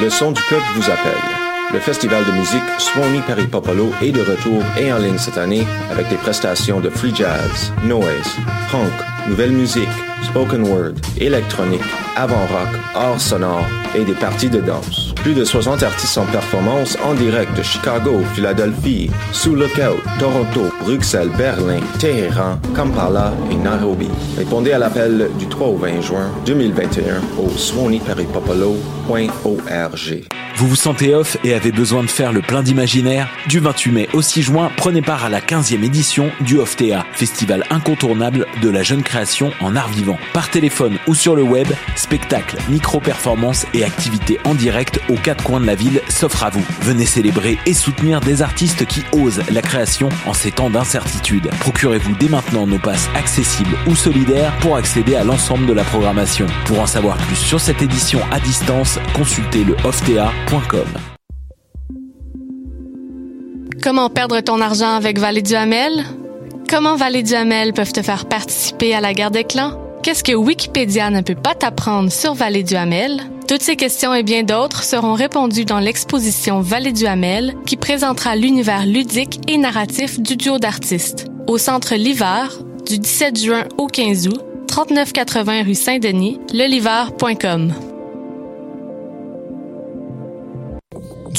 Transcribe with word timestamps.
Le 0.00 0.10
son 0.10 0.30
du 0.30 0.40
peuple 0.48 0.62
vous 0.76 0.90
appelle. 0.90 1.12
Le 1.72 1.80
festival 1.80 2.24
de 2.24 2.30
musique 2.30 2.62
Swanee 2.78 3.20
Peripopolo 3.26 3.90
est 4.00 4.12
de 4.12 4.20
retour 4.20 4.62
et 4.78 4.92
en 4.92 4.98
ligne 4.98 5.18
cette 5.18 5.38
année 5.38 5.66
avec 5.90 6.08
des 6.08 6.16
prestations 6.16 6.78
de 6.78 6.88
free 6.88 7.12
jazz, 7.12 7.72
noise, 7.82 8.36
punk, 8.70 8.92
nouvelle 9.28 9.50
musique, 9.50 9.88
spoken 10.22 10.62
word, 10.62 10.94
électronique, 11.18 11.82
avant-rock, 12.14 12.68
art 12.94 13.20
sonore 13.20 13.66
et 13.96 14.04
des 14.04 14.14
parties 14.14 14.50
de 14.50 14.60
danse. 14.60 15.07
Plus 15.28 15.34
de 15.34 15.44
60 15.44 15.82
artistes 15.82 16.16
en 16.16 16.24
performance 16.24 16.96
en 17.04 17.12
direct 17.12 17.54
de 17.54 17.62
Chicago, 17.62 18.22
Philadelphie, 18.34 19.10
sous 19.30 19.54
Lookout, 19.54 20.00
Toronto, 20.18 20.72
Bruxelles, 20.86 21.28
Berlin, 21.36 21.80
Téhéran, 21.98 22.58
Kampala 22.74 23.34
et 23.50 23.56
Nairobi. 23.56 24.08
Répondez 24.38 24.72
à 24.72 24.78
l'appel 24.78 25.28
du 25.38 25.46
3 25.46 25.66
au 25.66 25.76
20 25.76 26.00
juin 26.00 26.30
2021 26.46 27.20
au 27.38 27.50
swaneeperipopolo.org. 27.50 30.47
Vous 30.58 30.66
vous 30.66 30.74
sentez 30.74 31.14
off 31.14 31.36
et 31.44 31.54
avez 31.54 31.70
besoin 31.70 32.02
de 32.02 32.08
faire 32.08 32.32
le 32.32 32.40
plein 32.40 32.64
d'imaginaire? 32.64 33.28
Du 33.46 33.60
28 33.60 33.92
mai 33.92 34.08
au 34.12 34.22
6 34.22 34.42
juin, 34.42 34.72
prenez 34.76 35.02
part 35.02 35.24
à 35.24 35.28
la 35.28 35.40
15e 35.40 35.84
édition 35.84 36.32
du 36.40 36.58
OFTA, 36.58 37.06
festival 37.12 37.62
incontournable 37.70 38.44
de 38.60 38.68
la 38.68 38.82
jeune 38.82 39.04
création 39.04 39.52
en 39.60 39.76
art 39.76 39.86
vivant. 39.86 40.18
Par 40.32 40.50
téléphone 40.50 40.98
ou 41.06 41.14
sur 41.14 41.36
le 41.36 41.44
web, 41.44 41.68
spectacles, 41.94 42.56
micro-performances 42.68 43.66
et 43.72 43.84
activités 43.84 44.40
en 44.42 44.56
direct 44.56 44.98
aux 45.08 45.14
quatre 45.14 45.44
coins 45.44 45.60
de 45.60 45.66
la 45.66 45.76
ville 45.76 46.02
s'offrent 46.08 46.42
à 46.42 46.50
vous. 46.50 46.64
Venez 46.80 47.06
célébrer 47.06 47.56
et 47.64 47.72
soutenir 47.72 48.18
des 48.18 48.42
artistes 48.42 48.84
qui 48.84 49.04
osent 49.12 49.44
la 49.52 49.62
création 49.62 50.08
en 50.26 50.32
ces 50.32 50.50
temps 50.50 50.70
d'incertitude. 50.70 51.50
Procurez-vous 51.60 52.16
dès 52.16 52.28
maintenant 52.28 52.66
nos 52.66 52.80
passes 52.80 53.08
accessibles 53.14 53.78
ou 53.86 53.94
solidaires 53.94 54.56
pour 54.58 54.74
accéder 54.74 55.14
à 55.14 55.22
l'ensemble 55.22 55.66
de 55.66 55.72
la 55.72 55.84
programmation. 55.84 56.46
Pour 56.64 56.80
en 56.80 56.86
savoir 56.88 57.16
plus 57.16 57.36
sur 57.36 57.60
cette 57.60 57.80
édition 57.80 58.18
à 58.32 58.40
distance, 58.40 58.98
consultez 59.14 59.62
le 59.62 59.76
Comment 63.82 64.08
perdre 64.08 64.40
ton 64.40 64.62
argent 64.62 64.94
avec 64.94 65.18
Vallée 65.18 65.42
du 65.42 65.54
Hamel? 65.54 66.06
Comment 66.70 66.96
Vallée 66.96 67.22
du 67.22 67.34
Hamel 67.34 67.74
peuvent 67.74 67.92
te 67.92 68.00
faire 68.00 68.26
participer 68.26 68.94
à 68.94 69.02
la 69.02 69.12
guerre 69.12 69.30
des 69.30 69.44
clans? 69.44 69.78
Qu'est-ce 70.02 70.24
que 70.24 70.32
Wikipédia 70.32 71.10
ne 71.10 71.20
peut 71.20 71.34
pas 71.34 71.54
t'apprendre 71.54 72.10
sur 72.10 72.32
Vallée 72.32 72.62
du 72.62 72.76
Hamel? 72.76 73.24
Toutes 73.46 73.60
ces 73.60 73.76
questions 73.76 74.14
et 74.14 74.22
bien 74.22 74.42
d'autres 74.42 74.84
seront 74.84 75.12
répondues 75.12 75.66
dans 75.66 75.80
l'exposition 75.80 76.62
Vallée 76.62 76.92
du 76.92 77.06
Hamel 77.06 77.54
qui 77.66 77.76
présentera 77.76 78.34
l'univers 78.34 78.86
ludique 78.86 79.40
et 79.48 79.58
narratif 79.58 80.18
du 80.18 80.36
duo 80.36 80.58
d'artistes. 80.58 81.26
Au 81.46 81.58
centre 81.58 81.94
L'Hiver, 81.94 82.58
du 82.86 82.98
17 82.98 83.38
juin 83.38 83.64
au 83.76 83.86
15 83.86 84.28
août, 84.28 84.42
3980 84.66 85.64
rue 85.64 85.74
Saint-Denis, 85.74 86.40
leliver.com. 86.54 87.74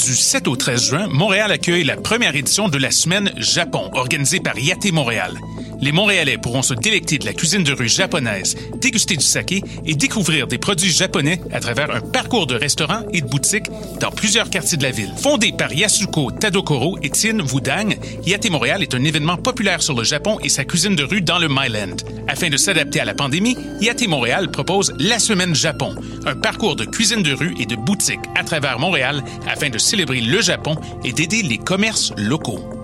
Du 0.06 0.16
7 0.16 0.48
au 0.48 0.56
13 0.56 0.82
juin, 0.82 1.08
Montréal 1.08 1.52
accueille 1.52 1.84
la 1.84 1.96
première 1.96 2.34
édition 2.34 2.68
de 2.68 2.78
la 2.78 2.90
Semaine 2.90 3.32
Japon, 3.36 3.90
organisée 3.92 4.40
par 4.40 4.58
Yaté 4.58 4.92
Montréal. 4.92 5.38
Les 5.80 5.92
Montréalais 5.92 6.36
pourront 6.36 6.60
se 6.60 6.74
délecter 6.74 7.16
de 7.18 7.24
la 7.24 7.32
cuisine 7.32 7.64
de 7.64 7.72
rue 7.72 7.88
japonaise, 7.88 8.54
déguster 8.76 9.16
du 9.16 9.24
saké 9.24 9.62
et 9.86 9.94
découvrir 9.94 10.46
des 10.46 10.58
produits 10.58 10.90
japonais 10.90 11.40
à 11.52 11.60
travers 11.60 11.90
un 11.90 12.00
parcours 12.00 12.46
de 12.46 12.54
restaurants 12.54 13.02
et 13.14 13.22
de 13.22 13.26
boutiques 13.26 13.70
dans 13.98 14.10
plusieurs 14.10 14.50
quartiers 14.50 14.76
de 14.76 14.82
la 14.82 14.90
ville. 14.90 15.12
Fondé 15.16 15.52
par 15.56 15.72
Yasuko 15.72 16.32
Tadokoro 16.32 16.98
et 17.02 17.08
Tin 17.08 17.38
Wudang, 17.40 17.96
Yaté 18.26 18.50
Montréal 18.50 18.82
est 18.82 18.94
un 18.94 19.04
événement 19.04 19.38
populaire 19.38 19.80
sur 19.80 19.96
le 19.96 20.04
Japon 20.04 20.38
et 20.44 20.50
sa 20.50 20.64
cuisine 20.64 20.96
de 20.96 21.04
rue 21.04 21.22
dans 21.22 21.38
le 21.38 21.48
Myland. 21.48 21.96
Afin 22.28 22.50
de 22.50 22.58
s'adapter 22.58 23.00
à 23.00 23.06
la 23.06 23.14
pandémie, 23.14 23.56
Yaté 23.80 24.06
Montréal 24.06 24.50
propose 24.50 24.92
la 24.98 25.18
Semaine 25.18 25.54
Japon, 25.54 25.94
un 26.26 26.36
parcours 26.36 26.76
de 26.76 26.84
cuisine 26.84 27.22
de 27.22 27.32
rue 27.32 27.54
et 27.58 27.66
de 27.66 27.76
boutiques 27.76 28.20
à 28.36 28.44
travers 28.44 28.78
Montréal 28.78 29.24
afin 29.48 29.70
de 29.70 29.78
célébrer 29.78 30.20
le 30.20 30.42
Japon 30.42 30.76
et 31.04 31.12
d'aider 31.12 31.42
les 31.42 31.58
commerces 31.58 32.12
locaux. 32.18 32.79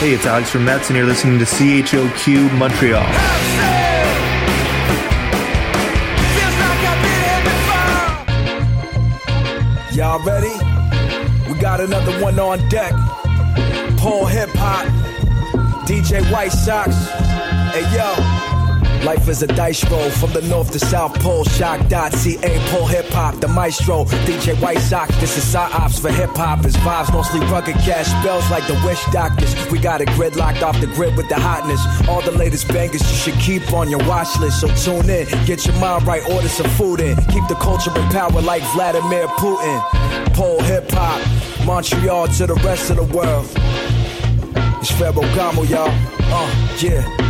Hey, 0.00 0.14
it's 0.14 0.24
Alex 0.24 0.48
from 0.48 0.64
Mets, 0.64 0.88
and 0.88 0.96
you're 0.96 1.04
listening 1.04 1.38
to 1.40 1.44
CHOQ 1.44 2.56
Montreal. 2.56 3.02
Y'all 9.92 10.24
ready? 10.24 10.48
We 11.52 11.58
got 11.60 11.80
another 11.82 12.18
one 12.22 12.38
on 12.38 12.66
deck. 12.70 12.94
Paul 13.98 14.24
Hip 14.24 14.48
Hop, 14.54 14.86
DJ 15.86 16.22
White 16.32 16.52
Sox. 16.52 16.94
Hey 17.74 17.82
yo. 17.94 18.59
Life 19.04 19.28
is 19.28 19.42
a 19.42 19.46
dice 19.46 19.82
roll 19.90 20.10
from 20.10 20.32
the 20.32 20.42
north 20.42 20.72
to 20.72 20.78
south 20.78 21.18
pole. 21.20 21.44
CHOQ.ca, 21.44 22.70
Paul 22.70 22.86
Hip 22.86 23.06
Hop, 23.08 23.36
the 23.36 23.48
maestro. 23.48 24.04
DJ 24.26 24.60
White 24.60 24.78
Sox, 24.78 25.16
this 25.16 25.38
is 25.38 25.54
ops 25.54 25.98
for 25.98 26.10
hip 26.10 26.30
hop. 26.30 26.64
His 26.64 26.76
vibes 26.76 27.12
mostly 27.12 27.40
rugged 27.46 27.76
cash 27.76 28.06
spells 28.06 28.48
like 28.50 28.66
the 28.66 28.74
wish 28.84 29.02
doctors. 29.06 29.54
We 29.70 29.78
got 29.78 30.02
a 30.02 30.04
grid 30.04 30.36
locked 30.36 30.62
off 30.62 30.78
the 30.80 30.86
grid 30.86 31.16
with 31.16 31.28
the 31.30 31.36
hotness. 31.36 31.80
All 32.08 32.20
the 32.20 32.32
latest 32.32 32.68
bangers 32.68 33.00
you 33.10 33.32
should 33.32 33.40
keep 33.40 33.72
on 33.72 33.88
your 33.88 34.00
watch 34.06 34.38
list. 34.38 34.60
So 34.60 34.68
tune 34.76 35.08
in, 35.08 35.26
get 35.46 35.64
your 35.64 35.76
mind 35.76 36.06
right, 36.06 36.22
order 36.30 36.48
some 36.48 36.68
food 36.70 37.00
in. 37.00 37.16
Keep 37.26 37.48
the 37.48 37.56
culture 37.58 37.90
in 37.98 38.06
power 38.10 38.42
like 38.42 38.62
Vladimir 38.74 39.26
Putin. 39.28 40.34
Pole 40.34 40.60
hip 40.60 40.90
hop, 40.90 41.20
Montreal 41.64 42.28
to 42.28 42.46
the 42.46 42.54
rest 42.56 42.90
of 42.90 42.96
the 42.96 43.16
world. 43.16 43.46
It's 44.80 44.90
Ferragamo, 44.92 45.68
y'all. 45.68 45.88
Uh, 46.32 46.76
yeah. 46.80 47.29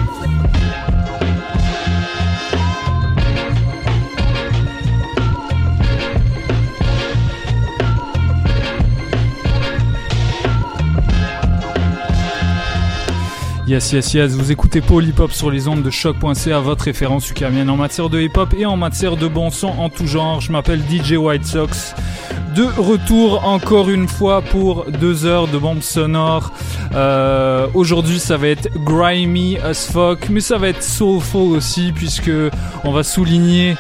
Yes, 13.71 13.93
yes, 13.93 14.15
yes, 14.15 14.33
vous 14.33 14.51
écoutez 14.51 14.83
Hop 15.19 15.31
sur 15.31 15.49
les 15.49 15.69
ondes 15.69 15.85
de 15.85 15.91
choc.ca, 15.91 16.59
votre 16.59 16.87
référence 16.87 17.31
ukrainienne 17.31 17.71
en 17.71 17.77
matière 17.77 18.09
de 18.11 18.21
hip 18.21 18.33
hop 18.37 18.53
et 18.59 18.67
en 18.67 18.77
matière 18.77 19.17
de 19.17 19.29
bon 19.29 19.53
son 19.53 19.69
en 19.69 19.89
tout 19.89 20.09
genre. 20.09 20.41
Je 20.41 20.51
m'appelle 20.51 20.81
DJ 20.91 21.13
White 21.13 21.47
Sox. 21.47 21.95
De 22.57 22.65
retour 22.65 23.47
encore 23.47 23.89
une 23.89 24.09
fois 24.09 24.43
pour 24.43 24.87
deux 24.91 25.25
heures 25.25 25.47
de 25.47 25.57
bombes 25.57 25.83
sonores. 25.83 26.51
Euh, 26.97 27.69
Aujourd'hui, 27.75 28.19
ça 28.19 28.37
va 28.37 28.49
être 28.49 28.69
grimy 28.85 29.57
as 29.59 29.89
fuck, 29.89 30.29
mais 30.31 30.41
ça 30.41 30.59
va 30.59 30.71
être 30.71 30.83
soulful 30.83 31.57
aussi, 31.57 31.93
puisque 31.95 32.33
on 32.83 32.91
va 32.91 33.05
souligner 33.05 33.77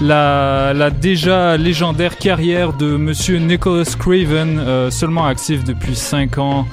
la, 0.00 0.72
déjà 0.90 1.58
légendaire 1.58 2.16
carrière 2.16 2.72
de 2.72 2.96
Monsieur 2.96 3.36
Nicholas 3.36 3.94
Craven, 3.98 4.58
euh, 4.58 4.90
seulement 4.90 5.26
actif 5.26 5.64
depuis 5.64 5.96
5 5.96 6.38
ans. 6.38 6.66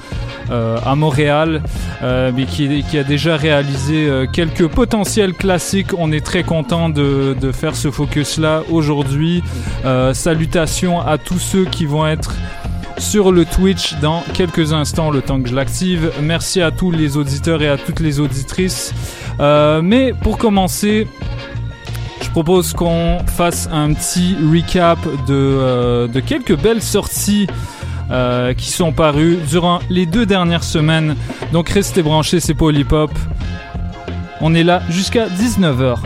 Euh, 0.50 0.76
à 0.84 0.96
Montréal, 0.96 1.62
mais 2.02 2.44
qui, 2.44 2.61
qui, 2.88 2.98
a 2.98 3.04
déjà 3.04 3.36
réalisé 3.36 4.06
euh, 4.06 4.26
quelques 4.30 4.66
potentiels 4.68 5.34
classiques. 5.34 5.90
On 5.96 6.12
est 6.12 6.24
très 6.24 6.42
content 6.42 6.88
de, 6.88 7.34
faire 7.52 7.76
ce 7.76 7.90
focus-là 7.90 8.62
aujourd'hui. 8.70 9.42
Euh, 9.84 10.14
salutations 10.14 11.00
à 11.00 11.18
tous 11.18 11.38
ceux 11.38 11.64
qui 11.64 11.86
vont 11.86 12.06
être 12.06 12.34
sur 12.98 13.32
le 13.32 13.44
Twitch 13.44 13.94
dans 14.00 14.22
quelques 14.32 14.72
instants, 14.72 15.10
le 15.10 15.22
temps 15.22 15.40
que 15.40 15.48
je 15.48 15.54
l'active. 15.54 16.12
Merci 16.22 16.60
à 16.62 16.70
tous 16.70 16.90
les 16.90 17.16
auditeurs 17.16 17.62
et 17.62 17.68
à 17.68 17.76
toutes 17.76 18.00
les 18.00 18.20
auditrices. 18.20 18.94
Euh, 19.40 19.82
mais 19.82 20.12
pour 20.12 20.38
commencer, 20.38 21.06
je 22.22 22.30
propose 22.30 22.72
qu'on 22.72 23.18
fasse 23.26 23.68
un 23.72 23.92
petit 23.92 24.36
recap 24.52 24.98
de 25.26 26.20
quelques 26.20 26.56
belles 26.56 26.82
sorties 26.82 27.46
euh, 28.12 28.54
qui 28.54 28.70
sont 28.70 28.92
parues 28.92 29.38
durant 29.48 29.80
les 29.88 30.06
deux 30.06 30.26
dernières 30.26 30.64
semaines. 30.64 31.16
Donc 31.52 31.68
restez 31.68 32.02
branchés, 32.02 32.40
c'est 32.40 32.54
Polypop. 32.54 33.10
On 34.40 34.54
est 34.54 34.64
là 34.64 34.82
jusqu'à 34.90 35.28
19h. 35.28 35.98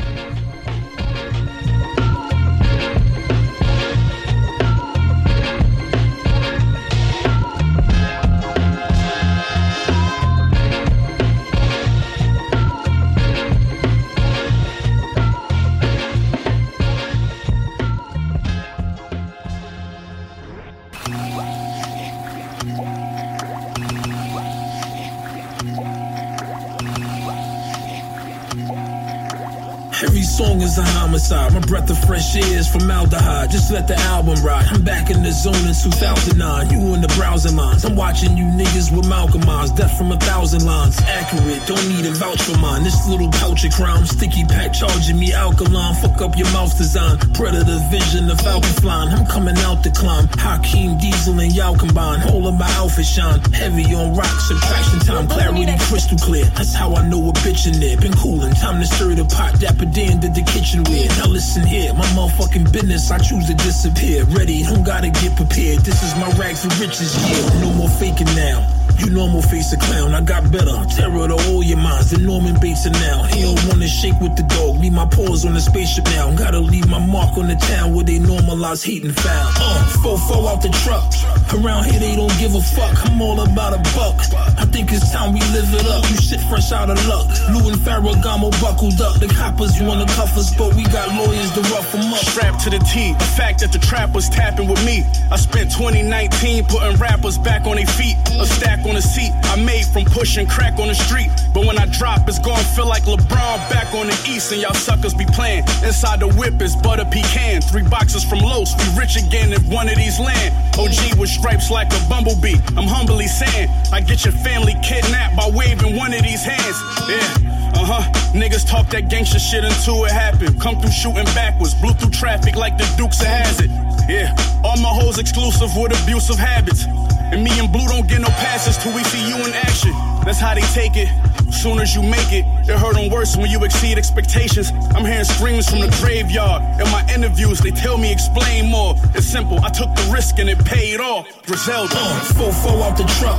Homicide. 31.17 31.55
My 31.55 31.61
breath 31.61 31.91
of 31.91 31.99
fresh 32.07 32.37
air 32.37 32.59
is 32.59 32.69
formaldehyde. 32.69 33.51
Just 33.51 33.71
let 33.73 33.89
the 33.89 33.97
album 34.13 34.37
ride. 34.45 34.67
I'm 34.69 34.83
back 34.85 35.11
in 35.11 35.23
the 35.23 35.33
zone 35.33 35.55
in 35.55 35.73
2009. 35.73 36.71
You 36.71 36.95
in 36.95 37.01
the 37.01 37.09
browser 37.17 37.51
lines. 37.51 37.85
I'm 37.85 37.97
watching 37.97 38.37
you 38.37 38.45
niggas 38.45 38.95
with 38.95 39.09
Malcolm 39.09 39.49
eyes. 39.49 39.71
Death 39.73 39.97
from 39.97 40.13
a 40.13 40.19
thousand 40.19 40.65
lines. 40.67 41.01
Accurate, 41.01 41.65
don't 41.67 41.89
need 41.89 42.05
a 42.05 42.13
vouch 42.13 42.43
for 42.43 42.59
mine. 42.59 42.85
This 42.85 43.09
little 43.09 43.31
pouch 43.31 43.65
of 43.65 43.73
crime. 43.73 44.05
Sticky 44.05 44.45
pack 44.45 44.73
charging 44.75 45.19
me 45.19 45.33
alkaline. 45.33 45.95
Fuck 46.03 46.21
up 46.21 46.37
your 46.37 46.51
mouth 46.53 46.77
design. 46.77 47.19
Predator 47.33 47.81
vision, 47.91 48.29
the 48.29 48.37
falcon 48.37 48.75
flying. 48.85 49.09
I'm 49.09 49.27
coming 49.27 49.57
out 49.65 49.83
to 49.85 49.91
climb. 49.91 50.29
Hakeem 50.37 50.99
Diesel 50.99 51.41
and 51.41 51.53
y'all 51.55 51.77
combine. 51.77 52.29
All 52.29 52.47
of 52.47 52.59
my 52.59 52.69
outfit 52.77 53.07
shine. 53.07 53.41
Heavy 53.53 53.95
on 53.95 54.15
rock, 54.15 54.37
subtraction 54.41 55.01
time. 55.01 55.29
Clarity 55.29 55.77
crystal 55.89 56.19
clear. 56.19 56.45
That's 56.57 56.75
how 56.75 56.95
I 56.95 57.09
know 57.09 57.31
a 57.31 57.33
bitch 57.41 57.67
in 57.73 57.81
there. 57.81 57.97
Been 57.97 58.13
coolin'. 58.15 58.55
Time 58.55 58.81
to 58.81 58.87
stir 58.87 59.15
the 59.15 59.25
pot. 59.25 59.59
Dapper 59.61 59.87
Dan 59.87 60.21
did 60.21 60.35
the 60.35 60.43
kitchenware. 60.43 61.06
Now 61.19 61.27
listen 61.27 61.67
here. 61.67 61.93
My 61.95 62.07
motherfucking 62.17 62.73
business. 62.73 63.11
I 63.11 63.19
choose 63.19 63.47
to 63.47 63.55
disappear. 63.55 64.25
Ready, 64.25 64.63
don't 64.63 64.85
gotta 64.85 65.11
get 65.11 65.37
prepared. 65.37 65.81
This 65.81 66.03
is 66.03 66.15
my 66.17 66.31
rags 66.39 66.63
to 66.63 66.69
riches 66.81 67.15
year. 67.29 67.61
No 67.61 67.73
more 67.73 67.89
faking 67.89 68.33
now. 68.35 68.67
You 68.99 69.11
normal 69.11 69.43
face 69.43 69.73
a 69.73 69.77
clown, 69.77 70.15
I 70.15 70.23
got 70.23 70.51
better. 70.51 70.73
Terror 70.97 71.29
to 71.29 71.37
all 71.53 71.63
your 71.63 71.77
minds, 71.77 72.11
the 72.11 72.19
Norman 72.19 72.59
Bates 72.61 72.87
are 72.87 72.97
now. 72.97 73.25
He 73.25 73.43
don't 73.43 73.61
wanna 73.69 73.87
shake 73.87 74.19
with 74.21 74.37
the 74.37 74.43
dog, 74.45 74.81
leave 74.81 74.93
my 74.93 75.05
paws 75.07 75.45
on 75.45 75.53
the 75.53 75.61
spaceship 75.61 76.05
now. 76.17 76.35
Gotta 76.35 76.61
leave 76.61 76.89
my 76.89 76.99
mark 76.99 77.37
on 77.37 77.49
the 77.49 77.57
town 77.57 77.95
where 77.95 78.05
they 78.05 78.19
normalize 78.19 78.85
hate 78.85 79.05
and 79.05 79.15
foul. 79.15 79.53
Uh, 79.61 79.85
fofo 80.01 80.49
out 80.49 80.63
the 80.63 80.73
truck. 80.81 81.05
Around 81.53 81.85
here 81.85 82.01
they 82.01 82.17
don't 82.17 82.33
give 82.39 82.55
a 82.55 82.61
fuck, 82.61 82.97
I'm 83.05 83.21
all 83.21 83.41
about 83.41 83.75
a 83.75 83.81
buck. 83.93 84.17
I 84.57 84.65
think 84.65 84.91
it's 84.93 85.13
time 85.13 85.35
we 85.35 85.41
live 85.53 85.69
it 85.75 85.87
up, 85.87 86.03
you 86.11 86.17
shit 86.17 86.41
fresh 86.49 86.73
out 86.73 86.89
of 86.89 86.99
luck. 87.07 87.29
Lou 87.53 87.69
and 87.69 87.77
Ferragamo 87.77 88.51
buckled 88.63 89.01
up, 89.03 89.21
the 89.21 89.29
coppers 89.29 89.77
wanna 89.83 90.07
cuff 90.17 90.37
us, 90.39 90.57
but 90.57 90.75
we 90.75 90.85
got 90.85 90.96
lawyers 91.05 91.53
to 91.53 91.61
rough 91.73 91.93
them 91.93 92.13
up. 92.13 92.25
Strapped 92.25 92.61
to 92.65 92.71
the 92.71 92.79
T, 92.79 93.13
the 93.13 93.31
fact 93.37 93.61
that 93.61 93.73
the 93.73 93.79
trap 93.79 94.15
was 94.15 94.29
tapping 94.29 94.69
with 94.69 94.85
me. 94.85 95.05
I 95.31 95.37
spent 95.37 95.71
2019 95.71 96.65
putting 96.65 96.97
rappers 96.97 97.39
back 97.39 97.67
on 97.67 97.77
their 97.77 97.87
feet. 97.87 98.17
A 98.41 98.47
stack 98.47 98.85
on 98.87 98.95
the 98.95 99.03
seat 99.03 99.33
I 99.45 99.57
made 99.57 99.87
from 99.87 100.05
pushing 100.05 100.47
crack 100.47 100.79
on 100.79 100.89
the 100.89 100.95
street. 100.95 101.29
But 101.53 101.67
when 101.67 101.79
I 101.79 101.87
drop, 101.87 102.29
it's 102.29 102.39
gonna 102.39 102.65
feel 102.77 102.87
like 102.87 103.05
LeBron 103.05 103.69
back 103.71 103.93
on 103.95 104.07
the 104.07 104.19
East, 104.29 104.53
and 104.53 104.61
y'all 104.61 104.75
suckers 104.75 105.15
be 105.15 105.27
playing. 105.27 105.65
Inside 105.85 106.21
the 106.21 106.29
whip 106.29 106.61
is 106.63 106.75
butter 106.77 107.05
pecan. 107.05 107.61
Three 107.61 107.87
boxes 107.89 108.25
from 108.25 108.41
Los, 108.41 108.75
we 108.77 108.99
rich 108.99 109.17
again 109.17 109.53
if 109.53 109.65
one 109.69 109.89
of 109.89 109.97
these 109.97 110.19
land. 110.19 110.55
OG 110.79 111.19
with 111.19 111.31
stripes 111.31 111.71
like 111.71 111.93
a 111.93 112.01
bumblebee. 112.09 112.57
I'm 112.77 112.89
humbly 112.89 113.27
saying, 113.27 113.69
I 113.93 114.01
get 114.01 114.25
your 114.25 114.35
family 114.35 114.75
kidnapped 114.83 115.37
by 115.37 115.51
waving 115.53 115.97
one 115.97 116.13
of 116.13 116.23
these 116.23 116.45
hands. 116.45 116.77
Yeah. 117.09 117.66
Uh 117.77 117.85
huh. 117.85 118.13
Niggas 118.33 118.67
talk 118.67 118.89
that 118.91 119.09
gangster 119.09 119.39
shit 119.39 119.65
until 119.65 120.05
it 120.05 120.13
happened. 120.13 120.61
Come 120.61 120.81
through 120.81 120.91
shooting 120.91 121.25
backwards, 121.37 121.75
blew 121.75 121.93
through 121.93 122.11
traffic 122.11 122.57
like 122.57 122.79
the 122.79 122.89
Dukes 122.97 123.21
of 123.21 123.27
Hazzard. 123.27 123.71
Yeah, 124.09 124.35
all 124.65 124.77
my 124.79 124.89
hoes 124.89 125.19
exclusive 125.19 125.77
with 125.77 125.93
abusive 126.03 126.39
habits. 126.39 126.85
And 127.33 127.43
me 127.43 127.59
and 127.59 127.71
Blue 127.73 127.87
don't 127.89 128.09
get 128.09 128.21
no 128.21 128.29
passes 128.29 128.79
till 128.79 128.95
we 128.95 129.03
see 129.05 129.29
you 129.29 129.37
in 129.45 129.53
action. 129.53 129.93
That's 130.25 130.39
how 130.39 130.55
they 130.55 130.63
take 130.75 130.97
it. 130.97 131.09
Soon 131.53 131.79
as 131.81 131.95
you 131.95 132.03
make 132.03 132.33
it, 132.33 132.45
it 132.69 132.79
hurt 132.79 132.95
them 132.95 133.11
worse 133.11 133.37
when 133.37 133.51
you 133.51 133.63
exceed 133.65 133.99
expectations. 133.99 134.71
I'm 134.95 135.05
hearing 135.05 135.25
screams 135.25 135.69
from 135.69 135.81
the 135.81 135.91
graveyard. 136.03 136.63
In 136.81 136.91
my 136.91 137.03
interviews, 137.13 137.59
they 137.61 137.71
tell 137.71 137.99
me 137.99 138.13
explain 138.13 138.71
more. 138.71 138.95
It's 139.15 139.27
simple, 139.27 139.59
I 139.65 139.71
took 139.71 139.95
the 139.95 140.11
risk 140.13 140.39
and 140.39 140.49
it 140.49 140.65
paid 140.65 141.01
off. 141.01 141.27
Griselda. 141.47 141.95
Uh, 141.95 142.21
fofo 142.35 142.83
out 142.83 142.97
the 142.97 143.07
truck. 143.19 143.39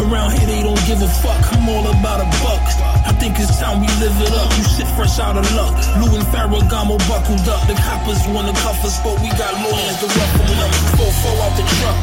Around 0.00 0.38
here 0.38 0.46
they 0.46 0.62
don't 0.62 0.80
give 0.86 1.02
a 1.02 1.08
fuck. 1.08 1.42
I'm 1.52 1.68
all 1.68 1.86
about 1.90 2.20
a 2.20 2.28
buck. 2.42 2.62
I 3.06 3.12
think 3.20 3.38
it's 3.38 3.58
time 3.58 3.77
we 3.80 3.88
live 4.02 4.16
it 4.20 4.32
up. 4.34 4.50
You 4.58 4.64
shit 4.64 4.88
fresh 4.98 5.18
out 5.18 5.36
of 5.36 5.46
luck. 5.54 5.74
Lou 5.98 6.10
and 6.14 6.26
Ferragamo 6.34 6.98
buckled 7.06 7.46
up. 7.48 7.62
The 7.66 7.74
coppers 7.78 8.22
wanna 8.28 8.52
cuff 8.64 8.82
us, 8.84 8.98
but 9.02 9.16
we 9.22 9.28
got 9.38 9.54
lawyers 9.62 9.96
to 10.02 10.06
them 10.06 10.58
up. 10.62 10.72
Fofo 10.98 11.30
out 11.42 11.54
the 11.58 11.64
truck. 11.78 11.98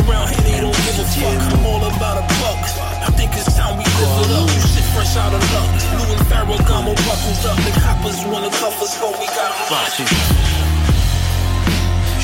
Around 0.00 0.26
here 0.32 0.44
they 0.48 0.58
don't 0.60 0.78
give 0.86 0.98
a 0.98 1.06
fuck. 1.06 1.38
I'm 1.52 1.66
all 1.66 1.84
about 1.84 2.16
a 2.22 2.24
buck. 2.40 2.62
I 3.04 3.10
think 3.16 3.32
it's 3.36 3.52
time 3.56 3.76
we 3.76 3.84
live 3.84 4.16
it 4.24 4.30
up. 4.36 4.48
You 4.48 4.62
shit 4.72 4.86
fresh 4.96 5.16
out 5.16 5.32
of 5.32 5.42
luck. 5.52 5.70
Lou 5.96 6.06
and 6.16 6.24
Ferragamo 6.28 6.92
buckled 7.06 7.42
up. 7.46 7.58
The 7.64 7.72
coppers 7.80 8.18
wanna 8.26 8.50
cuff 8.60 8.80
us, 8.82 8.96
but 9.00 9.12
we 9.20 9.26
got 9.36 9.52
lawyers. 9.68 10.08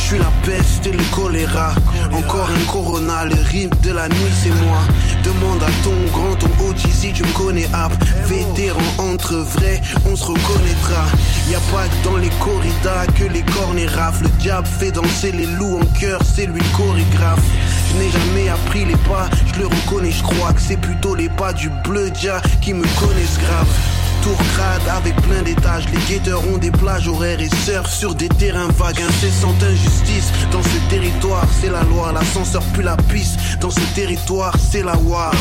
Je 0.05 0.11
suis 0.11 0.19
la 0.19 0.33
peste 0.45 0.87
et 0.87 0.93
le 0.93 1.03
choléra. 1.15 1.73
Encore 2.13 2.51
un 2.51 2.71
corona, 2.71 3.25
le 3.25 3.37
rythme 3.37 3.75
de 3.81 3.91
la 3.91 4.07
nuit 4.07 4.35
c'est 4.43 4.51
moi. 4.51 4.77
Demande 5.25 5.63
à 5.63 5.71
ton 5.83 5.95
grand, 6.13 6.35
ton 6.35 6.69
OG 6.69 6.77
si 6.93 7.11
tu 7.15 7.23
me 7.23 7.33
connais 7.33 7.67
app. 7.73 7.91
Vétéran 8.27 8.83
entre 8.99 9.35
vrais, 9.35 9.81
on 10.05 10.15
se 10.15 10.27
reconnaîtra. 10.27 11.07
Y 11.49 11.55
a 11.55 11.61
pas 11.73 11.89
que 11.89 12.05
dans 12.05 12.19
les 12.19 12.29
corridas 12.39 13.07
que 13.15 13.25
les 13.25 13.41
cornes 13.45 13.81
raflent. 13.97 14.25
Le 14.25 14.29
diable 14.43 14.67
fait 14.67 14.93
danser 14.93 15.33
les 15.33 15.47
loups 15.47 15.81
en 15.81 15.99
cœur, 15.99 16.21
c'est 16.23 16.45
lui 16.45 16.61
le 16.61 16.77
chorégraphe. 16.77 17.41
Je 17.89 17.97
n'ai 17.97 18.11
jamais 18.11 18.51
appris 18.51 18.85
les 18.85 18.99
pas, 19.09 19.31
je 19.55 19.61
le 19.61 19.69
reconnais, 19.69 20.11
je 20.11 20.23
crois 20.23 20.53
que 20.53 20.61
c'est 20.61 20.77
plutôt 20.77 21.15
les 21.15 21.31
pas 21.31 21.55
du 21.55 21.71
bleu 21.83 22.11
dia 22.11 22.43
qui 22.61 22.75
me 22.75 22.85
connaissent 23.01 23.39
grave 23.39 24.04
tour 24.25 24.39
crade 24.55 24.83
avec 24.97 25.15
plein 25.17 25.43
d'étages. 25.43 25.85
Les 25.93 25.99
guetteurs 26.09 26.43
ont 26.49 26.57
des 26.57 26.71
plages 26.71 27.07
horaires 27.07 27.41
et 27.41 27.51
surfent 27.65 27.93
sur 27.93 28.15
des 28.15 28.29
terrains 28.29 28.69
vagues. 28.69 29.01
Incessante 29.03 29.63
injustice 29.63 30.33
dans 30.51 30.63
ce 30.63 30.79
territoire, 30.89 31.47
c'est 31.61 31.71
la 31.71 31.83
loi. 31.83 32.11
L'ascenseur 32.13 32.63
puis 32.73 32.83
la 32.83 32.97
piste 32.97 33.39
dans 33.61 33.71
ce 33.71 33.81
territoire, 33.95 34.55
c'est 34.59 34.83
la 34.83 34.97
war. 34.97 35.33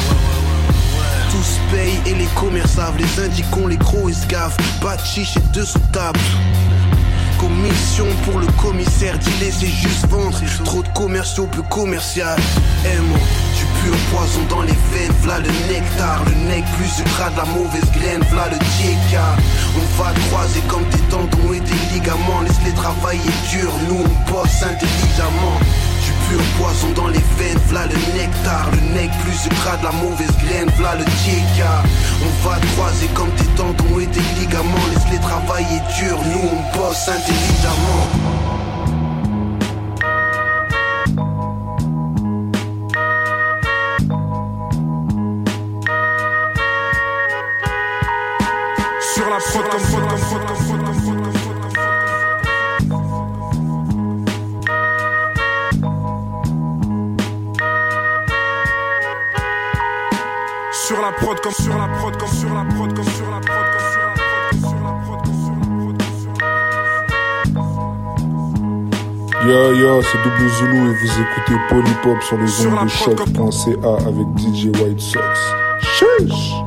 Tous 1.31 1.59
payent 1.71 2.00
et 2.06 2.15
les 2.15 2.27
commerçables, 2.35 3.00
les 3.00 3.24
indiquons, 3.24 3.68
les 3.68 3.77
gros 3.77 4.09
escaves. 4.09 4.56
Pas 4.81 4.97
de 4.97 5.06
chiche 5.06 5.38
et 5.38 5.53
deux 5.53 5.65
sous 5.65 5.80
table. 5.94 6.19
Commission 7.39 8.07
pour 8.25 8.39
le 8.39 8.47
commissaire, 8.62 9.18
dealer 9.18 9.51
c'est 9.51 9.68
juste 9.68 10.07
vendre. 10.07 10.38
Trop 10.65 10.83
de 10.83 10.89
commerciaux, 10.89 11.47
peu 11.47 11.62
commercial. 11.63 12.38
Aimons 12.85 13.15
du 13.15 13.52
pur 13.83 13.95
poison 14.12 14.44
dans 14.50 14.62
les 14.62 14.77
veines, 14.91 15.13
v'là 15.21 15.39
le 15.39 15.51
nectar, 15.68 16.24
le 16.25 16.35
nec 16.50 16.63
plus 16.77 16.88
sucra 16.88 17.30
de 17.31 17.38
la 17.38 17.45
mauvaise 17.45 17.89
graine, 17.91 18.24
v'là 18.31 18.47
le 18.50 18.57
diéka. 18.57 19.27
On 19.75 19.85
va 20.01 20.12
croiser 20.27 20.62
comme 20.68 20.85
des 20.89 21.03
tendons 21.12 21.53
et 21.53 21.59
des 21.59 21.81
ligaments, 21.94 22.41
laisse-les 22.41 22.74
travailler 22.74 23.33
dur, 23.51 23.71
nous 23.88 24.03
on 24.06 24.31
bosse 24.31 24.63
intelligemment. 24.63 25.59
Du 26.03 26.12
pur 26.27 26.44
poison 26.57 26.89
dans 26.95 27.07
les 27.07 27.25
veines, 27.38 27.59
v'là 27.68 27.85
le 27.88 28.00
nectar, 28.18 28.69
le 28.71 28.81
nec 28.95 29.12
plus 29.24 29.38
sucra 29.38 29.77
de 29.77 29.83
la 29.83 29.91
mauvaise 29.91 30.35
graine, 30.44 30.69
v'là 30.77 30.95
le 30.95 31.06
diéka. 31.06 31.83
On 32.24 32.47
va 32.47 32.56
croiser 32.74 33.07
comme 33.13 33.31
des 33.38 33.51
tendons 33.59 34.00
et 34.00 34.07
des 34.07 34.27
ligaments, 34.39 34.88
laisse-les 34.91 35.19
travailler 35.19 35.81
dur, 36.00 36.18
nous 36.31 36.50
on 36.56 36.77
bosse 36.77 37.09
intelligemment. 37.09 38.22
Sur 49.53 49.61
la 49.61 49.69
faute 49.69 50.07
comme 50.07 50.17
faute 50.17 50.45
comme 50.47 50.57
faute 50.57 50.83
comme 50.83 50.95
faute 50.95 51.21
comme 51.21 51.33
faute 51.33 51.59
comme 51.61 51.73
comme 51.73 51.94
Sur 60.71 60.99
la 60.99 61.11
prod 61.11 61.39
comme 61.39 61.51
sur 61.51 61.78
la 61.78 61.87
prod 61.87 62.18
comme 62.18 62.30
sur 62.30 62.49
la 62.49 62.66
prod 62.66 62.94
comme 62.95 63.06
sur 63.06 63.30
la 63.30 63.39
prod 63.42 63.68
comme 63.69 63.85
sur 63.92 64.01
la 64.01 64.13
prod 64.25 64.42
comme 64.42 64.57
sur 64.57 64.81
la 64.81 64.94
prod 65.06 65.21
comme 65.21 65.37
sur 65.37 65.54
la 65.54 65.68
prod 65.78 65.97
comme 66.01 66.18
sur 66.18 66.33
la 69.37 69.54
Yo 69.54 69.73
yo, 69.75 70.01
c'est 70.01 70.18
Double 70.23 70.49
Zulu 70.49 70.78
et 70.89 70.95
vous 70.95 71.13
écoutez 71.21 71.57
Polypop 71.69 72.19
sur 72.23 72.37
les 72.39 72.47
Sur 72.47 72.71
ondes 72.71 72.78
la 72.78 72.85
de 72.85 72.89
choc.ca 72.89 73.94
avec 74.07 74.28
DJ 74.35 74.71
White 74.80 74.99
Sox. 74.99 75.39
Chiche 75.80 76.62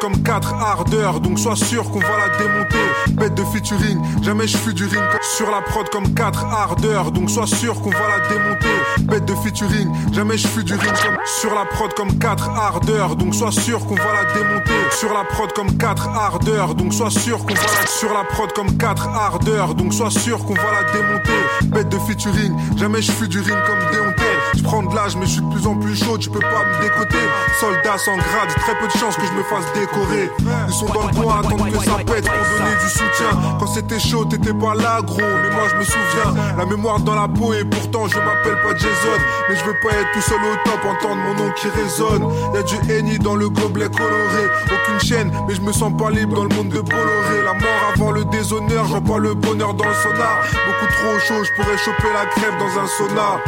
Comme 0.00 0.22
4 0.22 0.52
ardeurs, 0.52 1.20
donc 1.20 1.38
sois 1.38 1.56
sûr 1.56 1.90
qu'on 1.90 2.00
va 2.00 2.18
la 2.18 2.36
démonter. 2.36 2.76
Bête 3.12 3.34
de 3.34 3.44
featuring, 3.44 3.98
jamais 4.22 4.46
je 4.46 4.56
fus 4.56 4.74
du 4.74 4.84
ring. 4.84 5.02
Sur 5.36 5.50
la 5.50 5.62
prod 5.62 5.88
comme 5.88 6.12
4 6.12 6.44
ardeurs, 6.44 7.10
donc 7.10 7.30
sois 7.30 7.46
sûr 7.46 7.80
qu'on 7.80 7.90
va 7.90 8.18
la 8.18 8.28
démonter. 8.28 8.68
Bête 9.00 9.24
de 9.24 9.34
featuring, 9.34 9.88
jamais 10.12 10.36
je 10.36 10.46
fus 10.46 10.64
du 10.64 10.74
ring. 10.74 10.92
Sur 11.40 11.54
la 11.54 11.64
prod 11.64 11.94
comme 11.94 12.18
4 12.18 12.50
ardeurs, 12.50 13.16
donc 13.16 13.34
sois 13.34 13.52
sûr 13.52 13.86
qu'on 13.86 13.94
va 13.94 14.12
la 14.12 14.34
démonter. 14.34 14.72
Sur 14.90 15.14
la 15.14 15.24
prod 15.24 15.50
comme 15.52 15.78
4 15.78 16.08
ardeurs, 16.08 16.74
donc 16.74 16.92
sois 16.92 17.10
sûr 17.10 17.38
qu'on 17.38 17.54
va 17.54 17.62
la. 17.62 17.86
Sur 17.86 18.12
la 18.12 18.24
prod 18.24 18.52
comme 18.52 18.76
4 18.76 19.08
ardeurs, 19.08 19.74
donc 19.74 19.94
sois 19.94 20.10
sûr 20.10 20.44
qu'on 20.44 20.54
va 20.54 20.70
la 20.72 20.92
démonter. 20.92 21.40
Bête 21.64 21.88
de 21.88 21.98
featuring, 21.98 22.52
jamais 22.76 23.00
je 23.00 23.12
fus 23.12 23.28
du 23.28 23.40
ring 23.40 23.56
comme 23.66 23.90
démonté. 23.90 24.24
Je 24.56 24.62
prends 24.62 24.82
de 24.82 24.94
l'âge, 24.94 25.16
mais 25.16 25.26
je 25.26 25.32
suis 25.32 25.40
de 25.40 25.50
plus 25.50 25.66
en 25.66 25.74
plus 25.74 25.96
chaud, 25.96 26.18
tu 26.18 26.30
peux 26.30 26.40
pas 26.40 26.64
me 26.64 26.82
décoter. 26.82 27.24
Soldat 27.60 27.98
sans 27.98 28.16
grade, 28.16 28.48
très 28.56 28.78
peu 28.78 28.86
de 28.86 28.92
chance 28.92 29.16
que 29.16 29.26
je 29.26 29.32
me 29.32 29.42
fasse 29.42 29.64
décorer. 29.74 30.30
Ils 30.68 30.74
sont 30.74 30.86
dans 30.86 31.06
le 31.06 31.14
coin, 31.14 31.40
attendent 31.40 31.70
que 31.70 31.78
ça 31.78 31.96
pète 31.98 32.24
pour 32.24 32.58
donner 32.58 32.76
du 32.82 32.90
soutien. 32.90 33.30
Quand 33.58 33.66
c'était 33.66 33.98
chaud, 33.98 34.24
t'étais 34.24 34.54
pas 34.54 34.74
là, 34.74 35.00
gros, 35.02 35.20
mais 35.20 35.54
moi 35.54 35.64
je 35.70 35.76
me 35.76 35.84
souviens. 35.84 36.34
La 36.56 36.64
mémoire 36.66 37.00
dans 37.00 37.14
la 37.14 37.28
peau 37.28 37.52
et 37.52 37.64
pourtant 37.64 38.08
je 38.08 38.18
m'appelle 38.18 38.60
pas 38.62 38.74
Jason. 38.76 39.18
Mais 39.48 39.56
je 39.56 39.64
veux 39.64 39.76
pas 39.82 39.90
être 39.90 40.12
tout 40.12 40.20
seul 40.20 40.38
au 40.38 40.68
top, 40.68 40.80
entendre 40.84 41.20
mon 41.22 41.34
nom 41.34 41.50
qui 41.52 41.68
résonne. 41.68 42.28
Y 42.54 42.58
a 42.58 42.62
du 42.62 42.92
henny 42.92 43.18
dans 43.18 43.36
le 43.36 43.48
gobelet 43.48 43.88
coloré. 43.88 44.44
Aucune 44.66 45.00
chaîne, 45.00 45.32
mais 45.46 45.54
je 45.54 45.60
me 45.60 45.72
sens 45.72 45.92
pas 45.96 46.10
libre 46.10 46.36
dans 46.36 46.44
le 46.44 46.54
monde 46.54 46.68
de 46.68 46.80
Bolloré. 46.80 47.42
La 47.44 47.54
mort 47.54 47.92
avant 47.94 48.10
le 48.12 48.24
déshonneur, 48.26 48.86
je 48.86 48.98
pas 48.98 49.18
le 49.18 49.34
bonheur 49.34 49.74
dans 49.74 49.86
le 49.86 49.94
sonar. 49.94 50.42
Beaucoup 50.66 50.92
trop 50.92 51.18
chaud, 51.18 51.44
je 51.44 51.52
pourrais 51.52 51.78
choper 51.78 52.12
la 52.12 52.26
crève 52.26 52.54
dans 52.58 52.80
un 52.80 52.86
sonar. 52.86 53.40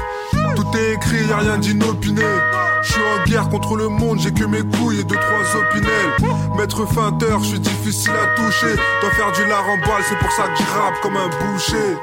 Est 0.77 0.93
écrit, 0.95 1.27
y 1.27 1.33
a 1.33 1.39
rien 1.39 1.59
d'inopiné. 1.59 2.23
Je 2.83 2.93
suis 2.93 3.01
en 3.01 3.25
guerre 3.25 3.49
contre 3.49 3.77
le 3.77 3.89
monde, 3.89 4.19
j'ai 4.21 4.33
que 4.33 4.45
mes 4.45 4.61
couilles 4.63 5.01
et 5.01 5.05
deux 5.05 5.17
trois 5.17 5.61
opinels. 5.61 6.17
Maître 6.57 6.85
feinteur, 6.87 7.41
je 7.41 7.47
suis 7.47 7.61
difficile 7.61 8.13
à 8.13 8.27
toucher. 8.37 8.77
Dois 9.01 9.11
faire 9.11 9.33
du 9.33 9.47
lard 9.49 9.65
en 9.69 9.79
balle, 9.79 10.03
c'est 10.07 10.19
pour 10.19 10.31
ça 10.33 10.43
que 10.49 10.59
je 10.59 10.65
rappe 10.65 11.01
comme 11.03 11.17
un 11.17 11.29
boucher. 11.29 11.97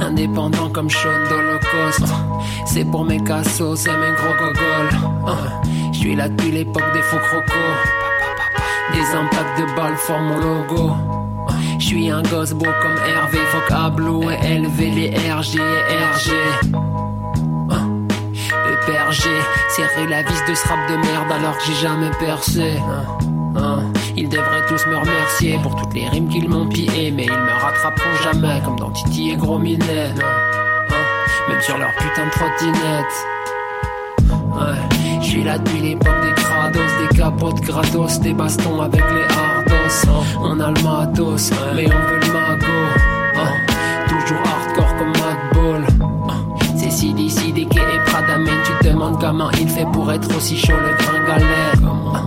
Indépendant 0.00 0.70
comme 0.70 0.88
Sean 0.88 1.10
d'Holocauste. 1.28 2.14
C'est 2.64 2.84
pour 2.84 3.04
mes 3.04 3.22
cassos 3.22 3.86
et 3.86 3.90
mes 3.90 4.12
gros 4.16 4.34
gogoles. 4.38 5.55
Je 5.96 6.02
suis 6.02 6.14
là 6.14 6.28
depuis 6.28 6.50
l'époque 6.50 6.92
des 6.92 7.00
faux 7.00 7.16
crocos. 7.16 7.54
Des 8.92 9.16
impacts 9.16 9.58
de 9.58 9.64
balles 9.74 9.96
forment 9.96 10.26
mon 10.26 10.36
logo. 10.36 10.92
Je 11.78 11.86
suis 11.86 12.10
un 12.10 12.20
gosse 12.20 12.52
beau 12.52 12.66
comme 12.82 12.98
Hervé, 13.08 13.38
faut 13.46 13.74
Ablo 13.74 14.30
et 14.30 14.38
élever 14.46 14.90
les 14.90 15.08
RG 15.08 15.56
et 15.56 15.96
RG. 15.96 16.32
EPRG, 18.72 19.24
serrer 19.70 20.06
la 20.06 20.22
vis 20.22 20.44
de 20.46 20.54
ce 20.54 20.68
rap 20.68 20.86
de 20.90 20.96
merde 20.96 21.32
alors 21.32 21.56
que 21.56 21.64
j'ai 21.64 21.80
jamais 21.88 22.10
percé. 22.20 22.74
Ils 24.18 24.28
devraient 24.28 24.66
tous 24.68 24.86
me 24.86 24.96
remercier 24.96 25.58
pour 25.62 25.76
toutes 25.76 25.94
les 25.94 26.06
rimes 26.10 26.28
qu'ils 26.28 26.50
m'ont 26.50 26.68
pillées, 26.68 27.10
mais 27.10 27.24
ils 27.24 27.32
me 27.32 27.52
rattraperont 27.52 28.16
jamais 28.22 28.60
comme 28.66 28.78
dans 28.78 28.90
Titi 28.90 29.30
et 29.30 29.36
Gros 29.36 29.58
Minet. 29.58 30.12
Même 31.48 31.60
sur 31.62 31.78
leur 31.78 31.94
putain 31.94 32.26
de 32.26 32.30
trottinette. 32.32 33.26
Suis 35.20 35.42
là 35.44 35.58
depuis 35.58 35.80
l'époque 35.80 36.20
des 36.22 36.32
crados, 36.42 36.80
des 37.10 37.16
capotes 37.16 37.60
gratos, 37.62 38.20
des 38.20 38.32
bastons 38.34 38.80
avec 38.80 39.00
les 39.00 39.34
hardos. 39.34 40.32
On 40.40 40.60
a 40.60 40.70
le 40.70 40.82
matos, 40.82 41.50
mais 41.74 41.86
on 41.86 42.10
veut 42.10 42.20
le 42.20 42.32
magot. 42.32 42.66
Ah, 43.36 44.08
Toujours 44.08 44.38
hardcore 44.46 44.96
comme 44.98 45.08
Mad 45.08 45.38
Ball. 45.54 45.84
C'est 46.76 46.90
si 46.90 47.12
d'ici 47.14 47.52
des 47.52 47.66
quais 47.66 47.80
et 47.80 47.98
Prada, 48.06 48.38
mais 48.38 48.50
tu 48.64 48.72
te 48.84 48.92
demandes 48.92 49.20
comment 49.20 49.50
il 49.52 49.68
fait 49.68 49.86
pour 49.92 50.10
être 50.12 50.34
aussi 50.36 50.56
chaud 50.56 50.74
le 50.76 50.94
gringalet. 51.04 51.44
Ah, 52.14 52.22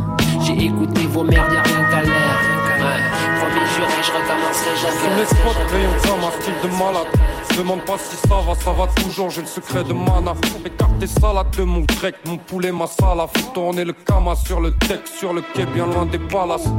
J'ai 0.45 0.65
écouté 0.65 1.01
vos 1.07 1.23
merdes, 1.23 1.51
y'a 1.53 1.61
rien 1.63 1.83
qu'à 1.89 2.01
l'air. 2.01 2.35
Ouais, 2.79 3.01
promis 3.39 3.67
juré, 3.75 3.97
je 4.01 4.11
recommencerai 4.11 4.75
Sur 4.77 4.89
jamais. 4.89 5.19
les 5.19 5.25
spots, 5.25 5.59
rayon 5.71 6.27
un 6.27 6.41
style 6.41 6.53
de 6.63 6.69
malade. 6.77 7.28
Demande 7.57 7.81
pas 7.85 7.97
si 7.97 8.15
ça 8.15 8.35
va, 8.45 8.55
ça 8.55 8.71
va 8.71 8.87
toujours, 8.87 9.29
j'ai 9.29 9.41
le 9.41 9.47
secret 9.47 9.83
de 9.83 9.93
mana. 9.93 10.33
Écarte 10.65 10.99
tes 10.99 11.07
salades 11.07 11.55
de 11.57 11.63
mon 11.63 11.81
grec, 11.81 12.15
mon 12.25 12.37
poulet, 12.37 12.71
ma 12.71 12.87
salade. 12.87 13.29
Tourner 13.53 13.83
le 13.83 13.93
kama 13.93 14.35
sur 14.35 14.61
le 14.61 14.71
deck, 14.71 15.01
sur 15.07 15.33
le 15.33 15.41
quai, 15.53 15.65
bien 15.65 15.85
loin 15.85 16.05
des 16.05 16.19
palaces. 16.19 16.69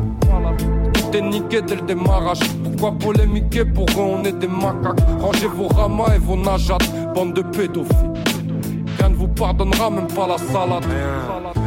Tout 0.95 1.17
est 1.17 1.21
niqué 1.21 1.61
dès 1.63 1.77
le 1.77 1.83
démarrage. 1.83 2.41
Pourquoi 2.65 2.93
polémiquer 2.93 3.65
Pour 3.65 3.87
eux, 3.91 4.17
on 4.19 4.25
est 4.25 4.33
des 4.33 4.49
macaques? 4.49 5.01
Rangez 5.21 5.49
vos 5.49 5.69
ramas 5.69 6.15
et 6.15 6.19
vos 6.19 6.37
najats, 6.37 6.79
bande 7.15 7.35
de 7.35 7.43
pédophiles. 7.43 8.30
Rien 9.01 9.09
ne 9.09 9.15
vous 9.15 9.29
pardonnera, 9.29 9.89
même 9.89 10.09
pas 10.09 10.27
la 10.27 10.37
salade. 10.37 10.85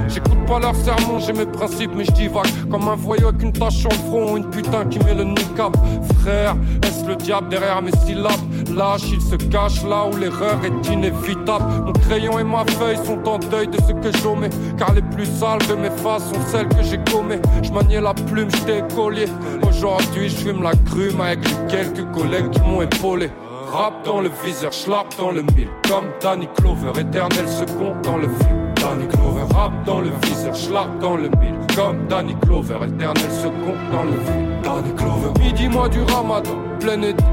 J'écoute 0.08 0.46
pas 0.46 0.60
leurs 0.60 0.76
sermons, 0.76 1.18
j'ai 1.18 1.34
mes 1.34 1.48
principes, 1.48 1.90
mais 1.96 2.06
je 2.06 2.12
divague 2.12 2.46
comme 2.70 2.88
un 2.88 2.96
voyou 2.96 3.30
avec 3.30 3.42
une 3.42 3.52
tache 3.52 3.78
sur 3.78 3.90
le 3.90 3.96
front 3.96 4.34
ou 4.34 4.38
une 4.38 4.50
putain 4.52 4.86
qui 4.86 5.00
met 5.00 5.16
le 5.16 5.24
niqab. 5.24 5.76
Frère, 6.20 6.56
est-ce 6.84 7.08
le 7.08 7.16
diable 7.16 7.50
derrière 7.50 7.82
mes 7.82 7.92
syllabes? 8.06 8.32
Lâche, 8.76 9.10
il 9.12 9.22
se 9.22 9.36
cache 9.36 9.84
là 9.84 10.06
où 10.06 10.16
l'erreur 10.16 10.60
est 10.64 10.90
inévitable. 10.92 11.66
Mon 11.86 11.94
crayon 11.94 12.38
et 12.38 12.44
ma 12.44 12.66
feuille 12.66 13.00
sont 13.04 13.28
en 13.28 13.40
deuil 13.40 13.68
de 13.68 13.78
ce 13.78 13.94
que 13.94 14.16
j'omets, 14.22 14.52
car 14.78 14.94
les 14.94 15.02
plus 15.02 15.26
sales 15.26 15.66
de 15.68 15.74
mes 15.74 15.90
faces 15.90 16.30
sont 16.30 16.42
celles 16.52 16.68
que 16.68 16.84
j'ai 16.84 17.00
gommées. 17.12 17.42
Je 17.64 17.72
maniais 17.72 18.02
la 18.02 18.14
plume, 18.14 18.50
j'étais 18.52 18.84
collier. 18.96 19.26
Aujourd'hui, 19.68 20.30
je 20.30 20.36
fume 20.36 20.62
la 20.62 20.74
grume 20.86 21.20
avec 21.22 21.40
les 21.50 21.68
quelques 21.68 22.12
collègues 22.12 22.52
qui 22.52 22.62
m'ont 22.62 22.84
épaulé. 22.84 23.32
Rap 23.74 24.06
dans 24.06 24.22
le 24.22 24.30
viseur, 24.46 24.72
schlap 24.72 25.08
dans 25.18 25.32
le 25.32 25.42
mille. 25.42 25.68
Comme 25.90 26.06
Danny 26.22 26.48
Clover, 26.58 26.92
éternel 26.92 27.50
second 27.50 27.96
dans 28.04 28.18
le 28.18 28.28
film. 28.28 28.72
Danny 28.76 29.08
Clover, 29.08 29.52
rap 29.52 29.72
dans 29.84 30.00
le 30.00 30.12
viseur, 30.22 30.56
schlap 30.56 31.00
dans 31.00 31.18
le 31.18 31.30
mille. 31.42 31.58
Comme 31.76 32.06
Danny 32.08 32.36
Clover, 32.44 32.76
éternel 32.86 33.32
second 33.32 33.74
dans 33.92 34.04
le 34.04 34.12
film. 34.12 34.62
Danny 34.62 34.94
Clover. 34.96 35.40
Midi 35.40 35.68
mois 35.70 35.90
du 35.90 36.04
ramadan, 36.04 36.56
plein 36.80 37.02
été. 37.02 37.24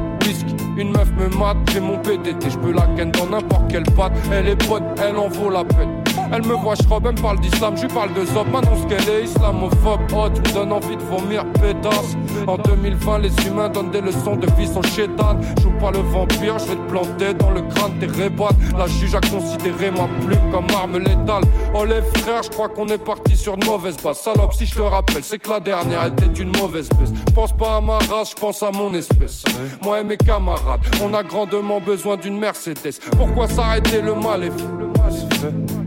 Une 0.79 0.93
meuf 0.93 1.11
me 1.13 1.29
mate, 1.37 1.59
j'ai 1.73 1.81
mon 1.81 1.99
PDT. 1.99 2.49
Je 2.49 2.57
peux 2.57 2.73
la 2.73 2.87
ken 2.97 3.11
dans 3.11 3.27
n'importe 3.27 3.71
quelle 3.71 3.83
patte. 3.95 4.13
Elle 4.33 4.49
est 4.49 4.67
bonne, 4.67 4.85
elle 4.97 5.17
en 5.17 5.29
vaut 5.29 5.51
la 5.51 5.63
peine. 5.63 6.00
Elle 6.33 6.47
me 6.47 6.55
voit, 6.55 6.75
je 6.77 6.83
elle 6.83 7.13
me 7.13 7.21
parle 7.21 7.41
d'islam, 7.41 7.77
je 7.77 7.83
lui 7.83 7.89
parle 7.93 8.15
de 8.15 8.25
zop, 8.25 8.47
m'annonce 8.53 8.87
qu'elle 8.89 9.09
est 9.09 9.25
islamophobe. 9.25 10.01
Oh, 10.15 10.29
tu 10.33 10.41
me 10.41 10.55
donnes 10.55 10.73
envie 10.73 10.97
de 10.97 11.03
vomir, 11.03 11.45
pétasse. 11.55 12.17
En 12.47 12.57
2020, 12.57 13.19
les 13.19 13.47
humains 13.47 13.69
donnent 13.69 13.91
des 13.91 14.01
leçons 14.01 14.37
de 14.37 14.47
vie 14.57 14.67
sans 14.67 14.83
chétane. 14.83 15.41
Joue 15.61 15.73
pas 15.81 15.91
le 15.91 15.99
vampire, 15.99 16.59
je 16.59 16.67
vais 16.67 16.77
te 16.77 16.89
planter 16.89 17.35
dans 17.35 17.51
le 17.51 17.63
crâne 17.63 17.99
tes 17.99 18.07
rébats. 18.07 18.51
La 18.79 18.87
juge 18.87 19.15
a 19.15 19.21
considéré 19.21 19.91
ma 19.91 20.07
plume 20.25 20.53
comme 20.53 20.67
arme 20.77 20.99
létale. 20.99 21.43
Oh, 21.75 21.85
les 21.85 22.03
frères, 22.21 22.45
je 22.45 22.51
crois 22.51 22.69
qu'on 22.69 22.87
est 22.89 23.05
parti 23.05 23.37
sur 23.37 23.55
une 23.55 23.65
mauvaise 23.65 23.97
base. 23.97 24.19
Salope, 24.19 24.55
si 24.55 24.67
je 24.67 24.77
te 24.77 24.83
rappelle, 24.83 25.25
c'est 25.25 25.39
que 25.39 25.51
la 25.51 25.59
dernière 25.59 26.07
était 26.07 26.41
une 26.41 26.57
mauvaise 26.57 26.89
baisse. 26.91 27.13
Pense 27.35 27.53
pas 27.53 27.77
à 27.77 27.81
ma 27.81 27.99
race, 27.99 28.31
je 28.31 28.41
pense 28.41 28.63
à 28.63 28.71
mon 28.71 28.95
espèce. 28.95 29.43
Moi 29.83 30.01
et 30.01 30.05
mes 30.05 30.17
camarades, 30.17 30.81
on 31.03 31.13
a 31.13 31.25
grandement 31.25 31.81
besoin 31.81 32.17
d'une 32.17 32.39
Mercedes. 32.39 33.01
Pourquoi 33.17 33.49
s'arrêter 33.49 34.01
le 34.01 34.15
mal 34.15 34.45
est 34.45 34.51
fait 34.51 34.90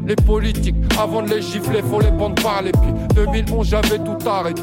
les 0.06 0.16
politiques, 0.16 0.76
avant 1.00 1.22
de 1.22 1.30
les 1.30 1.42
gifler, 1.42 1.82
faut 1.82 2.02
les 2.02 2.12
prendre 2.12 2.42
par 2.42 2.62
les 2.62 2.72
pieds. 2.72 2.94
2011, 3.16 3.68
j'avais 3.68 4.00
tout 4.00 4.18
arrêté. 4.28 4.62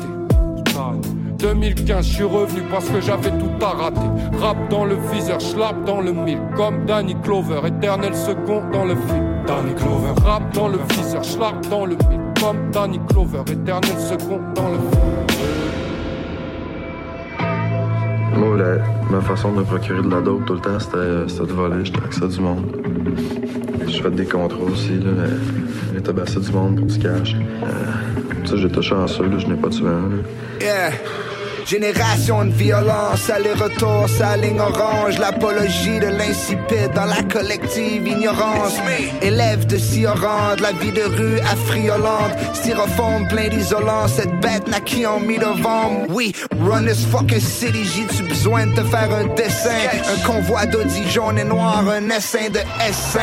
2015, 1.39 2.07
je 2.07 2.13
suis 2.13 2.25
revenu 2.25 2.63
parce 2.71 2.89
que 2.89 3.01
j'avais 3.01 3.31
tout 3.31 3.65
à 3.65 3.71
rater. 3.71 4.01
Rap 4.39 4.57
dans 4.69 4.85
le 4.85 4.97
viseur, 5.13 5.41
schlap 5.41 5.85
dans 5.85 6.01
le 6.01 6.13
mille. 6.13 6.41
Comme 6.55 6.85
Danny 6.85 7.17
Clover, 7.23 7.61
éternel 7.67 8.15
second 8.15 8.63
dans 8.71 8.85
le 8.85 8.95
film. 8.95 9.45
Danny 9.47 9.75
Clover. 9.75 10.21
Rap 10.23 10.53
dans 10.55 10.69
le 10.69 10.79
viseur, 10.95 11.25
schlap 11.25 11.69
dans 11.69 11.87
le 11.87 11.97
mille. 12.09 12.21
Comme 12.41 12.71
Danny 12.71 13.01
Clover, 13.09 13.43
éternel 13.51 13.99
second 13.99 14.41
dans 14.55 14.69
le 14.69 14.79
film. 14.79 15.50
Moi, 18.41 18.57
ma 19.11 19.21
façon 19.21 19.53
de 19.53 19.59
me 19.59 19.65
procurer 19.65 20.01
de 20.01 20.09
la 20.09 20.23
dope 20.23 20.47
tout 20.47 20.55
le 20.55 20.61
temps, 20.61 20.81
c'était 20.81 21.29
c'était 21.29 21.47
de 21.47 21.53
voler. 21.53 21.85
J'étais 21.85 21.99
avec 21.99 22.15
ça 22.15 22.27
du 22.27 22.41
monde. 22.41 22.65
Je 23.87 24.03
fais 24.03 24.11
des 24.11 24.25
contrôles 24.25 24.71
aussi, 24.71 24.99
là. 24.99 25.11
J'ai 25.93 26.01
tabassé 26.01 26.41
du 26.41 26.51
monde 26.51 26.77
pour 26.77 26.87
du 26.87 26.99
cash. 26.99 27.37
Euh, 27.37 28.47
ça, 28.47 28.57
j'étais 28.57 28.81
chanceux, 28.81 29.29
là. 29.29 29.37
Je 29.37 29.47
n'ai 29.47 29.57
pas 29.57 29.69
tué 29.69 29.87
un, 29.87 30.09
là. 30.09 30.23
Yeah. 30.59 30.93
Génération 31.71 32.47
de 32.47 32.51
violence, 32.51 33.31
aller-retour, 33.31 34.09
sa 34.09 34.37
ligne 34.37 34.59
orange, 34.59 35.21
l'apologie 35.21 36.01
de 36.01 36.09
l'insipide 36.09 36.91
dans 36.97 37.05
la 37.05 37.23
collective 37.23 38.09
ignorance. 38.09 38.75
Élève 39.23 39.65
de 39.67 39.79
si 39.79 40.05
orange, 40.05 40.59
la 40.61 40.73
vie 40.73 40.91
de 40.91 41.03
rue 41.03 41.39
affriolante, 41.39 42.33
styrofoam 42.55 43.29
plein 43.29 43.47
d'isolant, 43.47 44.09
cette 44.09 44.35
bête 44.41 44.67
n'a 44.67 44.81
qui 44.81 45.07
en 45.07 45.21
mi-novembre. 45.21 46.07
Oui, 46.09 46.35
run 46.59 46.87
this 46.87 47.07
fucking 47.07 47.39
city, 47.39 47.85
j'ai-tu 47.85 48.25
besoin 48.25 48.67
de 48.67 48.73
te 48.73 48.83
faire 48.83 49.09
un 49.15 49.33
dessin? 49.37 49.71
Un 50.13 50.27
convoi 50.27 50.67
d'Audi 50.67 51.09
jaune 51.09 51.39
et 51.39 51.45
noir, 51.45 51.85
un 51.89 52.11
essaim 52.11 52.51
de 52.51 52.59
S5. 52.59 53.21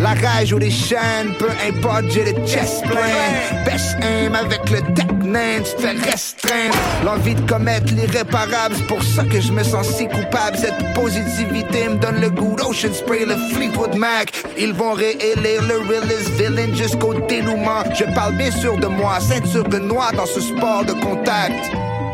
La 0.00 0.14
rage 0.14 0.52
ou 0.52 0.58
les 0.58 0.72
chaînes, 0.72 1.32
peu 1.38 1.48
importe, 1.68 2.06
j'ai 2.10 2.24
le 2.24 2.44
chest 2.44 2.82
plein. 2.82 3.64
Best 3.64 3.96
aim 4.02 4.34
avec 4.34 4.68
le 4.68 4.80
tech 4.94 5.06
name, 5.22 5.62
tu 5.62 5.76
te 5.76 5.80
fais 5.82 6.10
restreindre. 6.10 6.76
L'envie 7.04 7.36
de 7.36 7.40
commettre 7.42 7.67
l'irréparable, 7.90 8.74
c'est 8.76 8.86
pour 8.86 9.02
ça 9.02 9.24
que 9.24 9.40
je 9.40 9.52
me 9.52 9.62
sens 9.62 9.88
si 9.88 10.08
coupable. 10.08 10.56
Cette 10.56 10.94
positivité 10.94 11.88
me 11.88 11.96
donne 11.96 12.20
le 12.20 12.30
goût 12.30 12.56
d'Ocean 12.56 12.92
Spray, 12.92 13.24
le 13.24 13.36
Fleetwood 13.52 13.94
Mac. 13.96 14.32
Ils 14.58 14.72
vont 14.72 14.92
réélire 14.92 15.62
le 15.62 15.78
realest 15.88 16.28
villain 16.38 16.74
jusqu'au 16.74 17.14
dénouement. 17.14 17.84
Je 17.94 18.04
parle 18.14 18.34
bien 18.34 18.50
sûr 18.50 18.76
de 18.76 18.86
moi, 18.86 19.20
ceinture 19.20 19.68
de 19.68 19.78
noir 19.78 20.12
dans 20.12 20.26
ce 20.26 20.40
sport 20.40 20.84
de 20.84 20.92
contact. 20.92 21.70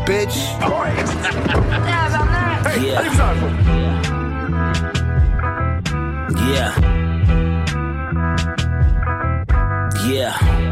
Bitch. 0.07 0.37
Yeah. 2.81 3.03
Yeah. 6.47 6.95
Yeah. 10.07 10.64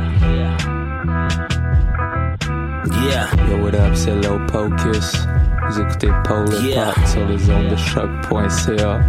Yo, 3.11 3.59
what 3.63 3.75
up, 3.75 3.95
c'est 3.97 4.15
Lil 4.15 4.39
Pocus. 4.47 5.27
Vous 5.69 5.81
écoutez 5.81 6.09
Paul 6.25 6.47
et 6.55 6.69
Yeah. 6.71 6.93
Pat 6.93 7.07
sur 7.09 7.27
les 7.27 7.51
ondes 7.51 7.69
de 7.69 7.77
CHOQ.ca. 7.77 9.01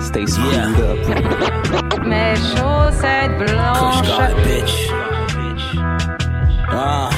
Stay 0.00 0.26
screwed 0.26 0.80
up. 0.80 0.98
Mes 2.04 2.34
chaussettes 2.36 3.38
Kush 3.38 3.52
blanches. 3.52 4.06
God, 4.06 4.36
bitch. 4.44 4.92
Uh, 6.70 7.10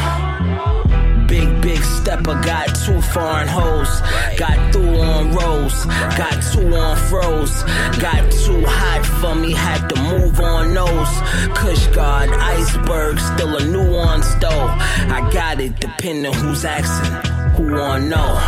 big, 1.26 1.61
big 1.61 1.83
stepper, 1.83 2.35
got 2.43 2.67
two 2.85 3.00
foreign 3.00 3.49
hoes. 3.49 4.00
Got 4.37 4.73
through 4.73 5.00
on 5.00 5.33
rolls, 5.33 5.85
got 6.17 6.40
two 6.52 6.73
on 6.76 6.97
froze. 7.09 7.64
Got 7.99 8.31
too 8.31 8.62
hot 8.64 9.05
for 9.21 9.35
me, 9.35 9.52
had 9.52 9.88
to 9.88 10.00
move 10.02 10.38
on 10.40 10.73
those. 10.75 11.12
Kush 11.59 11.87
guard, 11.88 12.31
still 13.17 13.57
a 13.57 13.65
nuance 13.65 14.35
though. 14.35 14.67
I 15.17 15.29
got 15.33 15.61
it, 15.61 15.79
depending 15.81 16.33
who's 16.33 16.65
asking. 16.65 17.38
Who 17.57 17.75
wanna 17.75 18.07
know? 18.07 18.38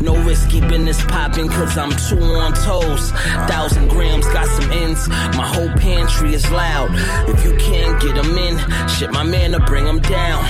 No 0.00 0.16
risky 0.24 0.60
business 0.60 1.02
popping 1.06 1.48
cause 1.48 1.78
I'm 1.78 1.90
two 1.90 2.22
on 2.22 2.52
toes. 2.52 3.10
Thousand 3.48 3.88
grams, 3.88 4.26
got 4.26 4.46
some 4.48 4.70
ends. 4.72 5.08
My 5.08 5.46
whole 5.46 5.70
pantry 5.78 6.34
is 6.34 6.50
loud. 6.50 6.90
If 7.28 7.44
you 7.44 7.56
can't 7.56 8.00
get 8.02 8.14
them 8.16 8.36
in, 8.36 8.58
shit, 8.88 9.10
my 9.12 9.22
man 9.22 9.52
to 9.52 9.60
bring 9.60 9.84
them 9.84 10.00
down. 10.00 10.44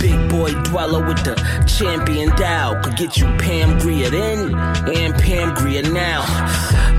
Big 0.00 0.28
boy 0.28 0.52
dweller 0.64 1.06
with 1.06 1.24
the 1.24 1.34
champion 1.66 2.28
Dow. 2.36 2.80
Could 2.82 2.96
get 2.96 3.16
you 3.16 3.26
Pam 3.38 3.78
Grier 3.78 4.10
then 4.10 4.54
and 4.54 5.14
Pam 5.14 5.54
Grier 5.54 5.82
now. 5.82 6.22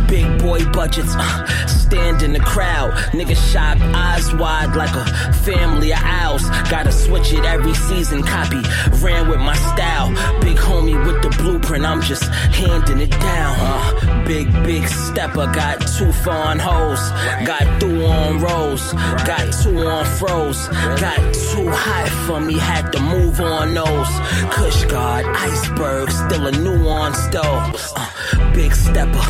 Big 0.08 0.40
boy 0.40 0.64
budgets, 0.72 1.16
uh, 1.16 1.68
stand 1.68 2.22
in 2.22 2.34
the 2.34 2.40
crowd. 2.40 2.92
Nigga 3.12 3.36
shocked, 3.36 3.82
eyes 3.82 4.34
wide 4.36 4.76
like 4.76 4.96
a 4.96 5.34
family 5.44 5.92
of 5.92 6.00
owls. 6.04 6.50
Gotta 6.70 6.92
switch 6.92 7.34
it 7.34 7.46
every 7.46 7.74
season, 7.74 8.24
copy. 8.24 8.62
Ran 9.04 9.28
with 9.30 9.40
my 9.40 9.56
style. 9.56 10.10
Big 10.42 10.58
homie 10.58 10.98
with 11.06 11.22
the 11.22 11.30
blueprint, 11.42 11.86
I'm 11.86 12.02
just 12.02 12.24
handing 12.24 13.00
it 13.00 13.12
down. 13.12 13.56
Uh, 13.60 14.26
big, 14.26 14.52
big 14.64 14.88
stepper, 14.88 15.48
got 15.54 15.80
two 15.98 16.12
foreign 16.12 16.60
hoes. 16.60 17.00
Got 17.46 17.82
two 17.82 18.06
on 18.06 18.40
rolls, 18.40 18.94
got 19.26 19.54
two 19.62 19.78
on 19.88 20.06
froze. 20.06 20.68
Got 21.00 21.20
too 21.34 21.70
hot 21.70 22.10
for 22.26 22.40
me, 22.40 22.58
had 22.58 22.92
to 22.94 23.00
move 23.00 23.40
on 23.42 23.74
those. 23.74 24.12
Kush 24.54 24.86
guard, 24.86 25.26
iceberg, 25.26 26.12
still 26.12 26.48
a 26.48 26.52
nuance 26.52 27.28
though. 27.28 27.72
Uh, 27.96 28.54
big 28.54 28.74
stepper, 28.74 29.26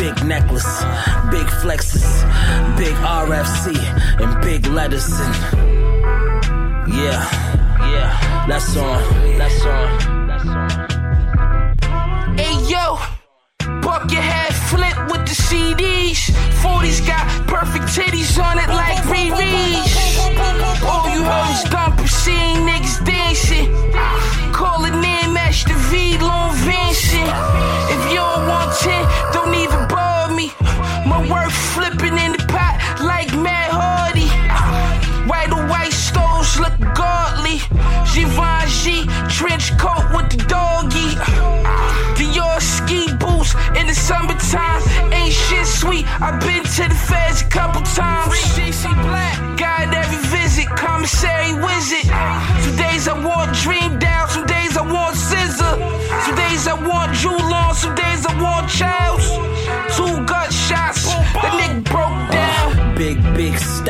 big 0.00 0.24
necklace, 0.24 0.82
big 1.30 1.46
flexes, 1.60 2.06
big 2.78 2.94
RFC, 3.04 3.76
and 4.18 4.40
big 4.40 4.66
letters. 4.66 5.12
And 5.12 5.34
yeah, 6.88 7.20
yeah, 7.92 8.46
that's 8.48 8.74
on, 8.78 9.02
that's 9.36 9.66
on, 9.66 10.26
that's 10.26 10.46
on. 10.46 12.38
Hey 12.38 12.54
yo, 12.66 12.96
bucket 13.90 14.22
head 14.22 14.54
flip 14.70 14.96
with 15.10 15.26
the 15.26 15.34
CDs. 15.34 16.30
40s 16.62 17.04
got 17.04 17.24
perfect 17.48 17.86
titties 17.96 18.38
on 18.38 18.56
it 18.62 18.68
like 18.68 18.98
Riri's. 19.10 19.90
All 20.86 21.10
you 21.10 21.22
is 21.50 21.64
dumping, 21.74 22.06
seeing 22.06 22.58
niggas 22.68 23.04
dancing. 23.04 23.66
Call 24.52 24.84
it 24.84 24.94
name, 24.94 25.32
match 25.34 25.64
the 25.64 25.74
V, 25.90 26.18
Long 26.18 26.54
Vincent. 26.66 27.30
If 27.94 28.02
you 28.12 28.22
don't 28.22 28.46
want 28.46 28.70
10, 28.78 28.94
don't 29.34 29.54
even 29.64 29.82
bother 29.88 30.34
me. 30.38 30.52
My 31.10 31.18
work 31.32 31.50
flipping 31.50 32.16
in 32.24 32.30
the 32.36 32.44
pot 32.46 32.74
like 33.02 33.30
Matt 33.34 33.70
Hardy. 33.80 34.30
White 35.28 35.50
or 35.50 35.66
white 35.66 35.96
stoves 36.06 36.60
look 36.62 36.78
godly. 36.94 37.58
Givenchy 38.14 38.98
trench 39.34 39.76
coat 39.78 40.06
with 40.14 40.30
the 40.30 40.38
doggy. 40.46 41.39
Ski 42.60 43.12
boots 43.14 43.54
in 43.78 43.86
the 43.86 43.94
summertime. 43.94 44.82
Ain't 45.12 45.32
shit 45.32 45.66
sweet. 45.66 46.06
I've 46.20 46.40
been 46.40 46.64
to 46.64 46.88
the 46.88 46.94
feds 47.08 47.42
a 47.42 47.46
couple 47.46 47.82
times. 47.82 48.34
Got 49.56 49.94
every 49.94 50.18
visit, 50.28 50.68
commissary 50.76 51.52
visit. 51.52 52.06
Some 52.64 52.76
days 52.76 53.08
I 53.08 53.14
want 53.24 53.54
dream 53.56 53.98
down, 53.98 54.28
some 54.28 54.46
days 54.46 54.76
I 54.76 54.82
want 54.82 55.16
scissor. 55.16 55.74
Some 56.24 56.36
days 56.36 56.66
I 56.66 56.74
want 56.74 57.14
jewel 57.14 57.40
on, 57.40 57.74
some 57.74 57.94
days 57.94 58.26
I 58.26 58.32
want 58.40 58.68
Childs. 58.68 59.26
Two 59.96 60.24
gunshots, 60.24 60.39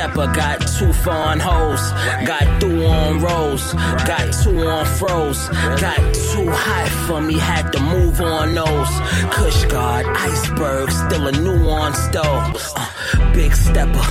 stepper, 0.01 0.33
got 0.33 0.59
two 0.79 0.93
foreign 1.05 1.39
hoes. 1.39 1.83
Got 2.27 2.61
two 2.61 2.85
on 2.85 3.21
rolls, 3.21 3.75
got 4.09 4.33
two 4.43 4.59
on 4.67 4.87
froze. 4.99 5.49
Got 5.85 6.01
too 6.15 6.49
high 6.49 6.89
for 7.07 7.21
me, 7.21 7.35
had 7.39 7.71
to 7.73 7.81
move 7.81 8.21
on 8.21 8.55
those. 8.55 8.93
Kush 9.35 9.65
guard, 9.67 10.07
iceberg, 10.07 10.91
still 10.91 11.27
a 11.27 11.33
nuance 11.33 12.09
though. 12.09 12.41
Uh, 12.77 13.35
big 13.35 13.53
stepper, 13.55 14.07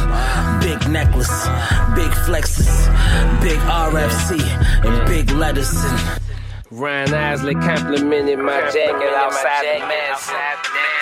big 0.61 0.79
necklace, 0.89 1.37
big 1.95 2.11
flexes, 2.25 2.69
big 3.41 3.59
RFC, 3.89 4.39
and 4.85 5.07
big 5.07 5.31
letters. 5.31 5.73
And 5.73 6.21
Ryan 6.71 7.13
Isley 7.15 7.55
complimented 7.55 8.37
my 8.37 8.61
jacket 8.69 9.13
outside 9.15 9.65
the. 9.65 10.98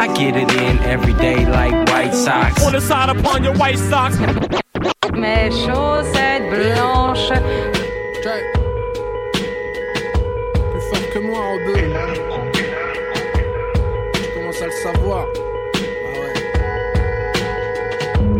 I 0.00 0.06
get 0.14 0.34
it 0.34 0.50
in 0.50 0.78
every 0.84 1.12
day 1.12 1.44
like 1.44 1.74
White 1.90 2.14
Sox. 2.14 2.64
On 2.64 2.72
the 2.72 2.80
side 2.80 3.10
upon 3.10 3.44
your 3.44 3.52
white 3.58 3.78
socks. 3.78 4.16
Mes 5.12 5.50
chaussettes 5.50 6.48
blanches. 6.48 7.28
Plus 10.70 10.84
fort 10.88 11.06
que 11.12 11.18
moi, 11.18 11.38
Robeux. 11.50 11.84
Je 14.14 14.28
commence 14.34 14.62
à 14.62 14.66
le 14.66 14.72
savoir. 14.82 15.26
Ah 15.34 16.18
ouais. 16.18 16.36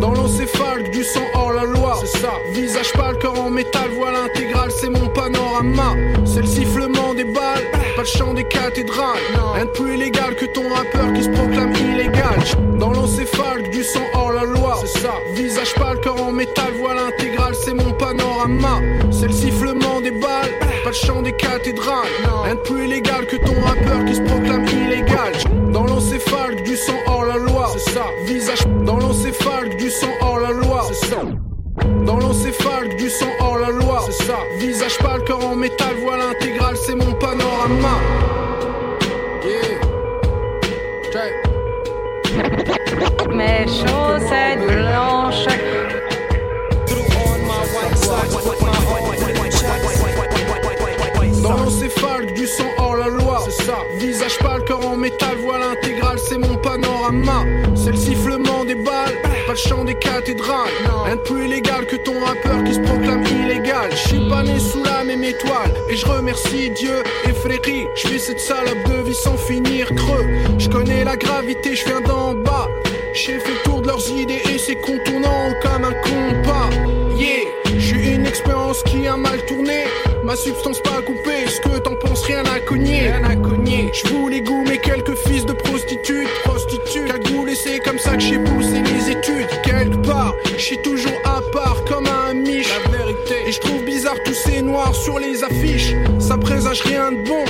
Dans 0.01 0.13
l'encéphale, 0.13 0.91
du 0.91 1.05
sang 1.05 1.27
hors 1.35 1.53
la 1.53 1.65
loi. 1.65 1.99
C'est 2.01 2.21
ça. 2.21 2.33
Visage 2.55 2.91
pâle, 2.95 3.19
cœur 3.19 3.39
en 3.39 3.51
métal, 3.51 3.91
voile 3.91 4.17
intégrale, 4.17 4.71
c'est 4.71 4.89
mon 4.89 5.09
panorama. 5.09 5.95
C'est 6.25 6.41
le 6.41 6.47
sifflement 6.47 7.13
des 7.13 7.25
balles, 7.25 7.71
pas 8.01 8.07
le 8.07 8.19
chant 8.19 8.35
des 8.35 8.45
cathédrales. 8.45 9.19
Rien 9.55 9.65
de 9.67 9.71
plus 9.71 9.95
illégal 9.95 10.35
que 10.35 10.47
ton 10.47 10.67
rappeur 10.71 11.13
qui 11.13 11.23
se 11.23 11.29
proclame 11.29 11.73
illégal. 11.75 12.39
Dans 12.79 12.93
l'encéphale, 12.93 13.69
du 13.71 13.83
sang 13.85 14.05
hors 14.15 14.33
la 14.33 14.45
loi. 14.45 14.79
C'est 14.81 15.01
ça. 15.01 15.13
Visage 15.35 15.75
pâle, 15.75 16.01
cœur 16.01 16.23
en 16.23 16.33
métal, 16.33 16.73
voile 16.79 16.97
intégrale, 16.99 17.55
c'est 17.55 17.75
mon 17.75 17.93
panorama. 17.93 18.81
C'est 19.11 19.27
le 19.27 19.33
sifflement 19.33 20.01
des 20.01 20.13
balles, 20.13 20.51
pas 20.83 20.91
le 20.91 20.95
chant 20.95 21.21
des 21.21 21.33
cathédrales. 21.33 22.09
Rien 22.45 22.55
de 22.55 22.61
plus 22.61 22.87
illégal 22.87 23.27
que 23.27 23.37
ton 23.37 23.61
rappeur 23.61 24.05
qui 24.07 24.15
se 24.15 24.23
proclame 24.23 24.67
illégal. 24.67 25.33
Dans 25.71 25.85
l'encéphale, 25.85 26.63
du 26.63 26.77
sang 26.77 26.99
hors 27.07 27.27
la 27.27 27.37
loi. 27.37 27.71
C'est 27.77 27.91
ça. 27.91 28.07
Visage 28.25 28.67
dans 28.87 28.97
l'encéphale, 28.97 29.77
du 29.77 29.91
sang 29.91 30.13
hors 30.23 30.41
la 30.41 30.53
loi. 30.53 30.87
C'est 30.89 31.07
ça. 31.09 31.23
Dans 32.05 32.19
l'encéphale, 32.19 32.97
du 32.97 33.09
sang 33.09 33.31
hors 33.41 33.59
la 33.59 33.71
loi. 33.71 34.03
C'est 34.07 34.25
ça. 34.25 34.39
Visage 34.59 34.99
pâle, 34.99 35.23
cœur 35.25 35.45
en 35.45 35.55
métal, 35.55 35.95
voile 36.03 36.21
intégrale, 36.21 36.77
c'est 36.77 36.95
mon 36.95 37.13
panorama. 37.15 37.99
Yeah. 39.45 39.81
Check. 41.13 41.35
Mes 43.35 43.67
chaussettes 43.67 44.67
blanches. 44.67 45.47
Dans 51.43 51.57
l'encéphale, 51.57 52.27
du 52.35 52.47
sang 52.47 52.65
hors 52.79 52.97
la 52.97 53.09
loi. 53.09 53.43
C'est 53.45 53.63
ça. 53.65 53.79
Visage 53.99 54.39
pâle, 54.39 54.65
cœur 54.65 54.87
en 54.87 54.97
métal, 54.97 55.37
voile 55.39 55.63
intégrale, 55.63 56.19
c'est 56.19 56.39
mon 56.39 56.57
panorama. 56.57 57.45
C'est 57.75 57.91
le 57.91 57.97
sifflement 57.97 58.50
balles, 58.75 59.21
pas 59.47 59.53
le 59.53 59.57
chant 59.57 59.85
des 59.85 59.95
cathédrales. 59.95 60.69
Rien 61.05 61.17
de 61.17 61.21
plus 61.21 61.47
illégal 61.47 61.87
que 61.87 61.97
ton 61.97 62.19
rappeur 62.21 62.63
qui 62.65 62.75
se 62.75 62.81
proclame 62.81 63.25
illégal. 63.27 63.91
Je 63.91 64.09
suis 64.09 64.29
pas 64.29 64.43
né 64.43 64.59
sous 64.59 64.83
la 64.85 65.05
même 65.05 65.25
étoile, 65.25 65.73
et 65.89 65.97
je 65.97 66.07
remercie 66.07 66.71
Dieu 66.71 67.03
et 67.29 67.33
Fréry. 67.33 67.87
Je 67.97 68.09
vis 68.09 68.21
cette 68.21 68.41
salope 68.41 68.83
de 68.89 69.03
vie 69.09 69.15
sans 69.15 69.37
finir 69.37 69.89
creux. 69.95 70.27
Je 70.59 70.69
connais 70.69 71.05
la 71.05 71.17
gravité, 71.17 71.75
je 71.75 71.85
viens 71.85 72.01
d'en 72.01 72.35
bas. 72.35 72.69
J'ai 73.13 73.41
fait 73.41 73.53
le 73.53 73.63
tour 73.65 73.83
de 73.83 73.89
leurs 73.89 74.09
idées 74.09 74.41
et 74.55 74.59
c'est 74.59 74.77
contournant 74.77 75.53
comme 75.63 75.85
un 75.85 75.93
compas. 75.93 76.71
Yeah, 77.17 77.45
j'ai 77.77 78.15
une 78.15 78.25
expérience 78.25 78.83
qui 78.85 79.07
a 79.07 79.17
mal 79.17 79.45
tourné. 79.47 79.85
Ma 80.23 80.37
substance 80.37 80.81
pas 80.81 81.03
coupée, 81.05 81.49
ce 81.49 81.61
que 81.61 81.79
t'en 81.79 81.97
penses, 81.97 82.23
rien 82.25 82.45
à 82.45 82.61
cogner. 82.61 83.11
Rien 83.11 83.25
à 83.25 83.35
cogner. 83.35 83.91
Je 83.93 84.07
voulais 84.09 84.41
goumer 84.41 84.79
quelques 84.79 85.17
fils 85.17 85.45
de 85.45 85.53
prostitutes. 85.53 86.29
Prostitutes, 86.45 86.70
cagoule 86.99 87.51
et 87.51 87.55
c'est 87.55 87.79
comme 87.79 87.99
ça 87.99 88.15
que 88.15 88.21
j'ai 88.21 88.39
poussé 88.39 88.83
les 88.83 89.11
études. 89.11 89.49
Quelque 89.63 89.97
part, 90.07 90.35
je 90.57 90.63
suis 90.63 90.79
toujours 90.79 91.13
à 91.25 91.41
part 91.53 91.85
comme 91.89 92.07
un 92.07 92.35
miche. 92.35 92.69
La 92.69 92.99
vérité. 92.99 93.35
Et 93.47 93.53
je 93.53 93.61
trouve 93.61 93.85
bizarre 93.85 94.17
tous 94.25 94.35
ces 94.35 94.63
noirs 94.63 94.95
sur 94.95 95.19
les 95.19 95.45
affiches. 95.45 95.95
Ça 96.19 96.37
présage 96.37 96.83
rien 96.83 97.13
de 97.13 97.29
bon. 97.29 97.45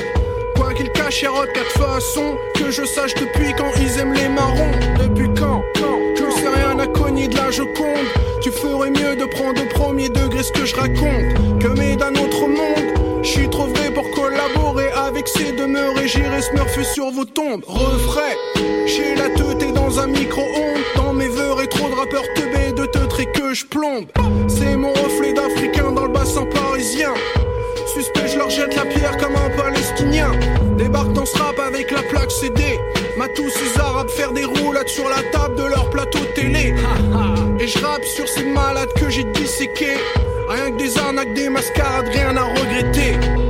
Quoi 0.57 0.75
qu'ils 0.75 0.91
cachent, 0.91 1.23
quatre 1.23 1.53
quatre 1.53 1.79
façons. 1.79 2.37
Que 2.55 2.71
je 2.71 2.85
sache 2.85 3.15
depuis 3.15 3.55
quand 3.57 3.73
ils 3.81 3.99
aiment 3.99 4.15
les 4.15 4.29
marrons. 4.29 4.73
Depuis 5.01 5.29
quand, 5.39 5.63
quand? 5.81 5.99
Je 6.17 6.41
sais 6.41 6.49
rien 6.49 6.79
à 6.79 6.87
cogner 6.87 7.29
de 7.29 7.37
la 7.37 7.51
Joconde. 7.51 8.07
Tu 8.43 8.51
ferais 8.51 8.91
mieux 8.91 9.17
de 9.17 9.25
prendre 9.25 9.63
au 9.63 9.67
premier 9.67 10.09
degré 10.09 10.43
ce 10.43 10.53
que 10.53 10.67
je 10.67 10.77
raconte. 10.77 11.59
Que 11.61 11.69
mais 11.69 11.97
d'un 11.97 12.11
autre 12.11 12.47
monde. 12.47 13.00
Je 13.31 13.37
suis 13.37 13.49
trop 13.49 13.67
vrai 13.67 13.93
pour 13.93 14.11
collaborer 14.11 14.91
avec 14.91 15.29
ces 15.29 15.53
demeures 15.53 15.97
et 16.03 16.09
j'irai 16.09 16.43
smurfer 16.43 16.83
sur 16.83 17.13
vos 17.13 17.25
tombes. 17.25 17.63
Refrais, 17.65 18.37
j'ai 18.87 19.15
la 19.15 19.29
teuté 19.29 19.71
dans 19.71 20.01
un 20.01 20.09
micro-ondes. 20.09 20.83
Dans 20.97 21.13
mes 21.13 21.29
vœux, 21.29 21.63
et 21.63 21.69
trop 21.69 21.89
de 21.89 21.95
rappeurs 21.95 22.25
teubés 22.35 22.73
de 22.73 22.87
teutres 22.87 23.21
et 23.21 23.27
que 23.27 23.55
je 23.55 23.67
plombe. 23.67 24.07
C'est 24.49 24.75
mon 24.75 24.93
reflet 24.93 25.33
d'Africain 25.33 25.93
dans 25.93 26.07
le 26.07 26.13
bassin 26.13 26.45
parisien. 26.45 27.15
Suspect, 27.95 28.27
je 28.27 28.37
leur 28.37 28.51
jette 28.51 28.75
la 28.75 28.85
pierre 28.85 29.17
comme 29.17 29.37
un 29.37 29.51
palestinien. 29.51 30.33
Débarque 30.77 31.13
dans 31.13 31.25
ce 31.25 31.39
rap 31.39 31.61
avec 31.61 31.93
la 31.93 32.03
plaque 32.03 32.33
CD. 32.33 32.81
Ma 33.17 33.29
tous 33.29 33.49
ces 33.49 33.79
arabes 33.79 34.11
faire 34.11 34.33
des 34.33 34.45
roulades 34.45 34.89
sur 34.89 35.09
la 35.09 35.23
table 35.31 35.55
de 35.55 35.67
leur 35.67 35.89
plateau 35.91 36.19
télé. 36.35 36.75
Et 37.61 37.69
je 37.69 37.79
rappe 37.79 38.05
sur 38.05 38.27
ces 38.27 38.43
malades 38.43 38.93
que 38.95 39.09
j'ai 39.09 39.23
disséqués. 39.23 39.99
Rien 40.49 40.71
que 40.73 40.79
des 40.79 40.99
arnaques, 40.99 41.35
des 41.35 41.49
mascarades, 41.49 42.09
rien 42.09 42.37
à 42.37 42.45
regretter. 42.45 43.50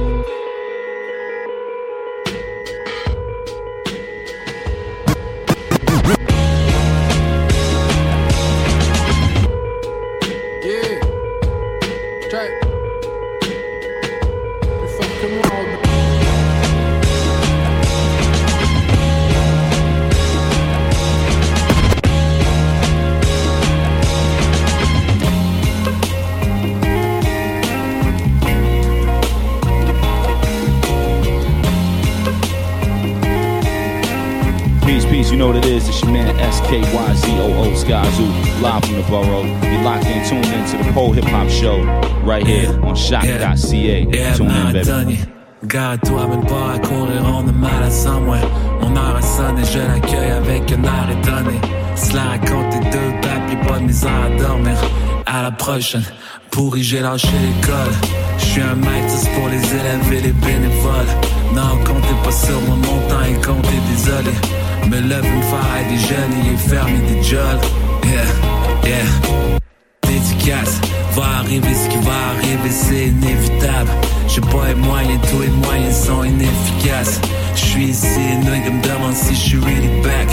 SKYZOO 36.50 37.74
Skyzoo, 37.76 38.62
live 38.62 38.85
from 38.85 38.96
the 38.96 39.03
borough. 39.09 39.44
You're 39.70 39.83
locked 39.83 40.07
in, 40.07 40.24
tuned 40.29 40.46
into 40.46 40.76
the 40.83 40.92
Pole 40.92 41.12
Hip 41.12 41.24
Hop 41.24 41.48
Show 41.48 41.83
right 42.24 42.46
here 42.46 42.70
on 42.83 42.94
CHOQ.ca. 42.94 44.07
Yeah, 44.11 44.35
Tune 44.35 44.50
in, 44.50 44.72
baby. 44.72 45.18
Garde-toi 45.66 46.26
même 46.26 46.46
pas 46.46 46.72
à 46.74 46.79
courir, 46.79 47.22
on 47.26 47.46
a 47.46 47.53
mal 47.53 47.83
à 47.83 47.90
sang, 47.90 48.22
ouais. 48.22 48.40
Mon 48.81 48.96
heure 48.96 49.16
a 49.16 49.20
sonné, 49.22 49.62
je 49.64 49.79
l'accueille 49.79 50.31
avec 50.31 50.72
un 50.72 50.83
air 50.85 51.11
étonné. 51.11 51.61
Cela 51.96 52.22
raconte 52.22 52.70
tes 52.70 52.90
deux 52.90 53.12
papiers, 53.20 53.68
pas 53.68 53.79
de 53.79 53.85
misère 53.85 54.11
à 54.11 54.42
dormir. 54.42 54.76
À 55.26 55.42
la 55.42 55.50
prochaine, 55.50 56.03
pourri, 56.50 56.83
j'ai 56.83 57.00
lâché 57.00 57.29
l'école. 57.29 57.92
Je 58.38 58.44
suis 58.44 58.62
un 58.62 58.74
maître, 58.74 59.09
c'est 59.09 59.31
pour 59.33 59.48
les 59.48 59.59
élèves 59.59 60.12
et 60.12 60.20
les 60.22 60.33
bénévoles. 60.33 61.12
Non, 61.55 61.76
comptez 61.85 62.14
pas 62.24 62.33
sur 62.33 62.59
mon 62.62 62.76
temps 63.09 63.22
est 63.29 63.44
compté, 63.44 63.74
désolé. 63.90 64.33
Me 64.90 64.98
lève 64.98 65.24
une 65.24 65.42
faille 65.42 65.87
des 65.88 65.98
jeunes, 65.98 66.33
il 66.44 66.53
est 66.53 66.57
fermé 66.57 66.98
des 67.09 67.22
jolls. 67.22 67.61
Yeah, 68.05 68.88
yeah 68.90 69.61
dédicace. 70.03 70.81
Va 71.14 71.38
arriver 71.38 71.74
ce 71.74 71.88
qui 71.88 71.98
va 72.05 72.12
arriver, 72.35 72.70
c'est 72.70 73.07
inévitable. 73.07 73.90
J'ai 74.26 74.40
pas 74.40 74.66
les 74.68 74.74
moyens, 74.74 75.20
tous 75.31 75.42
les 75.42 75.66
moyens 75.66 75.94
sont 75.94 76.24
inefficaces. 76.24 77.20
Je 77.55 77.61
suis 77.61 77.85
ici, 77.85 78.18
et 78.33 78.37
nigga 78.44 78.70
me 78.70 78.83
demande 78.83 79.14
si 79.14 79.35
je 79.35 79.40
suis 79.40 79.59
really 79.59 80.03
back. 80.03 80.29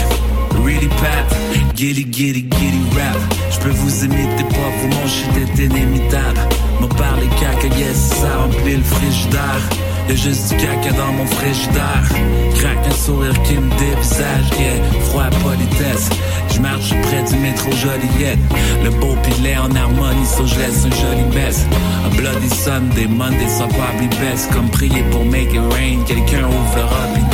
Really 0.64 0.88
pap, 0.88 1.34
giddy 1.76 2.04
giddy 2.10 2.42
giddy 2.42 2.82
rap. 2.96 3.16
Je 3.52 3.60
peux 3.60 3.70
vous 3.70 4.04
imiter, 4.04 4.42
pas 4.42 4.70
vous, 4.82 5.08
shit 5.08 5.36
est 5.36 5.62
inimitable. 5.62 6.40
Me 6.80 6.88
parler 6.88 7.28
caca, 7.40 7.68
yes, 7.76 8.10
ça 8.20 8.38
remplit 8.38 8.76
le 8.76 8.82
frigidaire. 8.82 9.62
Y'a 10.08 10.14
juste 10.14 10.48
du 10.50 10.56
caca 10.56 10.90
dans 10.92 11.12
mon 11.12 11.26
frigidaire. 11.26 12.08
Craque 12.54 12.86
un 12.86 12.90
sourire 12.94 13.42
qui 13.42 13.54
me 13.58 13.68
dévisage, 13.78 14.48
yeah. 14.58 14.82
Froid 15.10 15.28
politesse. 15.42 16.08
Je 16.54 16.60
marche 16.60 16.94
près 17.02 17.22
du 17.24 17.36
métro 17.36 17.70
Joliette. 17.72 18.38
Le 18.84 18.90
beau 18.90 19.14
pilet 19.22 19.56
en 19.58 19.70
harmonie, 19.74 20.24
so 20.24 20.46
je 20.46 20.54
laisse 20.58 20.86
un 20.86 20.90
joli 20.90 21.24
baisse. 21.34 21.66
Un 22.06 22.16
bloody 22.16 22.48
Sunday, 22.48 23.06
Monday, 23.06 23.48
soit 23.48 23.68
probably 23.68 24.08
best. 24.18 24.50
Comme 24.52 24.70
prier 24.70 25.02
pour 25.10 25.26
make 25.26 25.52
it 25.52 25.60
rain, 25.72 26.02
quelqu'un 26.06 26.46
ouvre 26.46 26.78
le. 26.78 27.27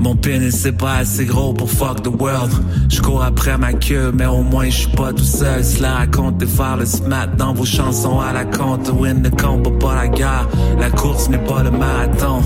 Mon 0.00 0.16
pénis 0.16 0.56
c'est 0.56 0.72
pas 0.72 0.96
assez 0.96 1.26
gros 1.26 1.52
pour 1.52 1.70
fuck 1.70 2.02
the 2.02 2.08
world. 2.08 2.50
Je 2.88 3.00
cours 3.02 3.22
après 3.22 3.58
ma 3.58 3.74
queue, 3.74 4.10
mais 4.14 4.26
au 4.26 4.42
moins 4.42 4.64
je 4.66 4.78
suis 4.78 4.90
pas 4.96 5.12
tout 5.12 5.22
seul. 5.22 5.62
Cela 5.62 5.96
raconte 5.96 6.38
de 6.38 6.46
faire 6.46 6.78
le 6.78 6.86
smat 6.86 7.26
dans 7.36 7.52
vos 7.52 7.66
chansons 7.66 8.18
à 8.18 8.32
la 8.32 8.44
compte. 8.44 8.90
Win 8.98 9.22
the 9.22 9.40
combat, 9.40 9.70
pas 9.78 9.94
la 9.94 10.08
gare. 10.08 10.48
La 10.78 10.90
course 10.90 11.28
n'est 11.28 11.44
pas 11.44 11.62
le 11.62 11.70
marathon. 11.70 12.40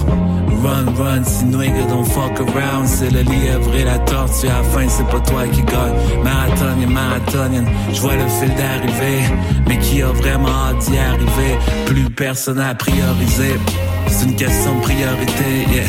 Run, 0.64 0.94
run, 0.96 1.24
si 1.24 1.44
nigga 1.44 1.84
don't 1.88 2.04
fuck 2.04 2.40
around. 2.40 2.86
C'est 2.86 3.10
le 3.10 3.20
lièvre 3.20 3.74
et 3.76 3.84
la 3.84 3.98
tortue. 4.00 4.48
À 4.48 4.58
la 4.58 4.62
fin, 4.64 4.88
c'est 4.88 5.06
pas 5.06 5.20
toi 5.20 5.46
qui 5.52 5.62
gagne. 5.62 6.24
Marathonien, 6.24 6.88
marathonienne. 6.88 7.66
Je 7.92 8.00
vois 8.00 8.16
le 8.16 8.26
fil 8.26 8.52
d'arriver. 8.56 9.22
Mais 9.68 9.78
qui 9.78 10.02
a 10.02 10.08
vraiment 10.08 10.48
hâte 10.48 10.90
d'y 10.90 10.98
arriver? 10.98 11.58
Plus 11.86 12.10
personne 12.10 12.60
à 12.60 12.74
prioriser. 12.74 13.60
C'est 14.08 14.26
une 14.26 14.36
question 14.36 14.76
de 14.76 14.80
priorité, 14.82 15.66
yeah. 15.72 15.84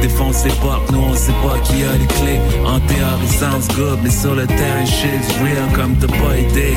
Défonce 0.00 0.44
les 0.44 0.52
portes, 0.52 0.90
nous 0.92 1.02
on 1.08 1.14
sait 1.14 1.32
pas 1.42 1.58
qui 1.60 1.82
a 1.84 1.92
les 1.96 2.06
clés. 2.06 2.40
En 2.64 2.80
théorie, 2.80 3.28
sounds 3.28 3.68
good, 3.74 3.98
mais 4.02 4.10
sur 4.10 4.34
le 4.34 4.46
terrain, 4.46 4.84
shit's 4.84 5.28
real 5.42 5.68
comme 5.74 5.94
t'as 5.96 6.06
pas 6.08 6.36
idée. 6.36 6.76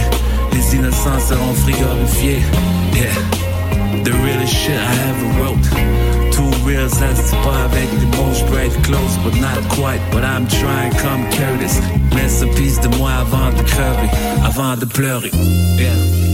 Les 0.53 0.75
innocents 0.75 1.19
seront 1.27 1.53
frigorifiés, 1.53 2.41
yeah. 2.93 4.03
The 4.03 4.11
realest 4.23 4.53
shit 4.53 4.75
I 4.75 4.95
ever 5.09 5.29
wrote. 5.39 5.65
Two 6.31 6.49
real 6.65 6.89
ça 6.89 7.13
se 7.15 7.35
pas 7.43 7.63
avec 7.65 7.89
des 7.99 8.05
mots, 8.17 8.33
j'break 8.33 8.71
close, 8.83 9.17
but 9.23 9.35
not 9.39 9.61
quite. 9.69 10.01
But 10.11 10.23
I'm 10.23 10.47
trying 10.47 10.91
comme 11.01 11.23
Curtis. 11.29 11.79
Laisse 12.15 12.41
une 12.41 12.53
piece 12.53 12.79
de 12.79 12.87
moi 12.97 13.11
avant 13.21 13.49
de 13.51 13.63
crever, 13.63 14.09
avant 14.43 14.77
de 14.77 14.85
pleurer, 14.85 15.31
yeah. 15.77 16.28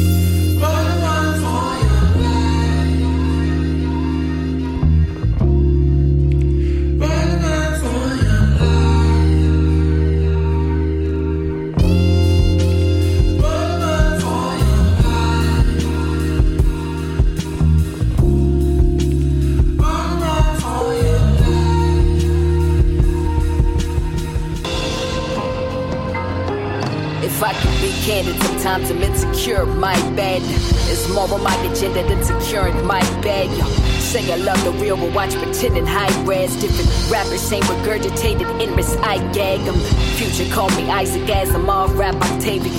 Sometimes 28.65 28.89
I'm 28.89 29.04
insecure, 29.04 29.63
my 29.63 29.93
bad. 30.15 30.41
It's 30.89 31.08
more 31.13 31.32
on 31.32 31.43
my 31.43 31.56
agenda 31.65 32.01
than 32.08 32.23
securing 32.23 32.84
my 32.84 32.99
bag. 33.21 33.47
Say 34.01 34.34
I 34.34 34.38
love 34.38 34.63
the 34.63 34.71
real, 34.71 34.97
but 34.97 35.13
watch 35.13 35.36
pretending 35.36 35.86
high 35.86 36.10
res. 36.23 36.60
Different 36.60 36.89
rappers 37.12 37.41
saying 37.41 37.62
regurgitated 37.62 38.49
endless 38.60 38.97
I 38.97 39.19
gag 39.34 39.60
'em. 39.67 39.75
Future 40.17 40.51
call 40.51 40.69
me 40.71 40.89
Isaac 40.89 41.30
as 41.30 41.54
I'm 41.54 41.69
all 41.69 41.89
rap 41.89 42.15
Octavian. 42.15 42.73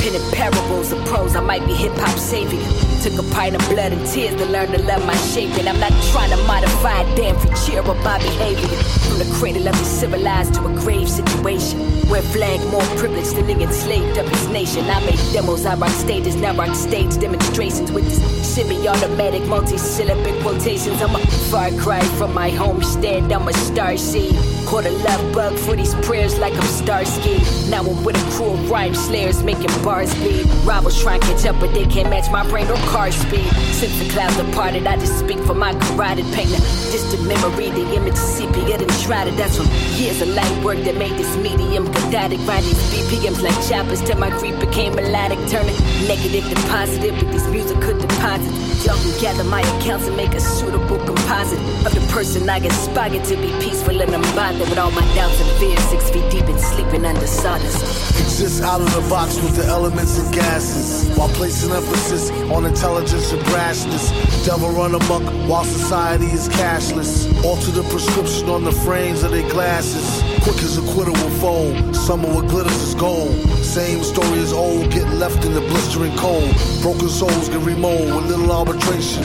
Penning 0.00 0.30
parables 0.30 0.92
of 0.92 1.04
prose, 1.06 1.34
I 1.34 1.40
might 1.40 1.66
be 1.66 1.74
hip 1.74 1.96
hop 1.96 2.16
saving. 2.20 2.91
Took 3.02 3.18
a 3.18 3.34
pint 3.34 3.56
of 3.56 3.68
blood 3.68 3.92
and 3.92 4.06
tears 4.06 4.36
to 4.36 4.46
learn 4.46 4.70
to 4.70 4.80
love 4.80 5.04
my 5.04 5.16
shape. 5.16 5.50
And 5.58 5.68
I'm 5.68 5.80
not 5.80 5.90
trying 6.12 6.30
to 6.30 6.36
modify 6.44 7.02
a 7.02 7.16
damn 7.16 7.36
feature 7.40 7.80
of 7.80 7.96
my 8.04 8.18
behavior. 8.18 8.68
From 9.08 9.18
the 9.18 9.28
cradle 9.40 9.66
of 9.66 9.76
the 9.76 9.84
civilized 9.84 10.54
to 10.54 10.66
a 10.66 10.72
grave 10.78 11.08
situation. 11.08 11.80
Where 12.08 12.22
flag 12.22 12.60
more 12.70 12.84
privileged 12.96 13.34
than 13.34 13.48
the 13.48 13.60
enslaved 13.60 14.18
of 14.18 14.28
his 14.28 14.46
nation. 14.50 14.88
I 14.88 15.00
make 15.04 15.18
demos, 15.32 15.66
I 15.66 15.74
rock 15.74 15.90
stages, 15.90 16.36
now 16.36 16.54
rock 16.54 16.76
stage 16.76 17.18
demonstrations 17.18 17.90
with 17.90 18.04
this 18.04 18.54
semi-automatic 18.54 19.46
multi-syllabic 19.46 20.40
quotations. 20.42 21.02
I'm 21.02 21.16
a 21.16 21.26
far 21.50 21.72
cry 21.72 22.04
from 22.18 22.32
my 22.32 22.50
homestead, 22.50 23.32
I'm 23.32 23.48
a 23.48 23.52
star 23.52 23.96
seed. 23.96 24.36
Caught 24.72 24.86
a 24.86 24.90
love 24.90 25.34
bug 25.34 25.58
for 25.58 25.76
these 25.76 25.94
prayers 25.96 26.38
like 26.38 26.54
I'm 26.54 26.62
Starsky. 26.62 27.36
Now 27.68 27.80
I'm 27.80 28.02
with 28.04 28.16
a 28.16 28.30
crew 28.30 28.52
of 28.52 28.70
rhyme 28.70 28.94
slayers 28.94 29.42
making 29.42 29.68
bars 29.84 30.14
bleed. 30.14 30.46
Rivals 30.64 30.98
try 31.02 31.16
and 31.16 31.22
catch 31.22 31.44
up, 31.44 31.60
but 31.60 31.74
they 31.74 31.84
can't 31.84 32.08
match 32.08 32.30
my 32.30 32.42
brain 32.48 32.66
or 32.70 32.76
car 32.88 33.12
speed. 33.12 33.44
Since 33.76 33.98
the 33.98 34.08
clouds 34.08 34.34
departed, 34.38 34.86
I 34.86 34.96
just 34.96 35.18
speak 35.18 35.40
for 35.40 35.52
my 35.52 35.74
carotid 35.74 36.24
pain. 36.32 36.48
Distant 36.48 37.28
memory, 37.28 37.68
the 37.68 37.84
image 37.94 38.14
of 38.14 38.18
sepia 38.18 38.78
and 38.78 38.90
shrouded. 38.92 39.34
That's 39.34 39.58
from 39.58 39.66
years 40.00 40.22
of 40.22 40.28
light 40.28 40.64
work 40.64 40.78
that 40.84 40.96
made 40.96 41.18
this 41.18 41.36
medium 41.72 41.92
cathartic. 41.92 42.38
These 42.40 43.08
BPMs 43.08 43.42
like 43.42 43.68
choppers 43.68 44.02
till 44.02 44.18
my 44.18 44.30
grief 44.38 44.58
became 44.60 44.94
melodic. 44.94 45.38
Turning 45.48 45.76
negative 46.06 46.44
to 46.48 46.56
positive 46.68 47.14
with 47.16 47.32
these 47.32 47.46
musical 47.48 47.98
deposits. 47.98 48.84
Y'all 48.84 48.96
can 48.96 49.20
gather 49.20 49.44
my 49.44 49.60
accounts 49.60 50.06
and 50.08 50.16
make 50.16 50.34
a 50.34 50.40
suitable 50.40 50.98
composite 51.06 51.58
of 51.86 51.94
the 51.94 52.04
person 52.12 52.48
I 52.50 52.58
aspire 52.58 53.22
to 53.24 53.36
be 53.36 53.50
peaceful 53.60 54.00
and 54.02 54.10
unbothered. 54.10 54.68
with 54.68 54.78
all 54.78 54.90
my 54.90 55.14
doubts 55.14 55.40
and 55.40 55.50
fears, 55.58 55.82
six 55.84 56.10
feet 56.10 56.28
deep 56.30 56.46
and 56.46 56.58
sleeping 56.58 57.04
under 57.04 57.26
sawdust. 57.26 58.20
Exist 58.20 58.62
out 58.62 58.80
of 58.80 58.92
the 58.92 59.08
box 59.08 59.36
with 59.36 59.56
the 59.56 59.64
elements 59.66 60.18
and 60.18 60.34
gases, 60.34 61.16
while 61.16 61.28
placing 61.28 61.70
emphasis 61.70 62.30
on 62.50 62.66
intelligence 62.66 63.32
and 63.32 63.42
brashness. 63.42 64.10
Devil 64.44 64.70
run 64.70 64.94
amok 64.94 65.22
while 65.48 65.64
society 65.64 66.26
is 66.26 66.48
cashless. 66.48 67.32
Alter 67.44 67.70
the 67.70 67.84
prescription 67.84 68.48
on 68.48 68.64
the 68.64 68.72
frames 68.72 69.22
of 69.22 69.30
their 69.30 69.48
glasses. 69.48 70.21
Quick 70.42 70.58
as 70.64 70.76
a 70.76 70.82
quitter 70.92 71.12
will 71.12 71.30
fold, 71.38 71.94
summer 71.94 72.28
what 72.34 72.48
glitters 72.48 72.82
is 72.82 72.96
gold. 72.96 73.30
Same 73.62 74.02
story 74.02 74.40
as 74.40 74.52
old, 74.52 74.90
get 74.90 75.08
left 75.14 75.44
in 75.44 75.54
the 75.54 75.60
blistering 75.60 76.16
cold. 76.16 76.50
Broken 76.82 77.08
souls 77.08 77.48
get 77.48 77.60
remold 77.60 78.12
with 78.14 78.26
little 78.26 78.50
arbitration. 78.50 79.22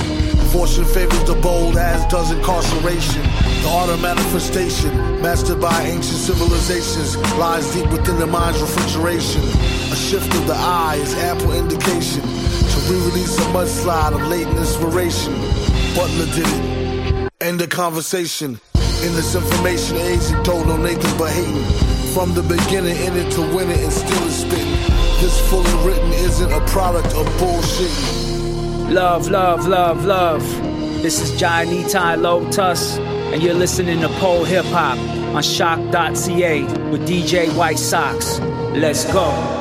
Fortune 0.54 0.86
favors 0.86 1.24
the 1.24 1.34
bold, 1.42 1.76
as 1.76 2.06
does 2.12 2.32
incarceration. 2.32 3.24
The 3.64 3.70
art 3.70 3.90
of 3.90 4.00
manifestation, 4.00 4.96
mastered 5.20 5.60
by 5.60 5.82
ancient 5.82 6.20
civilizations, 6.30 7.18
lies 7.40 7.66
deep 7.74 7.90
within 7.90 8.20
the 8.20 8.28
mind's 8.28 8.62
refrigeration. 8.62 9.42
A 9.92 9.96
shift 9.96 10.32
of 10.36 10.46
the 10.46 10.56
eye 10.56 11.00
is 11.02 11.16
ample 11.16 11.52
indication 11.54 12.22
to 12.22 12.78
re-release 12.92 13.38
a 13.40 13.48
mudslide 13.50 14.14
of 14.14 14.22
latent 14.28 14.58
inspiration. 14.58 15.34
Butler 15.96 16.28
did 16.36 16.48
it. 16.48 17.32
End 17.42 17.60
the 17.60 17.68
conversation. 17.68 18.60
In 19.04 19.14
this 19.14 19.36
information 19.36 19.98
age, 19.98 20.22
it 20.22 20.44
don't 20.44 20.68
know 20.68 20.76
Nathan 20.76 21.18
but 21.20 21.32
hating. 21.32 21.64
From 22.14 22.34
the 22.34 22.42
beginning, 22.42 22.98
in 22.98 23.16
it 23.16 23.32
to 23.34 23.42
win 23.42 23.70
it 23.70 23.80
and 23.80 23.94
still 23.94 24.24
is 24.24 24.38
spitting. 24.38 24.72
This 25.22 25.40
fully 25.50 25.72
written 25.86 26.12
isn't 26.14 26.52
a 26.52 26.62
product 26.68 27.14
of 27.14 27.26
bullshit. 27.38 27.92
Love, 28.92 29.30
love, 29.30 29.68
love, 29.68 30.04
love. 30.06 30.42
This 31.04 31.22
is 31.22 31.40
Johnny 31.40 31.84
Ty 31.84 32.16
Lotus, 32.16 32.98
and 32.98 33.44
you're 33.44 33.54
listening 33.54 34.02
to 34.02 34.10
Pole 34.20 34.44
Hip 34.46 34.66
Hop 34.66 34.98
on 34.98 35.44
CHOQ.ca 35.44 36.64
with 36.90 37.08
DJ 37.08 37.56
White 37.56 37.78
Sox. 37.78 38.40
Let's 38.74 39.06
go. 39.14 39.57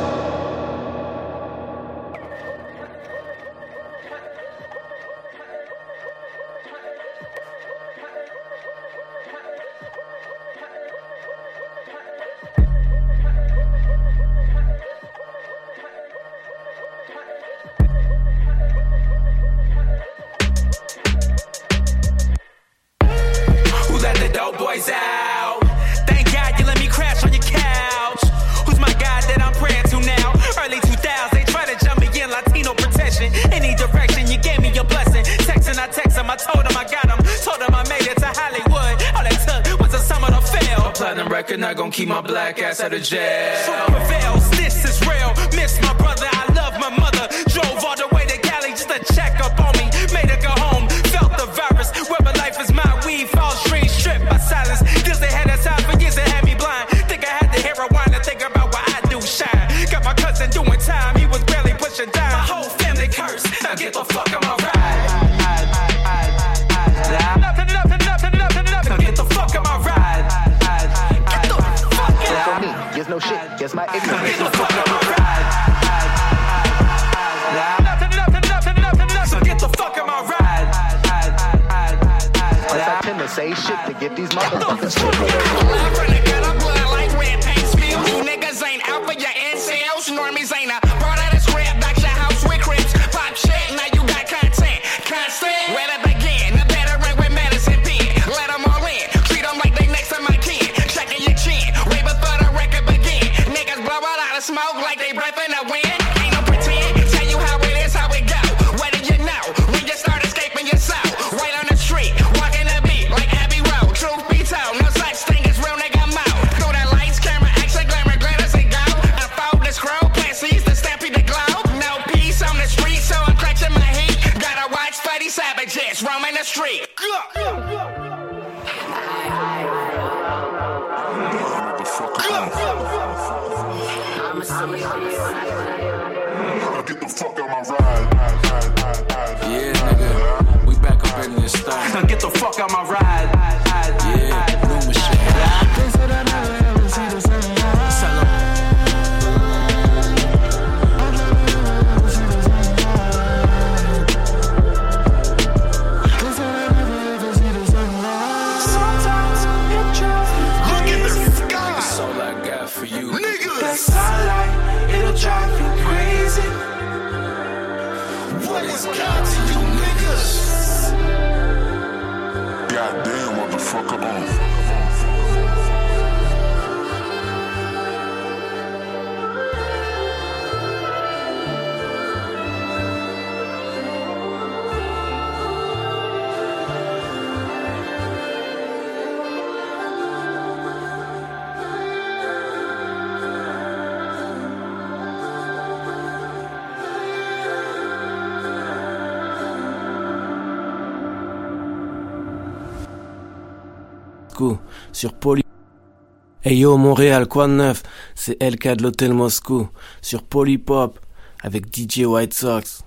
Hey 206.48 206.58
yo 206.58 206.76
Montréal, 206.76 207.26
quoi 207.26 207.48
de 207.48 207.54
neuf? 207.54 207.82
C'est 208.14 208.40
LK 208.40 208.76
de 208.76 208.84
l'Hôtel 208.84 209.12
Moscou 209.12 209.66
sur 210.00 210.22
Polypop 210.22 210.96
avec 211.42 211.74
DJ 211.74 212.04
White 212.04 212.34
Sox. 212.34 212.84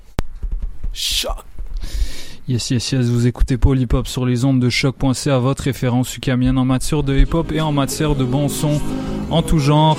Choc. 0.93 1.33
Yes, 2.47 2.71
yes, 2.71 2.93
yes, 2.93 3.07
vous 3.07 3.27
écoutez 3.27 3.57
Polypop 3.57 4.07
sur 4.07 4.25
les 4.25 4.45
ondes 4.45 4.61
de 4.61 4.69
choc.ca, 4.69 5.39
votre 5.39 5.63
référence 5.63 6.15
ukamienne 6.15 6.57
en 6.57 6.63
matière 6.63 7.03
de 7.03 7.13
hip-hop 7.17 7.51
et 7.51 7.59
en 7.59 7.73
matière 7.73 8.15
de 8.15 8.23
bon 8.23 8.47
son 8.47 8.79
en 9.29 9.41
tout 9.41 9.59
genre. 9.59 9.97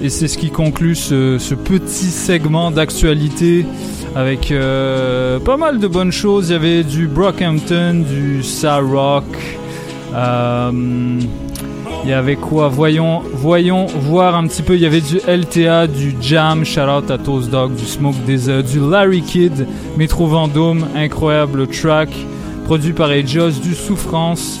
Et 0.00 0.08
c'est 0.08 0.28
ce 0.28 0.38
qui 0.38 0.50
conclut 0.50 0.94
ce, 0.94 1.54
petit 1.54 2.12
segment 2.12 2.70
d'actualité 2.70 3.66
avec 4.14 4.52
euh, 4.52 5.40
pas 5.40 5.56
mal 5.56 5.80
de 5.80 5.88
bonnes 5.88 6.12
choses. 6.12 6.50
Il 6.50 6.52
y 6.52 6.54
avait 6.54 6.84
du 6.84 7.08
Brockhampton, 7.08 8.04
du 8.08 8.42
Rock, 8.62 9.24
euh, 10.14 11.20
Il 12.04 12.10
y 12.10 12.12
avait 12.12 12.34
quoi? 12.34 12.68
Voyons, 12.68 13.22
voyons 13.32 13.86
voir 13.86 14.34
un 14.34 14.46
petit 14.48 14.62
peu. 14.62 14.74
Il 14.74 14.80
y 14.80 14.86
avait 14.86 15.00
du 15.00 15.18
LTA, 15.18 15.86
du 15.86 16.14
Jam, 16.20 16.64
shout 16.64 16.80
out 16.80 17.10
à 17.10 17.18
Toast 17.18 17.48
Dog, 17.48 17.76
du 17.76 17.84
Smoke 17.84 18.16
Desert, 18.26 18.64
du 18.64 18.80
Larry 18.80 19.22
Kidd, 19.22 19.66
Metro 19.96 20.26
Vendôme, 20.26 20.86
incroyable 20.96 21.68
track, 21.68 22.08
produit 22.64 22.92
par 22.92 23.12
Ejos, 23.12 23.60
du 23.62 23.74
Souffrance, 23.74 24.60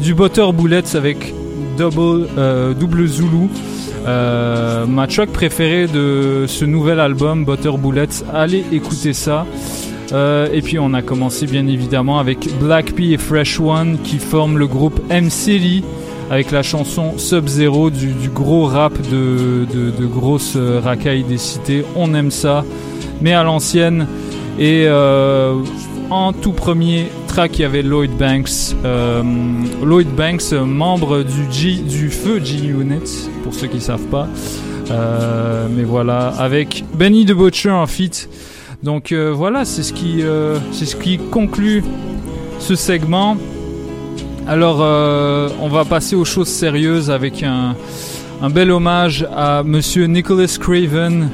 du 0.00 0.14
Butter 0.14 0.50
Bullets 0.52 0.96
avec 0.96 1.32
double, 1.78 2.26
euh, 2.36 2.74
Zulu. 3.06 3.48
Euh, 4.06 4.86
ma 4.86 5.06
track 5.06 5.30
préférée 5.30 5.86
de 5.86 6.46
ce 6.48 6.64
nouvel 6.64 6.98
album, 6.98 7.44
Butter 7.44 7.72
Bullets, 7.78 8.24
allez 8.32 8.64
écouter 8.72 9.12
ça. 9.12 9.46
Euh, 10.12 10.48
et 10.52 10.60
puis 10.60 10.78
on 10.80 10.92
a 10.94 11.02
commencé 11.02 11.46
bien 11.46 11.68
évidemment 11.68 12.18
avec 12.18 12.48
Black 12.58 12.94
P 12.94 13.12
et 13.12 13.18
Fresh 13.18 13.60
One 13.60 13.98
qui 14.02 14.18
forment 14.18 14.58
le 14.58 14.66
groupe 14.66 15.00
M-City 15.08 15.84
avec 16.30 16.52
la 16.52 16.62
chanson 16.62 17.18
Sub-Zero 17.18 17.90
du, 17.90 18.14
gros 18.32 18.66
rap 18.66 18.92
de, 19.10 19.66
de, 19.72 19.90
de 19.90 20.06
grosses 20.06 20.54
euh, 20.56 20.80
racailles 20.82 21.24
des 21.24 21.38
cités. 21.38 21.84
On 21.96 22.14
aime 22.14 22.30
ça, 22.30 22.64
mais 23.20 23.32
à 23.32 23.42
l'ancienne. 23.42 24.06
Et 24.56 24.84
euh, 24.86 25.56
en 26.08 26.32
tout 26.32 26.52
premier 26.52 27.08
track, 27.26 27.58
il 27.58 27.62
y 27.62 27.64
avait 27.64 27.82
Lloyd 27.82 28.16
Banks. 28.16 28.76
Euh, 28.84 29.22
Lloyd 29.84 30.08
Banks, 30.14 30.52
membre 30.52 31.24
du, 31.24 32.10
feu 32.10 32.40
G-Unit, 32.42 33.28
pour 33.42 33.52
ceux 33.52 33.66
qui 33.66 33.80
savent 33.80 34.06
pas. 34.06 34.28
Mais 35.76 35.84
voilà, 35.84 36.28
avec 36.38 36.84
Benny 36.94 37.24
the 37.24 37.32
Butcher 37.32 37.70
en 37.70 37.86
feat. 37.86 38.28
Donc 38.82 39.12
voilà, 39.12 39.64
c'est 39.64 39.84
ce 39.84 39.94
c'est 40.72 40.86
ce 40.86 40.96
qui 40.96 41.18
conclut 41.18 41.84
ce 42.58 42.74
segment. 42.74 43.36
Alors, 44.50 44.78
euh, 44.80 45.48
on 45.60 45.68
va 45.68 45.84
passer 45.84 46.16
aux 46.16 46.24
choses 46.24 46.48
sérieuses 46.48 47.08
avec 47.08 47.44
un, 47.44 47.76
bel 48.50 48.72
hommage 48.72 49.24
à 49.32 49.62
Monsieur 49.62 50.06
Nicholas 50.06 50.56
Craven. 50.58 51.30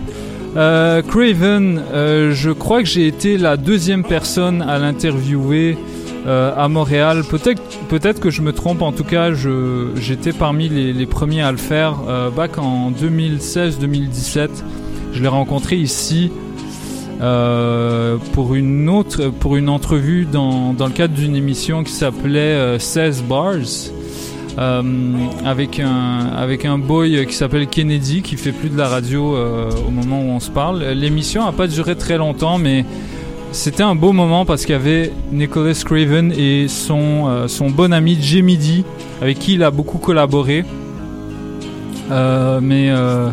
Euh, 0.55 1.01
Craven, 1.01 1.83
euh, 1.95 2.33
je 2.35 2.51
crois 2.51 2.83
que 2.83 2.89
j'ai 2.89 3.07
été 3.07 3.39
la 3.39 3.57
deuxième 3.57 4.05
personne 4.05 4.61
à 4.61 4.79
l'interviewer 4.79 5.79
à 6.27 6.69
Montréal. 6.69 7.23
Peut-être, 7.31 8.21
que 8.21 8.29
je 8.29 8.43
me 8.43 8.53
trompe. 8.53 8.83
En 8.83 8.93
tout 8.93 9.05
cas, 9.05 9.31
j'étais 9.33 10.35
parmi 10.35 10.69
les, 10.69 11.07
premiers 11.07 11.41
à 11.41 11.53
le 11.53 11.57
faire. 11.57 12.01
Back 12.37 12.59
en 12.59 12.91
2016-2017, 12.91 14.49
je 15.15 15.23
l'ai 15.23 15.29
rencontré 15.29 15.77
ici 15.77 16.33
euh, 17.21 18.17
pour 18.33 18.55
une 18.55 18.89
autre, 18.89 19.29
pour 19.29 19.57
une 19.57 19.69
entrevue 19.69 20.27
dans, 20.31 20.73
dans 20.73 20.87
le 20.87 20.93
cadre 20.93 21.15
d'une 21.15 21.37
émission 21.37 21.83
qui 21.85 21.93
s'appelait 21.93 22.39
euh, 22.39 22.79
16 22.79 23.23
Bars. 23.23 23.55
euh, 24.59 24.83
avec 25.45 25.81
un 25.81 26.31
avec 26.37 26.65
un 26.65 26.79
boy 26.79 27.27
qui 27.27 27.35
s'appelle 27.35 27.67
Kennedy 27.67 28.23
qui 28.23 28.37
fait 28.37 28.53
plus 28.53 28.71
de 28.71 28.79
la 28.79 28.89
radio 28.89 29.37
euh, 29.37 29.71
au 29.87 29.91
moment 29.91 30.21
où 30.21 30.31
on 30.31 30.41
se 30.41 30.51
parle. 30.51 30.83
L'émission 30.83 31.47
a 31.47 31.53
pas 31.53 31.67
duré 31.67 31.95
très 31.97 32.17
longtemps, 32.17 32.59
mais 32.59 32.85
c'était 33.53 33.83
un 33.83 33.95
beau 33.95 34.13
moment 34.13 34.45
parce 34.45 34.65
qu'il 34.65 34.73
y 34.73 34.77
avait 34.79 35.13
Nicholas 35.33 35.83
Craven 35.85 36.33
et 36.33 36.69
son 36.69 37.29
euh, 37.29 37.49
son 37.49 37.71
bon 37.71 37.93
ami 37.93 38.19
Jamie 38.21 38.57
D 38.57 38.85
avec 39.21 39.39
qui 39.39 39.55
il 39.55 39.63
a 39.63 39.71
beaucoup 39.71 39.99
collaboré. 39.99 40.65
Euh, 42.11 42.61
mais 42.63 42.91
euh, 42.91 43.31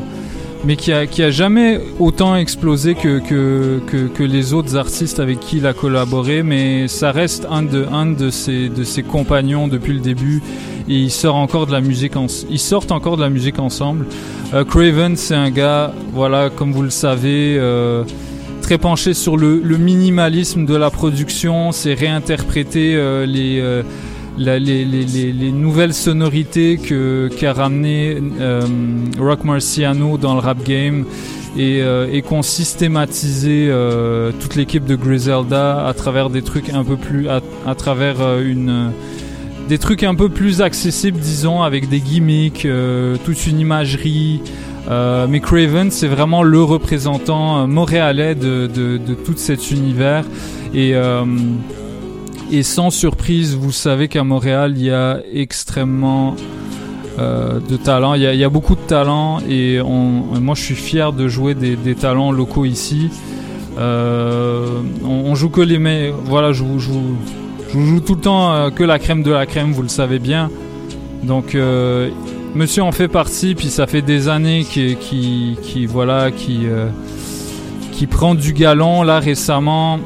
mais 0.66 0.76
qui 0.76 0.92
a, 0.94 1.08
qui 1.08 1.24
a 1.24 1.32
jamais 1.32 1.80
autant 2.00 2.36
explosé 2.36 2.96
que, 2.96 3.20
que, 3.20 3.82
que, 4.08 4.24
les 4.24 4.54
autres 4.54 4.78
artistes 4.78 5.20
avec 5.20 5.40
qui 5.40 5.58
il 5.58 5.68
a 5.68 5.74
collaboré, 5.74 6.44
mais 6.44 6.88
ça 6.88 7.12
reste 7.12 7.46
un 7.50 7.64
de, 7.64 7.86
un 7.92 8.06
de 8.06 8.30
ses, 8.30 8.70
de 8.70 8.84
ses 8.84 9.04
compagnons 9.04 9.68
depuis 9.68 9.94
le 9.94 10.00
début 10.00 10.42
et 10.88 10.96
il 10.96 11.12
sort 11.12 11.36
encore 11.36 11.68
de 11.68 11.72
la 11.72 11.82
musique 11.82 12.14
ils 12.50 12.60
sortent 12.60 12.92
encore 12.92 13.18
de 13.18 13.22
la 13.22 13.30
musique 13.30 13.60
ensemble. 13.60 14.06
Euh, 14.54 14.64
Craven, 14.64 15.16
c'est 15.16 15.36
un 15.36 15.50
gars, 15.50 15.94
voilà, 16.14 16.50
comme 16.50 16.72
vous 16.72 16.84
le 16.84 16.90
savez, 16.90 17.58
euh, 17.58 18.04
très 18.62 18.78
penché 18.78 19.14
sur 19.14 19.38
le, 19.38 19.60
le 19.64 19.78
minimalisme 19.78 20.66
de 20.66 20.76
la 20.76 20.90
production, 20.90 21.72
c'est 21.72 21.94
réinterpréter 21.94 22.96
euh, 22.96 23.26
les, 23.26 23.62
les, 24.38 24.60
les, 24.60 24.86
les, 24.86 25.32
les 25.32 25.52
nouvelles 25.52 25.94
sonorités 25.94 26.78
qu'a 26.78 27.54
ramené 27.54 28.18
euh, 28.40 28.62
Rock 29.20 29.44
Marciano 29.44 30.18
dans 30.18 30.34
le 30.34 30.40
rap 30.40 30.64
game 30.64 31.06
et, 31.58 31.82
euh, 31.82 32.08
et 32.12 32.24
systématisé 32.42 33.68
euh, 33.70 34.32
toute 34.40 34.56
l'équipe 34.56 34.86
de 34.86 34.96
Griselda 34.96 35.86
à 35.88 35.94
travers 35.94 36.30
des 36.30 36.42
trucs 36.42 36.70
un 36.70 36.84
peu 36.84 36.98
plus 36.98 37.30
à, 37.30 37.42
à 37.68 37.76
travers 37.76 38.22
euh, 38.22 38.44
une 38.44 38.92
des 39.70 39.78
trucs 39.78 40.04
un 40.04 40.16
peu 40.16 40.30
plus 40.30 40.62
accessibles 40.62 41.20
disons 41.20 41.62
avec 41.62 41.88
des 41.88 42.02
gimmicks 42.02 42.68
toute 43.24 43.48
une 43.48 43.62
imagerie 43.62 44.42
mais 44.90 45.40
Craven 45.40 45.90
c'est 45.90 46.10
vraiment 46.10 46.44
le 46.44 46.62
représentant 46.62 47.66
montréalais 47.66 48.36
de, 48.36 48.68
de, 48.68 48.98
de 48.98 49.14
tout 49.14 49.36
cet 49.38 49.72
univers 49.72 50.26
et 50.74 50.94
et 52.54 52.62
sans 52.62 52.92
surprise, 52.92 53.56
vous 53.56 53.72
savez 53.72 54.08
qu'à 54.08 54.24
Montréal, 54.24 54.74
il 54.76 54.84
y 54.84 54.92
a 54.92 55.22
extrêmement 55.34 56.36
euh, 57.18 57.60
de 57.60 57.78
talent. 57.78 58.14
Il 58.14 58.22
y, 58.22 58.44
a, 58.44 58.50
beaucoup 58.50 58.76
de 58.76 58.82
talent 58.82 59.40
et 59.50 59.82
moi, 59.82 60.54
je 60.54 60.62
suis 60.62 60.76
fier 60.76 61.14
de 61.14 61.28
jouer 61.28 61.56
des, 61.56 61.96
talents 61.96 62.32
locaux 62.32 62.66
ici. 62.66 63.10
Euh, 63.80 64.82
on, 65.04 65.34
joue 65.34 65.50
que 65.50 65.62
les 65.62 65.80
mais 65.80 66.14
voilà, 66.26 66.52
je 66.52 66.64
vous, 66.64 66.80
je 66.80 66.92
joue 67.72 68.00
tout 68.02 68.14
le 68.14 68.22
temps 68.22 68.54
euh, 68.54 68.70
que 68.70 68.84
la 68.84 69.00
crème 69.00 69.24
de 69.24 69.32
la 69.32 69.48
crème, 69.48 69.72
vous 69.72 69.82
le 69.82 69.90
savez 69.90 70.20
bien. 70.20 70.52
Donc, 71.24 71.58
Monsieur 72.54 72.84
en 72.84 72.92
fait 72.92 73.08
partie, 73.08 73.56
puis 73.56 73.70
ça 73.70 73.88
fait 73.88 74.04
des 74.04 74.28
années 74.28 74.64
qui, 74.64 74.96
qui, 74.96 75.58
qui 75.64 75.88
voilà, 75.88 76.30
qui, 76.30 76.68
qui 77.94 78.06
prend 78.06 78.36
du 78.36 78.54
galon. 78.54 79.02
Là 79.02 79.20
récemment, 79.20 80.00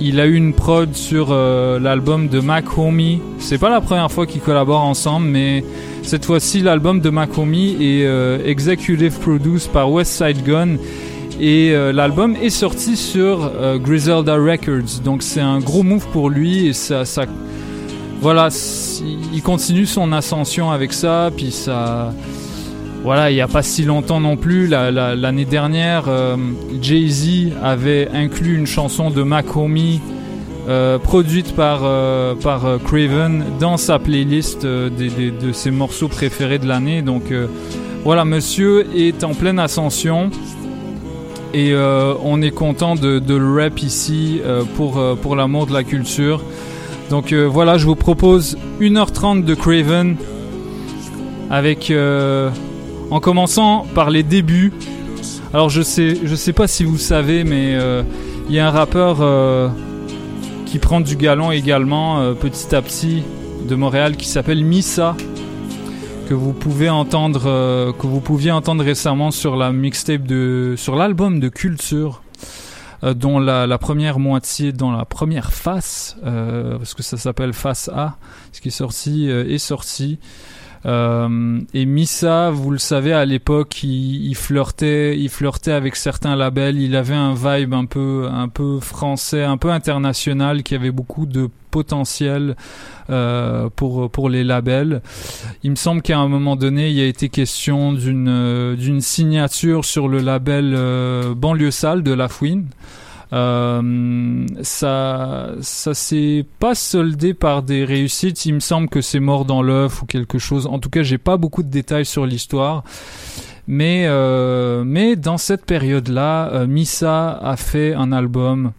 il 0.00 0.20
a 0.20 0.26
eu 0.26 0.34
une 0.34 0.52
prod 0.52 0.94
sur 0.94 1.28
euh, 1.30 1.78
l'album 1.78 2.28
de 2.28 2.40
Mac 2.40 2.78
Homie. 2.78 3.20
C'est 3.38 3.58
pas 3.58 3.70
la 3.70 3.80
première 3.80 4.10
fois 4.10 4.26
qu'ils 4.26 4.40
collaborent 4.40 4.84
ensemble, 4.84 5.26
mais 5.26 5.64
cette 6.02 6.24
fois-ci, 6.24 6.60
l'album 6.60 7.00
de 7.00 7.10
Mac 7.10 7.36
Homie 7.38 7.76
est 7.80 8.04
euh, 8.04 8.38
executive 8.44 9.18
produced 9.20 9.70
par 9.70 9.90
West 9.90 10.12
Side 10.12 10.44
Gun. 10.44 10.76
Et 11.40 11.72
euh, 11.72 11.92
l'album 11.92 12.36
est 12.40 12.50
sorti 12.50 12.96
sur 12.96 13.50
Griselda 13.78 14.34
Records. 14.36 15.00
Donc 15.04 15.22
c'est 15.22 15.40
un 15.40 15.58
gros 15.58 15.82
move 15.82 16.06
pour 16.12 16.30
lui 16.30 16.66
et 16.66 16.72
ça, 16.72 17.04
ça 17.04 17.26
voilà, 18.20 18.48
il 19.34 19.42
continue 19.42 19.84
son 19.84 20.10
ascension 20.12 20.70
avec 20.70 20.94
ça, 20.94 21.30
puis 21.36 21.50
ça, 21.50 22.14
voilà, 23.04 23.30
il 23.30 23.34
n'y 23.34 23.40
a 23.42 23.46
pas 23.48 23.62
si 23.62 23.84
longtemps 23.84 24.18
non 24.20 24.36
plus, 24.36 24.66
la- 24.66 24.90
la- 24.90 25.14
l'année 25.14 25.44
dernière, 25.44 26.04
euh, 26.08 26.36
Jay-Z 26.80 27.52
avait 27.62 28.08
inclus 28.14 28.56
une 28.56 28.66
chanson 28.66 29.10
de 29.10 29.22
Mac 29.22 29.56
Homie 29.56 30.00
euh, 30.68 30.98
produite 30.98 31.54
par, 31.54 31.80
euh, 31.84 32.34
Craven 32.82 33.44
dans 33.60 33.76
sa 33.76 33.98
playlist 33.98 34.64
de 34.64 35.52
ses 35.52 35.70
morceaux 35.70 36.08
préférés 36.08 36.58
de 36.58 36.66
l'année. 36.66 37.02
Donc 37.02 37.24
voilà, 38.04 38.24
monsieur 38.24 38.86
est 38.96 39.22
en 39.24 39.34
pleine 39.34 39.58
ascension. 39.58 40.30
Et 41.52 41.72
on 42.24 42.42
est 42.42 42.50
content 42.50 42.94
de, 42.96 43.20
le 43.28 43.62
rap 43.62 43.80
ici 43.82 44.40
pour, 44.76 45.00
pour 45.22 45.36
l'amour 45.36 45.66
de 45.66 45.72
la 45.74 45.84
culture. 45.84 46.42
Donc 47.10 47.32
voilà, 47.32 47.76
je 47.78 47.84
vous 47.86 47.94
propose 47.94 48.56
1h30 48.80 49.44
de 49.44 49.54
Craven 49.54 50.16
avec 51.50 51.92
en 53.10 53.20
commençant 53.20 53.86
par 53.94 54.10
les 54.10 54.22
débuts. 54.22 54.72
Alors 55.52 55.70
je 55.70 55.82
sais 55.82 56.18
je 56.24 56.34
sais 56.34 56.52
pas 56.52 56.66
si 56.66 56.84
vous 56.84 56.98
savez 56.98 57.44
mais 57.44 57.74
euh, 57.74 58.02
il 58.48 58.54
y 58.54 58.58
a 58.58 58.66
un 58.66 58.70
rappeur 58.70 59.18
euh, 59.20 59.68
qui 60.66 60.78
prend 60.78 61.00
du 61.00 61.16
galon 61.16 61.52
également 61.52 62.20
euh, 62.20 62.34
petit 62.34 62.74
à 62.74 62.82
petit 62.82 63.22
de 63.68 63.74
Montréal 63.74 64.16
qui 64.16 64.26
s'appelle 64.26 64.64
Missa 64.64 65.16
que 66.28 66.34
vous 66.34 66.52
pouvez 66.52 66.90
entendre 66.90 67.92
que 67.92 68.06
vous 68.06 68.20
pouviez 68.20 68.50
entendre 68.50 68.82
récemment 68.82 69.30
sur 69.30 69.56
la 69.56 69.72
mixtape 69.72 70.22
de 70.22 70.74
sur 70.76 70.96
l'album 70.96 71.38
de 71.38 71.48
Culture 71.48 72.22
dont 73.02 73.38
la, 73.38 73.76
première 73.76 74.18
moitié, 74.18 74.72
dans 74.72 74.90
la 74.90 75.04
première 75.04 75.52
face, 75.52 76.16
parce 76.22 76.94
que 76.94 77.02
ça 77.02 77.18
s'appelle 77.18 77.52
face 77.52 77.90
A, 77.94 78.16
ce 78.52 78.62
qui 78.62 78.68
est 78.68 78.70
sorti 78.70 79.28
est 79.28 79.58
sorti. 79.58 80.18
Euh, 80.86 81.60
et 81.72 81.86
Missa, 81.86 82.50
vous 82.50 82.70
le 82.70 82.78
savez, 82.78 83.12
à 83.12 83.24
l'époque, 83.24 83.82
il, 83.82 84.34
flirtait, 84.34 85.18
il 85.18 85.28
flirtait 85.28 85.72
avec 85.72 85.96
certains 85.96 86.36
labels. 86.36 86.78
Il 86.78 86.94
avait 86.94 87.14
un 87.14 87.34
vibe 87.34 87.72
un 87.72 87.86
peu, 87.86 88.28
un 88.30 88.48
peu 88.48 88.80
français, 88.80 89.44
un 89.44 89.56
peu 89.56 89.70
international, 89.70 90.62
qui 90.62 90.74
avait 90.74 90.90
beaucoup 90.90 91.26
de 91.26 91.48
potentiel 91.70 92.54
euh, 93.10 93.68
pour 93.74 94.10
pour 94.10 94.28
les 94.28 94.44
labels. 94.44 95.02
Il 95.64 95.70
me 95.70 95.76
semble 95.76 96.02
qu'à 96.02 96.18
un 96.18 96.28
moment 96.28 96.54
donné, 96.54 96.90
il 96.90 96.94
y 96.94 97.00
a 97.00 97.06
été 97.06 97.28
question 97.28 97.92
d'une 97.92 98.76
d'une 98.76 99.00
signature 99.00 99.84
sur 99.84 100.06
le 100.06 100.20
label 100.20 100.74
euh, 100.76 101.34
Banlieue 101.34 101.70
Sale 101.72 102.02
de 102.02 102.12
La 102.12 102.28
Fouine. 102.28 102.66
Euh, 103.32 104.46
ça, 104.62 105.52
ça 105.60 105.94
s'est 105.94 106.44
pas 106.58 106.74
soldé 106.74 107.34
par 107.34 107.62
des 107.62 107.84
réussites. 107.84 108.46
Il 108.46 108.54
me 108.54 108.60
semble 108.60 108.88
que 108.88 109.00
c'est 109.00 109.20
mort 109.20 109.44
dans 109.44 109.62
l'œuf 109.62 110.02
ou 110.02 110.06
quelque 110.06 110.38
chose. 110.38 110.66
En 110.66 110.78
tout 110.78 110.90
cas, 110.90 111.02
j'ai 111.02 111.18
pas 111.18 111.36
beaucoup 111.36 111.62
de 111.62 111.70
détails 111.70 112.06
sur 112.06 112.26
l'histoire. 112.26 112.84
Mais, 113.66 114.04
euh, 114.06 114.84
mais 114.84 115.16
dans 115.16 115.38
cette 115.38 115.64
période-là, 115.64 116.50
euh, 116.52 116.66
Misa 116.66 117.30
a 117.30 117.56
fait 117.56 117.94
un 117.94 118.12
album 118.12 118.72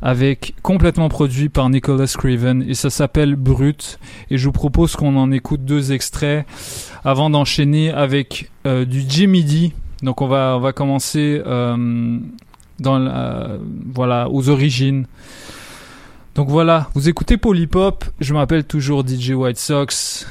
avec 0.00 0.54
complètement 0.62 1.08
produit 1.08 1.48
par 1.48 1.70
Nicholas 1.70 2.14
Craven 2.16 2.64
et 2.68 2.74
ça 2.74 2.88
s'appelle 2.88 3.34
Brut 3.34 3.98
et 4.30 4.38
je 4.38 4.44
vous 4.44 4.52
propose 4.52 4.94
qu'on 4.94 5.16
en 5.16 5.32
écoute 5.32 5.64
deux 5.64 5.90
extraits 5.92 6.46
avant 7.04 7.30
d'enchaîner 7.30 7.90
avec 7.90 8.50
euh, 8.66 8.84
du 8.84 9.02
Jimmy 9.08 9.42
D. 9.42 9.72
Donc 10.02 10.22
on 10.22 10.28
va 10.28 10.54
on 10.56 10.60
va 10.60 10.72
commencer 10.72 11.42
dans 12.78 13.58
voilà 13.92 14.30
aux 14.30 14.48
origines. 14.48 15.06
Donc 16.34 16.48
voilà, 16.48 16.88
vous 16.94 17.08
écoutez 17.08 17.36
Polypop, 17.36 18.04
je 18.20 18.32
m'appelle 18.32 18.64
toujours 18.64 19.06
DJ 19.06 19.30
White 19.30 19.58
Sox. 19.58 20.26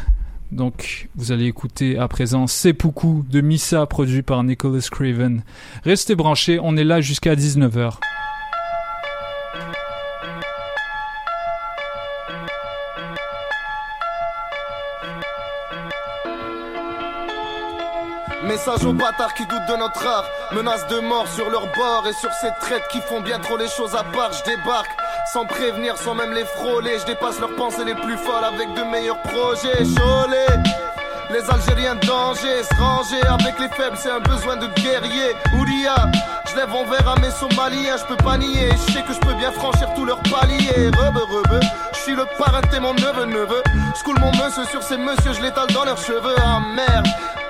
Donc 0.52 1.10
vous 1.16 1.34
allez 1.34 1.46
écouter 1.46 1.98
à 1.98 2.08
présent 2.08 2.48
Seppuku 2.48 3.24
de 3.30 3.42
Misa 3.42 3.86
produit 3.86 4.22
par 4.22 4.44
Nicholas 4.44 4.88
Craven. 4.90 5.44
Restez 5.84 6.16
branchés, 6.16 6.60
on 6.62 6.78
est 6.78 6.86
là 6.86 7.02
jusqu'à 7.02 7.36
19h. 7.36 7.96
Message 18.58 18.86
aux 18.86 18.94
bâtards 18.94 19.36
qui 19.36 19.46
doutent 19.46 19.68
de 19.70 19.76
notre 19.76 20.04
art. 20.08 20.26
Menace 20.52 20.88
de 20.88 21.00
mort 21.00 21.28
sur 21.28 21.48
leur 21.52 21.72
bord 21.74 22.08
et 22.10 22.14
sur 22.14 22.32
ces 22.42 22.50
traites 22.60 22.88
qui 22.92 23.00
font 23.02 23.22
bien 23.22 23.38
trop 23.38 23.56
les 23.56 23.68
choses 23.68 23.94
à 23.94 24.04
part. 24.04 24.32
Je 24.34 24.44
débarque 24.50 24.90
sans 25.32 25.46
prévenir, 25.46 25.96
sans 25.96 26.16
même 26.16 26.34
les 26.34 26.44
frôler. 26.44 26.98
Je 27.00 27.06
dépasse 27.06 27.40
leurs 27.40 27.54
pensées 27.54 27.86
les 27.86 27.94
plus 27.94 28.18
folles 28.18 28.44
avec 28.44 28.74
de 28.74 28.82
meilleurs 28.82 29.22
projets. 29.22 29.84
Cholet. 29.96 30.58
Les 31.30 31.48
Algériens 31.52 31.98
danger, 31.98 32.64
se 32.64 32.82
ranger 32.82 33.22
avec 33.28 33.60
les 33.60 33.70
faibles, 33.70 33.98
c'est 34.02 34.10
un 34.10 34.22
besoin 34.22 34.56
de 34.56 34.66
guerrier. 34.82 35.36
Ouria, 35.54 35.96
je 36.50 36.56
lève 36.56 36.74
en 36.74 36.84
verre 36.86 37.10
à 37.10 37.20
mes 37.20 37.30
Somaliens, 37.30 37.98
je 37.98 38.06
peux 38.06 38.24
pas 38.24 38.40
nier. 38.40 38.72
Je 38.72 38.94
sais 38.94 39.04
que 39.04 39.14
je 39.14 39.20
peux 39.20 39.36
bien 39.36 39.52
franchir 39.52 39.88
tous 39.96 40.06
leurs 40.06 40.24
paliers. 40.24 40.90
Rebe, 40.98 41.18
rebe, 41.18 41.60
je 41.94 42.00
suis 42.00 42.16
le 42.16 42.26
parrain, 42.40 42.62
t'es 42.72 42.80
mon 42.80 42.96
neveu, 42.96 43.26
neveu. 43.26 43.62
Je 43.96 44.04
coule 44.04 44.20
mon 44.20 44.32
monsieur 44.32 44.66
sur 44.72 44.82
ces 44.82 44.98
messieurs, 44.98 45.34
je 45.34 45.44
l'étale 45.44 45.68
dans 45.76 45.84
leurs 45.84 46.00
cheveux. 46.00 46.36
Ah 46.44 46.60
merde. 46.74 47.08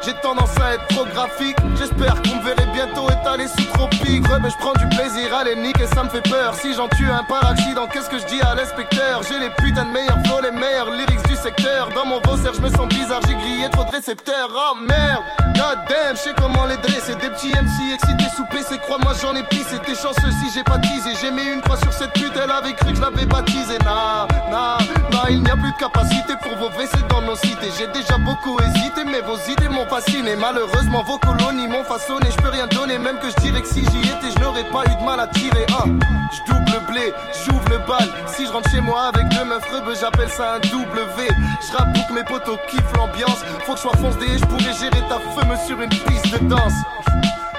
J'ai 0.08 0.14
tendance 0.22 0.58
à 0.64 0.76
être 0.76 0.88
trop 0.88 1.04
graphique. 1.04 1.58
J'espère 1.78 2.16
qu'on 2.22 2.38
me 2.38 2.42
verrait 2.42 2.72
bientôt 2.72 3.10
étalé 3.10 3.46
sous 3.46 3.66
tropique. 3.74 4.24
Mais 4.42 4.50
je 4.50 4.56
prends 4.56 4.72
du 4.72 4.88
plaisir 4.96 5.36
à 5.36 5.44
les 5.44 5.58
niquer, 5.58 5.86
ça 5.88 6.02
me 6.02 6.10
fait 6.10 6.22
peur. 6.22 6.56
Si 6.56 6.74
j'en 6.74 6.88
tue 6.88 7.10
un 7.12 7.26
par 7.26 7.44
accident, 7.46 7.88
qu'est-ce 7.88 8.10
que 8.10 8.18
je 8.18 8.26
dis 8.26 8.40
à 8.40 8.56
l'inspecteur? 8.56 9.22
J'ai 9.28 9.38
les 9.38 9.50
putains 9.50 9.84
de 9.84 9.92
meilleurs 9.92 10.18
flots, 10.26 10.40
les 10.42 10.52
meilleurs 10.52 10.92
lyrics 10.92 11.28
du 11.28 11.36
secteur. 11.36 11.90
Dans 11.94 12.06
mon 12.06 12.22
vaussaire, 12.22 12.54
je 12.54 12.62
me 12.62 12.70
sens 12.70 12.88
bizarre, 12.88 13.20
j'ai 13.28 13.36
grillé 13.36 13.70
trop 13.70 13.84
de 13.84 13.92
récepteurs. 13.92 14.50
Oh 14.56 14.78
merde, 14.80 15.24
god 15.56 15.80
damn, 15.90 16.16
je 16.16 16.22
sais 16.22 16.34
comment 16.38 16.66
les 16.68 16.78
dresser. 16.78 17.16
Des 17.16 17.30
petits 17.30 17.52
MC 17.52 17.94
excités 17.94 18.32
sous 18.34 18.46
PC, 18.46 18.78
crois-moi 18.78 19.12
j'en 19.22 19.36
ai 19.36 19.44
pris. 19.44 19.66
C'était 19.70 19.96
chanceux 19.96 20.32
si 20.40 20.54
j'ai 20.54 20.64
pas 20.64 20.78
teasé. 20.80 21.20
J'ai 21.20 21.32
mis 21.32 21.44
une 21.52 21.60
croix 21.60 21.76
sur 21.76 21.92
cette 21.92 22.14
pute, 22.14 22.32
elle 22.42 22.52
avait 22.52 22.72
cru 22.76 22.92
que 22.92 22.96
je 22.96 23.02
l'avais 23.02 23.26
baptisée. 23.26 23.80
Nah, 23.84 24.26
nah, 24.50 24.78
nah, 25.12 25.30
il 25.30 25.44
n'y 25.44 25.52
a 25.52 25.58
plus 25.58 25.72
de 25.74 25.78
capacité 25.78 26.34
pour 26.42 26.56
vos 26.56 26.70
WC 26.70 26.96
dans 27.10 27.24
nos 27.24 27.36
cités. 27.36 27.72
J'ai 27.78 27.88
déjà 27.88 28.18
beaucoup 28.18 28.58
hésité, 28.62 29.04
mais 29.04 29.20
vos 29.20 29.38
idées 29.52 29.68
m'ont 29.68 29.86
fasciné. 30.00 30.36
Malheureusement, 30.36 31.04
vos 31.04 31.18
colonies 31.18 31.68
m'ont 31.68 31.84
façonné. 31.84 32.28
Je 32.30 32.38
peux 32.38 32.50
rien 32.50 32.68
donner, 32.68 32.98
même 32.98 33.18
que 33.20 33.30
je 33.30 33.36
dirais 33.42 33.62
que 33.62 33.68
si 33.68 33.82
j'y 33.82 34.00
étais, 34.00 34.32
je 34.36 34.40
n'aurais 34.40 34.66
pas 34.66 34.84
eu 34.86 34.96
de 34.96 35.04
mal 35.04 35.20
à 35.20 35.28
tirer. 35.28 35.66
Ah, 35.72 35.86
le 35.86 36.92
blé, 36.92 37.14
j'ouvre 37.46 37.70
le 37.70 37.80
bal. 37.80 38.08
Si 38.28 38.46
je 38.46 38.52
rentre 38.52 38.70
chez 38.70 38.82
moi 38.82 39.12
avec 39.14 39.28
deux 39.30 39.46
meufs 39.46 39.66
rebeux, 39.72 39.96
j'appelle 40.00 40.30
ça 40.30 40.56
un 40.56 40.60
V. 40.60 41.28
Je 41.62 41.78
pour 41.78 42.08
que 42.08 42.14
mes 42.14 42.24
potos 42.24 42.60
kiffent 42.70 42.94
l'ambiance. 42.96 43.42
Faut 43.66 43.74
que 43.74 43.78
je 43.78 43.84
sois 43.84 43.98
foncé 43.98 44.26
et 44.34 44.38
je 44.38 44.46
pourrais 44.46 44.74
gérer 44.74 45.04
ta 45.10 45.20
femme 45.36 45.58
sur 45.66 45.82
une 45.82 45.90
piste 45.90 46.32
de 46.32 46.48
danse. 46.48 46.78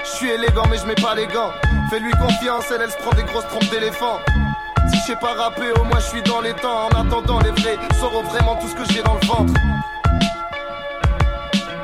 Je 0.03 0.09
suis 0.09 0.29
élégant, 0.29 0.67
mais 0.69 0.77
je 0.77 0.85
mets 0.85 0.95
pas 0.95 1.15
les 1.15 1.27
gants. 1.27 1.51
Fais-lui 1.89 2.11
confiance, 2.11 2.65
elle, 2.73 2.81
elle 2.83 2.91
se 2.91 2.97
prend 2.97 3.11
des 3.15 3.23
grosses 3.23 3.47
trompes 3.47 3.69
d'éléphant. 3.69 4.19
Si 4.89 4.97
je 4.97 5.05
sais 5.07 5.15
pas 5.17 5.33
rapper, 5.33 5.71
au 5.79 5.83
moins 5.83 5.99
je 5.99 6.07
suis 6.07 6.23
dans 6.23 6.41
les 6.41 6.53
temps. 6.53 6.87
En 6.87 7.05
attendant, 7.05 7.39
les 7.39 7.51
vrais 7.51 7.77
sauront 7.99 8.23
vraiment 8.23 8.55
tout 8.55 8.67
ce 8.67 8.75
que 8.75 8.93
j'ai 8.93 9.03
dans 9.03 9.15
le 9.15 9.27
ventre 9.27 9.53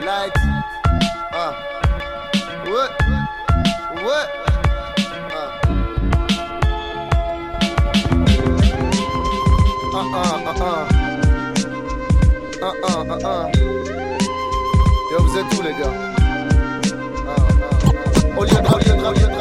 like. 0.05 0.37
Uh. 1.33 1.53
Uh. 2.93 3.15
Yo, 15.11 15.17
vous 15.21 15.37
êtes 15.37 15.49
tous 15.49 15.61
les 15.63 15.71
gars? 15.71 15.93
Ah, 17.27 17.35
ah, 17.37 17.75
ah. 18.05 18.29
Au 18.37 18.43
lieu 18.43 18.51
de, 18.51 18.67
au 18.67 18.77
lieu 18.77 18.85
de, 18.85 19.05
au 19.05 19.13
lieu 19.13 19.27
de. 19.27 19.35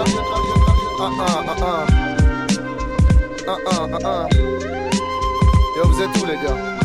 Yo, 5.76 5.82
vous 5.86 6.00
êtes 6.00 6.12
tous 6.12 6.26
les 6.26 6.36
gars? 6.36 6.83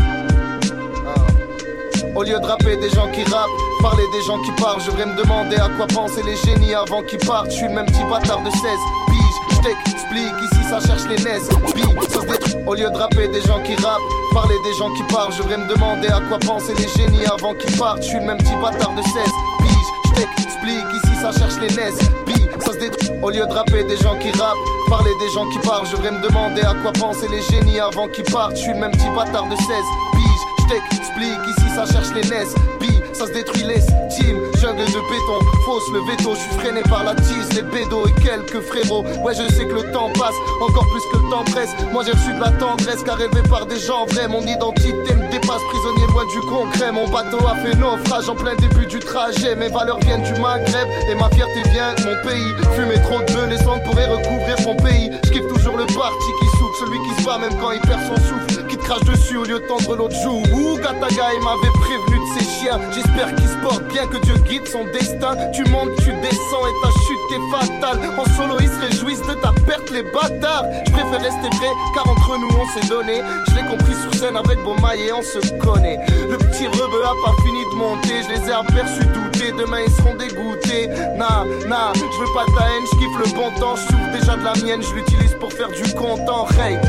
Au 2.15 2.23
lieu 2.23 2.39
de 2.39 2.45
rapper 2.45 2.75
des 2.77 2.89
gens 2.89 3.07
qui 3.11 3.23
rappent, 3.31 3.49
parler 3.81 4.03
des 4.11 4.21
gens 4.23 4.39
qui 4.39 4.51
parlent, 4.61 4.81
je 4.81 4.89
voudrais 4.89 5.05
me 5.05 5.15
demander 5.15 5.55
à 5.57 5.69
quoi 5.69 5.87
pensaient 5.87 6.23
les 6.23 6.35
génies 6.35 6.73
avant 6.73 7.01
qu'ils 7.03 7.19
partent. 7.19 7.51
Je 7.51 7.57
suis 7.57 7.67
le 7.67 7.73
même 7.73 7.85
petit 7.85 8.03
bâtard 8.09 8.41
de 8.41 8.49
16 8.49 8.61
piges, 8.61 9.39
je 9.51 9.57
t'explique, 9.61 10.33
ici 10.43 10.63
ça 10.69 10.79
cherche 10.79 11.03
les 11.07 11.23
NES, 11.23 11.39
Big, 11.75 12.01
ça 12.09 12.19
se. 12.21 12.57
Au 12.65 12.73
lieu 12.73 12.89
de 12.89 12.97
rapper 12.97 13.27
des 13.27 13.41
gens 13.41 13.61
qui 13.63 13.75
rappent, 13.75 14.01
parler 14.33 14.55
des 14.63 14.73
gens 14.77 14.91
qui 14.93 15.03
parlent, 15.03 15.31
je 15.33 15.41
voudrais 15.41 15.57
me 15.57 15.67
demander 15.67 16.07
à 16.07 16.19
quoi 16.27 16.39
pensaient 16.39 16.73
les 16.75 16.87
génies 16.87 17.25
avant 17.25 17.53
qu'ils 17.53 17.77
partent. 17.77 18.03
Je 18.03 18.09
suis 18.09 18.19
le 18.19 18.25
même 18.25 18.37
petit 18.37 18.55
bâtard 18.61 18.93
de 18.95 19.01
16 19.01 19.13
piges, 19.13 20.23
je 20.37 20.69
ici 20.97 21.21
ça 21.21 21.31
cherche 21.31 21.59
les 21.61 21.69
NES, 21.75 21.95
Big, 22.25 22.49
ça 22.59 22.73
se 22.73 22.79
détruit. 22.79 23.11
Au 23.21 23.29
lieu 23.29 23.45
de 23.45 23.53
rapper 23.53 23.83
des 23.83 23.97
gens 23.97 24.17
qui 24.19 24.31
rappent, 24.31 24.57
parler 24.89 25.11
des 25.19 25.29
gens 25.33 25.47
qui 25.49 25.59
parlent, 25.59 25.85
je 25.85 25.95
voudrais 25.95 26.11
me 26.11 26.21
demander 26.21 26.61
à 26.61 26.73
quoi 26.81 26.91
pensaient 26.91 27.29
les 27.29 27.41
génies 27.43 27.79
avant 27.79 28.07
qu'ils 28.07 28.25
partent. 28.25 28.55
Je 28.55 28.61
suis 28.61 28.73
le 28.73 28.79
même 28.79 28.91
petit 28.91 29.09
bâtard 29.15 29.47
de 29.47 29.55
16 29.55 29.65
piges, 29.67 30.79
je 30.91 30.98
ici 31.25 31.69
ça 31.75 31.85
cherche 31.85 32.13
les 32.15 32.27
NES, 32.29 32.47
Big, 32.79 33.01
ça 33.13 33.27
se 33.27 33.33
détruit 33.33 33.63
l'estime. 33.63 34.39
Jungle 34.59 34.85
de 34.85 35.01
béton, 35.09 35.39
fausse 35.65 35.89
le 35.93 35.99
veto, 36.09 36.35
je 36.35 36.39
suis 36.39 36.59
freiné 36.59 36.81
par 36.83 37.03
la 37.03 37.15
tise, 37.15 37.53
les 37.55 37.61
bédos 37.61 38.07
et 38.07 38.21
quelques 38.21 38.61
frérots. 38.61 39.03
Ouais, 39.23 39.33
je 39.33 39.47
sais 39.53 39.65
que 39.65 39.73
le 39.73 39.91
temps 39.91 40.09
passe, 40.13 40.35
encore 40.61 40.85
plus 40.89 41.03
que 41.11 41.23
le 41.23 41.29
temps 41.29 41.43
presse. 41.51 41.71
Moi 41.91 42.03
j'ai 42.05 42.11
reçu 42.11 42.33
de 42.33 42.39
la 42.39 42.51
tendresse, 42.51 43.03
car 43.03 43.19
élevé 43.19 43.41
par 43.49 43.65
des 43.65 43.79
gens 43.79 44.05
vrais. 44.05 44.27
Mon 44.27 44.41
identité 44.41 45.13
me 45.15 45.31
dépasse, 45.31 45.63
prisonnier 45.69 46.07
loin 46.11 46.25
du 46.33 46.39
concret. 46.41 46.91
Mon 46.91 47.07
bateau 47.09 47.39
a 47.47 47.55
fait 47.55 47.75
naufrage 47.75 48.29
en 48.29 48.35
plein 48.35 48.55
début 48.55 48.85
du 48.85 48.99
trajet. 48.99 49.55
Mes 49.55 49.69
valeurs 49.69 49.99
viennent 49.99 50.23
du 50.23 50.39
Maghreb 50.39 50.87
et 51.09 51.15
ma 51.15 51.29
fierté 51.29 51.61
vient 51.71 51.93
de 51.95 52.03
mon 52.03 52.15
pays. 52.27 52.53
Fumer 52.75 53.01
trop 53.03 53.19
de 53.19 53.33
bœufs, 53.33 53.47
les 53.49 53.57
cendres 53.57 53.83
pourraient 53.83 54.07
recouvrir 54.07 54.55
mon 54.65 54.75
pays. 54.75 55.11
Je 55.25 55.29
kiffe 55.31 55.47
toujours 55.47 55.77
le 55.77 55.85
parti 55.85 56.29
qui 56.39 56.45
souffle, 56.57 56.85
celui 56.85 56.99
qui 56.99 57.21
se 57.21 57.25
bat 57.25 57.37
même 57.37 57.55
quand 57.59 57.71
il 57.71 57.81
perd 57.81 58.01
son 58.07 58.15
souffle. 58.15 58.48
Crache 58.89 59.05
dessus 59.05 59.37
au 59.37 59.43
lieu 59.43 59.59
de 59.59 59.67
tendre 59.67 59.95
l'autre 59.95 60.15
joue. 60.23 60.41
Ouh, 60.51 60.75
Gataga, 60.77 61.29
il 61.35 61.43
m'avait 61.43 61.77
prévenu 61.79 62.25
de 62.25 62.39
ces 62.39 62.45
chiens. 62.49 62.79
J'espère 62.91 63.35
qu'il 63.35 63.47
se 63.47 63.57
porte 63.61 63.83
bien, 63.83 64.07
que 64.07 64.17
Dieu 64.17 64.33
guide 64.49 64.67
son 64.67 64.83
destin. 64.85 65.37
Tu 65.53 65.63
montes, 65.69 65.95
tu 65.97 66.11
descends 66.25 66.65
et 66.65 66.73
ta 66.81 66.89
chute 67.05 67.29
est 67.37 67.51
fatale. 67.51 67.99
En 68.17 68.25
solo, 68.35 68.57
ils 68.59 68.67
se 68.67 68.79
réjouissent 68.79 69.27
de 69.27 69.35
ta 69.35 69.51
perte, 69.67 69.91
les 69.91 70.01
bâtards. 70.01 70.65
Je 70.87 70.91
préfère 70.91 71.21
rester 71.21 71.55
vrai, 71.57 71.69
car 71.93 72.09
entre 72.09 72.39
nous 72.39 72.49
on 72.49 72.65
s'est 72.65 72.87
donné. 72.87 73.21
Je 73.49 73.55
l'ai 73.57 73.67
compris 73.69 73.93
sur 73.93 74.11
scène 74.15 74.35
avec 74.35 74.57
Beaumaille 74.63 75.03
et 75.03 75.13
on 75.13 75.21
se 75.21 75.37
connaît. 75.59 75.99
Le 76.27 76.37
petit 76.37 76.65
rebeu 76.65 77.05
a 77.05 77.13
pas 77.23 77.35
fini 77.43 77.61
de 77.71 77.75
monter. 77.77 78.23
Je 78.23 78.41
les 78.41 78.49
ai 78.49 78.53
aperçus 78.53 79.05
douter, 79.05 79.51
demain 79.51 79.81
ils 79.85 79.93
seront 79.93 80.15
dégoûtés. 80.15 80.87
Nah, 81.15 81.45
nah, 81.67 81.93
je 81.93 82.01
veux 82.01 82.33
pas 82.33 82.45
ta 82.57 82.65
haine, 82.65 82.85
je 82.91 82.97
kiffe 82.97 83.19
le 83.19 83.35
bon 83.35 83.51
temps. 83.59 83.75
Je 83.75 84.17
déjà 84.17 84.35
de 84.35 84.43
la 84.43 84.53
mienne, 84.65 84.81
je 84.81 84.95
l'utilise 84.95 85.35
pour 85.39 85.53
faire 85.53 85.69
du 85.69 85.93
content. 85.93 86.47
Hey, 86.57 86.79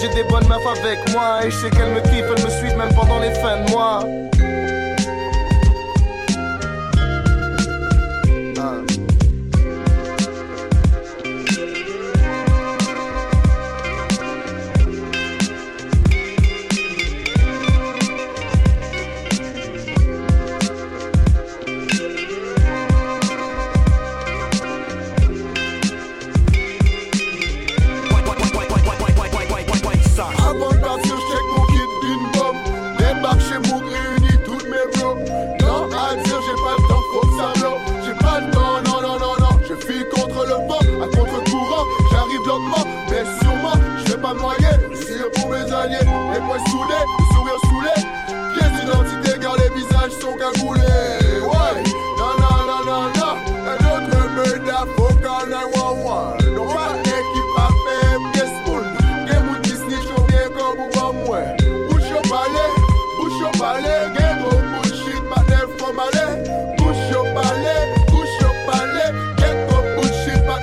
j'ai 0.00 0.08
des 0.08 0.24
bonnes 0.24 0.46
meufs 0.48 0.66
avec 0.66 0.98
moi 1.12 1.44
et 1.44 1.50
je 1.50 1.56
sais 1.56 1.70
qu'elles 1.70 1.92
me 1.92 2.00
kiffent, 2.00 2.24
elles 2.36 2.44
me 2.44 2.50
suivent 2.50 2.76
même 2.76 2.94
pendant 2.94 3.18
les 3.18 3.32
fins 3.34 3.62
de 3.64 3.70
mois. 3.70 4.04
sont 50.20 50.36
cagoulés. 50.36 50.80
Ouais, 51.48 51.82
nanana, 52.18 52.76
nanana, 52.84 53.30
et 53.64 53.76
d'autres 53.82 54.28
meurtres 54.34 54.86
faut 54.96 55.14
qu'en 55.22 55.50
aille 55.50 55.70
wawa. 55.74 56.36
Non, 56.54 56.66
pas 56.66 56.92
équipe 57.04 57.56
à 57.56 57.68
faire 57.84 58.20
des 58.34 58.48
spools. 58.56 58.88
Game 59.26 59.48
ou 59.50 59.58
Disney, 59.62 59.96
j'en 60.06 60.22
ai 60.26 60.46
comme 60.50 60.80
ou 60.80 60.90
pas 60.90 61.12
moi. 61.24 61.40
Bouche 61.88 62.12
au 62.12 62.28
palais, 62.28 62.70
bouche 63.18 63.42
au 63.42 63.58
palais, 63.58 64.02
game 64.18 64.42
ou 64.44 64.56
bullshit, 64.82 65.22
ma 65.30 65.40
dev 65.44 65.70
comme 65.78 65.98
aller. 65.98 66.30
Bouche 66.76 67.10
au 67.16 67.24
palais, 67.34 67.82
bouche 68.08 68.38
game 69.38 69.66
ou 69.68 70.00
bullshit, 70.00 70.42
ma 70.46 70.56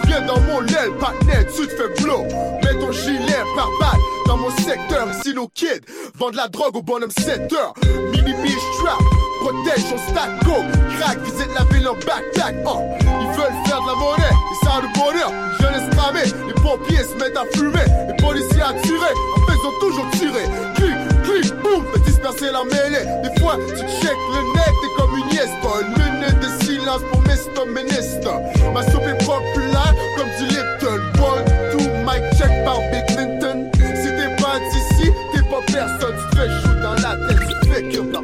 Souviens 0.00 0.22
dans 0.26 0.40
mon 0.42 0.60
l'aile, 0.60 0.92
partner, 1.00 1.46
tu 1.54 1.66
te 1.66 1.74
fais 1.74 2.02
blow. 2.02 2.22
Mets 2.62 2.78
ton 2.78 2.92
gilet 2.92 3.44
par 3.56 3.70
balle 3.80 4.15
mon 4.36 4.50
secteur. 4.50 5.08
Ici, 5.10 5.34
nos 5.34 5.48
kids 5.48 5.82
vendent 6.14 6.34
la 6.34 6.48
drogue 6.48 6.76
au 6.76 6.82
bonhomme 6.82 7.10
7 7.10 7.52
heures. 7.52 7.74
Mini 8.12 8.54
strap, 8.74 8.98
protège 9.40 9.84
son 9.84 9.98
stack 10.10 10.44
go. 10.44 10.54
Crack, 10.98 11.18
visite 11.20 11.50
la 11.54 11.64
ville 11.72 11.88
en 11.88 11.94
backpack. 11.94 12.56
Oh, 12.66 12.80
ils 13.20 13.36
veulent 13.36 13.66
faire 13.66 13.80
de 13.82 13.86
la 13.86 13.94
monnaie, 13.94 14.36
ils 14.50 14.66
savent 14.66 14.82
le 14.82 14.92
bonheur. 14.98 15.30
Jeunesse 15.60 15.96
cramée, 15.96 16.32
les 16.46 16.54
pompiers 16.54 17.04
se 17.04 17.14
mettent 17.18 17.36
à 17.36 17.44
fumer. 17.56 17.86
Les 18.08 18.16
policiers 18.16 18.62
à 18.62 18.72
tirer, 18.82 19.14
en 19.36 19.46
fait, 19.46 19.58
ils 19.60 19.66
ont 19.66 19.80
toujours 19.80 20.10
tiré. 20.12 20.44
Clic, 20.74 20.96
clic, 21.24 21.54
boum, 21.62 21.84
fait 21.92 22.00
disperser 22.00 22.50
la 22.52 22.64
mêlée. 22.64 23.06
Des 23.22 23.40
fois, 23.40 23.56
tu 23.68 23.82
check 24.00 24.16
le 24.34 24.42
net, 24.54 24.72
t'es 24.80 24.90
comme 24.96 25.16
une 25.18 25.30
yes, 25.34 25.50
Une 25.96 26.40
de 26.40 26.64
silence 26.64 27.02
pour 27.10 27.20
Mr. 27.22 27.66
Minister. 27.68 28.30
Ma 28.74 28.82
soupe 28.82 29.06
est 29.06 29.24
populaire 29.24 29.94
comme 30.16 30.28
du 30.38 30.54
Lipton. 30.54 31.00
One, 31.22 31.44
two, 31.72 31.88
mic 32.04 32.22
check 32.38 32.64
par 32.64 32.78
Big 32.90 33.06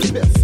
te 0.02 0.41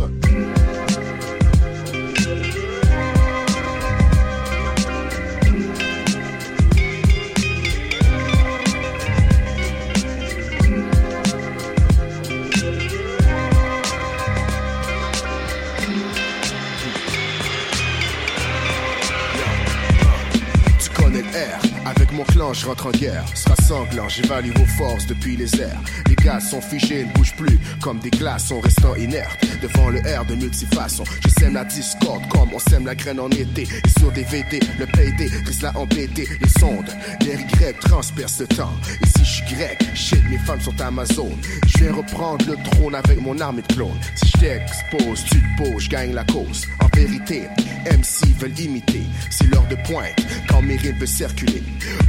mon 22.18 22.24
clan, 22.24 22.52
rentre 22.66 22.86
en 22.86 22.90
guerre. 22.90 23.24
Sera 23.34 23.54
sanglant, 23.56 24.08
j'évalue 24.08 24.50
vos 24.56 24.66
forces 24.66 25.06
depuis 25.06 25.36
les 25.36 25.60
airs. 25.60 25.80
Les 26.08 26.16
gaz 26.16 26.50
sont 26.50 26.60
figés, 26.60 27.04
ne 27.04 27.12
bougent 27.12 27.36
plus. 27.36 27.58
Comme 27.80 28.00
des 28.00 28.10
glaçons 28.10 28.60
restant 28.60 28.94
inertes. 28.96 29.38
Devant 29.62 29.90
le 29.90 30.04
air 30.04 30.24
de 30.24 30.34
multifaçon. 30.34 31.04
Je 31.22 31.28
sème 31.40 31.54
la 31.54 31.64
discorde 31.64 32.26
comme 32.28 32.52
on 32.52 32.58
sème 32.58 32.86
la 32.86 32.96
graine 32.96 33.20
en 33.20 33.30
été. 33.30 33.62
Et 33.62 34.00
sur 34.00 34.10
des 34.10 34.24
VD, 34.24 34.60
le 34.80 34.86
PD 34.86 35.30
risque 35.46 35.62
là 35.62 35.72
embêté. 35.76 36.26
Les 36.40 36.60
sondes, 36.60 36.90
les 37.20 37.36
regrets 37.36 37.74
transpercent 37.74 38.40
le 38.40 38.46
temps. 38.48 38.72
Ici, 39.02 39.24
je 39.24 39.30
suis 39.30 39.54
grec. 39.54 39.78
Shit, 39.94 40.22
mes 40.28 40.38
femmes 40.38 40.60
sont 40.60 40.80
Amazon. 40.80 41.30
Je 41.66 41.84
vais 41.84 41.90
reprendre 41.90 42.44
le 42.48 42.56
trône 42.70 42.96
avec 42.96 43.20
mon 43.20 43.38
armée 43.38 43.62
de 43.62 43.74
clones. 43.74 44.00
Si 44.16 44.28
je 44.34 44.40
t'expose, 44.40 45.24
tu 45.24 45.40
te 45.40 45.62
poses, 45.62 45.84
je 45.84 45.90
gagne 45.90 46.14
la 46.14 46.24
cause. 46.24 46.66
En 46.80 46.88
vérité, 46.96 47.42
MC 47.86 48.26
veulent 48.38 48.58
imiter. 48.58 49.02
C'est 49.30 49.46
l'heure 49.52 49.66
de 49.68 49.76
pointe 49.86 50.16
quand 50.48 50.62
mes 50.62 50.76
rimes 50.76 50.98
veulent 50.98 51.06
circuler. 51.06 51.62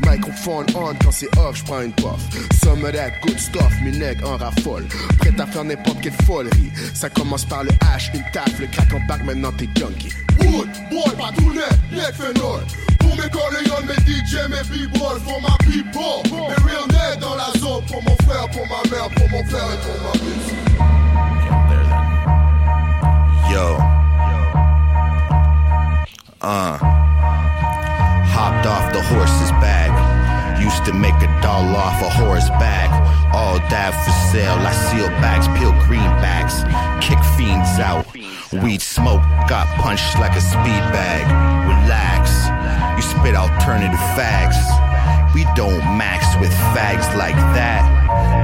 Microphone 0.06 0.66
on 0.76 0.94
quand 0.96 1.12
c'est 1.12 1.30
off, 1.38 1.58
je 1.58 1.64
prends 1.64 1.82
une 1.82 1.94
puff. 1.94 2.20
Some 2.64 2.84
of 2.84 2.94
that 2.94 3.12
good 3.22 3.40
stuff, 3.40 3.72
mes 3.84 3.92
nègres 3.92 4.30
en 4.30 4.38
raffolent. 4.38 4.88
Prêt 5.20 5.34
à 5.40 5.46
faire 5.46 5.64
n'importe 5.64 6.02
quelle 6.02 6.14
folerie. 6.26 6.72
Ça 6.94 7.10
commence 7.10 7.46
par 7.46 7.64
le 7.64 7.70
H, 7.70 8.16
une 8.16 8.24
taf, 8.32 8.60
le 8.60 8.68
crack 8.68 8.94
en 8.94 9.00
back, 9.08 9.24
maintenant 9.24 9.52
t'es 9.52 9.70
junkie. 9.78 10.10
Wood, 10.40 10.70
boy, 10.90 11.16
pas 11.18 11.32
tout 11.38 11.54
net, 11.54 11.80
net 11.92 12.14
phénol. 12.16 12.62
Pour 13.00 13.16
mes 13.16 13.30
colléons, 13.30 13.82
mes 13.88 14.00
DJ, 14.06 14.36
mes 14.50 14.64
b-boys, 14.88 15.20
pour 15.26 15.42
ma 15.42 15.58
people. 15.60 16.24
Mes 16.32 16.56
real 16.70 16.88
nègres 16.90 17.20
dans 17.22 17.36
la 17.36 17.52
zone, 17.60 17.84
pour 17.88 18.04
mon 18.04 18.16
frère, 18.28 18.48
pour 18.50 18.66
ma 18.68 18.82
mère, 18.90 19.10
pour 19.16 19.30
mon 19.30 19.44
frère 19.46 19.70
et 19.74 19.80
pour 19.86 19.98
ma 20.04 20.12
bitch. 20.14 20.50
Yo. 23.52 23.78
Uh. 26.42 26.89
Hopped 28.50 28.66
off 28.66 28.92
the 28.92 29.02
horse's 29.14 29.52
back. 29.62 29.94
Used 30.60 30.84
to 30.86 30.92
make 30.92 31.14
a 31.22 31.30
doll 31.40 31.70
off 31.76 32.02
a 32.02 32.10
horse 32.10 32.50
back. 32.58 32.90
All 33.32 33.60
that 33.70 33.94
for 33.94 34.10
sale. 34.34 34.58
I 34.58 34.74
seal 34.90 35.06
bags, 35.22 35.46
peel 35.54 35.70
greenbacks. 35.86 36.66
Kick 36.98 37.22
fiends 37.38 37.78
out. 37.78 38.10
Weed 38.52 38.82
smoke 38.82 39.22
got 39.46 39.70
punched 39.78 40.18
like 40.18 40.34
a 40.34 40.42
speed 40.42 40.82
bag. 40.90 41.30
Relax. 41.70 42.50
You 42.98 43.06
spit 43.06 43.36
alternative 43.36 44.02
fags. 44.18 44.58
We 45.36 45.46
don't 45.54 45.86
max 45.94 46.26
with 46.42 46.50
fags 46.74 47.06
like 47.16 47.38
that. 47.54 47.86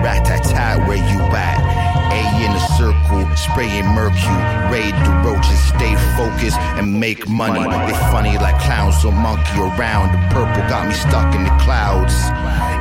Rat 0.06 0.24
tat 0.24 0.44
tat, 0.44 0.88
where 0.88 1.02
you 1.02 1.20
at? 1.34 1.75
A 2.16 2.24
in 2.46 2.52
a 2.52 2.64
circle, 2.80 3.28
spraying 3.36 3.88
mercury. 3.92 4.40
Raid 4.72 4.96
the 5.04 5.12
roaches, 5.26 5.60
stay 5.76 5.94
focused 6.16 6.60
and 6.80 7.00
make 7.00 7.28
money. 7.28 7.60
They 7.60 7.98
funny 8.14 8.38
like 8.38 8.58
clowns, 8.62 9.02
so 9.02 9.12
monkey 9.12 9.60
around. 9.60 10.16
The 10.16 10.22
purple 10.34 10.64
got 10.72 10.88
me 10.88 10.94
stuck 10.94 11.36
in 11.36 11.44
the 11.44 11.56
clouds. 11.60 12.16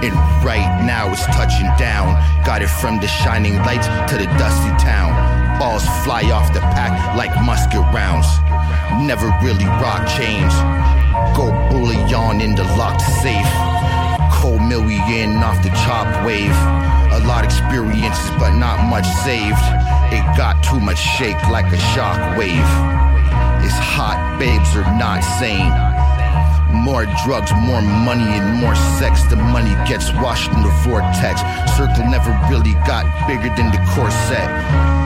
And 0.06 0.14
right 0.46 0.70
now 0.86 1.10
it's 1.10 1.26
touching 1.34 1.70
down. 1.78 2.14
Got 2.44 2.62
it 2.62 2.70
from 2.70 3.00
the 3.00 3.08
shining 3.08 3.56
lights 3.66 3.88
to 4.10 4.14
the 4.18 4.26
dusty 4.38 4.70
town. 4.78 5.10
Balls 5.58 5.86
fly 6.04 6.30
off 6.30 6.52
the 6.54 6.60
pack 6.76 7.16
like 7.16 7.34
musket 7.42 7.84
rounds. 7.90 8.28
Never 9.02 9.26
really 9.42 9.66
rock 9.82 10.06
chains. 10.06 10.54
Go 11.34 11.50
bullion 11.70 12.40
in 12.40 12.54
the 12.54 12.64
locked 12.78 13.02
safe. 13.22 13.52
Cold 14.38 14.62
million 14.62 15.42
off 15.42 15.60
the 15.62 15.70
chop 15.82 16.06
wave. 16.24 16.93
A 17.14 17.20
lot 17.28 17.44
experiences, 17.44 18.30
but 18.40 18.56
not 18.56 18.88
much 18.90 19.06
saved. 19.22 19.62
It 20.12 20.24
got 20.36 20.64
too 20.64 20.80
much 20.80 20.98
shake 20.98 21.40
like 21.48 21.72
a 21.72 21.78
shock 21.94 22.36
wave. 22.36 22.50
It's 23.64 23.78
hot, 23.78 24.36
babes 24.40 24.74
are 24.74 24.82
not 24.98 25.22
sane. 25.38 25.93
More 26.74 27.06
drugs, 27.24 27.52
more 27.54 27.80
money, 27.80 28.26
and 28.26 28.60
more 28.60 28.74
sex. 28.98 29.22
The 29.30 29.36
money 29.36 29.72
gets 29.86 30.12
washed 30.20 30.50
in 30.52 30.62
the 30.62 30.74
vortex. 30.82 31.40
Circle 31.76 32.10
never 32.10 32.30
really 32.50 32.74
got 32.84 33.06
bigger 33.26 33.48
than 33.54 33.70
the 33.70 33.80
corset. 33.94 34.48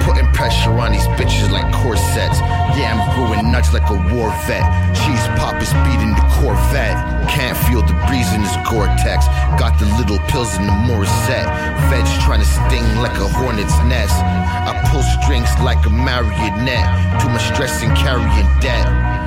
Putting 0.03 0.27
pressure 0.33 0.73
on 0.73 0.93
these 0.93 1.07
bitches 1.21 1.51
like 1.51 1.69
corsets. 1.73 2.41
Yeah, 2.75 2.97
I'm 2.97 3.01
going 3.17 3.53
nuts 3.53 3.73
like 3.73 3.89
a 3.91 3.99
war 4.15 4.31
vet. 4.49 4.65
Cheese 4.97 5.27
pop 5.37 5.61
is 5.61 5.73
beating 5.85 6.15
the 6.17 6.27
Corvette. 6.41 6.97
Can't 7.29 7.57
feel 7.67 7.83
the 7.83 7.95
breeze 8.07 8.33
in 8.33 8.43
this 8.43 8.57
Gore-Tex. 8.71 9.27
Got 9.59 9.79
the 9.79 9.87
little 9.99 10.19
pills 10.31 10.57
in 10.57 10.67
the 10.67 10.73
Morissette. 10.87 11.49
Feds 11.91 12.11
trying 12.25 12.41
to 12.41 12.47
sting 12.47 12.87
like 13.03 13.17
a 13.19 13.29
hornet's 13.29 13.77
nest. 13.85 14.15
I 14.15 14.73
pull 14.91 15.03
strings 15.23 15.51
like 15.61 15.85
a 15.87 15.91
marionette. 15.91 17.21
Too 17.21 17.29
much 17.29 17.45
stress 17.53 17.83
and 17.83 17.97
carrying 17.97 18.49
debt. 18.61 19.18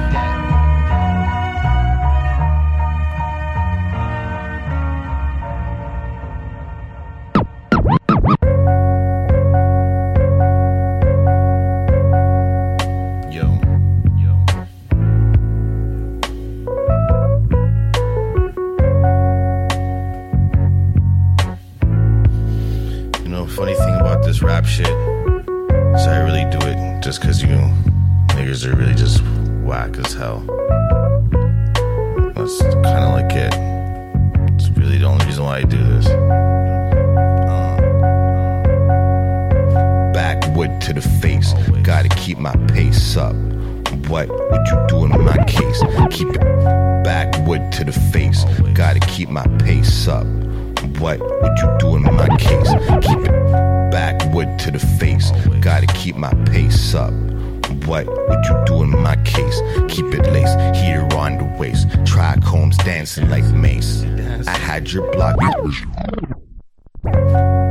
I 64.91 64.93
your 64.93 65.11
block. 65.11 65.37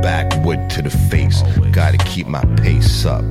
Backwood 0.01 0.69
to 0.71 0.81
the 0.81 0.89
face. 0.89 1.43
Gotta 1.71 1.97
keep 1.97 2.25
my 2.25 2.43
pace 2.55 3.05
up. 3.05 3.23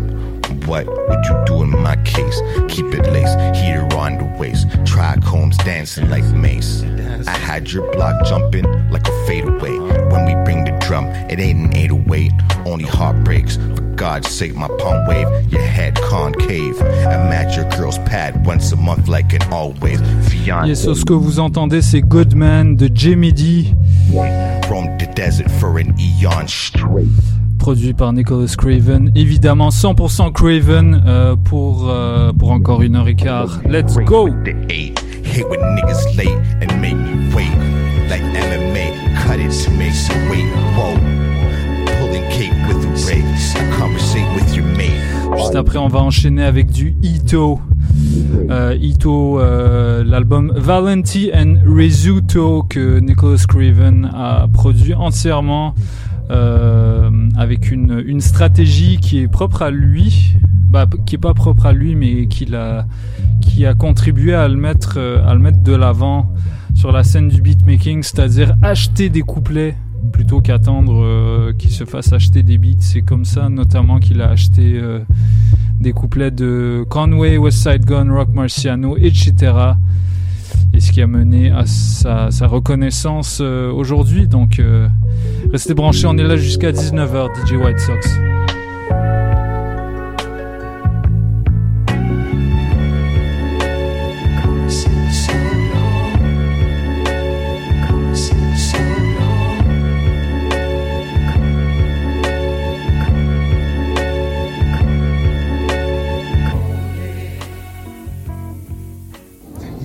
What 0.67 0.87
would 0.87 1.25
you 1.25 1.43
do 1.47 1.63
in 1.63 1.71
my 1.71 1.97
case? 2.05 2.41
Keep 2.69 2.95
it 2.95 3.11
laced, 3.11 3.37
heater 3.57 3.89
on 3.97 4.19
the 4.19 4.37
waist. 4.39 4.69
Trichomes 4.85 5.57
dancing 5.65 6.09
like 6.09 6.25
mace. 6.25 6.83
I 7.27 7.33
had 7.33 7.71
your 7.73 7.91
block 7.93 8.25
jumping 8.27 8.65
like 8.91 9.09
a 9.09 9.27
fadeaway. 9.27 9.79
When 10.11 10.25
we 10.25 10.35
bring 10.45 10.65
the 10.65 10.79
drum, 10.87 11.07
it 11.29 11.41
ain't 11.41 11.75
an 11.75 11.77
808. 11.77 12.33
Only 12.67 12.85
heartbreaks 12.85 13.57
for 13.57 13.83
God's 13.97 14.29
sake, 14.29 14.55
my 14.55 14.69
palm 14.79 15.07
wave, 15.07 15.53
your 15.53 15.63
head 15.63 15.95
concave. 15.97 16.81
I 16.81 17.17
match 17.29 17.57
your 17.57 17.69
girl's 17.71 17.99
pad 17.99 18.47
once 18.47 18.73
a 18.73 18.77
month 18.77 19.09
like 19.09 19.33
an 19.33 19.43
always. 19.53 20.01
Fiance. 20.29 20.69
Yes, 20.69 20.83
so 20.83 20.95
ce 20.95 21.05
que 21.05 21.13
vous 21.13 21.39
entendez, 21.39 21.83
c'est 21.83 22.01
Goodman 22.01 22.77
de 22.77 22.89
Jimmy 22.93 23.33
D. 23.33 23.75
Produit 27.59 27.95
par 27.95 28.13
Nicholas 28.13 28.55
Craven, 28.57 29.13
évidemment 29.15 29.69
100% 29.69 30.33
Craven 30.33 31.03
euh, 31.07 31.37
pour, 31.37 31.89
euh, 31.89 32.33
pour 32.33 32.51
encore 32.51 32.83
une 32.83 32.97
heure 32.97 33.07
et 33.07 33.15
quart. 33.15 33.61
Let's 33.69 33.97
go! 33.97 34.31
Juste 45.37 45.55
après, 45.55 45.79
on 45.79 45.89
va 45.89 46.01
enchaîner 46.01 46.43
avec 46.45 46.71
du 46.71 46.97
Ito. 47.03 47.61
Euh, 48.51 48.77
Ito, 48.81 49.39
euh, 49.39 50.03
l'album 50.05 50.53
Valenti 50.57 51.31
and 51.33 51.57
Risotto 51.67 52.65
que 52.69 52.99
Nicholas 52.99 53.45
Craven 53.49 54.11
a 54.13 54.49
produit 54.53 54.95
entièrement 54.95 55.75
euh, 56.31 57.11
avec 57.37 57.71
une, 57.71 58.21
stratégie 58.21 58.99
qui 58.99 59.21
est 59.21 59.29
propre 59.29 59.63
à 59.63 59.71
lui, 59.71 60.35
bah, 60.69 60.87
qui 61.07 61.17
est 61.17 61.19
pas 61.19 61.35
propre 61.35 61.67
à 61.67 61.73
lui, 61.73 61.95
mais 61.95 62.27
qui 62.29 62.55
a, 62.55 63.75
contribué 63.75 64.35
à 64.35 64.43
à 64.43 64.49
le 64.49 64.57
mettre 64.57 65.63
de 65.63 65.75
l'avant 65.75 66.33
sur 66.75 66.93
la 66.93 67.05
scène 67.05 67.29
du 67.29 67.43
beatmaking, 67.43 68.03
c'est-à-dire 68.03 68.55
acheter 68.63 69.09
des 69.11 69.23
couplets 69.23 69.77
plutôt 70.13 70.41
qu'attendre 70.41 71.03
euh, 71.03 71.53
qu'il 71.57 71.71
se 71.71 71.85
fasse 71.85 72.13
acheter 72.13 72.43
des 72.43 72.59
beats. 72.59 72.77
C'est 72.81 73.03
comme 73.03 73.25
ça 73.25 73.49
notamment 73.49 73.99
qu'il 73.99 74.21
a 74.21 74.29
acheté 74.29 74.79
euh, 74.79 75.01
des 75.81 75.93
couplets 75.93 76.31
de 76.31 76.85
Conway, 76.89 77.37
West 77.37 77.59
Side 77.59 77.85
Gun, 77.85 78.13
Rock 78.13 78.29
Marciano, 78.33 78.97
etc. 78.97 79.53
Et 80.73 80.81
ce 80.81 80.93
qui 80.93 81.03
a 81.03 81.07
mené 81.07 81.51
à 81.51 81.67
sa, 81.67 82.31
sa 82.31 82.47
reconnaissance 82.47 83.39
euh, 83.41 83.71
aujourd'hui. 83.71 84.27
Donc 84.27 84.61
restez 85.53 85.75
branchés, 85.75 86.07
on 86.07 86.17
est 86.17 86.25
là 86.25 86.37
jusqu'à 86.37 86.73
19h, 86.73 87.47
DJ 87.47 87.53
White 87.53 87.81
Sox. 87.81 88.50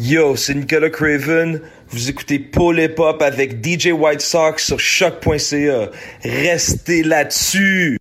Yo, 0.08 0.36
c'est 0.36 0.54
Nicolas 0.54 0.92
Craven. 0.92 1.62
Vous 1.90 2.10
écoutez 2.12 2.38
Paul 2.38 2.80
Hip 2.80 3.00
Hop 3.00 3.24
avec 3.24 3.66
DJ 3.66 3.88
White 3.88 4.22
Sox 4.22 4.64
sur 4.64 4.80
choc.ca. 4.80 5.90
Restez 6.24 7.02
là-dessus. 7.02 7.98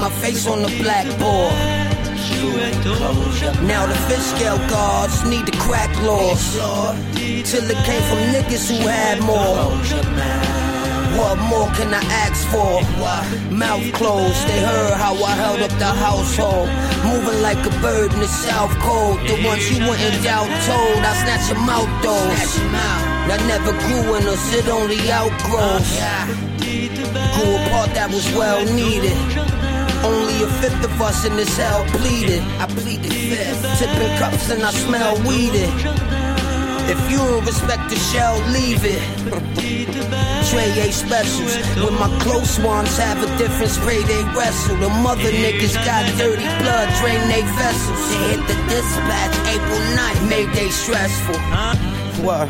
My 0.00 0.10
face 0.22 0.46
on 0.46 0.62
the 0.62 0.68
blackboard. 0.82 1.52
Now 3.68 3.84
the 3.86 3.94
fish 4.08 4.24
scale 4.32 4.56
guards 4.68 5.24
need 5.24 5.44
to 5.46 5.52
crack 5.58 5.90
laws. 6.02 6.42
Till 7.44 7.64
it 7.68 7.80
came 7.84 8.02
from 8.08 8.20
niggas 8.32 8.64
who 8.70 8.88
had 8.88 9.20
more. 9.20 9.68
What 11.18 11.36
more 11.52 11.68
can 11.76 11.92
I 11.92 12.02
ask 12.24 12.40
for? 12.48 12.80
Mouth 13.52 13.92
closed, 13.92 14.42
they 14.48 14.60
heard 14.60 14.94
how 14.94 15.14
I 15.22 15.32
held 15.32 15.60
up 15.60 15.78
the 15.78 15.92
household. 15.92 16.68
Moving 17.04 17.42
like 17.42 17.60
a 17.66 17.70
bird 17.82 18.10
in 18.14 18.20
the 18.20 18.28
south 18.28 18.72
cold. 18.78 19.18
The 19.28 19.36
ones 19.44 19.70
you 19.70 19.84
wouldn't 19.86 20.24
doubt 20.24 20.48
told, 20.64 21.04
I 21.04 21.12
snatch 21.20 21.48
them 21.50 21.68
out 21.68 21.90
those. 22.02 22.56
That 23.28 23.40
never 23.46 23.72
grew 23.84 24.16
in 24.16 24.26
us, 24.26 24.54
it 24.54 24.66
only 24.68 25.00
outgrows. 25.12 25.90
Oh, 26.00 27.36
grew 27.36 27.56
a 27.56 27.68
part 27.68 27.90
that 27.92 28.08
was 28.10 28.26
well 28.32 28.64
needed. 28.72 29.18
Only 30.04 30.42
a 30.42 30.48
fifth 30.60 30.84
of 30.84 31.00
us 31.00 31.24
in 31.24 31.36
this 31.36 31.56
hell 31.56 31.84
pleaded. 31.98 32.42
I 32.58 32.66
pleaded 32.66 33.12
fifth. 33.12 33.62
Tipping 33.78 34.16
cups 34.18 34.50
and 34.50 34.62
I 34.62 34.70
smell 34.72 35.16
weeded. 35.28 35.70
If 36.90 36.98
you 37.10 37.18
don't 37.18 37.44
respect 37.44 37.88
the 37.88 37.96
shell, 37.96 38.34
leave 38.50 38.82
it. 38.84 39.00
Trey 40.50 40.70
A 40.88 40.90
specials. 40.90 41.54
When 41.78 41.94
my 41.94 42.10
close 42.20 42.58
ones 42.58 42.96
have 42.98 43.22
a 43.22 43.38
different 43.38 43.70
spray, 43.70 44.02
they 44.02 44.24
wrestle. 44.34 44.76
The 44.76 44.88
mother 44.88 45.30
niggas 45.30 45.74
got 45.84 46.02
dirty 46.18 46.48
blood, 46.58 46.88
drain 46.98 47.22
they 47.28 47.42
vessels. 47.54 48.00
They 48.10 48.34
hit 48.34 48.42
the 48.48 48.56
dispatch 48.66 49.34
April 49.54 49.80
9th, 49.94 50.28
made 50.28 50.50
they 50.52 50.70
stressful. 50.70 51.38
What? 52.24 52.48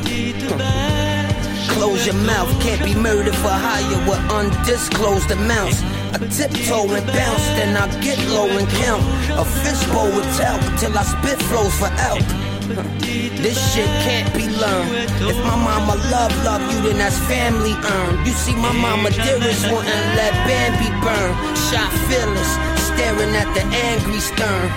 Close 1.75 2.07
your 2.07 2.17
mouth, 2.25 2.51
can't 2.63 2.83
be 2.83 2.95
murdered 2.95 3.35
for 3.35 3.51
hire 3.53 4.09
with 4.09 4.21
undisclosed 4.31 5.31
amounts. 5.31 5.83
I 6.13 6.19
tiptoe 6.27 6.91
and 6.91 7.07
bounce, 7.07 7.47
then 7.57 7.77
I 7.77 7.87
get 8.01 8.19
low 8.29 8.49
and 8.49 8.69
count. 8.83 9.03
A 9.39 9.45
fishbowl 9.45 10.11
with 10.15 10.27
talc 10.37 10.61
till 10.79 10.97
I 10.97 11.03
spit 11.03 11.39
flows 11.49 11.75
for 11.79 11.91
elk. 12.11 12.25
This 13.41 13.57
shit 13.73 13.89
can't 14.05 14.29
be 14.35 14.47
learned. 14.47 14.93
If 15.25 15.37
my 15.49 15.57
mama 15.57 15.97
love, 16.13 16.31
love 16.45 16.61
you, 16.71 16.79
then 16.83 16.99
that's 16.99 17.19
family 17.25 17.73
earned. 17.73 18.27
You 18.27 18.33
see, 18.33 18.55
my 18.55 18.71
mama 18.73 19.11
dearest 19.11 19.65
wouldn't 19.65 20.07
let 20.21 20.35
Bambi 20.47 20.91
burn. 21.01 21.33
Shot 21.73 21.91
fearless, 22.07 22.53
staring 22.85 23.35
at 23.35 23.49
the 23.55 23.65
angry 23.89 24.21
stern. 24.21 24.69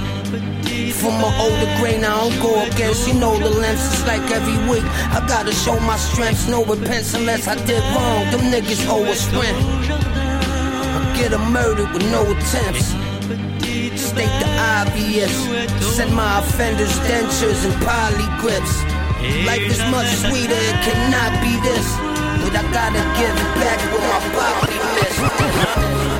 For 1.00 1.10
my 1.10 1.30
older 1.42 1.70
grain, 1.78 2.04
I 2.04 2.14
don't 2.16 2.40
go 2.40 2.62
against. 2.64 3.08
You 3.08 3.14
know 3.14 3.36
the 3.36 3.50
lengths, 3.50 3.92
it's 3.92 4.06
like 4.06 4.30
every 4.30 4.56
week. 4.70 4.84
I 5.12 5.24
gotta 5.28 5.52
show 5.52 5.78
my 5.80 5.96
strengths, 5.96 6.48
no 6.48 6.64
repentance 6.64 7.12
unless 7.14 7.48
I 7.48 7.56
did 7.66 7.82
wrong. 7.92 8.30
Them 8.30 8.52
niggas 8.52 8.86
owe 8.88 9.04
us. 9.04 10.15
I 10.96 11.16
get 11.16 11.30
them 11.30 11.52
murdered 11.52 11.92
with 11.92 12.04
no 12.10 12.22
attempts. 12.22 12.96
State 14.00 14.32
the 14.40 14.48
obvious. 14.80 15.32
Send 15.94 16.14
my 16.14 16.38
offenders 16.38 16.96
dentures 17.00 17.64
and 17.68 17.76
poly 17.84 18.28
grips. 18.40 18.80
Life 19.44 19.66
is 19.68 19.80
much 19.92 20.08
sweeter, 20.24 20.56
it 20.56 20.78
cannot 20.86 21.32
be 21.44 21.52
this. 21.60 21.86
But 22.40 22.56
I 22.56 22.62
gotta 22.72 23.02
give 23.20 23.36
it 23.44 23.52
back 23.60 23.78
what 23.92 24.02
my 24.08 24.20
poppy 24.36 24.76
missed. 24.96 26.15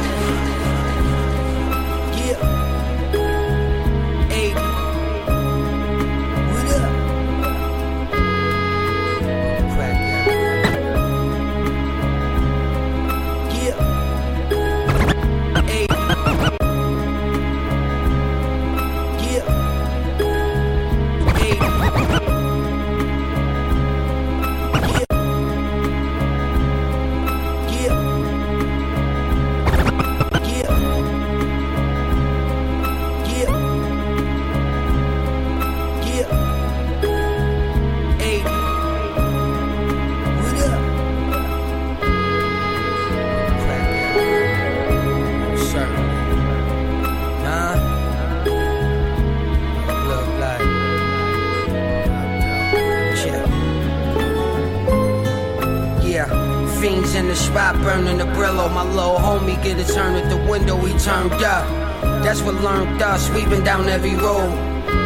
Every 63.97 64.15
road. 64.15 64.53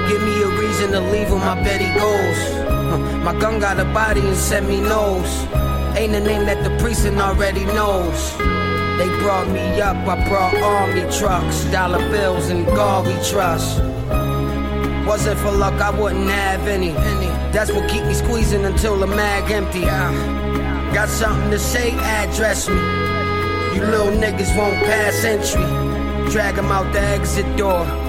Give 0.08 0.20
me 0.20 0.42
a 0.42 0.48
reason 0.58 0.90
to 0.90 1.00
leave 1.12 1.28
him, 1.28 1.42
I 1.42 1.54
bet 1.62 1.80
he 1.80 1.90
goes. 1.94 2.40
My 3.24 3.38
gun 3.38 3.60
got 3.60 3.78
a 3.78 3.84
body 3.84 4.20
and 4.20 4.36
set 4.36 4.64
me 4.64 4.80
nose. 4.80 5.32
Ain't 5.96 6.12
a 6.12 6.20
name 6.20 6.44
that 6.46 6.64
the 6.64 6.76
precinct 6.82 7.20
already 7.20 7.64
knows. 7.66 8.20
They 8.98 9.08
brought 9.22 9.48
me 9.48 9.80
up, 9.80 9.96
I 10.08 10.28
brought 10.28 10.54
army 10.56 11.02
trucks, 11.18 11.64
dollar 11.66 12.02
bills, 12.10 12.48
and 12.48 12.66
God 12.66 13.06
we 13.06 13.14
trust. 13.30 13.78
Wasn't 15.06 15.38
for 15.38 15.52
luck, 15.52 15.80
I 15.80 15.90
wouldn't 15.90 16.28
have 16.28 16.66
any. 16.66 16.90
That's 17.54 17.70
what 17.70 17.88
keep 17.88 18.04
me 18.04 18.14
squeezing 18.14 18.64
until 18.64 18.98
the 18.98 19.06
mag 19.06 19.52
empty. 19.52 19.82
Got 20.92 21.08
something 21.08 21.50
to 21.52 21.60
say, 21.60 21.92
address 21.92 22.68
me. 22.68 22.82
You 23.74 23.82
little 23.86 24.14
niggas 24.24 24.52
won't 24.58 24.78
pass 24.90 25.22
entry. 25.22 25.68
Drag 26.32 26.58
'em 26.58 26.72
out 26.72 26.92
the 26.92 27.00
exit 27.00 27.46
door. 27.56 27.99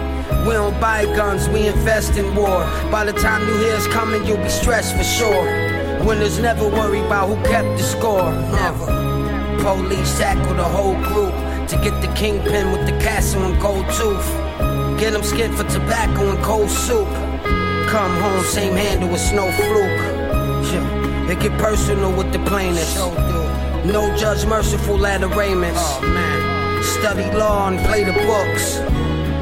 We 0.45 0.53
don't 0.53 0.79
buy 0.79 1.05
guns, 1.05 1.47
we 1.49 1.67
invest 1.67 2.17
in 2.17 2.35
war. 2.35 2.65
By 2.91 3.05
the 3.05 3.13
time 3.13 3.47
you 3.47 3.55
hear 3.57 3.75
us 3.75 3.87
coming, 3.87 4.25
you'll 4.25 4.37
be 4.37 4.49
stressed 4.49 4.95
for 4.95 5.03
sure. 5.03 5.43
Winners 6.05 6.39
never 6.39 6.67
worry 6.67 6.99
about 6.99 7.27
who 7.29 7.35
kept 7.43 7.77
the 7.77 7.83
score. 7.83 8.31
Never. 8.31 8.85
Police 9.61 10.17
tackle 10.17 10.55
the 10.55 10.63
whole 10.63 10.95
group 10.95 11.33
to 11.69 11.75
get 11.83 12.01
the 12.01 12.11
kingpin 12.15 12.71
with 12.71 12.85
the 12.85 12.97
castle 12.99 13.43
and 13.43 13.61
gold 13.61 13.85
tooth. 13.93 14.27
Get 14.99 15.13
them 15.13 15.23
skid 15.23 15.51
for 15.53 15.63
tobacco 15.63 16.31
and 16.31 16.43
cold 16.43 16.69
soup. 16.69 17.07
Come 17.87 18.15
home, 18.19 18.43
same 18.43 18.75
handle 18.75 19.09
with 19.09 19.21
snow 19.21 19.51
fluke. 19.51 20.01
Yeah. 20.71 21.29
It 21.31 21.39
get 21.39 21.57
personal 21.59 22.11
with 22.11 22.31
the 22.33 22.39
plaintiffs. 22.39 22.95
No 23.85 24.15
judge 24.17 24.45
merciful 24.45 25.05
at 25.05 25.23
arraignments. 25.23 25.79
Oh, 25.81 26.01
man. 26.01 26.83
Study 26.83 27.29
law 27.37 27.67
and 27.67 27.79
play 27.87 28.03
the 28.03 28.13
books. 28.13 28.79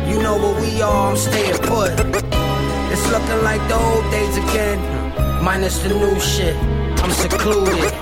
You 0.09 0.21
know 0.23 0.37
what 0.37 0.61
we 0.61 0.81
are, 0.81 1.11
I'm 1.11 1.17
staying 1.17 1.57
put. 1.59 1.91
It's 2.91 3.05
looking 3.11 3.43
like 3.43 3.61
the 3.67 3.75
old 3.75 4.03
days 4.11 4.37
again. 4.37 4.79
Minus 5.43 5.79
the 5.83 5.89
new 5.89 6.19
shit. 6.19 6.55
I'm 7.03 7.11
secluded. 7.11 7.93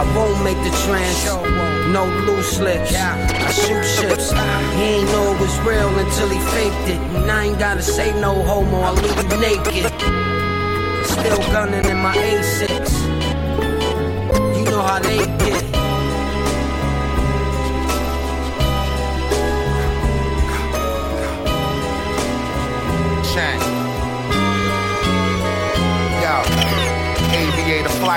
I 0.00 0.02
won't 0.16 0.42
make 0.42 0.56
the 0.64 0.72
trans. 0.84 1.24
No 1.92 2.06
loose 2.26 2.58
lips. 2.60 2.94
I 2.96 3.50
shoot 3.52 3.84
ships. 3.84 4.32
He 4.32 4.82
ain't 4.96 5.08
know 5.12 5.34
it 5.34 5.40
was 5.40 5.56
real 5.60 5.92
until 5.98 6.28
he 6.30 6.40
faked 6.56 6.88
it. 6.88 7.00
And 7.16 7.30
I 7.30 7.44
ain't 7.44 7.58
gotta 7.58 7.82
say 7.82 8.12
no 8.18 8.42
homo, 8.42 8.80
I'll 8.80 8.94
leave 8.94 9.16
you 9.16 9.38
naked. 9.40 9.92
Still 11.06 11.38
gunning 11.52 11.84
in 11.84 11.98
my 11.98 12.16
A6. 12.16 12.90
You 14.56 14.64
know 14.64 14.82
how 14.82 14.98
they 14.98 15.43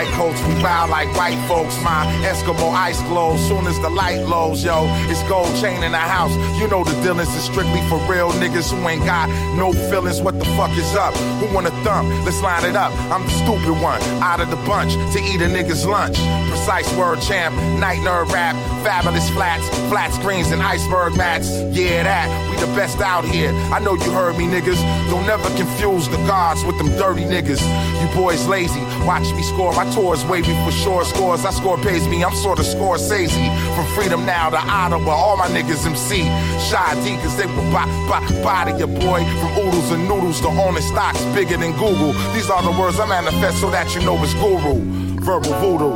Flight 0.08 0.18
coats, 0.18 0.42
we 0.48 0.62
wild 0.62 0.90
like 0.90 1.14
white 1.16 1.38
folks. 1.48 1.82
My 1.84 2.06
Eskimo 2.24 2.72
ice 2.74 3.02
glows, 3.04 3.46
soon 3.48 3.66
as 3.68 3.80
the 3.80 3.90
light 3.90 4.20
lows, 4.26 4.64
yo. 4.64 4.86
It's 5.10 5.24
gold 5.24 5.54
chain 5.62 5.84
in 5.84 5.92
the 5.92 5.98
house. 5.98 6.32
You 6.60 6.68
know 6.68 6.84
the 6.84 6.94
dealings 7.02 7.34
is 7.36 7.44
strictly 7.44 7.82
for 7.90 7.98
real 8.12 8.32
niggas 8.32 8.72
who 8.72 8.88
ain't 8.88 9.06
got 9.06 9.30
no 9.56 9.74
feelings. 9.90 10.22
What 10.22 10.40
the 10.40 10.46
fuck 10.58 10.72
is 10.78 10.96
up? 10.96 11.16
Who 11.40 11.54
wanna 11.54 11.72
thump? 11.84 12.10
Let's 12.26 12.42
line 12.42 12.66
it 12.66 12.76
up. 12.76 12.94
I'm 13.12 13.24
the 13.24 13.32
stupid 13.32 13.82
one, 13.82 14.02
out 14.22 14.40
of 14.40 14.50
the 14.50 14.58
bunch 14.68 14.94
to 15.14 15.20
eat 15.20 15.42
a 15.42 15.48
nigga's 15.48 15.86
lunch. 15.86 16.18
Precise 16.50 16.92
word 16.96 17.22
champ, 17.22 17.56
night 17.80 18.00
nerd 18.00 18.32
rap, 18.32 18.56
fabulous 18.84 19.30
flats, 19.32 19.68
flat 19.90 20.14
screens 20.14 20.52
and 20.52 20.62
iceberg 20.62 21.16
mats. 21.18 21.50
Yeah, 21.72 22.04
that 22.04 22.28
we 22.50 22.58
the 22.58 22.68
best 22.76 23.00
out 23.02 23.26
here. 23.26 23.52
I 23.72 23.80
know 23.80 23.96
you 23.96 24.12
heard 24.12 24.38
me, 24.38 24.46
niggas. 24.46 24.82
Don't 25.10 25.26
never 25.26 25.50
confuse 25.56 26.08
the 26.10 26.18
gods 26.28 26.64
with 26.64 26.78
them 26.78 26.90
dirty 26.98 27.24
niggas. 27.24 27.62
You 28.08 28.16
boys 28.16 28.48
lazy. 28.48 28.80
Watch 29.06 29.34
me 29.34 29.42
score. 29.44 29.74
My 29.74 29.90
tours 29.92 30.24
wavy 30.26 30.54
for 30.64 30.72
sure 30.72 31.04
scores. 31.06 31.46
I 31.46 31.52
score 31.52 31.78
pays 31.78 32.08
me. 32.08 32.24
I'm 32.24 32.34
sorta 32.36 32.62
Scorsese. 32.62 33.76
From 33.76 33.86
freedom 33.96 34.26
now 34.26 34.50
to 34.50 34.58
Ottawa, 34.58 35.12
all 35.12 35.38
my 35.38 35.48
niggas 35.48 35.86
MC. 35.86 36.24
Shy 36.70 37.04
D, 37.04 37.18
cause 37.22 37.36
they 37.38 37.46
will 37.46 37.72
buy, 37.72 37.86
buy, 38.08 38.22
body 38.44 38.74
your 38.78 38.88
boy. 38.88 39.24
From 39.40 39.58
oodles 39.60 39.92
and 39.92 40.08
noodles 40.08 40.40
to 40.42 40.48
owning 40.48 40.82
stocks 40.82 41.22
bigger 41.36 41.58
than 41.58 41.72
Google. 41.74 42.14
These 42.34 42.50
are 42.50 42.62
the 42.64 42.72
words 42.80 43.00
I 43.00 43.06
manifest 43.08 43.60
so 43.60 43.70
that 43.72 43.94
you 43.96 44.02
know 44.02 44.22
it's 44.24 44.34
guru. 44.36 44.80
Verbal 45.22 45.54
voodoo. 45.60 45.94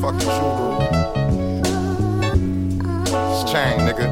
Fucking 0.00 0.30
voodoo. 0.38 0.68
It's 3.32 3.50
Chang, 3.50 3.80
nigga. 3.80 4.06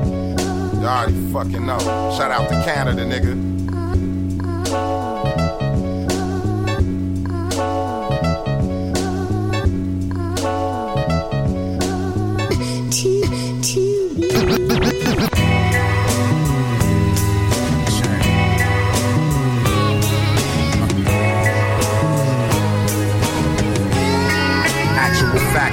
You 0.80 0.87
already 0.87 1.32
fucking 1.32 1.66
know. 1.66 1.78
Shout 2.16 2.30
out 2.30 2.49
to 2.49 2.55
Canada, 2.64 3.05
nigga. 3.05 3.55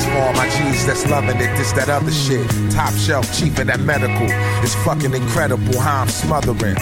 For 0.06 0.18
all 0.20 0.34
my 0.34 0.50
G's 0.50 0.86
that's 0.86 1.08
loving 1.10 1.38
it. 1.38 1.56
This, 1.58 1.72
that 1.74 1.90
other 1.90 2.12
shit. 2.12 2.50
Top 2.72 2.94
shelf, 2.94 3.26
cheap 3.38 3.54
cheaper 3.54 3.64
than 3.64 3.86
medical. 3.86 4.28
It's 4.64 4.76
fucking 4.84 5.14
incredible 5.14 5.80
how 5.80 6.02
I'm 6.02 6.10
smothering. 6.10 6.76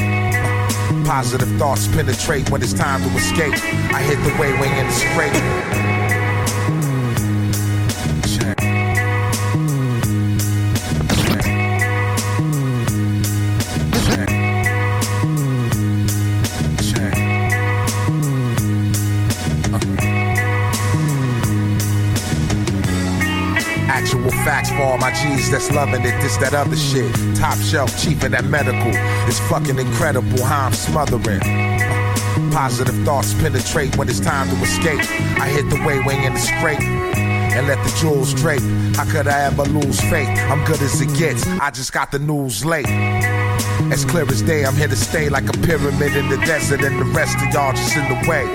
Positive 1.05 1.49
thoughts 1.57 1.87
penetrate 1.87 2.49
when 2.49 2.61
it's 2.61 2.73
time 2.73 3.01
to 3.01 3.17
escape. 3.17 3.53
I 3.93 4.01
hit 4.01 4.17
the 4.23 4.33
way 4.41 4.51
wing 4.59 4.75
in 4.77 4.89
the. 4.91 6.00
My 25.01 25.11
G's 25.11 25.49
that's 25.49 25.71
loving 25.71 26.01
it. 26.05 26.21
This, 26.21 26.37
that 26.37 26.53
other 26.53 26.77
shit. 26.77 27.09
Top 27.35 27.57
shelf, 27.57 27.89
cheaper 28.01 28.29
than 28.29 28.49
medical. 28.51 28.91
It's 29.27 29.39
fucking 29.49 29.79
incredible 29.79 30.43
how 30.43 30.67
I'm 30.67 30.73
smothering. 30.73 31.41
Positive 32.51 32.95
thoughts 33.03 33.33
penetrate 33.33 33.97
when 33.97 34.07
it's 34.07 34.19
time 34.19 34.47
to 34.49 34.55
escape. 34.61 35.01
I 35.41 35.49
hit 35.49 35.67
the 35.71 35.83
way 35.83 35.99
wing 36.05 36.23
in 36.23 36.33
the 36.35 36.39
scrape 36.39 36.79
and 36.81 37.67
let 37.67 37.83
the 37.83 37.97
jewels 37.99 38.33
drape. 38.35 38.61
How 38.95 39.05
could 39.11 39.27
I 39.27 39.45
ever 39.45 39.63
lose 39.63 39.99
faith? 40.01 40.29
I'm 40.51 40.63
good 40.65 40.81
as 40.81 41.01
it 41.01 41.11
gets. 41.17 41.47
I 41.47 41.71
just 41.71 41.91
got 41.91 42.11
the 42.11 42.19
news 42.19 42.63
late. 42.63 42.87
As 43.91 44.05
clear 44.05 44.25
as 44.29 44.43
day, 44.43 44.65
I'm 44.65 44.75
here 44.75 44.87
to 44.87 44.95
stay 44.95 45.29
like 45.29 45.49
a 45.49 45.57
pyramid 45.65 46.15
in 46.15 46.29
the 46.29 46.37
desert, 46.45 46.83
and 46.83 46.99
the 46.99 47.05
rest 47.05 47.35
of 47.41 47.51
y'all 47.53 47.73
just 47.73 47.97
in 47.97 48.07
the 48.07 48.29
way. 48.29 48.45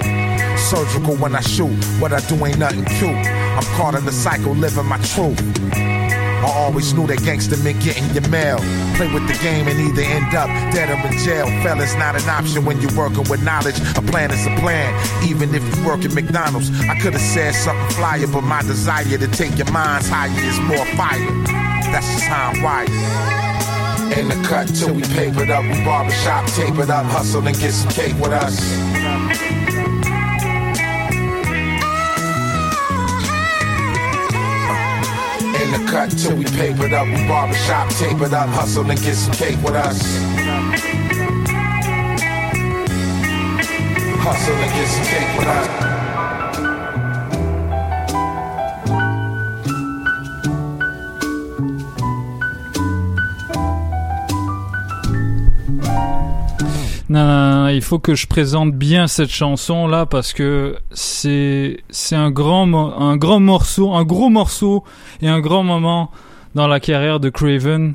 Surgical 0.57 1.17
when 1.17 1.35
I 1.35 1.41
shoot, 1.41 1.75
what 2.01 2.13
I 2.13 2.21
do 2.29 2.47
ain't 2.47 2.59
nothing 2.59 2.85
cute. 2.85 3.11
I'm 3.11 3.65
caught 3.77 3.97
in 3.97 4.05
the 4.05 4.13
cycle, 4.13 4.55
living 4.55 4.87
my 4.87 4.99
truth. 4.99 5.96
I 6.45 6.53
always 6.53 6.93
knew 6.93 7.07
that 7.07 7.23
gangster 7.25 7.57
meant 7.59 7.83
getting 7.83 8.09
your 8.11 8.29
mail. 8.29 8.59
Play 8.97 9.13
with 9.13 9.27
the 9.27 9.39
game 9.43 9.69
and 9.69 9.79
either 9.79 10.03
end 10.03 10.35
up 10.35 10.49
dead 10.73 10.91
or 10.91 10.99
in 11.07 11.19
jail. 11.19 11.47
Fellas 11.63 11.95
not 11.97 12.21
an 12.21 12.29
option 12.29 12.65
when 12.65 12.81
you're 12.81 12.95
working 12.95 13.25
with 13.31 13.43
knowledge. 13.43 13.79
A 13.97 14.03
plan 14.03 14.31
is 14.31 14.47
a 14.47 14.55
plan, 14.61 14.93
even 15.25 15.55
if 15.55 15.63
you 15.77 15.87
work 15.87 16.05
at 16.05 16.13
McDonald's. 16.13 16.71
I 16.89 16.99
could 17.01 17.15
have 17.15 17.23
said 17.23 17.55
something 17.55 17.91
flyer, 17.97 18.27
but 18.27 18.43
my 18.43 18.63
desire 18.63 19.19
to 19.19 19.29
take 19.29 19.57
your 19.57 19.71
minds 19.71 20.09
higher 20.09 20.31
is 20.45 20.59
more 20.61 20.87
fire. 20.97 21.19
That's 21.93 22.07
just 22.07 22.25
how 22.25 22.51
I'm 22.51 22.63
wired. 22.63 22.91
In 24.19 24.29
the 24.29 24.49
cut 24.49 24.69
till 24.69 24.95
we 24.95 25.03
papered 25.03 25.51
up, 25.51 25.65
we 25.65 25.85
barbershop 25.85 26.47
tape 26.51 26.79
it 26.79 26.91
up, 26.91 27.07
hustle 27.07 27.47
and 27.47 27.59
get 27.59 27.73
some 27.73 27.91
cake 27.91 28.15
with 28.15 28.33
us. 28.33 28.57
Cut 35.97 36.11
till 36.11 36.37
we 36.37 36.45
papered 36.45 36.93
up, 36.93 37.07
we 37.07 37.27
barbershop 37.27 37.89
tape 37.95 38.21
it 38.21 38.35
up, 38.35 38.51
hustle 38.51 38.91
and 38.91 39.01
get 39.01 39.15
some 39.15 39.33
cake 39.33 39.57
with 39.63 39.75
us. 39.75 39.99
Hustle 44.21 44.55
and 44.57 44.73
get 44.77 44.89
some 44.89 45.07
cake 45.07 45.39
with 45.39 45.49
us. 45.49 46.06
Non, 57.17 57.69
il 57.69 57.81
faut 57.81 57.99
que 57.99 58.15
je 58.15 58.27
présente 58.27 58.75
bien 58.75 59.07
cette 59.07 59.31
chanson 59.31 59.87
là 59.87 60.05
parce 60.05 60.35
que 60.35 60.77
c'est 60.93 61.79
c'est 61.89 62.15
un 62.15 62.31
grand 62.31 62.71
un 63.01 63.17
grand 63.17 63.41
morceau, 63.41 63.95
un 63.95 64.05
gros 64.05 64.29
morceau 64.29 64.85
et 65.23 65.29
un 65.29 65.41
grand 65.41 65.63
moment 65.63 66.11
dans 66.55 66.69
la 66.69 66.79
carrière 66.79 67.19
de 67.19 67.31
Craven. 67.31 67.95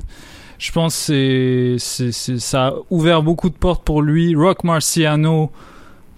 Je 0.58 0.72
pense 0.72 0.96
c'est, 0.96 1.76
c'est, 1.78 2.12
ça 2.12 2.70
a 2.70 2.74
ouvert 2.90 3.22
beaucoup 3.22 3.52
de 3.52 3.54
portes 3.54 3.84
pour 3.84 4.02
lui. 4.02 4.34
Rock 4.34 4.64
Marciano, 4.64 5.52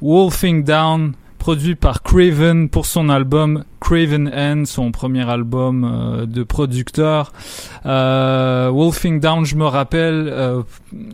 Wolfing 0.02 0.64
Down, 0.64 1.12
produit 1.44 1.76
par 1.76 2.04
Craven 2.04 2.70
pour 2.70 2.86
son 2.86 3.10
album 3.10 3.66
Craven 3.82 4.30
N, 4.30 4.66
son 4.66 4.94
premier 4.94 5.30
album 5.30 5.84
euh, 5.84 6.26
de 6.26 6.42
producteur. 6.42 7.34
Euh, 7.86 8.72
Wolfing 8.74 9.20
Down, 9.20 9.44
je 9.44 9.58
me 9.58 9.66
rappelle, 9.66 10.30
euh, 10.32 10.62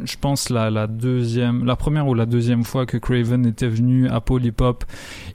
je 0.05 0.17
pense 0.21 0.51
la, 0.51 0.85
deuxième, 0.85 1.65
la 1.65 1.75
première 1.75 2.07
ou 2.07 2.13
la 2.13 2.27
deuxième 2.27 2.63
fois 2.63 2.85
que 2.85 2.97
Craven 2.97 3.43
était 3.47 3.67
venu 3.67 4.07
à 4.07 4.21
Polypop, 4.21 4.85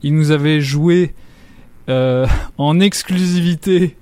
il 0.01 0.15
nous 0.15 0.31
avait 0.31 0.61
joué 0.61 1.13
en 1.89 2.79
exclusivité 2.79 3.97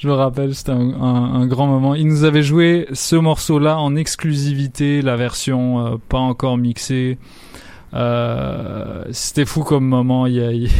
je 0.00 0.08
me 0.08 0.12
rappelle, 0.12 0.56
c'était 0.56 0.72
un, 0.72 1.46
grand 1.46 1.68
moment. 1.68 1.94
Il 1.94 2.08
nous 2.08 2.24
avait 2.24 2.42
joué 2.42 2.88
ce 2.92 3.14
morceau-là 3.14 3.78
en 3.78 3.94
exclusivité, 3.94 5.00
la 5.02 5.14
version 5.14 6.00
pas 6.08 6.18
encore 6.18 6.58
mixée. 6.58 7.16
Euh, 7.94 9.04
c'était 9.12 9.46
fou 9.46 9.64
comme 9.64 9.86
moment. 9.86 10.26
Il, 10.26 10.70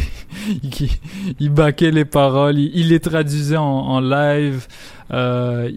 il, 0.63 0.89
il, 1.39 1.49
baquait 1.49 1.91
les 1.91 2.05
paroles, 2.05 2.59
il, 2.59 2.89
les 2.89 2.99
traduisait 2.99 3.57
en, 3.57 3.99
live. 3.99 4.67
Euh, 5.11 5.69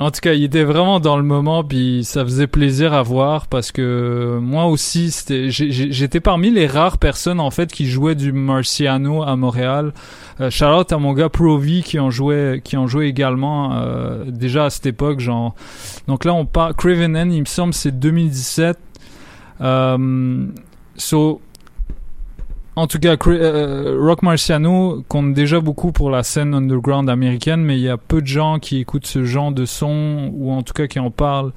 en 0.00 0.10
tout 0.10 0.20
cas, 0.20 0.32
il 0.32 0.42
était 0.44 0.64
vraiment 0.64 1.00
dans 1.00 1.16
le 1.16 1.22
moment, 1.22 1.62
puis 1.62 2.02
ça 2.02 2.24
faisait 2.24 2.46
plaisir 2.46 2.92
à 2.94 3.02
voir 3.02 3.46
parce 3.46 3.72
que 3.72 4.38
moi 4.40 4.66
aussi, 4.66 5.14
j'étais 5.28 6.20
parmi 6.20 6.50
les 6.50 6.66
rares 6.66 6.98
personnes 6.98 7.40
en 7.40 7.50
fait 7.50 7.70
qui 7.70 7.86
jouaient 7.86 8.14
du 8.14 8.32
Marciano 8.32 9.22
à 9.22 9.36
Montréal. 9.36 9.92
Euh, 10.40 10.50
Charlotte 10.50 10.90
à 10.92 10.98
mon 10.98 11.12
gars 11.12 11.28
Provi 11.28 11.82
qui 11.82 12.00
en 12.00 12.10
jouait, 12.10 12.62
qui 12.64 12.76
en 12.76 12.86
jouait 12.86 13.08
également 13.08 13.74
euh, 13.74 14.24
déjà 14.26 14.66
à 14.66 14.70
cette 14.70 14.86
époque. 14.86 15.20
Genre, 15.20 15.54
donc 16.08 16.24
là 16.24 16.32
on 16.32 16.46
parle 16.46 16.74
Craven 16.74 17.14
N, 17.14 17.32
il 17.32 17.40
me 17.40 17.46
semble 17.46 17.74
c'est 17.74 17.92
2017. 17.92 18.78
Euh, 19.62 20.46
so, 20.96 21.40
en 22.74 22.86
tout 22.86 22.98
cas, 22.98 23.16
euh, 23.26 23.98
Rock 24.00 24.22
Marciano 24.22 25.04
compte 25.08 25.34
déjà 25.34 25.60
beaucoup 25.60 25.92
pour 25.92 26.10
la 26.10 26.22
scène 26.22 26.54
underground 26.54 27.08
américaine, 27.08 27.62
mais 27.62 27.76
il 27.76 27.82
y 27.82 27.88
a 27.88 27.96
peu 27.96 28.20
de 28.22 28.26
gens 28.26 28.58
qui 28.58 28.78
écoutent 28.78 29.06
ce 29.06 29.24
genre 29.24 29.52
de 29.52 29.64
son, 29.64 30.30
ou 30.34 30.52
en 30.52 30.62
tout 30.62 30.72
cas 30.72 30.86
qui 30.86 30.98
en 30.98 31.10
parlent 31.10 31.52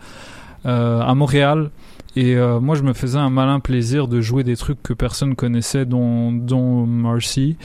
euh, 0.66 1.02
à 1.02 1.16
Montréal. 1.16 1.72
Et 2.18 2.38
moi, 2.62 2.76
je 2.76 2.84
me 2.84 2.94
faisais 2.94 3.18
un 3.18 3.30
malin 3.30 3.60
plaisir 3.60 4.08
de 4.08 4.22
jouer 4.22 4.46
des 4.46 4.56
trucs 4.56 4.82
que 4.82 4.94
personne 4.94 5.36
connaissait, 5.36 5.86
dont, 5.86 6.86
Marcy. 6.86 7.58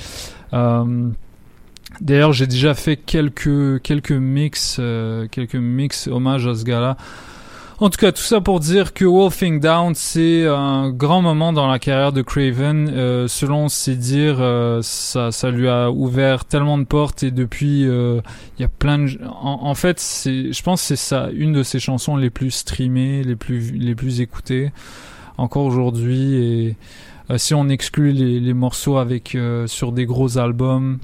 D'ailleurs, 0.51 2.33
j'ai 2.33 2.49
déjà 2.49 2.75
fait 2.75 2.97
quelques 2.97 3.81
quelques 3.83 4.11
mix, 4.11 4.81
quelques 5.31 5.55
mix 5.55 6.09
hommage 6.09 6.49
à 6.49 6.57
ce 6.57 6.65
gars-là. 6.65 6.97
En 7.83 7.89
tout 7.89 7.97
cas, 7.97 8.13
tout 8.13 8.21
ça 8.21 8.43
pour 8.43 8.61
dire 8.61 8.93
que 8.93 9.07
Wolfing 9.07 9.59
Down, 9.59 9.95
c'est 9.95 10.47
un 10.47 10.91
grand 10.91 11.23
moment 11.23 11.55
dans 11.55 11.67
la 11.67 11.79
carrière 11.79 12.13
de 12.13 12.21
Craven. 12.21 12.91
Euh, 12.91 13.27
selon 13.27 13.71
ses 13.71 13.97
dires, 13.97 14.37
euh, 14.41 14.81
ça, 14.83 15.33
ça 15.33 15.51
lui 15.51 15.67
a 15.67 15.91
ouvert 15.91 16.45
tellement 16.45 16.77
de 16.77 16.85
portes 16.85 17.23
et 17.23 17.31
depuis, 17.31 17.89
euh, 17.89 18.21
il 18.59 18.61
y 18.61 18.65
a 18.67 18.69
plein 18.69 18.99
de... 18.99 19.19
En, 19.25 19.75
fait, 19.75 19.99
je 19.99 20.63
pense 20.63 20.83
que 20.83 20.89
c'est 20.89 20.97
ça, 20.97 21.31
une 21.33 21.55
de 21.55 21.63
ses 21.63 21.81
chansons 21.81 22.17
les 22.17 22.29
plus 22.29 22.51
streamées, 22.51 23.25
les 23.25 23.37
plus, 23.37 23.71
les 23.71 23.95
plus 23.95 24.21
écoutées 24.21 24.73
encore 25.39 25.65
aujourd'hui. 25.65 26.35
Et 26.35 26.77
si 27.39 27.55
on 27.55 27.71
exclut 27.71 28.13
les, 28.13 28.41
les 28.41 28.53
morceaux 28.53 28.99
avec 28.99 29.39
sur 29.65 29.93
des 29.93 30.05
gros 30.05 30.37
albums, 30.37 30.99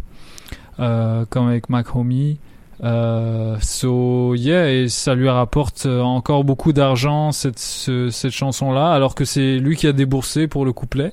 comme 0.77 1.49
avec 1.49 1.71
Mac 1.71 1.97
Homie, 1.97 2.37
euh, 2.85 3.57
so 3.63 4.35
yeah 4.35 4.71
et 4.71 4.89
ça 4.89 5.15
lui 5.15 5.31
rapporte 5.31 5.87
encore 5.87 6.45
beaucoup 6.45 6.75
d'argent 6.75 7.33
cette 7.33 7.59
ce, 7.59 8.11
cette 8.11 8.33
chanson 8.33 8.71
là 8.71 8.93
alors 8.93 9.15
que 9.15 9.25
c'est 9.25 9.57
lui 9.57 9.77
qui 9.77 9.87
a 9.87 9.93
déboursé 9.93 10.47
pour 10.47 10.65
le 10.65 10.73
couplet. 10.73 11.13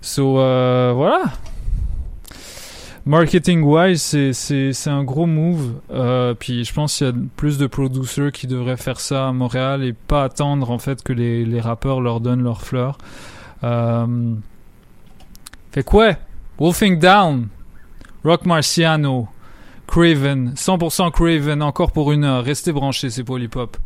So 0.00 0.38
euh, 0.38 0.92
voilà. 0.94 1.22
Marketing 3.06 3.62
wise 3.62 4.32
c'est 4.32 4.90
un 4.90 5.02
gros 5.02 5.26
move. 5.26 5.74
Euh, 5.90 6.34
puis 6.34 6.64
je 6.64 6.72
pense 6.72 6.98
qu'il 6.98 7.06
y 7.06 7.10
a 7.10 7.14
plus 7.36 7.58
de 7.58 7.66
producers 7.66 8.30
qui 8.30 8.46
devraient 8.46 8.76
faire 8.76 9.00
ça 9.00 9.28
à 9.28 9.32
Montréal 9.32 9.82
et 9.82 9.92
pas 9.92 10.24
attendre 10.24 10.70
en 10.70 10.78
fait 10.78 11.02
que 11.02 11.12
les 11.12 11.44
les 11.44 11.60
rappeurs 11.60 12.00
leur 12.00 12.20
donnent 12.20 12.44
leurs 12.44 12.62
fleurs. 12.62 12.98
Euh, 13.64 14.34
fait 15.72 15.82
quoi 15.82 16.14
Wolfing 16.58 16.98
Down. 16.98 17.48
Rock 18.22 18.44
Marciano 18.44 19.28
Craven, 19.90 20.52
100% 20.54 21.10
Craven, 21.10 21.62
encore 21.62 21.90
pour 21.90 22.12
une 22.12 22.22
heure. 22.22 22.44
Restez 22.44 22.70
branchés, 22.70 23.10
c'est 23.10 23.24
Polypop. 23.24 23.76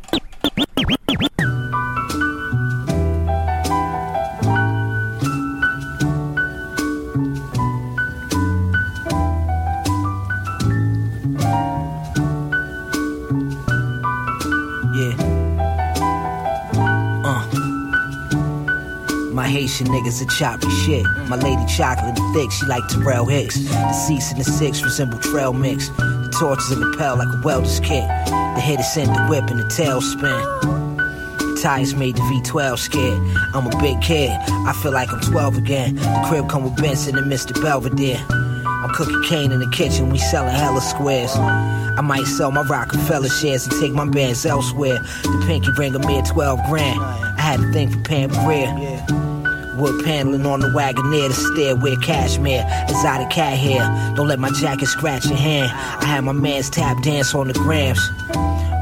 My 19.45 19.51
Haitian 19.51 19.89
niggas 19.89 20.23
are 20.23 20.31
choppy 20.39 20.71
shit. 20.71 21.05
My 21.29 21.37
lady 21.37 21.67
chocolate 21.67 22.19
and 22.19 22.35
thick, 22.35 22.51
she 22.51 22.65
like 22.65 22.83
Terrell 22.89 23.27
Hicks. 23.27 23.59
The 23.69 23.93
seats 23.93 24.33
in 24.33 24.39
the 24.39 24.45
six 24.45 24.83
resemble 24.83 25.19
trail 25.19 25.53
mix. 25.53 25.91
The 25.91 26.35
torches 26.41 26.73
in 26.73 26.81
the 26.81 26.97
pell 26.97 27.19
like 27.19 27.29
a 27.29 27.43
welder's 27.45 27.79
kit. 27.81 28.09
The 28.25 28.63
head 28.65 28.81
is 28.81 28.91
sent 28.91 29.13
the 29.15 29.27
whip 29.27 29.51
and 29.51 29.61
the 29.61 29.69
tail 29.69 30.01
spin. 30.01 31.61
Tires 31.61 31.95
made 31.95 32.17
the 32.17 32.23
V12 32.23 32.79
scared. 32.79 33.21
I'm 33.53 33.67
a 33.67 33.83
big 33.83 34.01
kid. 34.01 34.31
I 34.49 34.73
feel 34.83 34.93
like 34.93 35.13
I'm 35.13 35.21
12 35.21 35.59
again. 35.59 35.97
The 35.97 36.25
crib 36.27 36.49
come 36.49 36.65
with 36.65 36.77
Benson 36.77 37.19
and 37.19 37.31
Mr. 37.31 37.53
Belvedere. 37.61 38.25
I'm 38.31 38.95
cooking 38.95 39.23
cane 39.25 39.53
in 39.53 39.61
the 39.61 39.71
kitchen, 39.77 40.09
we 40.09 40.17
selling 40.17 40.55
hella 40.55 40.81
squares. 40.81 41.33
I 41.37 42.01
might 42.01 42.25
sell 42.25 42.51
my 42.51 42.63
Rockefeller 42.63 43.29
shares 43.29 43.67
and 43.67 43.79
take 43.79 43.93
my 43.93 44.07
bands 44.07 44.47
elsewhere. 44.47 45.01
The 45.23 45.45
pinky 45.47 45.71
ring 45.77 45.95
a 45.95 45.99
mere 45.99 46.23
12 46.23 46.61
grand. 46.71 46.99
I 46.99 47.41
had 47.43 47.61
a 47.61 47.73
thing 47.75 47.91
for 47.91 48.01
Pam 48.01 48.31
Grier. 48.31 49.34
Wood 49.77 50.05
paneling 50.05 50.47
on 50.47 50.61
the 50.61 50.73
wagon 50.75 51.11
near 51.11 51.29
the 51.29 51.35
stairway, 51.35 51.97
cashmere, 51.97 52.65
exotic 52.89 53.31
cat 53.31 53.59
hair. 53.59 54.15
Don't 54.15 54.29
let 54.29 54.39
my 54.39 54.51
jacket 54.51 54.87
scratch 54.87 55.27
your 55.27 55.37
hand. 55.37 55.71
I 55.73 56.05
had 56.05 56.25
my 56.25 56.33
man's 56.33 56.71
tap 56.71 57.03
dance 57.03 57.35
on 57.35 57.49
the 57.49 57.55
grams. 57.55 58.01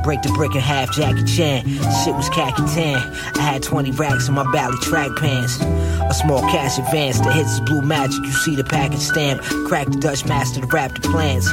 Break 0.02 0.22
the 0.22 0.30
brick 0.30 0.54
in 0.54 0.60
half, 0.60 0.92
Jackie 0.92 1.24
Chan. 1.24 1.64
Shit 1.64 2.14
was 2.14 2.28
khaki 2.30 2.62
tan. 2.74 2.96
I 3.36 3.40
had 3.40 3.62
20 3.62 3.92
racks 3.92 4.28
in 4.28 4.34
my 4.34 4.50
Bally 4.52 4.76
track 4.82 5.10
pants. 5.16 5.60
A 5.60 6.14
small 6.14 6.40
cash 6.42 6.78
advance, 6.78 7.20
that 7.20 7.32
hits 7.32 7.60
blue 7.60 7.82
magic. 7.82 8.24
You 8.24 8.32
see 8.32 8.56
the 8.56 8.64
package 8.64 9.00
stamp. 9.00 9.42
Crack 9.68 9.88
the 9.88 9.98
Dutch 9.98 10.26
master 10.26 10.60
to 10.60 10.66
wrap 10.66 10.92
the 10.94 11.08
plans. 11.08 11.48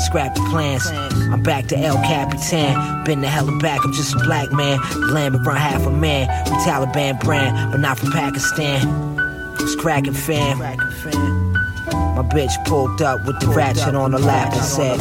Scrap 0.00 0.34
the 0.34 0.40
plans. 0.50 0.86
I'm 0.86 1.42
back 1.42 1.66
to 1.66 1.78
El 1.78 1.96
Capitan. 1.96 3.04
Been 3.04 3.20
the 3.20 3.28
hell 3.28 3.48
of 3.48 3.60
back, 3.60 3.84
I'm 3.84 3.92
just 3.92 4.14
a 4.14 4.18
black 4.18 4.50
man. 4.50 4.80
Land 5.12 5.46
run 5.46 5.56
half 5.56 5.86
a 5.86 5.90
man. 5.90 6.28
We 6.46 6.56
Taliban 6.64 7.20
brand, 7.20 7.70
but 7.70 7.80
not 7.80 7.98
from 7.98 8.10
Pakistan. 8.10 8.80
It's 9.60 9.76
cracking 9.76 10.14
fam. 10.14 10.58
My 10.58 12.22
bitch 12.22 12.52
pulled 12.66 13.00
up 13.02 13.24
with 13.26 13.40
the 13.40 13.48
ratchet 13.48 13.94
on 13.94 14.10
the 14.10 14.18
lap 14.18 14.52
and 14.52 14.64
said, 14.64 14.98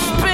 Spin 0.00 0.29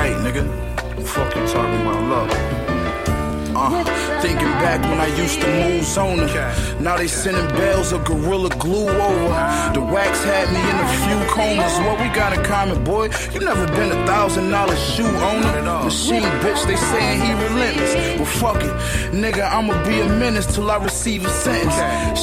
bright, 0.00 0.16
nigga. 0.24 0.44
Fuck 1.06 1.34
you 1.36 1.46
talking 1.46 1.80
about 1.82 2.02
love. 2.08 2.30
Uh, 3.54 3.99
back 4.60 4.80
when 4.82 5.00
I 5.00 5.08
used 5.16 5.40
to 5.40 5.46
move 5.46 5.84
zoning. 5.84 6.28
Now 6.80 6.96
they 6.96 7.08
sending 7.08 7.48
bells 7.56 7.92
of 7.92 8.04
gorilla 8.04 8.50
glue 8.50 8.88
over. 8.88 9.34
The 9.74 9.80
wax 9.80 10.22
had 10.24 10.46
me 10.52 10.60
in 10.60 10.76
a 10.86 10.88
few 11.04 11.18
comas. 11.34 11.74
What 11.86 11.98
we 12.00 12.08
got 12.14 12.36
in 12.36 12.44
common, 12.44 12.82
boy? 12.84 13.10
You 13.32 13.40
never 13.40 13.66
been 13.78 13.90
a 13.90 14.06
thousand 14.06 14.50
dollar 14.50 14.76
shoe 14.76 15.06
owner. 15.06 15.62
Machine 15.84 16.22
bitch, 16.44 16.66
they 16.66 16.76
saying 16.76 17.20
he 17.20 17.32
relentless. 17.32 17.94
Well, 18.18 18.26
fuck 18.26 18.62
it, 18.62 18.74
nigga. 19.12 19.50
I'ma 19.50 19.74
be 19.84 20.00
a 20.00 20.08
menace 20.08 20.46
till 20.54 20.70
I 20.70 20.76
receive 20.76 21.24
a 21.24 21.30
sentence. 21.30 21.74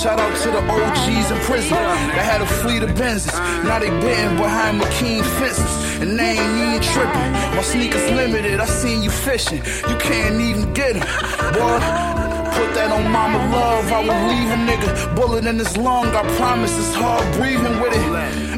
Shout 0.02 0.20
out 0.20 0.36
to 0.44 0.52
the 0.52 0.62
OGs 0.62 1.32
in 1.32 1.40
prison 1.50 1.72
that 2.16 2.26
had 2.32 2.42
a 2.42 2.46
fleet 2.46 2.84
of 2.84 2.92
Benzes. 2.92 3.34
Now 3.64 3.80
they 3.80 3.90
bitten 3.90 4.38
behind 4.38 4.80
McKean 4.82 5.24
fences, 5.40 6.02
and 6.02 6.18
they 6.18 6.38
ain't 6.38 6.58
even 6.64 6.82
tripping. 6.82 7.32
My 7.58 7.62
sneakers 7.62 8.10
limited. 8.12 8.60
I 8.60 8.66
seen 8.66 9.02
you 9.02 9.10
fishing. 9.10 9.62
You 9.90 9.98
can't 9.98 10.40
even 10.40 10.74
get 10.74 10.94
them. 10.94 11.08
Boy, 11.54 12.17
put 12.58 12.74
that 12.74 12.92
on 12.92 13.12
mama 13.12 13.40
love. 13.56 13.86
I 13.92 14.00
will 14.08 14.22
leave 14.32 14.50
a 14.50 14.60
nigga 14.70 15.16
bullet 15.16 15.46
in 15.46 15.58
his 15.60 15.78
lung. 15.78 16.08
I 16.08 16.24
promise 16.38 16.74
it's 16.78 16.96
hard 16.96 17.26
breathing 17.38 17.80
with 17.82 17.94
it. 17.94 18.08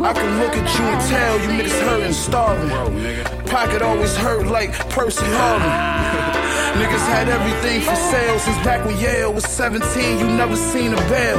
I 0.02 0.14
can 0.14 0.32
look 0.42 0.54
at 0.56 0.68
you 0.76 0.86
and 0.94 1.02
tell 1.14 1.34
you 1.42 1.50
niggas 1.58 1.80
hurting, 1.88 2.14
starving. 2.14 2.72
Pocket 3.48 3.82
always 3.82 4.16
hurt 4.16 4.48
like 4.48 4.72
Percy 4.90 5.26
Harvin. 5.38 6.40
Niggas 6.80 7.06
had 7.16 7.28
everything 7.28 7.82
for 7.82 7.96
sale 7.96 8.40
since 8.40 8.58
back 8.64 8.86
when 8.86 8.98
Yale 9.00 9.34
was 9.34 9.46
17. 9.46 10.20
You 10.20 10.28
never 10.38 10.56
seen 10.56 10.94
a 10.94 11.02
bell. 11.12 11.38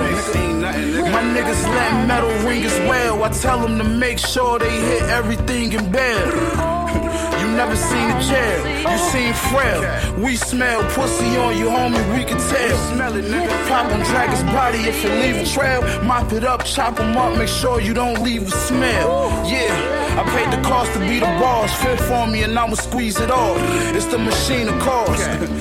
My 1.14 1.22
niggas 1.34 1.62
let 1.76 2.06
metal 2.06 2.34
ring 2.46 2.64
as 2.64 2.78
well. 2.88 3.22
I 3.24 3.28
tell 3.30 3.60
them 3.60 3.78
to 3.78 3.84
make 3.84 4.18
sure 4.18 4.58
they 4.58 4.76
hit 4.90 5.02
everything 5.04 5.72
in 5.72 5.90
bed. 5.90 7.29
You 7.60 7.66
never 7.66 7.76
seen 7.76 8.10
a 8.10 8.22
jail, 8.22 8.90
you 8.90 8.98
seen 9.12 9.34
frail. 9.34 9.82
We 10.24 10.34
smell 10.36 10.82
pussy 10.94 11.36
on 11.36 11.58
you, 11.58 11.66
homie, 11.66 12.00
we 12.16 12.24
can 12.24 12.38
tell. 12.38 12.78
Smell 12.90 13.14
it, 13.14 13.26
nigga. 13.26 13.68
Pop 13.68 13.92
on 13.92 14.00
drag 14.06 14.30
his 14.30 14.42
body 14.44 14.78
if 14.78 15.04
it 15.04 15.12
leave 15.20 15.36
a 15.36 15.44
trail. 15.44 15.82
Mop 16.02 16.32
it 16.32 16.42
up, 16.42 16.64
chop 16.64 16.98
him 16.98 17.14
up, 17.18 17.36
make 17.36 17.48
sure 17.48 17.78
you 17.78 17.92
don't 17.92 18.22
leave 18.22 18.48
a 18.48 18.50
smell. 18.50 19.28
Yeah, 19.44 19.76
I 20.18 20.24
paid 20.34 20.50
the 20.58 20.66
cost 20.66 20.90
to 20.94 21.00
be 21.00 21.18
the 21.20 21.26
boss. 21.38 21.70
Fit 21.82 22.00
for 22.00 22.26
me 22.26 22.44
and 22.44 22.58
I'ma 22.58 22.76
squeeze 22.76 23.20
it 23.20 23.30
off. 23.30 23.58
It's 23.94 24.06
the 24.06 24.16
machine 24.16 24.66
of 24.66 24.80
course. 24.80 25.20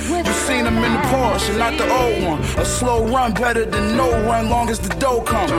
You 0.10 0.34
seen 0.48 0.66
him 0.66 0.78
in 0.78 0.94
the 0.94 1.04
Porsche, 1.12 1.58
not 1.58 1.78
the 1.78 1.84
old 1.92 2.24
one. 2.24 2.42
A 2.64 2.64
slow 2.64 3.06
run 3.08 3.34
better 3.34 3.66
than 3.66 3.98
no 3.98 4.10
run, 4.26 4.50
long 4.50 4.70
as 4.70 4.80
the 4.80 4.96
dough 5.04 5.20
come. 5.20 5.50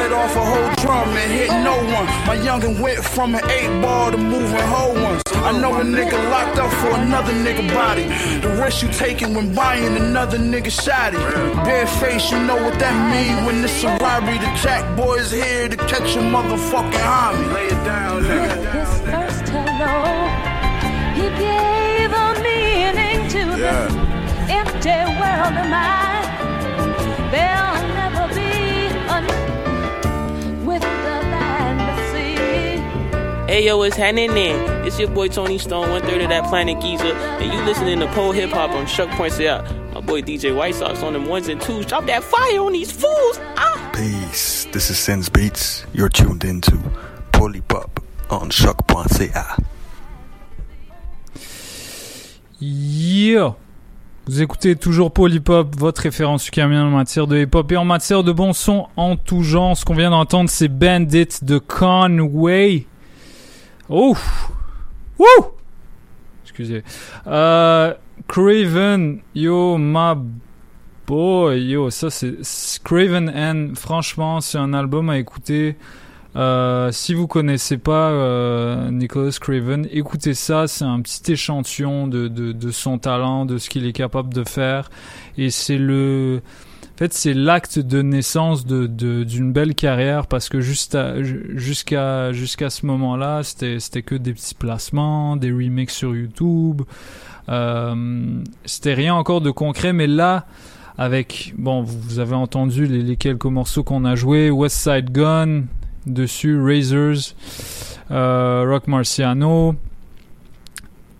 You 0.00 0.08
let 0.08 0.12
off 0.12 0.36
a 0.36 0.44
whole 0.44 0.74
drum 0.76 1.08
and 1.16 1.32
hit 1.32 1.50
no 1.62 1.76
one. 1.76 2.06
My 2.26 2.36
youngin' 2.36 2.80
went 2.80 3.04
from 3.04 3.34
an 3.34 3.44
eight 3.50 3.82
ball 3.82 4.10
to 4.10 4.16
moving 4.16 4.60
whole 4.60 4.94
ones. 4.94 5.22
I 5.34 5.52
know 5.52 5.74
a 5.74 5.84
nigga 5.84 6.18
locked 6.30 6.58
up 6.58 6.72
for 6.80 6.98
another 6.98 7.32
nigga 7.32 7.68
body. 7.74 8.04
The 8.40 8.48
risk 8.62 8.82
you 8.82 8.88
taking 8.88 9.34
when 9.34 9.54
buying 9.54 9.96
another 9.96 10.38
nigga 10.38 10.70
shoddy. 10.70 11.18
Bare 11.64 11.86
face, 11.86 12.30
you 12.30 12.38
know 12.38 12.56
what 12.56 12.78
that 12.78 12.96
mean 13.12 13.44
when 13.44 13.62
it's 13.62 13.82
a 13.84 13.96
robbery. 13.98 14.38
The 14.38 14.50
jack 14.62 14.96
boys 14.96 15.30
here 15.30 15.68
to 15.68 15.76
catch 15.76 16.16
a 16.16 16.20
motherfucking 16.20 16.92
homie. 16.92 17.52
Lay 17.54 17.66
it 17.66 17.84
down, 17.84 18.22
nigga. 18.22 18.56
His 18.72 19.00
first 19.10 19.48
hello, 19.52 20.28
he 21.18 21.26
gave 21.44 22.10
a 22.10 22.26
meaning 22.46 23.28
to 23.34 23.42
this 23.58 23.92
empty 24.48 24.98
world 25.20 25.56
of 25.58 25.70
mine. 25.70 26.09
Hey 33.50 33.66
yo, 33.66 33.82
it's 33.82 33.96
happening 33.96 34.32
there. 34.32 34.86
It's 34.86 34.96
your 35.00 35.10
boy 35.10 35.26
Tony 35.26 35.58
Stone, 35.58 35.90
one 35.90 36.02
third 36.02 36.22
of 36.22 36.28
that 36.28 36.44
planet 36.44 36.80
Giza, 36.80 37.12
and 37.12 37.52
you 37.52 37.60
listening 37.62 37.98
to 37.98 38.06
Pole 38.14 38.30
Hip 38.30 38.50
Hop 38.50 38.70
on 38.70 38.86
Chuck 38.86 39.10
Points 39.16 39.40
Out. 39.40 39.64
My 39.92 40.00
boy 40.00 40.22
DJ 40.22 40.54
White 40.54 40.76
Sox 40.76 41.02
on 41.02 41.14
them 41.14 41.26
ones 41.26 41.48
and 41.48 41.60
twos. 41.60 41.84
Drop 41.84 42.06
that 42.06 42.22
fire 42.22 42.60
on 42.60 42.72
these 42.72 42.92
fools. 42.92 43.40
Ah! 43.56 43.90
Peace. 43.92 44.68
This 44.70 44.88
is 44.90 45.00
Sins 45.00 45.28
Beats. 45.28 45.84
You're 45.92 46.08
tuned 46.08 46.44
into 46.44 46.78
Polypop 47.32 48.00
on 48.30 48.50
choc.ca. 48.50 49.56
Yeah! 52.60 53.56
Vous 54.26 54.42
écoutez 54.42 54.76
toujours 54.76 55.10
Polypop, 55.10 55.74
votre 55.74 56.02
référence 56.02 56.46
ukrainienne 56.46 56.82
en 56.82 56.90
matière 56.90 57.26
de 57.26 57.36
hip-hop 57.36 57.72
et 57.72 57.76
en 57.76 57.84
matière 57.84 58.22
de 58.22 58.30
bon 58.30 58.52
son 58.52 58.86
en 58.96 59.16
tout 59.16 59.42
genre. 59.42 59.76
Ce 59.76 59.84
qu'on 59.84 59.94
vient 59.94 60.10
d'entendre, 60.10 60.48
c'est 60.48 60.68
Bandit 60.68 61.26
de 61.42 61.58
Conway. 61.58 62.86
Oh! 63.92 64.16
Wouh! 65.18 65.46
Excusez. 66.44 66.84
Euh, 67.26 67.92
Craven, 68.28 69.18
yo, 69.34 69.78
my 69.78 70.14
boy, 71.08 71.60
yo, 71.60 71.90
ça 71.90 72.08
c'est 72.08 72.36
Craven 72.84 73.28
N. 73.28 73.74
Franchement, 73.74 74.40
c'est 74.40 74.58
un 74.58 74.74
album 74.74 75.10
à 75.10 75.18
écouter. 75.18 75.74
Euh, 76.36 76.92
si 76.92 77.14
vous 77.14 77.26
connaissez 77.26 77.78
pas 77.78 78.10
euh, 78.10 78.92
Nicholas 78.92 79.36
Craven, 79.40 79.88
écoutez 79.90 80.34
ça. 80.34 80.68
C'est 80.68 80.84
un 80.84 81.00
petit 81.00 81.32
échantillon 81.32 82.06
de, 82.06 82.28
de, 82.28 82.52
de 82.52 82.70
son 82.70 82.98
talent, 82.98 83.44
de 83.44 83.58
ce 83.58 83.68
qu'il 83.68 83.86
est 83.86 83.92
capable 83.92 84.32
de 84.32 84.44
faire. 84.44 84.88
Et 85.36 85.50
c'est 85.50 85.78
le, 85.78 86.42
fait, 87.00 87.14
c'est 87.14 87.34
l'acte 87.34 87.78
de 87.78 88.02
naissance 88.02 88.66
de 88.66 88.86
d'une 88.86 89.52
belle 89.52 89.74
carrière 89.74 90.26
parce 90.26 90.50
que 90.50 90.60
jusqu'à 90.60 91.22
jusqu'à 91.22 92.70
ce 92.70 92.86
moment-là, 92.86 93.42
c'était 93.42 93.80
c'était 93.80 94.02
que 94.02 94.14
des 94.14 94.34
petits 94.34 94.54
placements, 94.54 95.36
des 95.36 95.50
remixes 95.50 95.94
sur 95.94 96.14
YouTube. 96.14 96.82
Euh, 97.48 98.42
c'était 98.66 98.94
rien 98.94 99.14
encore 99.14 99.40
de 99.40 99.50
concret, 99.50 99.92
mais 99.94 100.06
là, 100.06 100.46
avec 100.98 101.54
bon, 101.56 101.82
vous 101.82 102.18
avez 102.18 102.34
entendu 102.34 102.86
les, 102.86 103.02
les 103.02 103.16
quelques 103.16 103.46
morceaux 103.46 103.82
qu'on 103.82 104.04
a 104.04 104.14
joués, 104.14 104.50
West 104.50 104.76
Side 104.76 105.10
Gun 105.10 105.62
dessus, 106.06 106.60
Razors, 106.60 107.34
euh, 108.10 108.64
Rock 108.68 108.86
Marciano. 108.88 109.74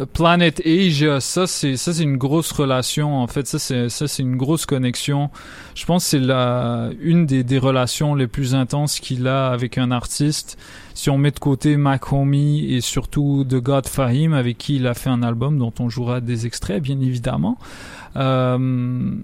Planet 0.07 0.61
Asia, 0.65 1.21
ça 1.21 1.47
c'est 1.47 1.77
ça 1.77 1.93
c'est 1.93 2.03
une 2.03 2.17
grosse 2.17 2.53
relation 2.53 3.19
en 3.19 3.27
fait, 3.27 3.47
ça 3.47 3.59
c'est 3.59 3.89
ça 3.89 4.09
c'est 4.09 4.23
une 4.23 4.37
grosse 4.37 4.67
connexion. 4.67 5.31
Je 5.75 5.85
pense 5.85 6.05
que 6.05 6.11
c'est 6.11 6.19
la 6.19 6.91
une 7.01 7.27
des, 7.27 7.45
des 7.45 7.59
relations 7.59 8.15
les 8.15 8.27
plus 8.27 8.55
intenses 8.55 9.01
qu'il 9.01 9.27
a 9.27 9.49
avec 9.49 9.79
un 9.79 9.91
artiste. 9.91 10.59
Si 10.95 11.09
on 11.11 11.19
met 11.19 11.31
de 11.31 11.39
côté 11.39 11.77
Mac 11.77 12.13
Homie 12.13 12.75
et 12.75 12.81
surtout 12.81 13.45
The 13.49 13.57
God 13.57 13.87
Fahim 13.87 14.35
avec 14.35 14.59
qui 14.59 14.77
il 14.77 14.87
a 14.87 14.95
fait 14.95 15.11
un 15.11 15.23
album 15.23 15.59
dont 15.59 15.73
on 15.79 15.89
jouera 15.89 16.21
des 16.21 16.47
extraits 16.47 16.83
bien 16.83 17.01
évidemment. 17.01 17.59
Euh, 18.17 19.15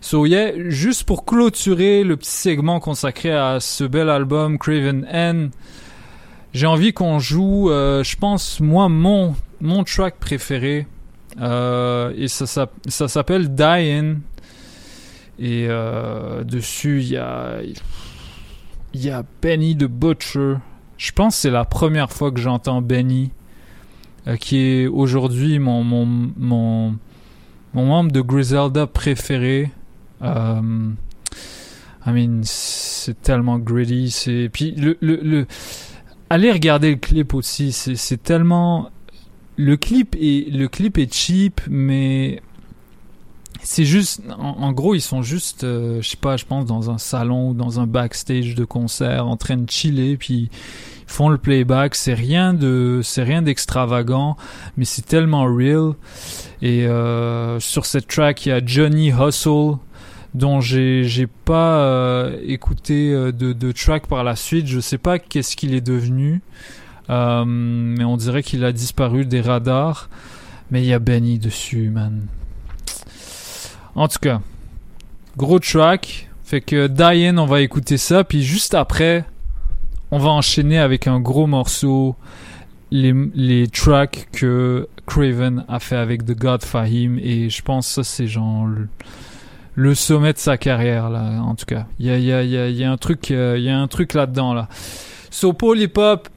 so 0.00 0.26
yeah, 0.26 0.52
juste 0.68 1.04
pour 1.04 1.24
clôturer 1.24 2.04
le 2.04 2.16
petit 2.16 2.30
segment 2.30 2.78
consacré 2.80 3.32
à 3.32 3.58
ce 3.60 3.84
bel 3.84 4.10
album 4.10 4.58
Craven 4.58 5.06
N, 5.10 5.50
j'ai 6.52 6.66
envie 6.66 6.92
qu'on 6.92 7.18
joue, 7.18 7.70
euh, 7.70 8.02
je 8.02 8.16
pense, 8.16 8.60
moi, 8.60 8.88
mon, 8.88 9.34
mon 9.60 9.84
track 9.84 10.16
préféré. 10.18 10.86
Euh, 11.40 12.12
et 12.16 12.28
ça, 12.28 12.46
s'app- 12.46 12.74
ça 12.88 13.06
s'appelle 13.08 13.54
Dying. 13.54 14.18
Et 15.38 15.66
euh, 15.68 16.42
dessus, 16.44 17.00
il 17.00 17.10
y 17.10 17.16
a, 17.16 17.58
y 18.94 19.10
a 19.10 19.24
Benny 19.40 19.76
the 19.76 19.84
Butcher. 19.84 20.54
Je 20.96 21.12
pense 21.12 21.36
que 21.36 21.42
c'est 21.42 21.50
la 21.50 21.64
première 21.64 22.10
fois 22.10 22.32
que 22.32 22.40
j'entends 22.40 22.82
Benny, 22.82 23.30
qui 24.40 24.58
est 24.58 24.86
aujourd'hui 24.88 25.60
mon, 25.60 25.84
mon, 25.84 26.06
mon, 26.36 26.96
membre 27.74 28.10
de 28.10 28.20
Griselda 28.20 28.88
préféré. 28.88 29.70
I 30.20 32.10
mean, 32.12 32.40
c'est 32.42 33.20
tellement 33.22 33.58
gritty. 33.58 34.10
C'est 34.10 34.50
puis 34.52 34.72
le, 34.72 34.96
le 35.00 35.46
allez 36.30 36.52
regarder 36.52 36.90
le 36.90 36.96
clip 36.96 37.34
aussi. 37.34 37.72
C'est 37.72 38.22
tellement 38.22 38.90
le 39.56 39.76
clip 39.76 40.14
est 40.20 40.50
le 40.50 40.68
clip 40.68 40.98
est 40.98 41.12
cheap, 41.12 41.60
mais 41.68 42.40
c'est 43.62 43.84
juste 43.84 44.22
en, 44.38 44.62
en 44.62 44.72
gros 44.72 44.94
ils 44.94 45.00
sont 45.00 45.22
juste 45.22 45.64
euh, 45.64 46.00
je 46.00 46.10
sais 46.10 46.16
pas 46.16 46.36
je 46.36 46.44
pense 46.44 46.64
dans 46.64 46.90
un 46.90 46.98
salon 46.98 47.50
ou 47.50 47.54
dans 47.54 47.80
un 47.80 47.86
backstage 47.86 48.54
de 48.54 48.64
concert 48.64 49.26
en 49.26 49.36
train 49.36 49.56
de 49.56 49.68
chiller 49.68 50.16
puis 50.16 50.48
ils 50.48 51.12
font 51.12 51.28
le 51.28 51.38
playback 51.38 51.94
c'est 51.96 52.14
rien 52.14 52.54
de 52.54 53.00
c'est 53.02 53.24
rien 53.24 53.42
d'extravagant 53.42 54.36
mais 54.76 54.84
c'est 54.84 55.04
tellement 55.04 55.44
real 55.44 55.94
et 56.62 56.86
euh, 56.86 57.58
sur 57.58 57.84
cette 57.84 58.06
track 58.06 58.46
il 58.46 58.50
y 58.50 58.52
a 58.52 58.64
Johnny 58.64 59.10
Hustle 59.10 59.78
dont 60.34 60.60
j'ai 60.60 61.04
j'ai 61.04 61.26
pas 61.26 61.80
euh, 61.80 62.38
écouté 62.44 63.12
euh, 63.12 63.32
de, 63.32 63.52
de 63.52 63.72
track 63.72 64.06
par 64.06 64.24
la 64.24 64.36
suite 64.36 64.66
je 64.66 64.78
sais 64.78 64.98
pas 64.98 65.18
qu'est-ce 65.18 65.56
qu'il 65.56 65.74
est 65.74 65.80
devenu 65.80 66.42
euh, 67.10 67.44
mais 67.46 68.04
on 68.04 68.16
dirait 68.16 68.42
qu'il 68.42 68.64
a 68.64 68.72
disparu 68.72 69.24
des 69.24 69.40
radars 69.40 70.10
mais 70.70 70.82
il 70.82 70.86
y 70.86 70.92
a 70.92 70.98
Benny 70.98 71.38
dessus 71.38 71.88
man 71.90 72.26
en 73.98 74.06
tout 74.06 74.20
cas, 74.20 74.40
gros 75.36 75.58
track. 75.58 76.28
Fait 76.44 76.60
que 76.60 76.86
Diane, 76.86 77.40
on 77.40 77.46
va 77.46 77.62
écouter 77.62 77.96
ça. 77.96 78.22
Puis 78.22 78.44
juste 78.44 78.74
après, 78.74 79.24
on 80.12 80.18
va 80.18 80.30
enchaîner 80.30 80.78
avec 80.78 81.08
un 81.08 81.18
gros 81.18 81.48
morceau. 81.48 82.14
les, 82.92 83.66
tracks 83.66 84.28
que 84.30 84.88
Craven 85.04 85.64
a 85.68 85.80
fait 85.80 85.96
avec 85.96 86.24
The 86.24 86.38
God 86.38 86.62
Fahim 86.62 87.18
et 87.18 87.50
je 87.50 87.60
pense 87.60 87.96
que 87.96 88.04
c'est 88.04 88.28
genre 88.28 88.68
le, 89.78 89.94
sommet 89.94 90.32
de 90.32 90.38
sa 90.38 90.56
carrière 90.56 91.08
là 91.10 91.40
en 91.42 91.54
tout 91.54 91.66
cas. 91.66 91.86
Il 91.98 92.06
y 92.06 92.10
a, 92.10 92.18
y 92.18 92.32
a, 92.32 92.42
y 92.42 92.74
y 92.74 92.84
a 92.84 92.90
un 92.90 92.96
truc 92.96 93.30
euh, 93.30 93.56
il 93.56 93.64
y 93.64 93.70
a 93.70 93.78
un 93.78 93.88
truc 93.88 94.14
là 94.14 94.26
dedans 94.26 94.54
là. 94.54 94.68
So 95.30 95.56
Hip 95.74 95.96
Hop 95.96 96.28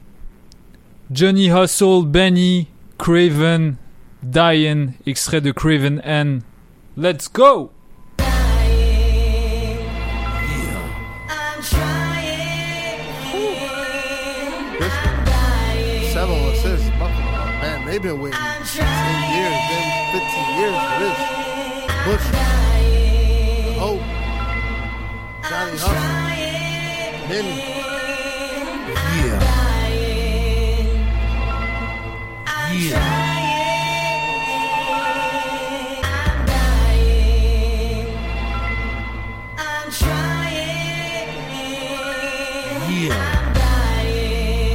Johnny 1.10 1.50
Hustle 1.50 2.04
Benny 2.06 2.68
Craven 2.98 3.76
Diane 4.22 4.92
extrait 5.06 5.40
de 5.40 5.50
Craven 5.50 6.00
N. 6.04 6.42
Let's 6.96 7.28
go! 7.28 7.70
They've 17.92 18.00
been 18.00 18.22
waiting 18.22 18.38
10 18.40 18.86
years, 19.34 19.58
then 19.68 19.86
15 20.12 20.58
years 20.58 20.76
for 20.80 20.98
this. 20.98 21.32
Bush, 22.06 22.61
Johnny 25.62 25.78
Hustle, 25.78 27.28
Benny. 27.28 27.56
Yeah. 29.14 29.38
Yeah. 32.72 33.22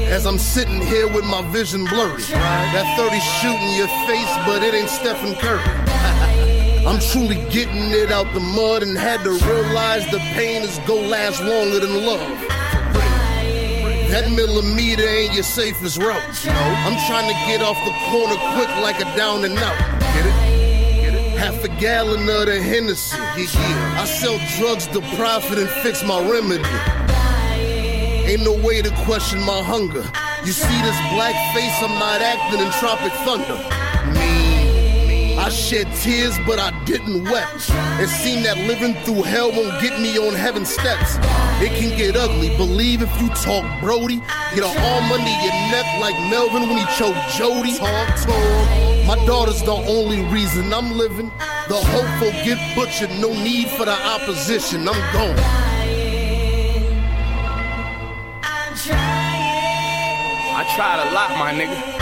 As 0.09 0.25
I'm 0.25 0.39
sitting 0.39 0.81
here 0.81 1.07
with 1.07 1.25
my 1.25 1.41
vision 1.51 1.83
blurry. 1.85 2.21
That 2.21 2.95
30 2.97 3.19
shooting 3.41 3.75
your 3.75 3.87
face, 4.07 4.37
but 4.45 4.63
it 4.63 4.73
ain't 4.73 4.89
Stephen 4.89 5.35
Curry. 5.35 5.86
I'm 6.87 7.01
truly 7.01 7.35
getting 7.51 7.91
it 7.91 8.13
out 8.13 8.33
the 8.33 8.39
mud 8.39 8.81
and 8.81 8.97
had 8.97 9.21
to 9.25 9.31
realize 9.31 10.09
the 10.09 10.19
pain 10.39 10.61
is 10.61 10.79
go 10.87 10.95
last 10.95 11.43
longer 11.43 11.81
than 11.81 12.05
love. 12.05 12.39
That 14.09 14.31
millimeter 14.31 15.05
ain't 15.05 15.33
your 15.33 15.43
safest 15.43 15.97
route. 15.97 16.23
I'm 16.47 16.97
trying 17.05 17.27
to 17.27 17.35
get 17.45 17.61
off 17.61 17.75
the 17.83 17.91
corner 18.07 18.39
quick 18.55 18.69
like 18.81 19.01
a 19.01 19.17
down 19.17 19.43
and 19.43 19.57
out. 19.57 19.77
Get 19.99 20.25
it? 20.27 21.37
Half 21.37 21.61
a 21.65 21.67
gallon 21.67 22.21
of 22.21 22.45
the 22.45 22.63
Hennessy. 22.63 23.17
Yeah, 23.17 23.35
yeah. 23.35 24.01
I 24.01 24.05
sell 24.05 24.39
drugs 24.57 24.87
to 24.87 25.01
profit 25.17 25.59
and 25.59 25.69
fix 25.83 26.05
my 26.05 26.21
remedy. 26.21 26.63
Ain't 28.31 28.45
no 28.45 28.53
way 28.65 28.81
to 28.81 28.91
question 29.03 29.41
my 29.43 29.61
hunger. 29.61 30.09
You 30.45 30.53
see 30.53 30.81
this 30.83 30.99
black 31.11 31.35
face, 31.53 31.83
I'm 31.83 31.99
not 31.99 32.21
acting 32.21 32.61
in 32.61 32.71
Tropic 32.79 33.11
Thunder. 33.27 33.86
I 35.47 35.49
shed 35.49 35.87
tears, 36.03 36.37
but 36.45 36.59
I 36.59 36.71
didn't 36.83 37.23
weep. 37.23 37.47
It 38.03 38.09
seemed 38.09 38.43
that 38.43 38.57
living 38.67 38.95
through 39.05 39.23
hell 39.23 39.49
won't 39.49 39.79
get 39.81 39.97
me 39.97 40.19
on 40.19 40.35
heaven's 40.35 40.67
steps. 40.67 41.15
It 41.63 41.71
can 41.79 41.97
get 41.97 42.17
ugly, 42.17 42.49
believe 42.57 43.01
if 43.01 43.21
you 43.21 43.29
talk 43.29 43.63
Brody. 43.79 44.17
Get 44.51 44.65
an 44.67 44.75
arm 44.75 45.09
under 45.09 45.35
your 45.39 45.55
neck 45.71 45.87
like 46.03 46.19
Melvin 46.27 46.67
when 46.67 46.75
he 46.75 46.85
choked 46.99 47.15
Jody. 47.39 47.77
Talk 47.77 48.13
to. 48.27 49.07
My 49.07 49.15
daughter's 49.25 49.63
the 49.63 49.71
only 49.71 50.21
reason 50.25 50.73
I'm 50.73 50.91
living. 50.91 51.31
The 51.69 51.79
hopeful 51.79 52.31
get 52.43 52.59
butchered, 52.75 53.11
no 53.21 53.31
need 53.31 53.69
for 53.69 53.85
the 53.85 53.95
opposition. 53.95 54.85
I'm 54.85 54.99
gone. 55.13 55.39
I 60.59 60.67
tried 60.75 61.07
a 61.07 61.13
lot, 61.13 61.29
my 61.39 61.53
nigga. 61.53 61.96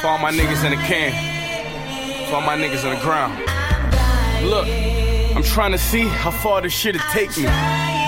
For 0.00 0.06
all 0.06 0.18
my 0.18 0.30
niggas 0.30 0.64
in 0.64 0.70
the 0.70 0.82
can. 0.86 1.10
For 2.28 2.36
all 2.36 2.42
my 2.42 2.56
niggas 2.56 2.84
on 2.84 2.94
the 2.94 3.00
ground. 3.00 3.34
Look, 4.46 4.68
I'm 5.34 5.42
trying 5.42 5.72
to 5.72 5.78
see 5.78 6.06
how 6.06 6.30
far 6.30 6.62
this 6.62 6.72
shit'll 6.72 7.00
take 7.10 7.36
me. 7.36 7.44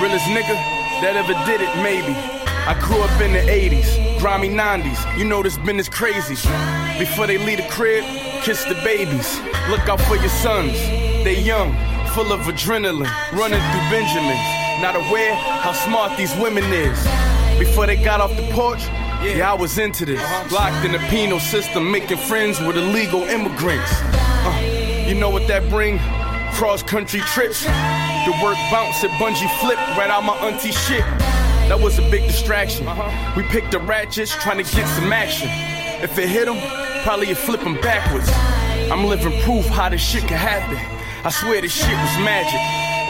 Realest 0.01 0.27
nigga 0.27 0.55
that 1.03 1.17
ever 1.17 1.35
did 1.51 1.61
it, 1.61 1.73
maybe. 1.83 2.15
I 2.67 2.79
grew 2.81 3.01
up 3.03 3.21
in 3.21 3.33
the 3.33 3.41
80s, 3.41 4.21
grimy 4.21 4.49
90s. 4.49 5.19
You 5.19 5.25
know 5.25 5.43
this 5.43 5.59
business 5.59 5.89
crazy. 5.89 6.35
Before 6.99 7.27
they 7.27 7.39
leave 7.39 7.59
the 7.59 7.69
crib, 7.69 8.05
kiss 8.43 8.65
the 8.65 8.75
babies. 8.85 9.41
Look 9.69 9.89
out 9.89 10.01
for 10.03 10.17
your 10.17 10.29
sons. 10.29 10.75
They 11.25 11.41
young, 11.41 11.73
full 12.15 12.33
of 12.33 12.41
adrenaline, 12.43 13.11
running 13.33 13.61
through 13.61 13.87
Benjamins. 13.91 14.41
Not 14.81 14.95
aware 14.95 15.35
how 15.35 15.73
smart 15.73 16.17
these 16.17 16.35
women 16.37 16.65
is. 16.73 16.99
Before 17.59 17.87
they 17.87 17.97
got 17.97 18.21
off 18.21 18.35
the 18.37 18.49
porch, 18.53 18.87
yeah, 19.23 19.51
I 19.51 19.55
was 19.55 19.79
into 19.79 20.05
this. 20.05 20.21
Locked 20.51 20.85
in 20.85 20.93
the 20.93 20.99
penal 21.11 21.41
system, 21.41 21.91
making 21.91 22.17
friends 22.17 22.61
with 22.61 22.77
illegal 22.77 23.23
immigrants. 23.23 23.91
Uh, 23.93 25.05
you 25.07 25.15
know 25.15 25.31
what 25.31 25.47
that 25.49 25.69
bring? 25.69 25.99
Cross 26.55 26.85
country 26.85 27.21
trips. 27.21 27.65
The 27.65 28.33
work 28.43 28.57
bounce 28.71 29.05
at 29.05 29.11
bungee 29.21 29.51
flip 29.61 29.79
right 29.97 30.11
out 30.11 30.25
my 30.25 30.35
auntie 30.39 30.73
shit. 30.73 31.05
That 31.69 31.79
was 31.81 31.99
a 31.99 32.11
big 32.11 32.27
distraction. 32.27 32.87
We 33.37 33.43
picked 33.45 33.71
the 33.73 33.79
ratchets 33.79 34.35
trying 34.35 34.63
to 34.63 34.77
get 34.77 34.89
some 34.89 35.13
action. 35.13 35.49
If 36.03 36.19
it 36.19 36.29
hit 36.29 36.47
them, 36.47 36.59
probably 37.03 37.29
you 37.29 37.35
flip 37.35 37.61
them 37.61 37.75
backwards. 37.81 38.29
I'm 38.91 39.05
living 39.05 39.39
proof 39.43 39.67
how 39.67 39.89
this 39.89 40.01
shit 40.01 40.27
can 40.27 40.39
happen. 40.39 40.79
I 41.25 41.31
swear 41.31 41.61
this 41.61 41.73
shit 41.73 41.89
was 41.89 42.19
magic. 42.25 42.61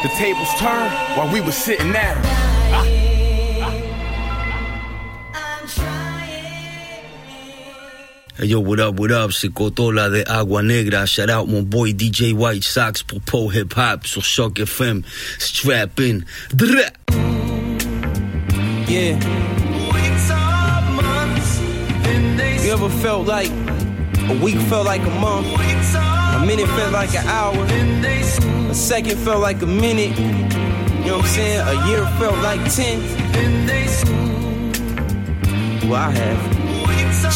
The 0.03 0.15
tables 0.17 0.49
turned 0.59 0.93
while 1.17 1.33
we 1.33 1.41
was 1.41 1.57
sitting 1.57 1.95
at. 1.95 2.50
Yo, 8.43 8.59
what 8.59 8.81
up, 8.81 8.99
what 8.99 9.13
up, 9.13 9.29
Cotola 9.31 10.11
de 10.11 10.25
Agua 10.27 10.63
Negra. 10.63 11.07
Shout 11.07 11.29
out 11.29 11.47
my 11.47 11.61
boy 11.61 11.93
DJ 11.93 12.33
White 12.33 12.65
Sox 12.65 13.03
pour 13.03 13.21
Pro 13.21 13.49
Hip 13.49 13.75
Hop 13.75 14.07
sur 14.07 14.23
CHOQ 14.23 14.65
FM. 14.65 15.05
Strap 15.39 16.01
in. 16.01 16.25
Yeah. 18.89 19.21
You 22.65 22.73
ever 22.73 22.89
felt 22.89 23.27
like 23.27 23.51
a 23.51 24.39
week 24.43 24.57
felt 24.71 24.87
like 24.87 25.03
a 25.03 25.21
month? 25.21 25.47
A 25.47 26.47
minute 26.47 26.67
felt 26.69 26.95
like 26.95 27.15
an 27.15 27.27
hour. 27.27 27.63
A 28.71 28.75
second 28.75 29.19
felt 29.19 29.43
like 29.43 29.61
a 29.61 29.67
minute. 29.67 30.19
You 30.19 31.07
know 31.07 31.19
what 31.19 31.27
I'm 31.27 31.31
saying? 31.31 31.61
A 31.61 31.89
year 31.89 32.07
felt 32.19 32.39
like 32.39 32.73
ten. 32.73 33.03
Well, 35.91 35.95
I 35.95 36.11
have. 36.11 36.70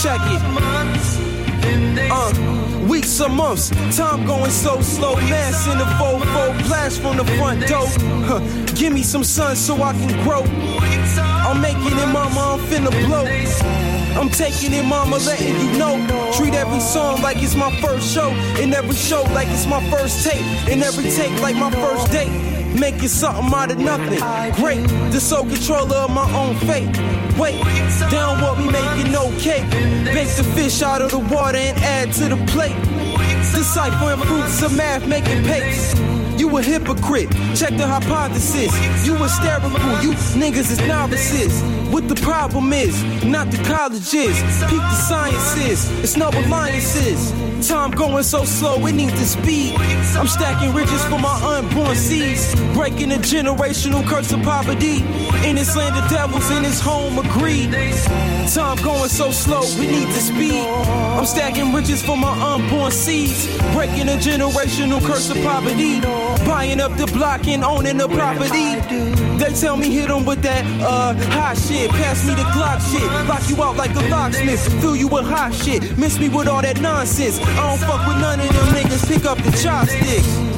Check 0.03 0.21
it. 0.25 0.43
Uh, 2.11 2.87
weeks 2.89 3.21
or 3.21 3.29
months, 3.29 3.71
time 3.97 4.27
going 4.27 4.51
so 4.51 4.81
slow. 4.81 5.15
Mass 5.17 5.67
in 5.67 5.79
the 5.79 5.87
faux 5.99 6.25
blast 6.69 7.01
from 7.01 7.17
the 7.17 7.25
front 7.37 7.67
door. 7.67 7.87
Huh, 8.27 8.41
give 8.75 8.93
me 8.93 9.03
some 9.03 9.25
sun 9.25 9.57
so 9.57 9.83
I 9.83 9.93
can 9.93 10.23
grow. 10.25 10.43
I'm 10.43 11.61
making 11.61 11.99
it, 11.99 12.07
mama, 12.13 12.55
I'm 12.55 12.61
finna 12.61 12.91
blow. 13.07 13.25
I'm 14.21 14.29
taking 14.29 14.73
it, 14.73 14.85
mama, 14.85 15.17
letting 15.19 15.59
you 15.61 15.79
know. 15.79 15.97
Treat 16.37 16.55
every 16.55 16.81
song 16.81 17.23
like 17.23 17.43
it's 17.43 17.55
my 17.55 17.75
first 17.81 18.13
show. 18.13 18.31
In 18.61 18.75
every 18.75 18.95
show, 18.95 19.23
like 19.33 19.49
it's 19.49 19.67
my 19.67 19.83
first 19.91 20.25
tape. 20.25 20.45
In 20.69 20.83
every 20.83 21.11
take, 21.11 21.41
like 21.41 21.57
my 21.57 21.71
first 21.71 22.11
date. 22.13 22.54
Making 22.75 23.09
something 23.09 23.55
out 23.55 23.71
of 23.71 23.79
nothing. 23.79 24.19
Great, 24.55 24.87
the 25.13 25.21
sole 25.21 25.45
controller 25.45 25.97
of 25.97 26.11
my 26.11 26.29
own 26.35 26.57
fate. 26.67 26.89
Wait, 27.39 27.61
down 28.11 28.41
what 28.43 28.59
we 28.59 28.65
making 28.71 29.13
no 29.13 29.31
cake. 29.39 29.69
Bake 30.13 30.29
the 30.37 30.45
fish 30.55 30.83
out 30.83 31.01
of 31.01 31.11
the 31.11 31.19
water 31.19 31.59
and 31.59 31.79
add 31.79 32.13
to 32.15 32.29
the 32.29 32.37
plate. 32.53 32.77
Deciphering 33.55 34.21
fruits 34.27 34.63
of 34.63 34.77
math, 34.77 35.07
making 35.07 35.45
pace. 35.45 35.95
You 36.37 36.57
a 36.57 36.63
hypocrite, 36.63 37.31
check 37.55 37.77
the 37.77 37.87
hypothesis. 37.87 38.75
You 39.07 39.15
a 39.15 39.19
hysterical, 39.19 39.71
you 40.03 40.13
niggas 40.35 40.73
is 40.73 40.81
novices. 40.81 41.63
What 41.95 42.09
the 42.09 42.17
problem 42.17 42.73
is, 42.73 43.05
not 43.23 43.53
the 43.53 43.59
colleges. 43.59 44.35
Peak 44.69 44.81
the 44.81 44.95
sciences, 44.95 45.89
it's 46.03 46.17
no 46.17 46.29
alliances. 46.29 47.31
Time 47.69 47.93
going 47.93 48.25
so 48.25 48.45
slow, 48.45 48.85
it 48.85 48.95
needs 48.95 49.13
the 49.13 49.25
speed. 49.25 49.77
I'm 50.19 50.27
stacking 50.27 50.75
riches 50.75 51.05
for 51.05 51.21
my 51.21 51.37
unborn 51.57 51.95
seeds. 51.95 52.53
Breaking 52.75 53.11
the 53.11 53.21
generational 53.35 54.05
curse 54.09 54.33
of 54.33 54.43
poverty. 54.43 55.05
In 55.49 55.55
this 55.55 55.77
land 55.77 55.97
of 55.97 56.11
devils, 56.11 56.51
in 56.51 56.65
this 56.65 56.81
home 56.81 57.17
agreed. 57.21 57.71
Time 58.53 58.77
going 58.83 59.09
so 59.09 59.31
slow, 59.31 59.63
we 59.79 59.87
need 59.87 60.09
the 60.09 60.21
speed. 60.21 60.67
I'm 60.67 61.25
stacking 61.27 61.73
riches 61.73 62.03
for 62.03 62.17
my 62.17 62.35
unborn 62.55 62.91
seeds. 62.91 63.47
Breaking 63.73 64.09
a 64.09 64.19
generational 64.19 65.01
curse 65.01 65.31
of 65.31 65.37
poverty. 65.45 66.01
Buying 66.45 66.81
up 66.81 66.97
the 66.97 67.07
block 67.07 67.47
and 67.47 67.63
owning 67.63 67.99
the 67.99 68.09
property. 68.09 68.75
They 69.39 69.53
tell 69.53 69.77
me 69.77 69.91
hit 69.91 70.11
'em 70.11 70.25
with 70.25 70.43
that 70.43 70.65
uh 70.83 71.15
hot 71.31 71.57
shit. 71.57 71.84
Pass 71.91 72.27
me 72.27 72.35
the 72.35 72.43
Glock 72.55 72.81
shit. 72.91 73.03
Lock 73.29 73.49
you 73.49 73.63
out 73.63 73.77
like 73.77 73.95
a 73.95 74.09
locksmith. 74.09 74.61
Fill 74.81 74.97
you 74.97 75.09
with 75.09 75.25
hot 75.25 75.53
shit. 75.53 75.97
Miss 75.99 76.19
me 76.19 76.29
with 76.29 76.49
all 76.49 76.63
that 76.63 76.81
nonsense. 76.81 77.39
I 77.41 77.69
don't 77.69 77.81
fuck 77.81 78.07
with 78.07 78.19
none 78.19 78.41
of 78.41 78.49
them 78.49 78.67
niggas. 78.75 79.07
Pick 79.07 79.25
up 79.25 79.39
the 79.39 79.51
chopsticks. 79.63 80.54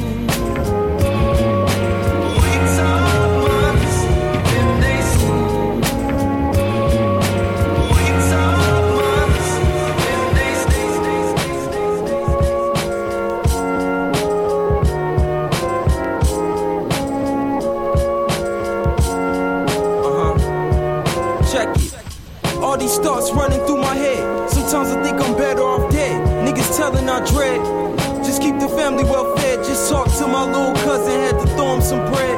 To 30.26 30.32
my 30.32 30.42
little 30.42 30.74
cousin, 30.82 31.20
had 31.20 31.38
to 31.38 31.46
throw 31.54 31.76
him 31.76 31.80
some 31.80 32.02
bread. 32.10 32.36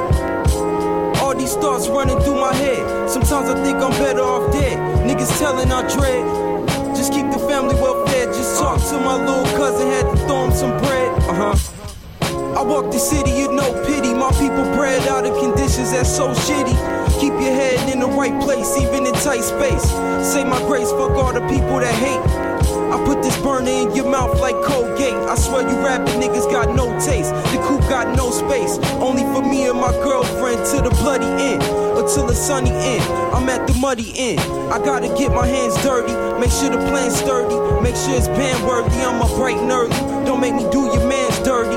All 1.23 1.35
these 1.35 1.55
thoughts 1.55 1.89
running 1.89 2.21
through 2.21 2.39
my 2.39 2.53
head. 2.53 3.09
Sometimes 3.09 3.49
I 3.49 3.65
think 3.65 3.79
I'm 3.79 3.93
better 3.93 4.21
off 4.21 4.53
dead. 4.53 4.77
Niggas 5.09 5.39
telling 5.39 5.73
I 5.73 5.81
dread. 5.89 6.69
Just 6.95 7.15
keep 7.15 7.31
the 7.33 7.39
family 7.49 7.75
well 7.77 8.05
fed. 8.05 8.29
Just 8.35 8.59
talk 8.59 8.79
to 8.91 9.01
my 9.01 9.17
little 9.17 9.47
cousin, 9.57 9.87
had 9.89 10.05
to 10.05 10.17
throw 10.27 10.45
him 10.45 10.53
some 10.53 10.77
bread. 10.85 11.09
Uh 11.31 11.55
huh. 11.55 12.59
I 12.59 12.63
walk 12.63 12.93
the 12.93 12.99
city, 12.99 13.31
you 13.31 13.51
know 13.53 13.73
pity. 13.87 14.13
My 14.13 14.33
people 14.33 14.65
bred 14.77 15.09
out 15.09 15.25
of 15.25 15.33
conditions 15.41 15.93
that's 15.93 16.15
so 16.15 16.29
shitty. 16.35 16.77
Keep 17.19 17.41
your 17.41 17.57
head 17.57 17.91
in 17.91 18.01
the 18.01 18.07
right 18.07 18.39
place, 18.43 18.77
even 18.77 19.07
in 19.07 19.15
tight 19.15 19.45
space. 19.45 19.89
Say 20.29 20.45
my 20.45 20.61
grace, 20.69 20.91
fuck 20.91 21.13
all 21.13 21.33
the 21.33 21.41
people 21.49 21.81
that 21.81 21.95
hate. 21.95 22.48
I 22.69 23.03
put 23.05 23.23
this 23.23 23.37
burner 23.43 23.71
in 23.71 23.95
your 23.95 24.11
mouth 24.11 24.41
like 24.41 24.57
Colgate. 24.63 25.15
I 25.15 25.35
swear 25.35 25.63
you 25.69 25.77
rapping 25.85 26.21
niggas 26.21 26.51
got 26.51 26.75
no 26.75 26.87
taste. 26.99 27.33
The 27.53 27.59
coupe 27.67 27.83
got 27.89 28.17
no 28.17 28.31
space. 28.31 28.79
Only 29.01 29.23
for 29.35 29.43
me 29.43 29.69
and 29.69 29.79
my 29.79 29.93
girlfriend 30.03 30.65
to 30.73 30.83
the 30.83 30.91
bloody 31.03 31.27
end. 31.27 31.63
Until 31.99 32.27
the 32.27 32.35
sunny 32.35 32.71
end. 32.71 33.03
I'm 33.35 33.49
at 33.49 33.67
the 33.67 33.75
muddy 33.75 34.13
end. 34.17 34.41
I 34.73 34.79
gotta 34.79 35.09
get 35.17 35.33
my 35.33 35.47
hands 35.47 35.75
dirty. 35.83 36.13
Make 36.41 36.51
sure 36.51 36.71
the 36.71 36.79
plan's 36.89 37.17
sturdy. 37.17 37.55
Make 37.83 37.97
sure 37.97 38.15
it's 38.17 38.29
band 38.29 38.67
worthy. 38.67 39.01
I'm 39.03 39.21
a 39.21 39.27
bright 39.37 39.57
and 39.57 39.71
early. 39.71 39.91
Don't 40.25 40.41
make 40.41 40.55
me 40.55 40.69
do 40.71 40.87
your 40.87 41.07
man's 41.07 41.39
dirty. 41.41 41.77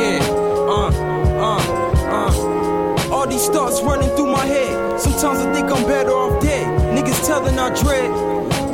Yeah, 0.00 0.20
uh, 0.68 0.90
uh, 1.40 1.60
uh. 2.06 3.12
All 3.12 3.26
these 3.26 3.48
thoughts 3.48 3.82
running 3.82 4.08
through 4.16 4.30
my 4.30 4.46
head. 4.46 5.00
Sometimes 5.00 5.40
I 5.40 5.52
think 5.52 5.70
I'm 5.70 5.84
better 5.84 6.10
off 6.10 6.40
dead. 6.42 6.66
Niggas 6.96 7.26
telling 7.26 7.58
I 7.58 7.68
dread. 7.82 8.10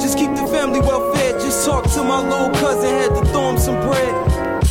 Just 0.00 0.18
keep 0.18 0.30
the 0.36 0.46
family 0.46 0.80
well 0.80 1.15
fed. 1.56 1.62
Just 1.62 1.66
talk 1.66 1.84
to 1.94 2.04
my 2.04 2.20
little 2.22 2.50
cousin, 2.60 2.90
had 2.90 3.14
to 3.14 3.24
throw 3.30 3.50
him 3.50 3.58
some 3.58 3.80
bread. 3.86 4.64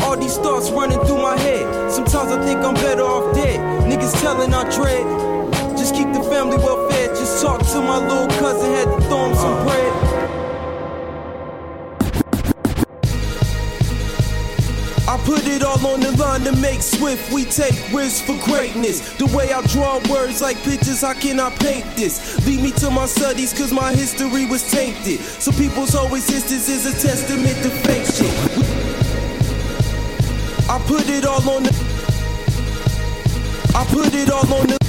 All 0.00 0.16
these 0.16 0.36
thoughts 0.36 0.70
running 0.70 1.00
through 1.00 1.22
my 1.22 1.36
head. 1.38 1.90
Sometimes 1.90 2.32
I 2.32 2.44
think 2.44 2.60
I'm 2.64 2.74
better 2.74 3.02
off 3.02 3.34
dead. 3.34 3.58
Niggas 3.84 4.20
telling 4.20 4.52
I 4.54 4.64
dread. 4.74 5.04
Just 5.76 5.94
keep 5.94 6.12
the 6.12 6.22
family 6.22 6.56
well 6.56 6.88
fed. 6.88 7.10
Just 7.10 7.42
talk 7.42 7.60
to 7.60 7.80
my 7.80 7.98
little 7.98 8.28
cousin, 8.38 8.72
had 8.72 8.84
to 8.84 9.00
throw 9.08 9.26
him 9.26 9.34
some 9.34 9.66
bread. 9.66 10.13
Put 15.34 15.48
it 15.48 15.64
all 15.64 15.84
on 15.86 16.00
the 16.00 16.12
line 16.16 16.42
to 16.42 16.52
make 16.56 16.80
swift. 16.80 17.32
We 17.32 17.44
take 17.44 17.74
risks 17.92 18.20
for 18.20 18.36
greatness. 18.44 19.14
The 19.14 19.26
way 19.36 19.52
I 19.52 19.62
draw 19.66 19.98
words 20.08 20.40
like 20.40 20.56
pictures, 20.62 21.00
how 21.00 21.14
can 21.14 21.40
I 21.40 21.50
paint 21.56 21.84
this? 21.96 22.46
Lead 22.46 22.62
me 22.62 22.70
to 22.82 22.90
my 22.90 23.06
studies, 23.06 23.52
cause 23.52 23.72
my 23.72 23.92
history 23.92 24.46
was 24.46 24.62
tainted. 24.70 25.20
So 25.20 25.50
people's 25.52 25.94
always 25.94 26.28
existence 26.28 26.68
is 26.68 26.86
a 26.86 26.94
testament 27.08 27.56
to 27.64 27.70
fake 27.70 28.06
shit. 28.06 28.34
I 30.70 30.78
put 30.86 31.08
it 31.08 31.24
all 31.26 31.48
on 31.50 31.64
the. 31.64 31.72
I 33.74 33.84
put 33.86 34.14
it 34.14 34.30
all 34.30 34.54
on 34.54 34.66
the. 34.68 34.83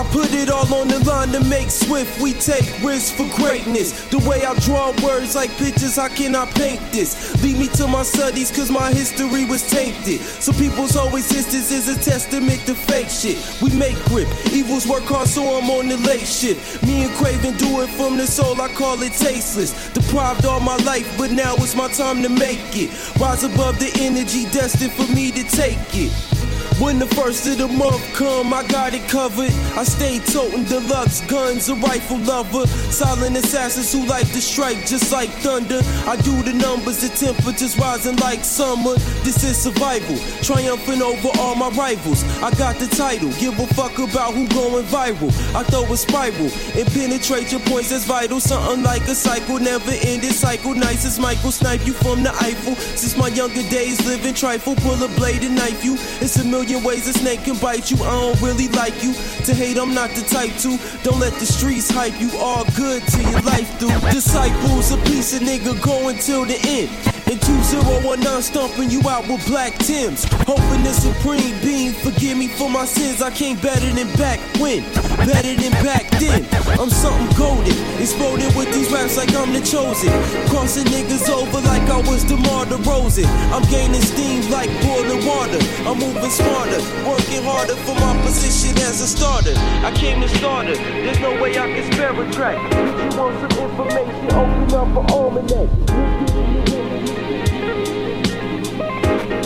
I 0.00 0.04
put 0.04 0.32
it 0.32 0.48
all 0.48 0.72
on 0.72 0.88
the 0.88 0.98
line 1.00 1.28
to 1.32 1.44
make 1.44 1.70
swift. 1.70 2.22
We 2.22 2.32
take 2.32 2.64
risks 2.82 3.10
for 3.10 3.28
greatness. 3.36 4.08
The 4.08 4.18
way 4.20 4.46
I 4.46 4.54
draw 4.60 4.94
words 5.04 5.34
like 5.34 5.50
pictures, 5.58 5.98
I 5.98 6.08
paint 6.08 6.80
this? 6.90 7.36
Lead 7.42 7.58
me 7.58 7.68
to 7.76 7.86
my 7.86 8.02
studies, 8.02 8.50
cause 8.50 8.70
my 8.70 8.90
history 8.94 9.44
was 9.44 9.68
tainted. 9.68 10.20
So 10.40 10.54
people's 10.54 10.96
always 10.96 11.30
existence 11.30 11.70
is 11.70 11.88
a 11.94 12.00
testament 12.02 12.64
to 12.64 12.74
fake 12.74 13.10
shit. 13.10 13.36
We 13.60 13.76
make 13.76 14.02
grip, 14.06 14.28
evils 14.50 14.86
work 14.86 15.02
hard, 15.04 15.28
so 15.28 15.42
I'm 15.58 15.68
on 15.68 15.88
the 15.88 15.98
late 15.98 16.26
shit. 16.26 16.56
Me 16.82 17.04
and 17.04 17.12
Craven 17.16 17.58
do 17.58 17.82
it 17.82 17.90
from 17.90 18.16
the 18.16 18.26
soul, 18.26 18.58
I 18.58 18.72
call 18.72 19.02
it 19.02 19.12
tasteless. 19.12 19.92
Deprived 19.92 20.46
all 20.46 20.60
my 20.60 20.76
life, 20.76 21.12
but 21.18 21.30
now 21.30 21.56
it's 21.56 21.76
my 21.76 21.88
time 21.88 22.22
to 22.22 22.30
make 22.30 22.72
it. 22.72 22.88
Rise 23.20 23.44
above 23.44 23.78
the 23.78 23.92
energy 24.00 24.44
destined 24.50 24.92
for 24.92 25.12
me 25.12 25.30
to 25.30 25.44
take 25.44 25.76
it. 25.92 26.39
When 26.80 26.98
the 26.98 27.06
first 27.08 27.46
of 27.46 27.58
the 27.58 27.68
month 27.68 28.02
come, 28.14 28.54
I 28.54 28.66
got 28.66 28.94
it 28.94 29.06
covered. 29.06 29.52
I 29.76 29.84
stay 29.84 30.18
toting 30.18 30.64
deluxe 30.64 31.20
guns, 31.26 31.68
a 31.68 31.74
rifle 31.74 32.16
lover. 32.20 32.66
Silent 32.88 33.36
assassins 33.36 33.92
who 33.92 34.06
like 34.06 34.26
to 34.32 34.40
strike 34.40 34.86
just 34.86 35.12
like 35.12 35.28
thunder. 35.44 35.82
I 36.08 36.16
do 36.16 36.42
the 36.42 36.54
numbers, 36.54 37.02
the 37.02 37.10
temperatures 37.14 37.78
rising 37.78 38.16
like 38.16 38.42
summer. 38.44 38.94
This 39.20 39.44
is 39.44 39.58
survival, 39.58 40.16
triumphant 40.40 41.02
over 41.02 41.28
all 41.38 41.54
my 41.54 41.68
rivals. 41.68 42.24
I 42.40 42.50
got 42.52 42.76
the 42.76 42.86
title, 42.96 43.28
give 43.38 43.58
a 43.60 43.66
fuck 43.74 43.98
about 43.98 44.32
who 44.32 44.48
going 44.48 44.86
viral. 44.86 45.28
I 45.54 45.62
throw 45.64 45.84
a 45.84 45.96
spiral 45.98 46.48
and 46.80 46.88
penetrate 46.96 47.52
your 47.52 47.60
points 47.68 47.90
that's 47.90 48.06
vital. 48.06 48.40
Something 48.40 48.82
like 48.82 49.02
a 49.02 49.14
cycle, 49.14 49.58
never 49.58 49.92
ending 50.00 50.32
cycle. 50.32 50.74
Nice 50.74 51.04
as 51.04 51.18
Michael, 51.20 51.52
snipe 51.52 51.86
you 51.86 51.92
from 51.92 52.22
the 52.22 52.32
Eiffel. 52.40 52.74
Since 52.96 53.18
my 53.18 53.28
younger 53.28 53.68
days, 53.68 54.00
living 54.06 54.32
trifle, 54.32 54.76
pull 54.76 54.96
a 55.04 55.08
blade 55.20 55.42
and 55.42 55.56
knife 55.56 55.84
you. 55.84 55.98
It's 56.24 56.36
a 56.36 56.44
million 56.44 56.69
ways 56.78 57.08
a 57.08 57.12
snake 57.12 57.42
can 57.42 57.58
bite 57.58 57.90
you. 57.90 57.96
I 58.04 58.10
don't 58.10 58.40
really 58.40 58.68
like 58.68 59.02
you. 59.02 59.12
To 59.46 59.54
hate, 59.54 59.76
I'm 59.78 59.92
not 59.92 60.10
the 60.10 60.22
type 60.22 60.54
to. 60.62 60.78
Don't 61.02 61.18
let 61.18 61.32
the 61.34 61.46
streets 61.46 61.90
hype 61.90 62.20
you. 62.20 62.30
All 62.38 62.64
good 62.76 63.02
to 63.02 63.22
your 63.22 63.40
life 63.42 63.68
through. 63.78 63.98
Disciples, 64.12 64.92
a 64.92 64.96
piece 64.98 65.34
of 65.34 65.42
nigga 65.42 65.80
going 65.82 66.18
till 66.18 66.44
the 66.44 66.58
end. 66.62 66.90
And 67.30 67.40
2019 67.42 68.42
stomping 68.42 68.90
you 68.90 69.00
out 69.08 69.28
with 69.28 69.46
black 69.46 69.78
Tims. 69.78 70.24
Hoping 70.50 70.82
the 70.82 70.92
supreme 70.92 71.54
being 71.62 71.92
forgive 71.92 72.36
me 72.36 72.48
for 72.48 72.68
my 72.68 72.84
sins. 72.84 73.22
I 73.22 73.30
came 73.30 73.56
better 73.58 73.86
than 73.86 74.10
back 74.16 74.40
when, 74.58 74.82
better 75.26 75.54
than 75.54 75.70
back 75.86 76.10
then. 76.18 76.42
I'm 76.74 76.90
something 76.90 77.30
golden, 77.38 77.76
exploding 78.02 78.50
with 78.58 78.74
these 78.74 78.90
raps 78.90 79.16
like 79.16 79.32
I'm 79.34 79.52
the 79.52 79.60
chosen. 79.60 80.10
Crossing 80.50 80.90
niggas 80.90 81.28
over 81.30 81.60
like 81.70 81.86
I 81.86 81.98
was 82.02 82.24
DeMar 82.24 82.66
DeRozan. 82.66 83.30
I'm 83.54 83.62
gaining 83.70 84.02
steam 84.02 84.50
like 84.50 84.70
boiling 84.82 85.24
water. 85.24 85.62
I'm 85.86 85.98
moving 86.02 86.30
smarter, 86.60 87.08
working 87.08 87.42
harder 87.42 87.76
for 87.76 87.94
my 87.94 88.20
position 88.22 88.76
as 88.78 89.00
a 89.00 89.06
starter. 89.06 89.54
I 89.56 89.92
came 89.94 90.20
to 90.20 90.28
starter, 90.28 90.74
there's 90.74 91.20
no 91.20 91.40
way 91.40 91.58
I 91.58 91.66
can 91.72 91.92
spare 91.92 92.12
a 92.12 92.32
track. 92.32 92.58
If 92.72 93.12
you 93.12 93.18
want 93.18 93.52
some 93.52 93.70
information, 93.70 94.26
open 94.32 94.74
up 94.74 94.88
an 94.96 95.06
almanac. 95.10 95.68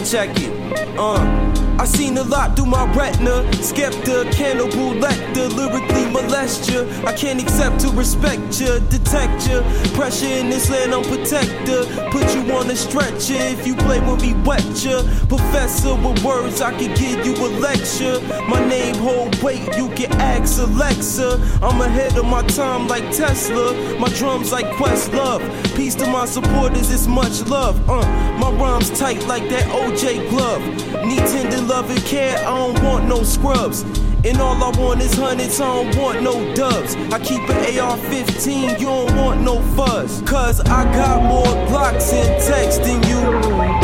Check 0.04 0.30
it, 0.40 0.98
uh. 0.98 1.53
I 1.78 1.86
seen 1.86 2.16
a 2.18 2.22
lot 2.22 2.56
through 2.56 2.66
my 2.66 2.84
retina. 2.94 3.42
Skepta, 3.58 4.32
Hannibal 4.34 4.94
Lecter, 5.00 5.48
lyrically 5.56 6.06
molest 6.10 6.70
ya. 6.70 6.84
I 7.04 7.12
can't 7.12 7.42
accept 7.42 7.80
to 7.80 7.88
respect 7.90 8.60
ya, 8.60 8.78
detect 8.88 9.48
ya. 9.48 9.62
Pressure 9.94 10.26
in 10.26 10.50
this 10.50 10.70
land, 10.70 10.94
I'm 10.94 11.02
protector. 11.02 11.84
Put 12.10 12.32
you 12.34 12.42
on 12.54 12.70
a 12.70 12.76
stretcher 12.76 13.34
if 13.34 13.66
you 13.66 13.74
play 13.74 13.98
with 14.00 14.22
me, 14.22 14.34
wet 14.44 14.64
ya. 14.84 15.02
Professor 15.28 15.94
with 15.96 16.22
words, 16.22 16.60
I 16.60 16.70
can 16.78 16.94
give 16.94 17.26
you 17.26 17.34
a 17.34 17.48
lecture. 17.58 18.20
My 18.48 18.64
name 18.68 18.94
hold 18.96 19.34
weight, 19.42 19.66
you 19.76 19.88
can 19.90 20.12
ask 20.20 20.60
Alexa. 20.60 21.40
I'm 21.60 21.80
ahead 21.80 22.16
of 22.16 22.24
my 22.24 22.42
time 22.46 22.86
like 22.86 23.04
Tesla. 23.10 23.98
My 23.98 24.08
drums 24.10 24.52
like 24.52 24.66
Questlove. 24.76 25.42
Peace 25.74 25.96
to 25.96 26.06
my 26.06 26.24
supporters, 26.24 26.90
it's 26.92 27.08
much 27.08 27.42
love. 27.48 27.76
Uh, 27.90 28.06
my 28.38 28.50
rhymes 28.52 28.90
tight 28.90 29.26
like 29.26 29.48
that 29.48 29.64
OJ 29.68 30.30
glove. 30.30 30.62
Need 31.04 31.18
tender 31.18 31.63
love 31.66 31.90
and 31.90 32.04
care, 32.04 32.36
I 32.38 32.44
don't 32.44 32.82
want 32.82 33.08
no 33.08 33.22
scrubs. 33.22 33.82
And 34.24 34.40
all 34.40 34.56
I 34.62 34.70
want 34.78 35.00
is 35.00 35.14
hundreds, 35.14 35.60
I 35.60 35.66
don't 35.66 35.96
want 35.96 36.22
no 36.22 36.54
dubs. 36.54 36.94
I 37.12 37.18
keep 37.18 37.40
an 37.48 37.78
AR 37.78 37.96
15, 37.96 38.80
you 38.80 38.86
don't 38.86 39.16
want 39.16 39.40
no 39.40 39.60
fuzz. 39.76 40.22
Cause 40.22 40.60
I 40.60 40.84
got 40.94 41.22
more 41.24 41.52
blocks 41.68 42.12
and 42.12 42.28
text 42.42 42.82
than 42.82 43.02
you. 43.04 43.20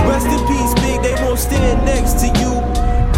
Rest 0.09 0.27
in 0.27 0.41
peace, 0.49 0.75
big, 0.85 1.03
they 1.03 1.15
won't 1.23 1.39
stand 1.39 1.85
next 1.85 2.21
to 2.21 2.27
you. 2.41 2.53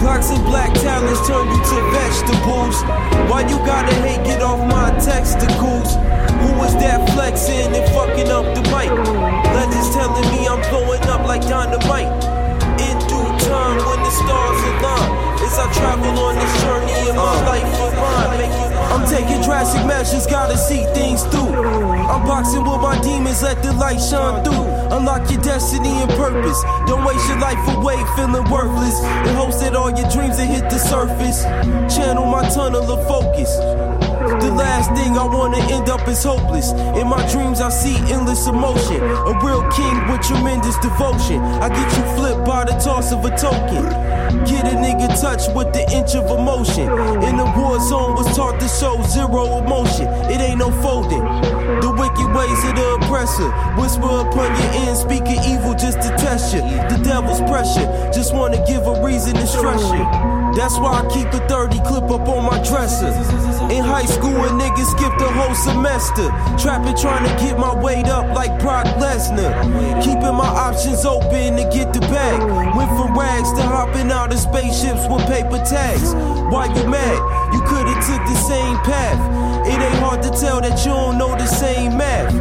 Blocks 0.00 0.30
and 0.30 0.44
black 0.44 0.72
talents 0.74 1.26
turn 1.26 1.46
you 1.46 1.62
to 1.62 1.78
vegetables. 1.94 2.82
Why 3.30 3.46
you 3.48 3.58
gotta 3.66 3.94
hate, 4.02 4.24
get 4.24 4.42
off 4.42 4.58
my 4.68 4.90
testicles. 4.98 5.94
Who 6.42 6.58
was 6.58 6.74
that 6.74 7.08
flexing 7.14 7.74
and 7.74 7.86
fucking 7.94 8.30
up 8.30 8.46
the 8.54 8.62
mic? 8.74 8.90
Legends 9.54 9.94
telling 9.94 10.28
me 10.32 10.48
I'm 10.48 10.60
blowing 10.70 11.02
up 11.02 11.26
like 11.26 11.42
dynamite. 11.42 12.41
When 13.52 14.00
the 14.00 14.10
stars 14.10 14.60
align. 14.70 15.22
As 15.42 15.58
I 15.58 15.70
travel 15.72 16.18
on 16.24 16.34
this 16.36 16.54
journey 16.62 17.10
in 17.10 17.16
my 17.16 17.36
life 17.44 17.68
of 17.84 17.92
mine, 17.96 18.72
I'm 18.92 19.04
taking 19.08 19.42
drastic 19.42 19.84
measures, 19.86 20.26
gotta 20.26 20.56
see 20.56 20.84
things 20.94 21.24
through. 21.24 21.52
I'm 21.52 22.26
boxing 22.26 22.64
with 22.64 22.80
my 22.80 22.98
demons, 23.02 23.42
let 23.42 23.62
the 23.62 23.72
light 23.74 24.00
shine 24.00 24.42
through. 24.44 24.96
Unlock 24.96 25.30
your 25.30 25.42
destiny 25.42 25.90
and 25.90 26.10
purpose. 26.12 26.62
Don't 26.86 27.04
waste 27.04 27.28
your 27.28 27.40
life 27.40 27.60
away 27.76 27.96
feeling 28.16 28.48
worthless. 28.50 29.00
And 29.02 29.36
hopes 29.36 29.60
that 29.60 29.74
all 29.74 29.90
your 29.90 30.08
dreams 30.10 30.38
will 30.38 30.46
hit 30.46 30.70
the 30.70 30.78
surface. 30.78 31.42
Channel 31.94 32.26
my 32.26 32.48
tunnel 32.48 32.90
of 32.90 33.06
focus. 33.06 33.50
The 34.40 34.52
last 34.52 34.90
thing 34.94 35.16
I 35.16 35.24
wanna 35.24 35.58
end 35.72 35.88
up 35.88 36.06
is 36.08 36.22
hopeless. 36.22 36.72
In 36.72 37.08
my 37.08 37.22
dreams, 37.30 37.60
I 37.60 37.70
see 37.70 37.96
endless 38.12 38.46
emotion. 38.46 39.00
A 39.02 39.32
real 39.44 39.62
king 39.70 39.96
with 40.10 40.22
tremendous 40.22 40.76
devotion. 40.78 41.40
I 41.40 41.68
get 41.68 41.88
you 41.96 42.04
flipped 42.16 42.44
by 42.44 42.64
the 42.64 42.72
toss 42.78 43.12
of 43.12 43.24
a 43.24 43.30
token. 43.36 43.84
Get 44.44 44.64
a 44.64 44.76
nigga 44.76 45.08
touched 45.20 45.54
with 45.54 45.72
the 45.72 45.84
inch 45.92 46.14
of 46.14 46.30
emotion. 46.30 46.88
In 47.28 47.36
the 47.36 47.52
war 47.56 47.78
zone, 47.80 48.14
was 48.14 48.36
taught 48.36 48.60
to 48.60 48.68
show 48.68 49.02
zero 49.02 49.58
emotion. 49.58 50.06
It 50.30 50.40
ain't 50.40 50.58
no 50.58 50.70
folding. 50.82 51.24
The 51.80 51.90
wicked 51.90 52.28
ways 52.34 52.60
of 52.64 52.74
the 52.74 52.86
oppressor. 53.00 53.50
Whisper 53.80 54.26
upon 54.26 54.50
your 54.60 54.72
ear, 54.84 54.94
speaking 54.94 55.40
evil 55.44 55.74
just 55.74 56.00
to 56.02 56.08
test 56.16 56.54
you. 56.54 56.60
The 56.60 57.00
devil's 57.02 57.40
pressure. 57.40 57.86
Just 58.12 58.34
wanna 58.34 58.64
give 58.66 58.86
a 58.86 59.02
reason 59.02 59.34
to 59.34 59.46
stress 59.46 59.82
you. 59.92 60.41
That's 60.54 60.76
why 60.78 61.00
I 61.00 61.08
keep 61.08 61.30
the 61.30 61.40
30 61.48 61.78
clip 61.80 62.04
up 62.10 62.28
on 62.28 62.44
my 62.44 62.62
dresser. 62.62 63.08
In 63.72 63.82
high 63.82 64.04
school, 64.04 64.36
a 64.36 64.50
nigga 64.50 64.84
skipped 64.84 65.20
a 65.20 65.28
whole 65.28 65.54
semester. 65.54 66.28
Trapping, 66.60 66.96
trying 66.96 67.24
to 67.24 67.32
get 67.42 67.58
my 67.58 67.74
weight 67.74 68.06
up 68.06 68.34
like 68.34 68.60
Brock 68.60 68.86
Lesnar. 69.00 69.52
Keeping 70.02 70.34
my 70.36 70.46
options 70.46 71.04
open 71.06 71.56
to 71.56 71.64
get 71.72 71.92
the 71.94 72.00
bag. 72.12 72.40
Went 72.76 72.90
from 72.90 73.18
rags 73.18 73.50
to 73.54 73.62
hopping 73.62 74.10
out 74.10 74.32
of 74.32 74.38
spaceships 74.38 75.08
with 75.08 75.26
paper 75.26 75.62
tags. 75.64 76.14
Why 76.52 76.66
you 76.66 76.86
mad? 76.86 77.18
You 77.54 77.60
could've 77.62 78.04
took 78.04 78.22
the 78.28 78.36
same 78.36 78.76
path. 78.84 79.41
It 79.64 79.78
ain't 79.78 79.98
hard 79.98 80.22
to 80.22 80.30
tell 80.30 80.60
that 80.60 80.78
you 80.84 80.92
don't 80.92 81.18
know 81.18 81.36
the 81.36 81.46
same 81.46 81.96
math. 81.96 82.32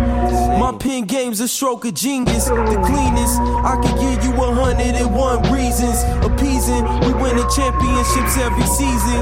My 0.60 0.76
pen 0.78 1.06
game's 1.06 1.40
a 1.40 1.48
stroke 1.48 1.86
of 1.86 1.94
genius, 1.94 2.46
the 2.46 2.82
cleanest. 2.86 3.40
I 3.40 3.80
could 3.82 3.98
give 4.00 4.24
you 4.26 4.34
a 4.42 4.54
hundred 4.54 4.96
and 4.96 5.16
one 5.16 5.42
reasons. 5.52 6.02
Appeasing, 6.26 6.84
we 7.02 7.14
winning 7.22 7.50
championships 7.56 8.38
every 8.38 8.66
season. 8.66 9.22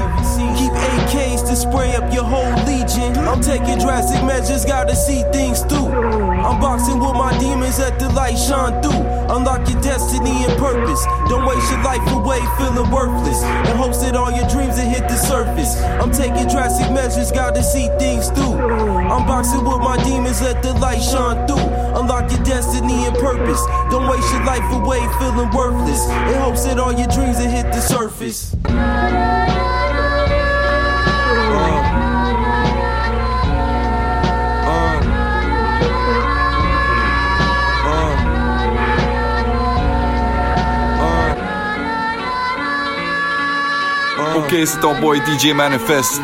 Keep 0.70 1.00
AKs 1.10 1.48
to 1.48 1.56
spray 1.56 1.94
up 1.96 2.12
your 2.12 2.24
whole 2.24 2.52
legion. 2.64 3.16
I'm 3.26 3.40
taking 3.40 3.78
drastic 3.78 4.24
measures, 4.24 4.64
gotta 4.64 4.94
see 4.94 5.22
things 5.32 5.60
through. 5.60 5.88
I'm 5.88 6.60
boxing 6.60 6.98
with 7.00 7.14
my 7.14 7.36
demons, 7.38 7.78
let 7.78 7.98
the 7.98 8.08
light 8.10 8.38
shine 8.38 8.80
through. 8.82 9.02
Unlock 9.34 9.68
your 9.68 9.80
destiny 9.80 10.44
and 10.44 10.56
purpose. 10.58 11.04
Don't 11.28 11.46
waste 11.46 11.70
your 11.70 11.82
life 11.82 12.06
away 12.12 12.40
feeling 12.58 12.90
worthless. 12.90 13.42
In 13.70 13.76
hopes 13.76 14.02
that 14.02 14.16
all 14.16 14.30
your 14.30 14.48
dreams 14.48 14.76
will 14.76 14.88
hit 14.88 15.08
the 15.08 15.16
surface. 15.16 15.80
I'm 16.00 16.12
taking 16.12 16.48
drastic 16.48 16.90
measures, 16.92 17.30
gotta 17.32 17.62
see 17.62 17.88
things 17.98 18.28
through. 18.30 18.54
I'm 18.54 19.26
boxing 19.26 19.64
with 19.64 19.78
my 19.78 20.02
demons, 20.04 20.40
let 20.42 20.62
the 20.62 20.72
light 20.74 21.02
shine 21.02 21.46
through. 21.46 21.66
Unlock 21.98 22.30
your 22.30 22.42
destiny 22.44 23.06
and 23.06 23.16
purpose. 23.16 23.60
Don't 23.90 24.08
waste 24.08 24.32
your 24.32 24.44
life 24.44 24.66
away 24.72 25.00
feeling 25.18 25.50
worthless. 25.50 26.08
In 26.08 26.38
hopes 26.40 26.64
that 26.64 26.78
all 26.78 26.92
your 26.92 27.08
dreams 27.08 27.38
will 27.38 27.50
hit 27.50 27.66
the 27.72 27.80
surface. 27.80 28.54
Ok, 44.40 44.56
c'est 44.64 44.80
ton 44.80 44.98
boy 45.00 45.20
DJ 45.26 45.52
Manifest 45.52 46.22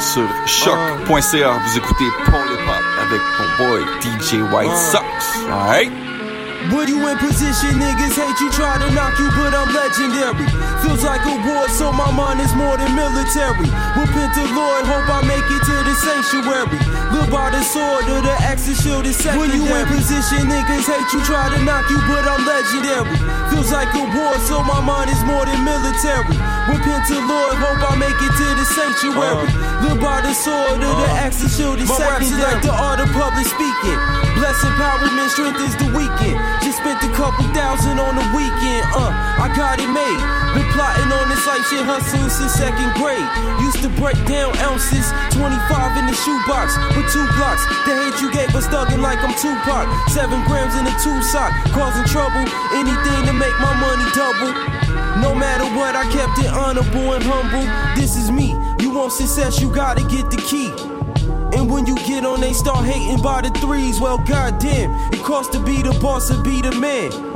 sur 0.00 0.26
CHOQ.ca. 0.46 1.50
Vous 1.66 1.76
écoutez 1.76 2.08
Paul 2.24 2.48
Hip 2.48 2.64
Hop 2.66 2.84
avec 3.04 3.20
mon 3.38 3.66
boy 3.66 3.82
DJ 4.00 4.40
White 4.50 4.70
ah. 4.72 4.90
Sox. 4.92 5.04
Alright? 5.52 5.92
Would 6.72 6.88
you 6.88 7.06
in 7.06 7.18
position, 7.18 7.78
niggas 7.78 8.16
hate 8.16 8.40
you, 8.40 8.50
try 8.50 8.78
to 8.80 8.88
knock 8.94 9.18
you, 9.18 9.28
but 9.36 9.52
I'm 9.52 9.68
legendary. 9.68 10.48
Feels 10.82 11.04
like 11.04 11.20
a 11.28 11.36
war, 11.44 11.68
so 11.68 11.92
my 11.92 12.10
mind 12.10 12.40
is 12.40 12.52
more 12.56 12.76
than 12.76 12.96
military. 12.96 13.68
Repent 13.94 14.32
to 14.34 14.44
Lord, 14.56 14.84
hope 14.88 15.08
I 15.08 15.20
make 15.28 15.44
it 15.44 15.62
to 15.68 15.76
the 15.84 15.94
sanctuary. 15.94 16.80
Live 17.12 17.30
by 17.32 17.48
the 17.50 17.62
sword 17.64 18.04
of 18.08 18.20
the 18.22 18.34
axe 18.44 18.68
and 18.68 18.76
shield 18.76 19.06
is 19.06 19.16
secondary. 19.16 19.48
When 19.48 19.50
you 19.56 19.64
in 19.64 19.86
position, 19.88 20.44
niggas 20.48 20.84
hate 20.86 21.08
you, 21.12 21.20
try 21.24 21.48
to 21.48 21.58
knock 21.64 21.88
you, 21.88 21.98
but 22.04 22.24
I'm 22.28 22.44
legendary. 22.44 23.08
Feels 23.48 23.72
like 23.72 23.88
a 23.96 24.04
war, 24.12 24.36
so 24.44 24.60
my 24.62 24.80
mind 24.84 25.08
is 25.08 25.20
more 25.24 25.44
than 25.48 25.60
military. 25.64 26.36
Repent 26.68 27.08
to 27.08 27.16
Lord, 27.24 27.56
hope 27.56 27.80
I 27.80 27.96
make 27.96 28.18
it 28.20 28.32
to 28.36 28.46
the 28.60 28.66
sanctuary. 28.76 29.48
Live 29.88 30.00
by 30.04 30.20
the 30.20 30.32
sword 30.36 30.84
of 30.84 30.94
the 31.00 31.08
axe 31.24 31.40
and 31.40 31.50
shield 31.50 31.80
is 31.80 31.88
My 31.88 31.96
secondary. 31.96 32.44
like 32.44 32.62
the 32.62 32.74
art 32.76 33.00
of 33.00 33.08
public 33.16 33.46
speaking. 33.48 33.98
Blessed 34.36 34.68
empowerment, 34.68 35.28
strength 35.32 35.60
is 35.64 35.74
the 35.80 35.88
weekend. 35.96 36.36
Just 36.62 36.78
spent 36.78 37.00
a 37.02 37.10
couple 37.16 37.44
thousand 37.56 37.98
on 37.98 38.14
the 38.20 38.26
weekend. 38.36 38.84
Uh, 38.94 39.10
I 39.10 39.48
got 39.56 39.80
it 39.80 39.90
made. 39.90 40.20
Been 40.58 40.74
plotting 40.74 41.12
on 41.14 41.30
this 41.30 41.46
life 41.46 41.62
shit 41.70 41.86
hustling 41.86 42.26
since 42.26 42.58
second 42.58 42.90
grade. 42.98 43.22
Used 43.62 43.78
to 43.86 43.90
break 43.94 44.18
down 44.26 44.50
ounces, 44.58 45.06
25 45.38 45.46
in 46.02 46.10
the 46.10 46.16
shoebox 46.18 46.74
with 46.98 47.06
two 47.14 47.22
blocks. 47.38 47.62
The 47.86 47.94
hate 47.94 48.18
you 48.18 48.26
gave 48.34 48.50
us 48.58 48.66
thugging 48.66 48.98
like 48.98 49.22
I'm 49.22 49.30
Tupac. 49.38 49.86
Seven 50.10 50.42
grams 50.50 50.74
in 50.74 50.82
a 50.82 50.94
two 50.98 51.14
sock, 51.30 51.54
causing 51.70 52.02
trouble. 52.10 52.42
Anything 52.74 53.20
to 53.30 53.34
make 53.38 53.54
my 53.62 53.70
money 53.78 54.02
double. 54.18 54.50
No 55.22 55.30
matter 55.30 55.62
what, 55.78 55.94
I 55.94 56.02
kept 56.10 56.42
it 56.42 56.50
honorable 56.50 57.14
and 57.14 57.22
humble. 57.22 57.62
This 57.94 58.18
is 58.18 58.32
me. 58.34 58.50
You 58.82 58.90
want 58.90 59.12
success, 59.12 59.62
you 59.62 59.70
gotta 59.70 60.02
get 60.10 60.26
the 60.26 60.42
key. 60.42 60.74
And 61.54 61.70
when 61.70 61.86
you 61.86 61.94
get 62.02 62.26
on, 62.26 62.40
they 62.40 62.52
start 62.52 62.84
hating 62.84 63.22
by 63.22 63.42
the 63.42 63.50
threes. 63.62 64.00
Well, 64.00 64.18
goddamn, 64.18 64.90
it 65.14 65.22
costs 65.22 65.54
to 65.54 65.62
be 65.62 65.82
the 65.82 65.96
boss 66.02 66.30
and 66.30 66.42
be 66.42 66.62
the 66.62 66.74
man. 66.74 67.27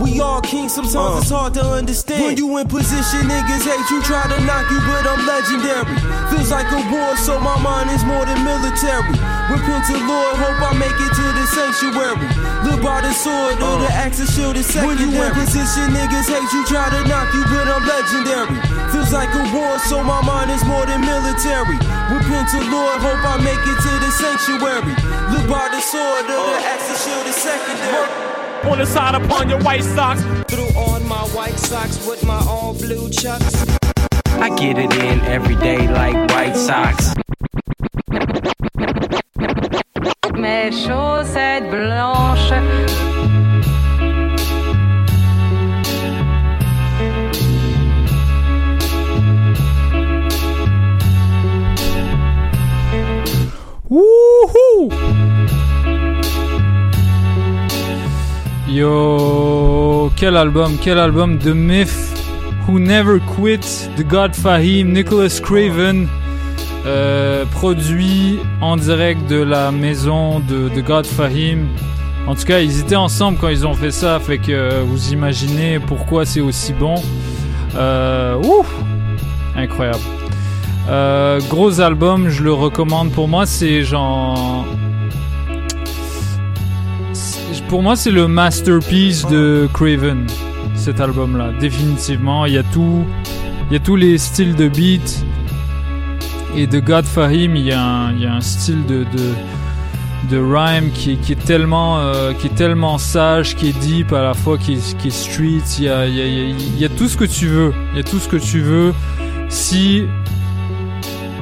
We 0.00 0.20
all 0.20 0.40
kings, 0.40 0.74
sometimes 0.74 1.22
it's 1.22 1.32
uh. 1.32 1.36
hard 1.36 1.54
to 1.54 1.64
understand. 1.64 2.24
When 2.24 2.36
you 2.36 2.48
in 2.56 2.68
position, 2.68 3.28
niggas 3.28 3.64
hate 3.66 3.88
you, 3.92 4.00
try 4.02 4.24
to 4.24 4.38
knock 4.48 4.64
you, 4.72 4.80
but 4.88 5.04
I'm 5.04 5.20
legendary. 5.28 5.96
Feels 6.32 6.50
like 6.50 6.68
a 6.72 6.80
war, 6.88 7.16
so 7.16 7.38
my 7.38 7.58
mind 7.60 7.90
is 7.92 8.04
more 8.04 8.24
than 8.24 8.40
military. 8.40 9.12
Repent 9.52 9.84
to 9.92 9.96
Lord, 10.08 10.34
hope 10.40 10.60
I 10.64 10.72
make 10.80 10.96
it 10.96 11.12
to 11.12 11.26
the 11.36 11.44
sanctuary. 11.52 12.24
Live 12.64 12.80
by 12.80 13.04
the 13.04 13.12
sword 13.12 13.60
or 13.60 13.84
the 13.84 13.90
uh. 13.90 14.02
axe 14.04 14.18
and 14.20 14.28
shield 14.30 14.56
is 14.56 14.66
secondary. 14.66 14.96
When 14.96 15.12
you 15.12 15.22
in 15.22 15.32
position, 15.36 15.92
niggas 15.92 16.28
hate 16.30 16.50
you, 16.50 16.62
try 16.66 16.88
to 16.88 17.00
knock 17.04 17.28
you, 17.36 17.44
but 17.52 17.68
I'm 17.68 17.84
legendary. 17.84 18.56
Feels 18.90 19.12
like 19.12 19.30
a 19.36 19.44
war, 19.52 19.76
so 19.86 20.00
my 20.02 20.24
mind 20.24 20.50
is 20.50 20.64
more 20.64 20.88
than 20.88 21.04
military. 21.04 21.76
Repent 22.08 22.48
to 22.56 22.60
Lord, 22.72 22.96
hope 23.02 23.22
I 23.22 23.36
make 23.44 23.60
it 23.60 23.78
to 23.78 23.92
the 24.00 24.10
sanctuary. 24.16 24.94
Live 25.36 25.46
by 25.46 25.68
the 25.68 25.80
sword 25.84 26.26
or 26.32 26.48
the 26.48 26.56
uh. 26.56 26.72
axe 26.72 26.88
and 26.88 26.98
shield 26.98 27.26
is 27.28 27.36
secondary. 27.36 28.31
On 28.64 28.78
the 28.78 28.86
side 28.86 29.14
upon 29.14 29.48
your 29.48 29.60
white 29.60 29.84
socks. 29.84 30.22
Threw 30.48 30.64
on 30.78 31.06
my 31.06 31.22
white 31.34 31.58
socks 31.58 32.06
with 32.06 32.24
my 32.24 32.38
all 32.46 32.74
blue 32.74 33.10
chucks. 33.10 33.54
I 34.42 34.48
get 34.56 34.78
it 34.78 34.92
in 34.94 35.20
every 35.20 35.56
day 35.56 35.88
like 35.88 36.14
White 36.30 36.56
socks. 36.56 37.14
Mes 40.34 40.86
chaussettes 40.86 41.70
blanches. 41.70 43.11
Yo, 58.72 60.10
quel 60.16 60.34
album, 60.34 60.78
quel 60.80 60.98
album 60.98 61.38
The 61.38 61.48
Myth 61.48 61.92
Who 62.66 62.78
Never 62.78 63.20
Quit, 63.20 63.90
The 63.98 64.02
God 64.02 64.34
Fahim, 64.34 64.92
Nicholas 64.94 65.40
Craven, 65.42 66.08
euh, 66.86 67.44
produit 67.52 68.38
en 68.62 68.78
direct 68.78 69.28
de 69.28 69.42
la 69.42 69.70
maison 69.72 70.40
de, 70.40 70.70
de 70.70 70.80
God 70.80 71.04
Fahim. 71.04 71.66
En 72.26 72.34
tout 72.34 72.44
cas, 72.44 72.60
ils 72.60 72.80
étaient 72.80 72.96
ensemble 72.96 73.36
quand 73.38 73.50
ils 73.50 73.66
ont 73.66 73.74
fait 73.74 73.90
ça, 73.90 74.18
fait 74.20 74.38
que 74.38 74.52
euh, 74.52 74.82
vous 74.86 75.12
imaginez 75.12 75.78
pourquoi 75.78 76.24
c'est 76.24 76.40
aussi 76.40 76.72
bon. 76.72 76.94
Euh, 77.76 78.40
Incroyable. 79.54 80.00
Gros 81.50 81.78
album, 81.78 82.30
je 82.30 82.42
le 82.42 82.54
recommande. 82.54 83.12
Pour 83.12 83.28
moi, 83.28 83.44
c'est 83.44 83.82
genre. 83.82 84.64
Pour 87.72 87.82
moi, 87.82 87.96
c'est 87.96 88.10
le 88.10 88.28
masterpiece 88.28 89.26
de 89.28 89.66
Craven, 89.72 90.26
cet 90.74 91.00
album-là. 91.00 91.52
Définitivement, 91.58 92.44
il 92.44 92.52
y 92.52 92.58
a 92.58 92.62
tout, 92.62 93.02
il 93.70 93.72
y 93.72 93.76
a 93.76 93.80
tous 93.80 93.96
les 93.96 94.18
styles 94.18 94.54
de 94.54 94.68
beat. 94.68 95.24
Et 96.54 96.66
de 96.66 96.80
God 96.80 97.06
Fahim, 97.06 97.56
il 97.56 97.64
y 97.64 97.72
a 97.72 97.82
un, 97.82 98.40
style 98.42 98.84
de, 98.84 99.04
de, 99.04 100.30
de 100.30 100.36
rhyme 100.36 100.90
qui, 100.92 101.12
est- 101.12 101.44
tellement, 101.46 101.98
euh, 101.98 102.34
qui 102.34 102.48
est 102.48 102.54
tellement 102.54 102.98
sage, 102.98 103.56
qui 103.56 103.70
est 103.70 103.80
deep 103.80 104.12
à 104.12 104.20
la 104.20 104.34
fois, 104.34 104.58
qui 104.58 104.74
est, 104.74 105.10
street. 105.10 105.62
Il 105.78 105.84
y 106.78 106.84
a, 106.84 106.88
tout 106.90 107.08
ce 107.08 107.16
que 107.16 107.24
tu 107.24 107.46
veux. 107.46 107.72
Il 107.92 107.96
y 107.96 108.00
a 108.00 108.04
tout 108.04 108.18
ce 108.18 108.28
que 108.28 108.36
tu 108.36 108.60
veux. 108.60 108.92
Si 109.48 110.04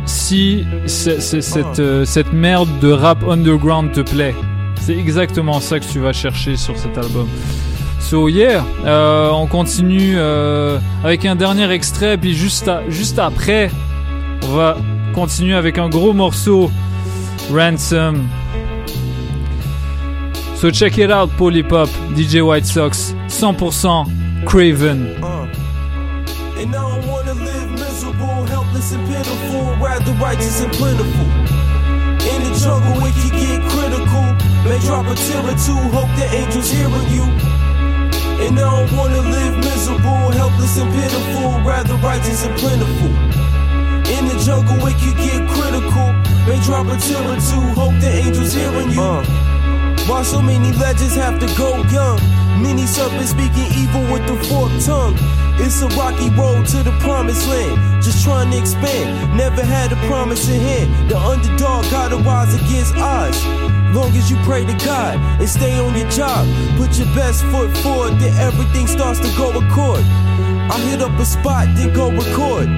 si 0.07 0.65
cette, 0.87 1.81
euh, 1.81 2.05
cette 2.05 2.33
merde 2.33 2.69
de 2.81 2.93
rap 2.93 3.25
underground 3.25 3.91
te 3.91 4.01
plaît. 4.03 4.37
C'est 4.81 4.97
exactement 4.97 5.61
ça 5.61 5.79
que 5.79 5.85
tu 5.85 6.01
vas 6.01 6.13
chercher 6.13 6.57
sur 6.57 6.77
cet 6.77 6.97
album. 6.97 7.29
So 8.01 8.29
yeah, 8.29 8.65
euh, 8.85 9.31
on 9.31 9.47
continue 9.47 10.15
euh, 10.17 10.79
avec 11.05 11.25
un 11.27 11.37
dernier 11.37 11.71
extrait, 11.71 12.17
puis 12.17 12.35
juste, 12.35 12.71
juste 12.89 13.19
après, 13.19 13.71
on 14.43 14.49
va 14.49 14.77
continuer 15.15 15.55
avec 15.55 15.79
un 15.79 15.89
gros 15.89 16.13
morceau, 16.13 16.71
Ransom. 17.53 18.27
So 20.57 20.71
check 20.71 20.99
it 20.99 21.11
out, 21.11 21.31
Polypop, 21.37 21.89
DJ 22.17 22.41
White 22.41 22.67
Sox, 22.67 23.15
100% 23.29 24.07
Craven. 24.45 25.15
And 25.23 25.55
I 26.59 26.65
don't 26.65 27.07
wanna 27.07 27.35
live 27.35 27.71
miserable, 27.71 28.45
helpless 28.47 28.93
and 28.93 29.07
pitiful, 29.07 29.77
rather 29.81 30.13
righteous 30.15 30.63
and 30.63 30.73
plentiful. 30.73 31.27
In 32.21 32.43
the 32.43 33.21
get 33.31 33.63
critical. 33.71 34.50
May 34.65 34.79
drop 34.85 35.07
a 35.07 35.15
tear 35.15 35.41
or 35.41 35.57
two, 35.57 35.81
hope 35.97 36.13
the 36.21 36.29
angels 36.37 36.71
hearing 36.71 37.09
you. 37.09 37.25
And 38.45 38.59
I 38.59 38.61
don't 38.61 38.93
wanna 38.97 39.21
live 39.21 39.57
miserable, 39.59 40.31
helpless 40.37 40.79
and 40.79 40.93
pitiful, 40.93 41.61
rather 41.65 41.95
righteous 41.97 42.45
and 42.45 42.57
plentiful. 42.59 43.13
In 44.13 44.29
the 44.29 44.37
jungle, 44.45 44.77
it 44.87 44.97
can 45.01 45.17
get 45.17 45.49
critical. 45.49 46.09
May 46.45 46.61
drop 46.65 46.87
a 46.89 46.97
tear 47.01 47.25
or 47.25 47.41
two, 47.41 47.65
hope 47.79 47.97
the 48.01 48.11
angels 48.11 48.53
hearing 48.53 48.91
you. 48.91 49.01
Uh. 49.01 49.25
Why 50.07 50.23
so 50.23 50.43
many 50.43 50.73
legends 50.77 51.15
have 51.15 51.39
to 51.41 51.47
go 51.57 51.83
young? 51.89 52.19
Many 52.61 52.85
serpents 52.85 53.31
speaking 53.31 53.69
evil 53.73 54.03
with 54.13 54.27
the 54.27 54.37
forked 54.49 54.85
tongue. 54.85 55.17
It's 55.57 55.81
a 55.83 55.89
rocky 55.97 56.29
road 56.31 56.67
to 56.67 56.83
the 56.83 56.93
promised 57.01 57.49
land. 57.49 58.03
Just 58.03 58.25
trying 58.25 58.51
to 58.51 58.59
expand. 58.59 59.37
Never 59.37 59.63
had 59.65 59.93
a 59.93 59.97
promise 60.09 60.49
in 60.49 60.61
hand. 60.61 61.11
The 61.11 61.17
underdog 61.17 61.85
gotta 61.91 62.17
rise 62.17 62.55
against 62.55 62.97
odds. 62.97 63.41
Long 63.93 64.15
as 64.17 64.31
you 64.31 64.37
pray 64.45 64.65
to 64.65 64.75
God 64.85 65.19
and 65.41 65.49
stay 65.49 65.79
on 65.79 65.97
your 65.97 66.09
job. 66.11 66.47
Put 66.77 66.97
your 66.99 67.09
best 67.15 67.45
foot 67.47 67.77
forward, 67.79 68.19
then 68.21 68.33
everything 68.39 68.87
starts 68.87 69.19
to 69.21 69.29
go 69.37 69.51
accord. 69.51 70.05
I 70.71 70.79
hit 70.89 71.03
up 71.03 71.19
a 71.19 71.25
spot, 71.25 71.67
then 71.75 71.93
go 71.93 72.11
record. 72.11 72.69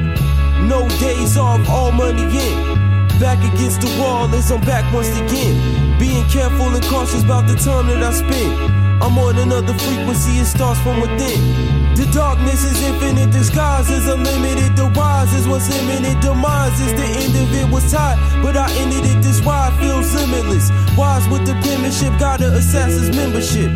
No 0.69 0.89
days 1.01 1.37
off, 1.37 1.69
all 1.69 1.93
money 1.93 2.23
in. 2.23 2.79
Back 3.21 3.39
against 3.53 3.83
the 3.83 3.91
wall 4.01 4.33
as 4.35 4.51
I'm 4.51 4.61
back 4.63 4.91
once 4.93 5.09
again. 5.09 5.99
Being 5.99 6.25
careful 6.29 6.75
and 6.75 6.85
cautious 6.85 7.23
about 7.23 7.47
the 7.47 7.57
time 7.57 7.89
that 7.89 8.03
I 8.03 8.13
spend. 8.13 8.73
I'm 9.03 9.19
on 9.19 9.37
another 9.37 9.75
frequency, 9.75 10.39
it 10.39 10.47
starts 10.47 10.81
from 10.81 11.01
within. 11.01 11.72
The 11.93 12.09
darkness 12.11 12.65
is 12.65 12.83
infinite, 12.83 13.31
disguise 13.31 13.91
is 13.91 14.09
unlimited. 14.09 14.77
The 14.77 14.89
wise 14.97 15.33
is 15.35 15.47
what's 15.47 15.69
imminent, 15.69 16.23
demise 16.23 16.81
is 16.81 16.93
the 16.97 17.05
end 17.05 17.37
of 17.37 17.53
it 17.53 17.69
was 17.69 17.85
tied. 17.93 18.17
But 18.43 18.57
I 18.57 18.73
ended 18.81 19.05
it, 19.05 19.21
this 19.21 19.41
ride 19.45 19.77
feels 19.79 20.09
limitless. 20.15 20.71
Wise 20.97 21.29
with 21.29 21.45
the 21.45 21.53
penmanship, 21.61 22.19
gotta 22.19 22.49
assess 22.57 22.97
his 22.97 23.15
membership. 23.15 23.69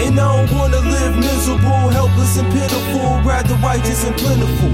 And 0.00 0.18
I 0.18 0.24
don't 0.32 0.50
wanna 0.56 0.80
live 0.80 1.16
miserable, 1.20 1.92
helpless 1.92 2.38
and 2.38 2.48
pitiful, 2.50 3.20
rather 3.20 3.54
righteous 3.60 4.04
and 4.04 4.16
plentiful. 4.16 4.72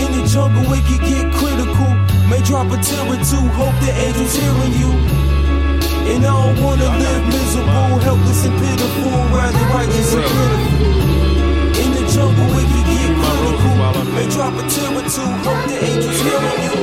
In 0.00 0.08
the 0.16 0.24
jungle, 0.32 0.64
it 0.72 0.84
can 0.88 1.00
get 1.04 1.28
critical. 1.36 1.92
May 2.32 2.40
drop 2.40 2.72
a 2.72 2.80
tear 2.80 3.04
or 3.04 3.20
two, 3.20 3.44
hope 3.52 3.76
the 3.84 3.92
angels 3.92 4.32
hearing 4.32 4.72
you. 4.80 4.90
And 6.08 6.24
I 6.24 6.32
don't 6.32 6.64
wanna 6.64 6.88
live 6.88 7.24
miserable, 7.28 8.00
helpless 8.00 8.46
and 8.46 8.56
pitiful, 8.56 9.12
rather 9.28 9.64
righteous 9.76 10.14
and 10.14 10.24
plentiful. 10.24 11.17
In 12.18 12.26
the 12.26 12.34
jungle, 12.34 12.66
can 12.66 12.82
get 12.90 13.12
critical. 13.22 14.12
May 14.14 14.26
drop 14.28 14.54
a 14.54 14.62
tear 14.68 14.90
or 14.90 15.02
two, 15.02 15.22
hope 15.44 15.64
the 15.68 15.76
angels 15.84 16.20
hearing 16.20 16.60
you. 16.64 16.74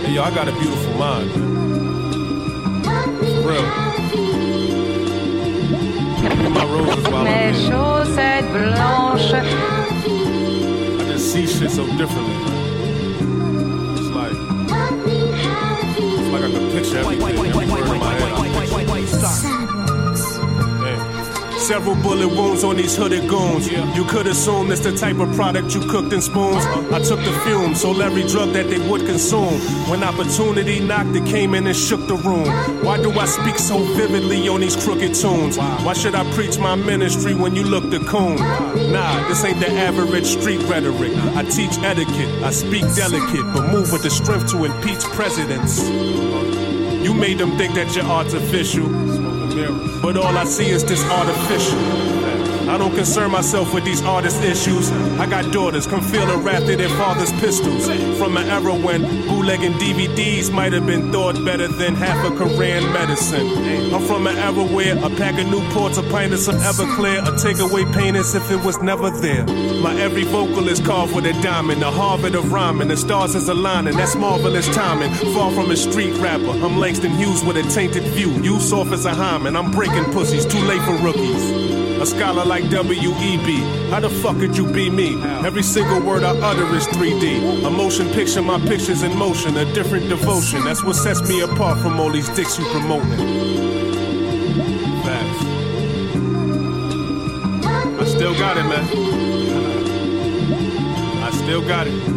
Hey, 0.00 0.12
yo, 0.14 0.20
I 0.22 0.30
got 0.34 0.46
a 0.48 0.52
beautiful 0.52 0.94
mind. 0.94 1.30
For 3.18 3.50
real. 3.50 3.66
My 6.50 6.64
roses 6.64 7.04
while 7.08 7.16
I'm 7.16 7.24
Mes 7.24 7.56
chaussettes 7.68 8.48
blanches. 8.52 9.50
I 11.00 11.04
just 11.12 11.26
see 11.32 11.46
shit 11.46 11.70
so 11.70 11.84
differently. 11.96 12.75
Several 21.66 21.96
bullet 21.96 22.28
wounds 22.28 22.62
on 22.62 22.76
these 22.76 22.96
hooded 22.96 23.28
goons. 23.28 23.66
You 23.68 24.04
could 24.04 24.28
assume 24.28 24.70
it's 24.70 24.82
the 24.82 24.96
type 24.96 25.18
of 25.18 25.34
product 25.34 25.74
you 25.74 25.80
cooked 25.80 26.12
in 26.12 26.22
spoons. 26.22 26.64
I 26.64 27.00
took 27.00 27.18
the 27.18 27.32
fumes, 27.44 27.80
sold 27.80 28.00
every 28.00 28.22
drug 28.22 28.52
that 28.52 28.70
they 28.70 28.78
would 28.88 29.04
consume. 29.04 29.58
When 29.90 30.04
opportunity 30.04 30.78
knocked, 30.78 31.16
it 31.16 31.26
came 31.26 31.54
in 31.54 31.66
and 31.66 31.74
shook 31.74 32.06
the 32.06 32.14
room. 32.14 32.46
Why 32.84 33.02
do 33.02 33.10
I 33.10 33.24
speak 33.24 33.58
so 33.58 33.78
vividly 33.78 34.48
on 34.48 34.60
these 34.60 34.76
crooked 34.76 35.12
tunes? 35.12 35.58
Why 35.58 35.92
should 35.92 36.14
I 36.14 36.22
preach 36.34 36.56
my 36.56 36.76
ministry 36.76 37.34
when 37.34 37.56
you 37.56 37.64
look 37.64 37.90
the 37.90 37.98
coon? 37.98 38.36
Nah, 38.92 39.26
this 39.26 39.44
ain't 39.44 39.58
the 39.58 39.68
average 39.68 40.26
street 40.26 40.62
rhetoric. 40.68 41.16
I 41.34 41.42
teach 41.42 41.76
etiquette, 41.78 42.44
I 42.44 42.52
speak 42.52 42.82
delicate, 42.94 43.44
but 43.52 43.72
move 43.72 43.90
with 43.90 44.04
the 44.04 44.10
strength 44.10 44.52
to 44.52 44.66
impeach 44.66 45.02
presidents. 45.18 45.82
You 47.04 47.12
made 47.12 47.38
them 47.38 47.58
think 47.58 47.74
that 47.74 47.92
you're 47.96 48.04
artificial. 48.04 49.25
But 50.02 50.18
all 50.18 50.36
I 50.36 50.44
see 50.44 50.68
is 50.68 50.84
this 50.84 51.02
artificial. 51.10 52.25
I 52.76 52.78
don't 52.78 52.94
concern 52.94 53.30
myself 53.30 53.72
with 53.72 53.86
these 53.86 54.02
artist 54.02 54.42
issues. 54.42 54.90
I 55.18 55.24
got 55.24 55.50
daughters, 55.50 55.86
come 55.86 56.02
feel 56.02 56.26
the 56.26 56.36
wrath 56.36 56.68
of 56.68 56.76
their 56.76 56.90
father's 56.90 57.32
pistols. 57.40 57.88
From 58.18 58.36
an 58.36 58.50
era 58.50 58.74
when 58.74 59.00
bootlegging 59.26 59.72
DVDs 59.80 60.52
might 60.52 60.74
have 60.74 60.86
been 60.86 61.10
thought 61.10 61.42
better 61.42 61.68
than 61.68 61.94
half 61.94 62.30
a 62.30 62.36
Korean 62.36 62.84
medicine. 62.92 63.94
I'm 63.94 64.02
from 64.04 64.26
an 64.26 64.36
era 64.36 64.62
where 64.62 64.94
a 64.98 65.08
pack 65.08 65.40
of 65.40 65.46
Newports, 65.46 65.96
a 65.96 66.02
pint 66.10 66.34
of 66.34 66.38
some 66.38 66.56
Everclear, 66.56 67.20
a 67.26 67.30
takeaway 67.30 67.90
pain 67.94 68.14
as 68.14 68.34
if 68.34 68.50
it 68.50 68.62
was 68.62 68.78
never 68.82 69.08
there. 69.08 69.46
My 69.80 69.98
every 69.98 70.24
vocal 70.24 70.68
is 70.68 70.78
carved 70.78 71.16
with 71.16 71.24
a 71.24 71.32
diamond, 71.40 71.80
the 71.80 71.90
Harvard 71.90 72.34
of 72.34 72.52
rhyming, 72.52 72.88
the 72.88 72.96
stars 72.98 73.34
is 73.34 73.48
aligning, 73.48 73.96
that's 73.96 74.16
marvelous 74.16 74.68
timing. 74.74 75.10
Far 75.32 75.50
from 75.50 75.70
a 75.70 75.76
street 75.78 76.12
rapper, 76.18 76.50
I'm 76.50 76.76
Langston 76.76 77.12
Hughes 77.12 77.42
with 77.42 77.56
a 77.56 77.62
tainted 77.70 78.02
view. 78.12 78.32
You 78.42 78.60
soft 78.60 78.92
as 78.92 79.06
a 79.06 79.14
hymen, 79.14 79.56
I'm 79.56 79.70
breaking 79.70 80.12
pussies, 80.12 80.44
too 80.44 80.60
late 80.60 80.82
for 80.82 80.96
rookies. 80.98 81.55
Scholar 82.06 82.44
like 82.44 82.70
W.E.B. 82.70 83.58
How 83.90 83.98
the 83.98 84.08
fuck 84.08 84.36
could 84.38 84.56
you 84.56 84.64
be 84.72 84.88
me? 84.88 85.20
Every 85.44 85.64
single 85.64 86.00
word 86.00 86.22
I 86.22 86.38
utter 86.38 86.64
is 86.76 86.86
3D. 86.86 87.64
A 87.66 87.70
motion 87.70 88.08
picture, 88.12 88.42
my 88.42 88.60
picture's 88.60 89.02
in 89.02 89.16
motion. 89.18 89.56
A 89.56 89.64
different 89.74 90.08
devotion. 90.08 90.62
That's 90.62 90.84
what 90.84 90.94
sets 90.94 91.28
me 91.28 91.40
apart 91.40 91.78
from 91.78 91.98
all 91.98 92.10
these 92.10 92.28
dicks 92.36 92.58
you 92.60 92.64
promoting. 92.66 93.18
Facts. 95.02 95.44
I 98.00 98.04
still 98.06 98.34
got 98.34 98.56
it, 98.56 98.64
man. 98.64 98.84
I 101.24 101.30
still 101.32 101.62
got 101.66 101.88
it. 101.88 102.16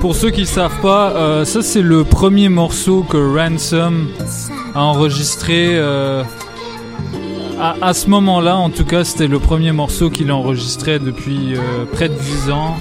Pour 0.00 0.14
ceux 0.14 0.30
qui 0.30 0.46
savent 0.46 0.80
pas, 0.80 1.10
euh, 1.10 1.44
ça 1.44 1.62
c'est 1.62 1.82
le 1.82 2.04
premier 2.04 2.48
morceau 2.48 3.02
que 3.02 3.16
Ransom 3.16 4.08
a 4.74 4.82
enregistré. 4.82 5.70
euh, 5.72 6.22
à, 7.60 7.76
à 7.80 7.92
ce 7.94 8.08
moment-là, 8.08 8.56
en 8.56 8.70
tout 8.70 8.84
cas, 8.84 9.04
c'était 9.04 9.26
le 9.26 9.38
premier 9.38 9.72
morceau 9.72 10.10
qu'il 10.10 10.30
enregistrait 10.32 10.98
depuis 10.98 11.54
euh, 11.54 11.84
près 11.92 12.08
de 12.08 12.14
10 12.14 12.50
ans. 12.50 12.76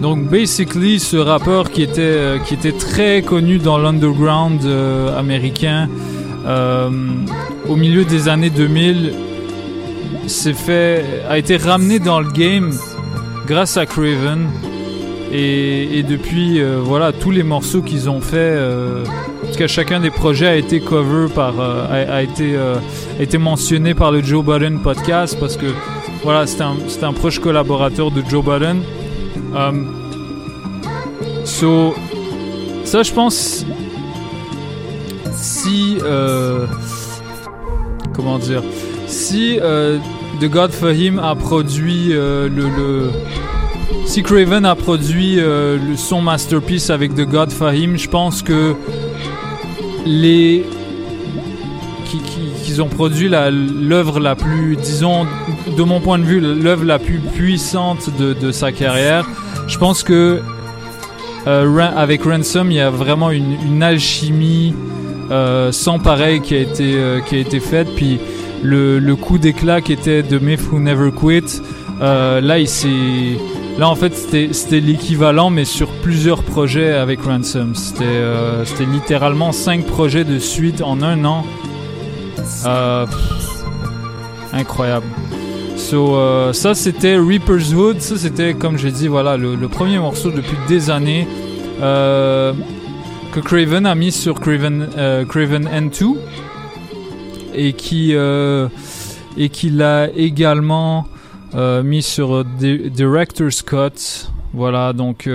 Donc, 0.00 0.28
basically, 0.28 0.98
ce 1.00 1.16
rappeur 1.16 1.70
qui 1.70 1.82
était, 1.82 2.38
qui 2.46 2.54
était 2.54 2.72
très 2.72 3.22
connu 3.22 3.58
dans 3.58 3.78
l'underground 3.78 4.60
américain 5.16 5.88
au 6.46 7.76
milieu 7.76 8.04
des 8.04 8.28
années 8.28 8.50
2000 8.50 9.14
s'est 10.26 10.52
fait 10.52 11.04
a 11.28 11.38
été 11.38 11.56
ramené 11.56 11.98
dans 11.98 12.20
le 12.20 12.30
game 12.30 12.72
grâce 13.46 13.76
à 13.76 13.86
Craven. 13.86 14.48
Et, 15.32 16.04
depuis 16.04 16.60
euh, 16.60 16.78
voilà 16.80 17.12
tous 17.12 17.32
les 17.32 17.42
morceaux 17.42 17.82
qu'ils 17.82 18.08
ont 18.08 18.20
fait 18.20 18.36
euh, 18.36 19.04
en 19.42 19.50
tout 19.50 19.58
cas 19.58 19.66
chacun 19.66 19.98
des 19.98 20.10
projets 20.10 20.46
a 20.46 20.54
été 20.54 20.80
cover 20.80 21.26
par 21.34 21.60
euh, 21.60 21.84
euh, 21.90 22.78
a 23.18 23.22
été 23.22 23.36
mentionné 23.36 23.92
par 23.92 24.12
le 24.12 24.22
Joe 24.22 24.44
Budden 24.44 24.80
podcast 24.80 25.36
parce 25.40 25.56
que 25.56 25.66
voilà 26.22 26.46
c'était 26.46 27.04
un 27.04 27.12
proche 27.12 27.40
collaborateur 27.40 28.12
de 28.12 28.22
Joe 28.26 28.44
Budden. 28.44 28.82
Um, 29.54 29.92
so 31.44 31.94
ça 32.84 33.02
je 33.02 33.12
pense 33.12 33.66
si 35.32 35.98
comment 38.14 38.38
dire 38.38 38.62
si 39.08 39.58
The 40.40 40.50
God 40.50 40.72
for 40.72 40.90
Him 40.90 41.18
a 41.18 41.34
produit 41.34 42.08
euh, 42.12 42.48
le, 42.48 43.10
si 44.04 44.22
Craven 44.22 44.66
a 44.66 44.74
produit 44.74 45.40
euh, 45.40 45.96
son 45.96 46.20
masterpiece 46.20 46.90
avec 46.90 47.14
The 47.14 47.26
God 47.26 47.50
Fahim, 47.50 47.96
je 47.96 48.08
pense 48.08 48.42
que 48.42 48.74
les 50.04 50.64
qui, 52.64 52.80
ont 52.80 52.88
produit 52.88 53.30
l'œuvre 53.30 54.20
la, 54.20 54.34
plus, 54.36 54.76
disons, 54.76 55.26
de 55.78 55.82
mon 55.82 56.00
point 56.00 56.18
de 56.18 56.24
vue, 56.24 56.40
l'œuvre 56.40 56.84
la 56.84 56.98
plus 56.98 57.20
puissante 57.20 58.10
de, 58.18 58.52
sa 58.52 58.70
carrière. 58.70 59.26
Je 59.66 59.78
pense 59.78 60.02
que 60.02 60.42
euh, 61.46 61.78
avec 61.96 62.24
Ransom, 62.24 62.70
il 62.70 62.76
y 62.76 62.80
a 62.80 62.90
vraiment 62.90 63.30
une, 63.30 63.82
alchimie 63.82 64.74
sans 65.70 65.98
pareil 65.98 66.42
qui 66.42 66.54
a 66.54 66.58
été 66.58 66.98
qui 67.26 67.36
a 67.36 67.38
été 67.38 67.60
faite. 67.60 67.88
Puis 67.96 68.20
le, 68.62 69.14
coup 69.14 69.38
d'éclat 69.38 69.80
qui 69.80 69.92
était 69.92 70.22
de 70.22 70.38
Myth 70.38 70.60
Who 70.70 70.78
Never 70.78 71.10
Quit, 71.12 71.62
euh, 72.00 72.40
là 72.40 72.58
il 72.58 72.68
Là, 73.78 73.90
en 73.90 73.94
fait, 73.94 74.14
c'était 74.14 74.80
l'équivalent, 74.80 75.50
mais 75.50 75.66
sur 75.66 75.90
plusieurs 76.00 76.42
projets 76.42 76.94
avec 76.94 77.20
Ransom. 77.20 77.74
C'était 77.74 78.04
euh, 78.06 78.64
littéralement 78.90 79.52
5 79.52 79.84
projets 79.84 80.24
de 80.24 80.38
suite 80.38 80.80
en 80.80 81.02
un 81.02 81.26
an. 81.26 81.44
Euh, 82.64 83.04
incroyable. 84.54 85.04
So, 85.76 86.16
ça, 86.54 86.74
c'était 86.74 87.18
Reaper's 87.18 87.74
Hood. 87.74 88.00
Ça, 88.00 88.16
c'était, 88.16 88.54
comme 88.54 88.78
j'ai 88.78 88.90
dit, 88.90 89.08
voilà, 89.08 89.36
le, 89.36 89.68
premier 89.68 89.98
morceau 89.98 90.30
depuis 90.30 90.56
des 90.68 90.88
années 90.88 91.28
que 91.78 93.40
Craven 93.44 93.84
a 93.84 93.94
mis 93.94 94.10
sur 94.10 94.40
Craven, 94.40 94.88
Craven 95.28 95.68
N2 95.68 96.14
et 97.56 97.72
qui 97.72 98.14
euh, 98.14 98.68
et 99.36 99.48
qui 99.48 99.70
l'a 99.70 100.08
également 100.14 101.06
euh, 101.54 101.82
mis 101.82 102.02
sur 102.02 102.34
euh, 102.36 102.44
Di- 102.58 102.90
Director 102.90 103.52
Scott. 103.52 104.30
Voilà, 104.54 104.92
donc 104.92 105.28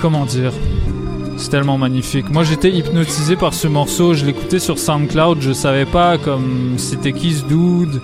comment 0.00 0.24
dire? 0.24 0.52
C'est 1.36 1.50
tellement 1.50 1.78
magnifique. 1.78 2.28
Moi, 2.30 2.44
j'étais 2.44 2.70
hypnotisé 2.70 3.34
par 3.34 3.54
ce 3.54 3.66
morceau. 3.66 4.12
Je 4.12 4.26
l'écoutais 4.26 4.58
sur 4.58 4.78
SoundCloud. 4.78 5.38
Je 5.40 5.52
savais 5.52 5.86
pas 5.86 6.18
comme 6.18 6.74
c'était 6.76 7.12
qui 7.12 7.32
ce 7.32 7.44
dude. 7.44 8.00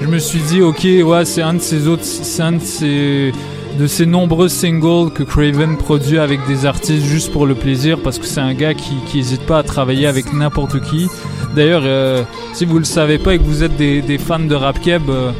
Je 0.00 0.06
me 0.08 0.18
suis 0.18 0.40
dit, 0.40 0.62
ok, 0.62 0.84
ouais, 1.04 1.24
c'est 1.24 1.42
un 1.42 1.54
de 1.54 1.60
ces 1.60 1.86
autres, 1.86 2.02
c'est 2.04 2.42
un 2.42 2.52
de 2.52 2.58
ces 2.60 3.32
de 3.78 3.86
ces 3.86 4.06
nombreux 4.06 4.48
singles 4.48 5.10
que 5.12 5.22
Craven 5.22 5.76
produit 5.76 6.18
avec 6.18 6.46
des 6.46 6.66
artistes 6.66 7.06
juste 7.06 7.32
pour 7.32 7.46
le 7.46 7.54
plaisir 7.54 7.98
parce 8.02 8.18
que 8.18 8.26
c'est 8.26 8.40
un 8.40 8.54
gars 8.54 8.74
qui 8.74 8.94
qui 9.06 9.18
hésite 9.18 9.46
pas 9.46 9.58
à 9.58 9.62
travailler 9.62 10.06
avec 10.06 10.32
n'importe 10.32 10.80
qui. 10.80 11.08
D'ailleurs, 11.54 11.82
euh, 11.84 12.22
si 12.52 12.64
vous 12.64 12.78
le 12.78 12.84
savez 12.84 13.18
pas 13.18 13.34
et 13.34 13.38
que 13.38 13.44
vous 13.44 13.62
êtes 13.62 13.76
des, 13.76 14.18
fans 14.18 14.38
de 14.38 14.54
rap 14.54 14.80
keb, 14.80 15.02
euh, 15.08 15.32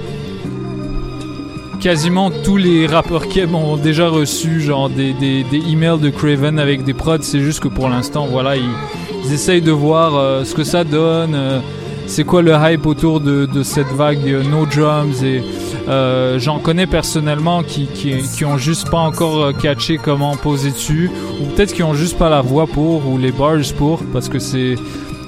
quasiment 1.80 2.30
tous 2.30 2.56
les 2.56 2.86
rappeurs 2.86 3.28
keb 3.28 3.54
ont 3.54 3.76
déjà 3.76 4.08
reçu 4.08 4.60
genre 4.60 4.88
des, 4.88 5.12
des, 5.12 5.44
emails 5.70 5.98
de 5.98 6.10
Craven 6.10 6.58
avec 6.58 6.84
des 6.84 6.94
prods. 6.94 7.18
C'est 7.20 7.40
juste 7.40 7.60
que 7.60 7.68
pour 7.68 7.88
l'instant, 7.88 8.26
voilà, 8.26 8.56
ils, 8.56 9.32
essayent 9.32 9.62
de 9.62 9.72
voir 9.72 10.16
euh, 10.16 10.44
ce 10.44 10.54
que 10.54 10.64
ça 10.64 10.84
donne. 10.84 11.62
c'est 12.06 12.24
quoi 12.24 12.42
le 12.42 12.52
hype 12.52 12.86
autour 12.86 13.20
de, 13.20 13.46
de 13.46 13.62
cette 13.62 13.88
vague 13.88 14.26
No 14.50 14.66
Drums 14.66 15.22
et 15.22 15.42
euh, 15.88 16.38
j'en 16.38 16.58
connais 16.58 16.86
personnellement 16.86 17.62
qui, 17.62 17.86
qui, 17.86 18.22
qui 18.22 18.44
ont 18.44 18.56
juste 18.56 18.88
pas 18.90 18.98
encore 18.98 19.42
euh, 19.42 19.52
catché 19.52 19.98
comment 19.98 20.36
poser 20.36 20.70
dessus 20.70 21.10
ou 21.40 21.46
peut-être 21.46 21.72
qui 21.72 21.82
ont 21.82 21.94
juste 21.94 22.16
pas 22.16 22.28
la 22.28 22.40
voix 22.40 22.66
pour 22.66 23.08
ou 23.08 23.18
les 23.18 23.32
bars 23.32 23.58
pour 23.76 24.02
parce 24.12 24.28
que 24.28 24.38
c'est 24.38 24.76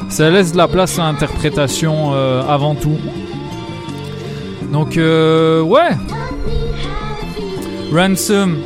ça 0.09 0.31
laisse 0.31 0.53
de 0.53 0.57
la 0.57 0.69
place 0.69 0.99
à 0.99 1.05
l'interprétation 1.05 2.13
euh, 2.15 2.43
avant 2.49 2.75
tout. 2.75 2.99
Donc 4.73 4.97
ouais, 4.97 5.91
Ransom, 7.93 8.57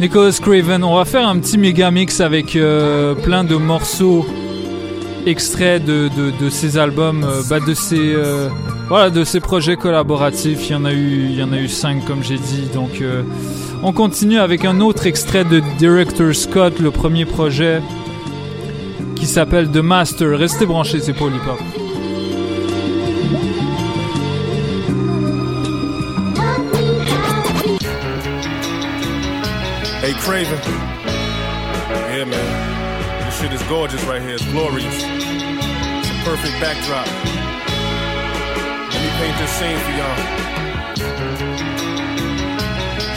Nicholas 0.00 0.38
Craven. 0.40 0.84
On 0.84 0.96
va 0.96 1.04
faire 1.04 1.26
un 1.26 1.38
petit 1.38 1.56
méga 1.56 1.90
mix 1.90 2.20
avec 2.20 2.58
plein 3.22 3.44
de 3.44 3.56
morceaux 3.56 4.26
extraits 5.26 5.84
de, 5.84 6.08
de, 6.16 6.32
de 6.40 6.50
ces 6.50 6.78
albums, 6.78 7.26
bah, 7.50 7.58
de 7.60 7.74
euh, 7.94 8.48
voilà, 8.88 9.10
de 9.10 9.24
ces 9.24 9.40
projets 9.40 9.76
collaboratifs. 9.76 10.68
Il 10.68 10.72
y 10.72 11.42
en 11.42 11.52
a 11.52 11.58
eu, 11.58 11.68
cinq 11.68 12.04
comme 12.04 12.22
j'ai 12.22 12.38
dit. 12.38 12.68
Donc 12.72 13.00
euh, 13.00 13.22
on 13.82 13.92
continue 13.92 14.38
avec 14.38 14.64
un 14.64 14.80
autre 14.80 15.06
extrait 15.06 15.44
de 15.44 15.60
Director 15.78 16.34
Scott, 16.34 16.78
le 16.78 16.90
premier 16.90 17.24
projet 17.24 17.82
qui 19.16 19.26
s'appelle 19.26 19.70
The 19.70 19.78
Master. 19.78 20.38
Restez 20.38 20.66
branchés, 20.66 21.00
c'est 21.00 21.14
Polypop. 21.14 21.58
Hey, 30.02 30.14
Craven. 30.20 30.60
Yeah, 32.14 32.24
man. 32.24 33.26
This 33.26 33.40
shit 33.40 33.52
is 33.52 33.62
gorgeous 33.68 34.04
right 34.04 34.22
here. 34.22 34.36
It's 34.36 34.46
glorious. 34.52 34.94
It's 35.02 36.10
a 36.10 36.24
perfect 36.24 36.60
backdrop. 36.60 37.45
Paint 39.18 39.38
this 39.38 39.50
scene 39.58 39.78
for 39.78 39.92
y'all. 39.98 40.18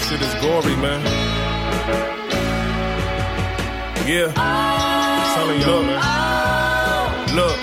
Shit 0.06 0.22
is 0.22 0.34
gory, 0.42 0.76
man. 0.78 1.02
Yeah. 4.08 4.34
I'm 4.36 5.36
telling 5.36 5.62
y'all, 5.62 5.84
man. 5.84 6.02
Look. 7.36 7.58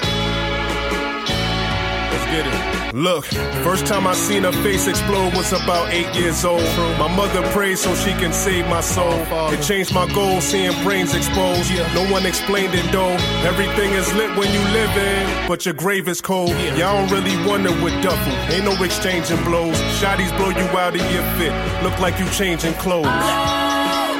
Let's 2.12 2.26
get 2.30 2.46
it. 2.46 2.75
Look, 2.92 3.26
first 3.64 3.86
time 3.86 4.06
I 4.06 4.14
seen 4.14 4.44
her 4.44 4.52
face 4.62 4.86
explode 4.86 5.34
was 5.34 5.52
about 5.52 5.92
eight 5.92 6.14
years 6.14 6.44
old. 6.44 6.62
My 6.98 7.14
mother 7.14 7.42
prayed 7.50 7.78
so 7.78 7.94
she 7.94 8.12
can 8.12 8.32
save 8.32 8.66
my 8.68 8.80
soul. 8.80 9.12
It 9.52 9.62
changed 9.62 9.92
my 9.94 10.06
goal, 10.14 10.40
seeing 10.40 10.72
brains 10.82 11.14
exposed. 11.14 11.70
No 11.94 12.10
one 12.10 12.24
explained 12.26 12.74
it 12.74 12.90
though. 12.92 13.16
Everything 13.46 13.92
is 13.92 14.12
lit 14.14 14.30
when 14.36 14.52
you 14.52 14.60
live 14.72 14.96
in, 14.96 15.48
but 15.48 15.64
your 15.64 15.74
grave 15.74 16.08
is 16.08 16.20
cold. 16.20 16.50
Y'all 16.50 17.06
don't 17.06 17.10
really 17.10 17.36
wonder 17.46 17.70
what 17.82 17.92
duffel. 18.02 18.32
Ain't 18.54 18.64
no 18.64 18.82
exchanging 18.82 19.42
blows. 19.44 19.76
Shotties 20.00 20.34
blow 20.36 20.50
you 20.50 20.66
out 20.78 20.94
of 20.94 21.12
your 21.12 21.24
fit. 21.36 21.52
Look 21.82 21.98
like 21.98 22.18
you 22.18 22.28
changing 22.30 22.74
clothes. 22.74 23.06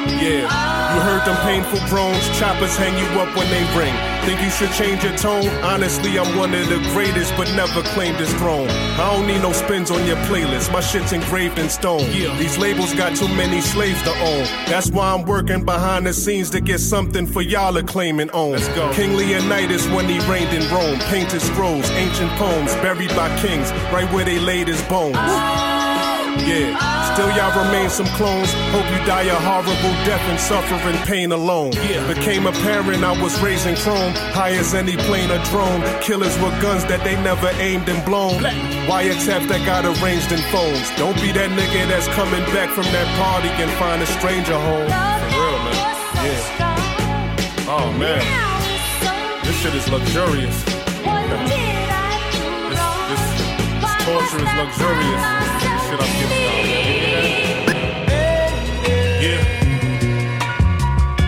Yeah, 0.07 0.47
you 0.97 1.03
heard 1.03 1.27
them 1.27 1.37
painful 1.45 1.79
groans. 1.89 2.27
Choppers 2.39 2.75
hang 2.77 2.97
you 2.97 3.21
up 3.21 3.37
when 3.37 3.49
they 3.51 3.61
ring. 3.77 3.93
Think 4.25 4.41
you 4.41 4.49
should 4.49 4.73
change 4.73 5.05
your 5.05 5.17
tone? 5.17 5.47
Honestly, 5.63 6.19
I'm 6.19 6.37
one 6.39 6.55
of 6.55 6.69
the 6.69 6.79
greatest, 6.95 7.37
but 7.37 7.49
never 7.55 7.83
claimed 7.95 8.19
this 8.19 8.33
throne. 8.35 8.69
I 8.69 9.13
don't 9.13 9.27
need 9.27 9.43
no 9.43 9.53
spins 9.53 9.91
on 9.91 10.07
your 10.07 10.17
playlist. 10.29 10.73
My 10.73 10.81
shit's 10.81 11.13
engraved 11.13 11.59
in 11.59 11.69
stone. 11.69 12.01
Yeah. 12.13 12.37
These 12.39 12.57
labels 12.57 12.95
got 12.95 13.15
too 13.15 13.29
many 13.29 13.61
slaves 13.61 14.03
to 14.05 14.11
own. 14.11 14.45
That's 14.67 14.91
why 14.91 15.13
I'm 15.13 15.27
working 15.27 15.65
behind 15.65 16.07
the 16.07 16.15
scenes 16.15 16.49
to 16.51 16.61
get 16.61 16.81
something 16.81 17.27
for 17.27 17.43
y'all 17.43 17.75
to 17.75 17.83
claim 17.83 18.19
and 18.19 18.31
own. 18.33 18.53
Let's 18.53 18.69
go. 18.69 18.91
King 18.95 19.17
Leonidas 19.17 19.87
when 19.89 20.09
he 20.09 20.19
reigned 20.31 20.55
in 20.55 20.67
Rome. 20.73 20.99
Painted 21.11 21.43
scrolls, 21.43 21.89
ancient 21.91 22.31
poems, 22.33 22.73
buried 22.77 23.11
by 23.11 23.29
kings, 23.41 23.71
right 23.93 24.11
where 24.15 24.25
they 24.25 24.39
laid 24.39 24.69
his 24.69 24.83
bones. 24.85 25.17
Yeah, 26.45 27.15
still 27.15 27.31
y'all 27.33 27.65
remain 27.65 27.89
some 27.89 28.07
clones. 28.19 28.53
Hope 28.75 28.89
you 28.91 28.99
die 29.07 29.23
a 29.25 29.35
horrible 29.35 29.95
death 30.05 30.23
and 30.29 30.39
suffering 30.39 30.97
pain 31.07 31.33
alone. 31.33 31.73
Yeah, 31.73 32.07
became 32.13 32.47
a 32.47 32.53
parent, 32.53 33.05
I 33.05 33.21
was 33.21 33.41
raising 33.41 33.77
chrome. 33.77 34.13
High 34.35 34.53
as 34.53 34.75
any 34.75 34.97
plane 34.97 35.31
or 35.31 35.43
drone. 35.45 35.83
Killers 36.03 36.37
with 36.39 36.61
guns 36.61 36.85
that 36.87 37.03
they 37.05 37.17
never 37.23 37.49
aimed 37.61 37.89
and 37.89 38.05
blown. 38.05 38.43
Wiretaps 38.87 39.49
that 39.49 39.65
got 39.65 39.85
arranged 39.85 40.31
in 40.33 40.41
phones. 40.53 40.91
Don't 40.97 41.17
be 41.21 41.33
that 41.33 41.51
nigga 41.51 41.89
that's 41.89 42.09
coming 42.09 42.45
back 42.53 42.71
from 42.71 42.85
that 42.85 43.09
party 43.19 43.49
and 43.63 43.71
find 43.79 44.03
a 44.03 44.07
stranger 44.07 44.59
home. 44.59 44.87
For 44.87 45.41
real, 45.41 45.59
man. 45.65 45.77
Yeah. 46.27 47.69
Oh, 47.69 47.91
man. 47.99 48.23
This 49.45 49.57
shit 49.61 49.75
is 49.75 49.89
luxurious. 49.89 50.65
This, 50.65 50.75
this, 53.09 53.25
this 53.81 53.95
torture 54.05 54.43
is 54.43 54.53
luxurious. 54.55 55.46
Shit 55.97 56.05
I'm. 56.05 56.67
Yeah. 59.23 59.43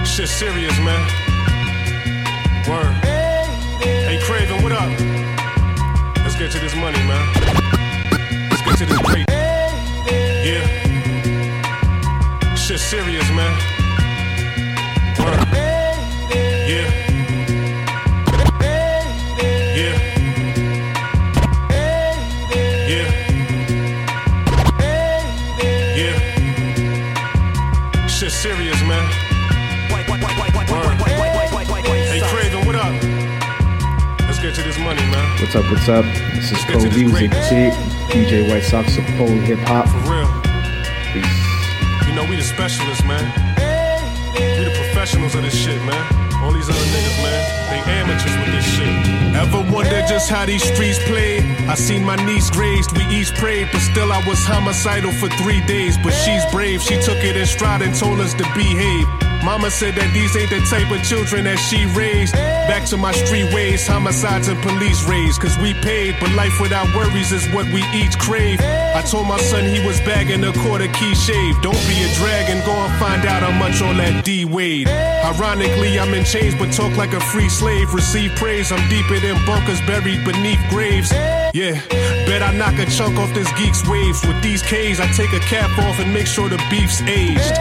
Shit 0.04 0.28
serious, 0.28 0.78
man. 0.80 1.00
Word. 2.68 2.94
Hey, 3.82 4.18
Craven, 4.22 4.62
what 4.62 4.72
up? 4.72 4.90
Let's 6.18 6.36
get 6.36 6.50
to 6.52 6.58
this 6.58 6.74
money, 6.74 6.98
man. 7.06 7.26
Let's 8.50 8.62
get 8.62 8.78
to 8.78 8.86
this 8.86 9.00
break. 9.02 9.24
Yeah. 10.44 10.64
Shit 12.54 12.80
serious, 12.80 13.30
man. 13.30 13.77
Money, 34.88 35.04
man. 35.12 35.28
What's 35.38 35.54
up, 35.54 35.64
what's 35.70 35.88
up? 35.88 36.04
This 36.32 36.50
is 36.50 36.64
Cole 36.64 36.80
Music, 36.80 37.28
greatness. 37.28 37.76
DJ 38.08 38.48
White 38.48 38.64
Sox 38.64 38.96
of 38.96 39.04
Pole 39.20 39.36
Hip 39.44 39.58
Hop. 39.68 39.84
For 39.84 40.00
real. 40.08 40.24
Peace. 41.12 41.28
You 42.08 42.16
know, 42.16 42.24
we 42.24 42.36
the 42.36 42.42
specialists, 42.42 43.04
man. 43.04 43.20
We 44.32 44.64
the 44.64 44.72
professionals 44.80 45.34
of 45.34 45.42
this 45.42 45.52
shit, 45.52 45.76
man. 45.84 46.00
All 46.40 46.52
these 46.52 46.70
other 46.70 46.88
niggas, 46.94 47.18
man, 47.20 47.40
they 47.68 47.80
amateurs 48.00 48.32
with 48.40 48.48
this 48.56 48.64
shit. 48.64 48.88
Ever 49.36 49.60
wonder 49.70 50.00
just 50.08 50.30
how 50.30 50.46
these 50.46 50.62
streets 50.62 50.98
played? 51.04 51.42
I 51.68 51.74
seen 51.74 52.02
my 52.04 52.16
niece 52.24 52.48
grazed, 52.48 52.96
we 52.96 53.04
each 53.08 53.34
prayed, 53.34 53.68
but 53.72 53.80
still 53.80 54.10
I 54.10 54.24
was 54.26 54.38
homicidal 54.46 55.12
for 55.12 55.28
three 55.42 55.60
days. 55.66 55.98
But 55.98 56.12
she's 56.12 56.44
brave, 56.46 56.80
she 56.80 56.96
took 57.02 57.18
it 57.18 57.36
in 57.36 57.46
stride 57.46 57.82
and 57.82 57.94
told 57.94 58.20
us 58.20 58.32
to 58.34 58.44
behave. 58.54 59.07
Mama 59.48 59.70
said 59.70 59.94
that 59.94 60.12
these 60.12 60.36
ain't 60.36 60.52
the 60.52 60.60
type 60.68 60.92
of 60.92 61.00
children 61.08 61.48
that 61.48 61.56
she 61.56 61.88
raised. 61.96 62.34
Back 62.68 62.84
to 62.92 62.98
my 62.98 63.12
street 63.12 63.48
ways, 63.54 63.86
homicides 63.86 64.48
and 64.48 64.60
police 64.60 65.08
raids. 65.08 65.38
Cause 65.38 65.56
we 65.56 65.72
paid, 65.72 66.20
but 66.20 66.30
life 66.36 66.60
without 66.60 66.84
worries 66.94 67.32
is 67.32 67.48
what 67.56 67.64
we 67.72 67.80
each 67.96 68.12
crave. 68.18 68.60
I 68.60 69.00
told 69.00 69.26
my 69.26 69.40
son 69.40 69.64
he 69.64 69.80
was 69.86 70.00
bagging 70.04 70.44
a 70.44 70.52
quarter 70.52 70.92
key 70.92 71.14
shave. 71.14 71.56
Don't 71.62 71.80
be 71.88 71.96
a 72.04 72.12
drag 72.20 72.52
and 72.52 72.60
go 72.68 72.76
and 72.76 72.92
find 73.00 73.24
out 73.24 73.40
how 73.40 73.56
much 73.56 73.80
all 73.80 73.94
that 73.94 74.22
D 74.22 74.44
weighed. 74.44 74.86
Ironically, 75.24 75.98
I'm 75.98 76.12
in 76.12 76.26
chains, 76.26 76.54
but 76.54 76.70
talk 76.70 76.94
like 76.98 77.14
a 77.14 77.20
free 77.32 77.48
slave. 77.48 77.94
Receive 77.94 78.36
praise, 78.36 78.70
I'm 78.70 78.84
deeper 78.90 79.18
than 79.18 79.40
bunkers 79.46 79.80
buried 79.88 80.28
beneath 80.28 80.60
graves. 80.68 81.10
Yeah, 81.56 81.80
bet 82.28 82.42
I 82.42 82.52
knock 82.52 82.76
a 82.76 82.84
chunk 82.84 83.16
off 83.16 83.32
this 83.32 83.48
geek's 83.56 83.80
waves. 83.88 84.20
With 84.28 84.42
these 84.42 84.60
K's, 84.60 85.00
I 85.00 85.08
take 85.12 85.32
a 85.32 85.40
cap 85.40 85.72
off 85.78 85.98
and 86.00 86.12
make 86.12 86.26
sure 86.26 86.50
the 86.50 86.60
beef's 86.68 87.00
aged. 87.08 87.56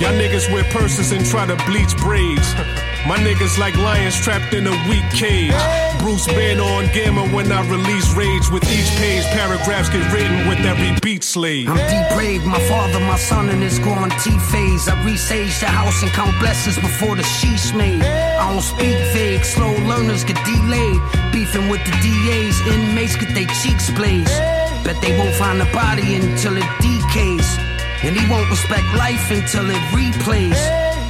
Y'all 0.00 0.12
niggas 0.12 0.52
wear 0.52 0.64
purses 0.64 1.12
and 1.12 1.24
try 1.24 1.46
to 1.46 1.56
bleach 1.64 1.96
braids. 1.96 2.54
My 3.06 3.16
niggas 3.16 3.56
like 3.56 3.76
lions 3.76 4.20
trapped 4.20 4.52
in 4.52 4.66
a 4.66 4.76
weak 4.90 5.08
cage. 5.10 5.54
Bruce 6.00 6.26
Banner 6.26 6.64
on 6.64 6.86
Gamma 6.92 7.26
when 7.28 7.50
I 7.50 7.62
release 7.70 8.12
rage. 8.14 8.50
With 8.50 8.64
each 8.64 8.90
page, 8.98 9.24
paragraphs 9.26 9.88
get 9.88 10.12
written 10.12 10.48
with 10.48 10.58
every 10.66 10.92
beat 11.00 11.22
slave. 11.22 11.68
I'm 11.68 11.78
depraved, 11.78 12.44
my 12.44 12.60
father, 12.68 13.00
my 13.00 13.16
son, 13.16 13.48
and 13.48 13.62
his 13.62 13.78
T 13.78 14.38
phase. 14.50 14.88
I 14.88 15.00
resage 15.06 15.60
the 15.60 15.66
house 15.66 16.02
and 16.02 16.10
count 16.10 16.36
blessings 16.40 16.76
before 16.76 17.14
the 17.16 17.22
sheesh 17.22 17.74
made. 17.74 18.02
I 18.02 18.52
don't 18.52 18.60
speak 18.60 18.98
vague, 19.14 19.44
slow 19.44 19.72
learners 19.86 20.24
get 20.24 20.36
delayed. 20.44 21.00
Beefing 21.32 21.70
with 21.70 21.84
the 21.86 21.92
DAs, 22.04 22.60
inmates 22.66 23.16
get 23.16 23.32
their 23.34 23.46
cheeks 23.62 23.88
blazed. 23.92 24.36
Bet 24.84 25.00
they 25.00 25.16
won't 25.16 25.34
find 25.36 25.58
the 25.58 25.70
body 25.72 26.16
until 26.16 26.56
it 26.58 26.68
decays. 26.82 27.65
And 28.04 28.16
he 28.16 28.30
won't 28.30 28.48
respect 28.50 28.84
life 28.94 29.30
until 29.30 29.68
it 29.70 29.82
replays. 29.90 30.60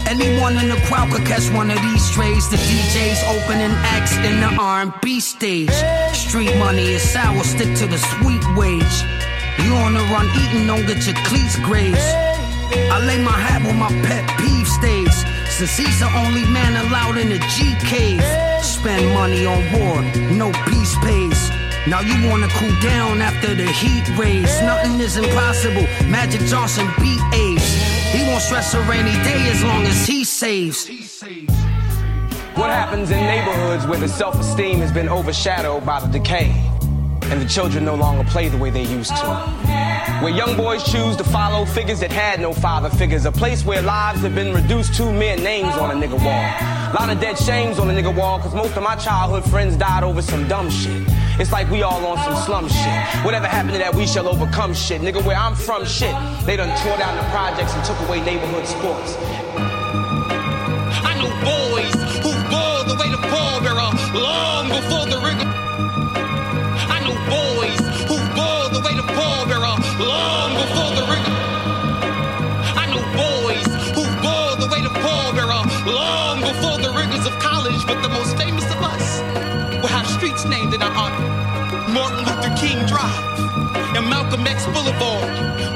Anyone 0.06 0.56
in 0.58 0.68
the 0.68 0.80
crowd 0.86 1.10
could 1.10 1.26
catch 1.26 1.50
one 1.50 1.70
of 1.70 1.80
these 1.82 2.04
strays. 2.04 2.48
The 2.48 2.56
DJ's 2.56 3.22
opening 3.26 3.74
acts 3.90 4.14
in 4.16 4.40
the 4.40 4.54
R&B 4.54 5.20
stage. 5.20 5.74
Street 6.14 6.56
money 6.58 6.94
is 6.94 7.02
sour, 7.02 7.42
stick 7.42 7.76
to 7.78 7.86
the 7.86 7.98
sweet 7.98 8.44
wage. 8.56 8.96
You 9.64 9.74
on 9.74 9.94
the 9.94 10.04
run 10.14 10.28
eating, 10.38 10.66
don't 10.66 10.86
get 10.86 11.04
your 11.06 11.16
cleats 11.26 11.58
grazed. 11.58 11.98
I 11.98 13.04
lay 13.04 13.22
my 13.22 13.32
hat 13.32 13.62
where 13.62 13.74
my 13.74 13.88
pet 14.06 14.24
peeve 14.38 14.68
stays. 14.68 15.24
Since 15.50 15.76
he's 15.76 15.98
the 15.98 16.10
only 16.14 16.44
man 16.52 16.76
allowed 16.86 17.16
in 17.16 17.30
the 17.30 17.38
G 17.56 17.74
cave. 17.80 18.22
Spend 18.62 19.12
money 19.12 19.44
on 19.44 19.62
war, 19.72 20.02
no 20.30 20.52
peace 20.66 20.94
pays. 21.02 21.50
Now 21.88 22.00
you 22.00 22.28
wanna 22.28 22.48
cool 22.48 22.74
down 22.80 23.22
after 23.22 23.54
the 23.54 23.70
heat 23.70 24.08
rays. 24.18 24.60
Nothing 24.62 24.98
is 24.98 25.16
impossible. 25.16 25.86
Magic 26.08 26.40
Johnson 26.42 26.88
beat 26.98 27.20
Ace. 27.32 28.12
He 28.12 28.26
won't 28.26 28.42
stress 28.42 28.74
a 28.74 28.80
rainy 28.82 29.12
day 29.22 29.48
as 29.50 29.62
long 29.62 29.84
as 29.84 30.04
he 30.04 30.24
saves. 30.24 30.88
What 32.56 32.70
happens 32.70 33.12
in 33.12 33.20
neighborhoods 33.20 33.86
where 33.86 34.00
the 34.00 34.08
self 34.08 34.34
esteem 34.40 34.80
has 34.80 34.90
been 34.90 35.08
overshadowed 35.08 35.86
by 35.86 36.00
the 36.00 36.08
decay 36.08 36.50
and 37.30 37.40
the 37.40 37.46
children 37.46 37.84
no 37.84 37.94
longer 37.94 38.24
play 38.24 38.48
the 38.48 38.58
way 38.58 38.70
they 38.70 38.82
used 38.82 39.14
to? 39.14 39.26
Where 40.22 40.32
young 40.32 40.56
boys 40.56 40.82
choose 40.82 41.14
to 41.18 41.24
follow 41.24 41.64
figures 41.66 42.00
that 42.00 42.10
had 42.10 42.40
no 42.40 42.52
father 42.52 42.90
figures, 42.90 43.26
a 43.26 43.32
place 43.32 43.64
where 43.64 43.80
lives 43.80 44.22
have 44.22 44.34
been 44.34 44.52
reduced 44.52 44.94
to 44.94 45.12
mere 45.12 45.36
names 45.36 45.76
on 45.76 45.92
a 45.92 45.94
nigga 45.94 46.18
wall. 46.18 46.90
A 46.90 46.94
lot 46.98 47.10
of 47.10 47.20
dead 47.20 47.38
shames 47.38 47.78
on 47.78 47.88
a 47.90 47.92
nigga 47.92 48.12
wall, 48.12 48.40
cause 48.40 48.54
most 48.56 48.76
of 48.76 48.82
my 48.82 48.96
childhood 48.96 49.48
friends 49.48 49.76
died 49.76 50.02
over 50.02 50.20
some 50.20 50.48
dumb 50.48 50.68
shit. 50.68 51.06
It's 51.38 51.52
like 51.52 51.70
we 51.70 51.82
all 51.82 52.04
on 52.06 52.16
some 52.24 52.36
slum 52.44 52.68
shit. 52.68 53.24
Whatever 53.24 53.46
happened 53.46 53.74
to 53.74 53.78
that 53.78 53.94
we 53.94 54.06
shall 54.06 54.26
overcome 54.26 54.72
shit. 54.72 55.02
Nigga, 55.02 55.22
where 55.22 55.36
I'm 55.36 55.54
from 55.54 55.84
shit, 55.84 56.16
they 56.46 56.56
done 56.56 56.72
tore 56.80 56.96
down 56.96 57.16
the 57.16 57.28
projects 57.28 57.74
and 57.76 57.84
took 57.84 58.00
away 58.08 58.24
neighborhood 58.24 58.66
sports. 58.66 59.20
I 61.04 61.12
know 61.20 61.28
boys 61.44 61.92
who 62.24 62.32
bore 62.48 62.88
the 62.88 62.96
weight 62.96 63.12
of 63.12 63.20
pallbearer 63.28 63.92
long 64.16 64.72
before 64.72 65.04
the 65.12 65.20
rigor. 65.20 65.44
I 66.88 67.04
know 67.04 67.16
boys 67.28 67.84
who 68.08 68.16
bore 68.32 68.72
the 68.72 68.80
weight 68.80 68.96
of 68.96 69.04
pallbearer 69.12 69.76
long 70.00 70.56
before 70.56 70.92
the 70.96 71.04
rigor. 71.04 71.36
I 72.80 72.88
know 72.88 73.04
boys 73.12 73.68
who 73.92 74.04
the 74.56 74.68
of 74.88 74.92
pallbearer 75.04 75.62
long 75.84 76.40
before 76.40 76.78
the 76.80 76.92
rigors 76.96 77.26
of 77.26 77.32
college. 77.40 77.84
But 77.86 78.00
the 78.00 78.08
most 78.08 78.36
famous 78.38 78.64
of 78.64 78.80
us 78.80 79.20
will 79.80 79.88
have 79.88 80.06
streets 80.06 80.44
named 80.44 80.72
in 80.74 80.82
our 80.82 80.92
honor. 80.92 81.25
Martin 81.96 82.24
Luther 82.28 82.52
King 82.60 82.78
Drive 82.84 83.24
and 83.96 84.04
Malcolm 84.10 84.46
X 84.46 84.66
Boulevard. 84.66 85.32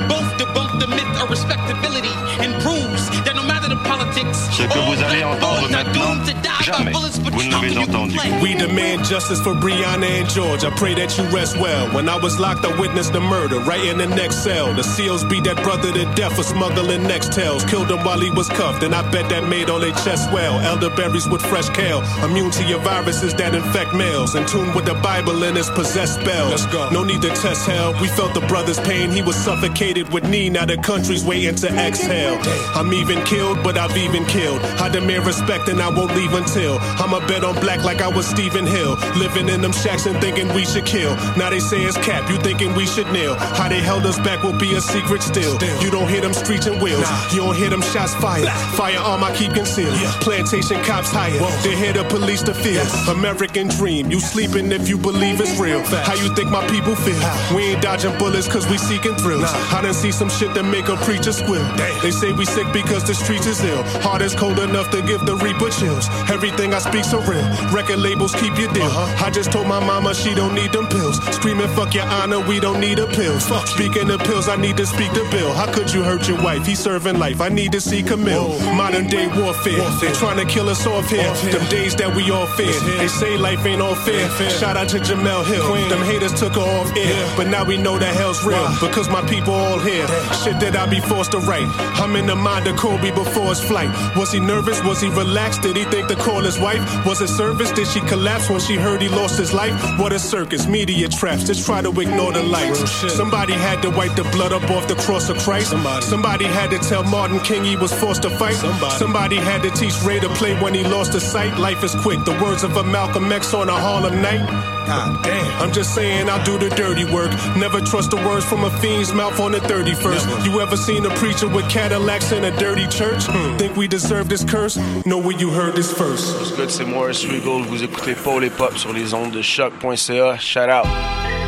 Both 0.06 0.28
debunk 0.36 0.78
the 0.78 0.86
myth 0.86 1.14
of 1.22 1.30
respectability 1.30 2.12
and 2.44 2.52
proves 2.60 3.08
that 3.24 3.34
no 3.34 3.42
matter 3.42 3.68
the 3.68 3.80
politics, 3.88 4.38
Ce 4.52 4.62
que 4.62 4.78
vous 4.84 5.02
allez 5.02 5.24
entendre 5.24 5.70
maintenant, 5.70 6.16
jamais 6.62 6.92
vous 6.92 7.42
ne 7.44 7.50
l'avez 7.50 7.76
entendu. 7.78 8.18
We 8.42 8.54
demand 8.54 9.04
justice 9.04 9.40
for 9.40 9.54
Breonna 9.54 10.06
and 10.20 10.28
George. 10.28 10.64
I 10.64 10.70
pray 10.70 10.94
that 10.94 11.16
you 11.16 11.24
rest 11.34 11.56
well. 11.58 11.88
When 11.94 12.08
I 12.08 12.16
was 12.16 12.38
locked, 12.38 12.64
I 12.64 12.78
witnessed 12.80 13.12
the 13.12 13.20
murder 13.20 13.58
right 13.60 13.84
in 13.84 13.98
the 13.98 14.06
next 14.06 14.42
cell. 14.42 14.74
The 14.74 14.82
SEALs 14.82 15.24
beat 15.24 15.44
that 15.44 15.62
brother 15.62 15.92
to 15.92 16.04
death 16.14 16.34
for 16.36 16.42
smuggling 16.42 17.02
Nextels. 17.02 17.68
Killed 17.68 17.90
him 17.90 18.04
while 18.04 18.20
he 18.20 18.30
was 18.30 18.48
cuffed, 18.48 18.82
and 18.82 18.94
I 18.94 19.08
bet 19.10 19.28
that 19.30 19.44
made 19.48 19.70
all 19.70 19.80
their 19.80 19.94
chests 20.04 20.30
well. 20.32 20.60
Elderberries 20.60 21.28
with 21.28 21.42
fresh 21.42 21.68
kale, 21.70 22.02
immune 22.24 22.50
to 22.52 22.64
your 22.64 22.80
viruses 22.80 23.34
that 23.34 23.54
infect 23.54 23.94
males. 23.94 24.34
In 24.34 24.46
tune 24.46 24.74
with 24.74 24.84
the 24.84 24.94
Bible 24.94 25.42
and 25.44 25.56
its 25.56 25.70
possessed 25.70 26.20
spells. 26.20 26.50
Let's 26.50 26.66
go. 26.66 26.90
No 26.90 27.04
need 27.04 27.22
to 27.22 27.30
test 27.30 27.66
hell. 27.66 27.92
We 28.00 28.08
felt 28.08 28.34
the 28.34 28.46
brother's 28.46 28.80
pain. 28.80 29.10
He 29.10 29.22
was 29.22 29.36
suffocated 29.36 30.12
with 30.12 30.28
knee. 30.28 30.50
Now 30.50 30.66
the 30.66 30.76
country's 30.76 31.24
waiting 31.24 31.54
to 31.56 31.68
exhale. 31.68 32.38
I'm 32.74 32.92
even 32.92 33.22
killed, 33.24 33.62
but 33.62 33.78
I've 33.78 33.96
even 33.96 34.24
killed. 34.26 34.60
I 34.80 34.88
demand 34.88 35.26
respect 35.26 35.68
and 35.68 35.80
I 35.80 35.88
won't 35.88 36.14
leave 36.14 36.32
until 36.32 36.49
I'm 36.56 37.14
a 37.14 37.24
bet 37.28 37.44
on 37.44 37.54
black 37.60 37.84
like 37.84 38.00
I 38.00 38.08
was 38.08 38.26
Stephen 38.26 38.66
Hill. 38.66 38.96
Living 39.16 39.48
in 39.48 39.60
them 39.60 39.72
shacks 39.72 40.06
and 40.06 40.20
thinking 40.20 40.52
we 40.52 40.64
should 40.64 40.84
kill. 40.84 41.14
Now 41.36 41.48
they 41.48 41.60
say 41.60 41.82
it's 41.82 41.96
cap, 41.98 42.28
you 42.28 42.38
thinking 42.38 42.74
we 42.74 42.86
should 42.86 43.06
kneel. 43.12 43.34
How 43.36 43.68
they 43.68 43.80
held 43.80 44.04
us 44.04 44.18
back 44.18 44.42
will 44.42 44.58
be 44.58 44.74
a 44.74 44.80
secret 44.80 45.22
still. 45.22 45.54
You 45.80 45.90
don't 45.90 46.08
hear 46.08 46.20
them 46.20 46.32
screeching 46.32 46.80
wheels. 46.80 47.06
You 47.32 47.42
don't 47.42 47.56
hear 47.56 47.70
them 47.70 47.82
shots 47.82 48.14
fired. 48.16 48.48
Firearm 48.74 49.22
I 49.22 49.34
keep 49.36 49.52
concealed. 49.54 49.94
Plantation 50.20 50.82
cops 50.82 51.10
hired. 51.12 51.40
They 51.62 51.76
hear 51.76 51.92
the 51.92 52.04
police 52.04 52.42
to 52.42 52.54
feel. 52.54 52.82
American 53.08 53.68
dream. 53.68 54.10
You 54.10 54.18
sleeping 54.18 54.72
if 54.72 54.88
you 54.88 54.98
believe 54.98 55.40
it's 55.40 55.56
real. 55.60 55.84
How 56.02 56.14
you 56.14 56.34
think 56.34 56.50
my 56.50 56.66
people 56.66 56.96
feel? 56.96 57.20
We 57.54 57.74
ain't 57.74 57.82
dodging 57.82 58.16
bullets 58.18 58.48
cause 58.48 58.68
we 58.68 58.76
seeking 58.76 59.14
thrills. 59.14 59.44
I 59.44 59.82
done 59.82 59.94
see 59.94 60.10
some 60.10 60.28
shit 60.28 60.52
that 60.54 60.64
make 60.64 60.88
a 60.88 60.96
preacher 60.96 61.32
squeal. 61.32 61.62
They 62.02 62.10
say 62.10 62.32
we 62.32 62.44
sick 62.44 62.66
because 62.72 63.04
the 63.04 63.14
streets 63.14 63.46
is 63.46 63.62
ill. 63.62 63.84
Heart 64.02 64.22
is 64.22 64.34
cold 64.34 64.58
enough 64.58 64.90
to 64.90 65.00
give 65.02 65.24
the 65.26 65.36
reaper 65.36 65.70
chills. 65.70 66.08
Everything 66.30 66.72
I 66.74 66.78
speak 66.78 67.04
so 67.04 67.20
real. 67.22 67.44
Record 67.72 67.98
labels 67.98 68.34
keep 68.34 68.56
your 68.56 68.72
deal. 68.72 68.84
Uh-huh. 68.84 69.26
I 69.26 69.30
just 69.30 69.50
told 69.50 69.66
my 69.66 69.80
mama 69.80 70.14
she 70.14 70.34
don't 70.34 70.54
need 70.54 70.72
them 70.72 70.86
pills. 70.86 71.18
Screaming 71.34 71.68
fuck 71.74 71.92
your 71.94 72.06
honor, 72.06 72.40
we 72.40 72.60
don't 72.60 72.80
need 72.80 72.98
a 72.98 73.06
pills. 73.06 73.44
Speaking 73.70 74.10
of 74.10 74.20
pills, 74.20 74.48
I 74.48 74.56
need 74.56 74.76
to 74.76 74.86
speak 74.86 75.12
to 75.12 75.28
Bill. 75.30 75.52
How 75.52 75.66
could 75.72 75.92
you 75.92 76.02
hurt 76.02 76.28
your 76.28 76.40
wife? 76.42 76.64
He's 76.64 76.78
serving 76.78 77.18
life. 77.18 77.40
I 77.40 77.48
need 77.48 77.72
to 77.72 77.80
see 77.80 78.02
Camille. 78.02 78.48
Modern 78.74 79.06
day 79.06 79.26
warfare. 79.26 79.82
They 80.00 80.12
trying 80.12 80.38
to 80.38 80.44
kill 80.44 80.68
us 80.68 80.86
off 80.86 81.10
here. 81.10 81.32
Them 81.50 81.66
days 81.68 81.96
that 81.96 82.14
we 82.14 82.30
all 82.30 82.46
fear. 82.46 82.78
They 82.98 83.08
say 83.08 83.36
life 83.36 83.66
ain't 83.66 83.82
all 83.82 83.96
fair. 83.96 84.28
Shout 84.50 84.76
out 84.76 84.88
to 84.90 84.98
Jemele 84.98 85.44
Hill. 85.46 85.66
Queen. 85.68 85.88
Them 85.88 86.02
haters 86.04 86.38
took 86.38 86.54
her 86.54 86.60
off 86.60 86.94
air. 86.96 87.36
But 87.36 87.48
now 87.48 87.64
we 87.64 87.76
know 87.76 87.98
that 87.98 88.14
hell's 88.14 88.44
real. 88.44 88.68
Because 88.80 89.08
my 89.08 89.22
people 89.28 89.54
all 89.54 89.78
here. 89.80 90.06
Shit 90.44 90.60
that 90.60 90.76
I 90.76 90.86
be 90.86 91.00
forced 91.00 91.32
to 91.32 91.38
write. 91.38 91.66
I'm 91.98 92.14
in 92.14 92.26
the 92.26 92.36
mind 92.36 92.66
of 92.68 92.76
Kobe 92.76 93.10
before 93.10 93.48
his 93.48 93.60
flight. 93.60 93.90
Was 94.16 94.30
he 94.32 94.38
nervous? 94.40 94.82
Was 94.84 95.00
he 95.00 95.08
relaxed? 95.08 95.62
Did 95.62 95.76
he 95.76 95.84
think 95.84 96.08
to 96.08 96.19
call 96.20 96.42
his 96.42 96.58
wife? 96.58 96.82
Was 97.06 97.20
it 97.20 97.28
service? 97.28 97.72
Did 97.72 97.86
she 97.86 98.00
collapse 98.00 98.48
when 98.50 98.60
she 98.60 98.76
heard 98.76 99.02
he 99.02 99.08
lost 99.08 99.38
his 99.38 99.52
life? 99.52 99.74
What 99.98 100.12
a 100.12 100.18
circus, 100.18 100.66
media 100.66 101.08
traps. 101.08 101.44
Just 101.44 101.66
try 101.66 101.82
to 101.82 101.90
ignore 102.00 102.32
the 102.32 102.42
lights. 102.42 102.80
Somebody 103.12 103.54
had 103.54 103.82
to 103.82 103.90
wipe 103.90 104.14
the 104.14 104.24
blood 104.24 104.52
up 104.52 104.68
off 104.70 104.86
the 104.88 104.96
cross 104.96 105.28
of 105.28 105.38
Christ. 105.38 105.70
Somebody, 105.70 106.44
had 106.44 106.70
to 106.70 106.78
tell 106.78 107.04
Martin 107.04 107.40
King 107.40 107.64
he 107.64 107.76
was 107.76 107.92
forced 107.92 108.22
to 108.22 108.30
fight. 108.30 108.54
Somebody, 108.98 109.36
had 109.36 109.62
to 109.62 109.70
teach 109.70 109.94
Ray 110.02 110.20
to 110.20 110.28
play 110.30 110.54
when 110.60 110.74
he 110.74 110.82
lost 110.84 111.12
his 111.12 111.22
sight. 111.22 111.58
Life 111.58 111.82
is 111.84 111.94
quick. 111.96 112.24
The 112.24 112.38
words 112.42 112.62
of 112.64 112.76
a 112.76 112.84
Malcolm 112.84 113.32
X 113.32 113.54
on 113.54 113.68
a 113.68 113.72
Harlem 113.72 114.20
night. 114.20 114.46
God 114.86 115.22
damn. 115.22 115.62
I'm 115.62 115.72
just 115.72 115.94
saying 115.94 116.28
I'll 116.28 116.44
do 116.44 116.58
the 116.58 116.68
dirty 116.74 117.04
work. 117.04 117.30
Never 117.56 117.80
trust 117.80 118.10
the 118.10 118.16
words 118.16 118.44
from 118.44 118.64
a 118.64 118.70
fiend's 118.80 119.12
mouth 119.12 119.38
on 119.38 119.52
the 119.52 119.58
31st. 119.58 120.44
You 120.44 120.60
ever 120.60 120.76
seen 120.76 121.06
a 121.06 121.10
preacher 121.10 121.48
with 121.48 121.68
Cadillacs 121.70 122.32
in 122.32 122.44
a 122.44 122.50
dirty 122.58 122.88
church? 122.88 123.24
Hmm. 123.26 123.56
Think 123.56 123.76
we 123.76 123.86
deserve 123.86 124.28
this 124.28 124.42
curse? 124.42 124.76
Know 125.06 125.18
where 125.18 125.36
you 125.38 125.50
heard 125.50 125.76
this 125.76 125.92
first. 125.92 126.09
What's 126.10 126.50
good, 126.56 126.70
c'est 126.70 126.84
Morris 126.84 127.24
Regal. 127.30 127.62
Vous 127.68 127.84
écoutez 127.84 128.16
Paul 128.16 128.42
et 128.42 128.50
Pop 128.50 128.76
sur 128.76 128.92
les 128.92 129.14
ondes 129.14 129.30
de 129.30 129.42
choc.ca. 129.42 130.36
Shout 130.38 130.58
out. 130.58 131.39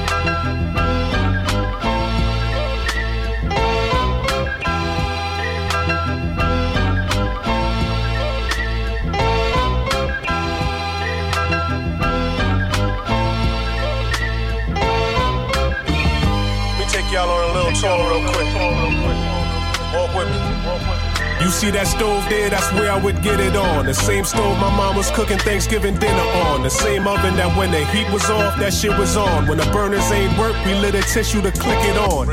See 21.53 21.71
that 21.71 21.87
stove 21.87 22.25
there? 22.29 22.49
That's 22.49 22.73
where 22.73 22.91
I 22.91 22.99
would 23.03 23.23
get 23.23 23.39
it 23.39 23.55
on. 23.55 23.87
The 23.87 23.95
same 23.95 24.25
stove 24.25 24.59
my 24.59 24.75
mom 24.75 24.97
was 24.97 25.11
cooking 25.11 25.39
Thanksgiving 25.39 25.97
dinner 25.99 26.29
on. 26.49 26.63
The 26.63 26.71
same 26.71 27.07
oven 27.07 27.37
that 27.37 27.57
when 27.57 27.71
the 27.71 27.85
heat 27.93 28.11
was 28.13 28.29
off, 28.31 28.59
that 28.59 28.73
shit 28.73 28.97
was 28.99 29.17
on. 29.17 29.47
When 29.47 29.59
the 29.59 29.67
burners 29.67 30.11
ain't 30.11 30.37
work, 30.39 30.57
we 30.65 30.75
lit 30.75 30.95
a 30.95 31.03
tissue 31.03 31.43
to 31.43 31.53
click 31.53 31.79
it 31.85 31.97
on. 31.99 32.29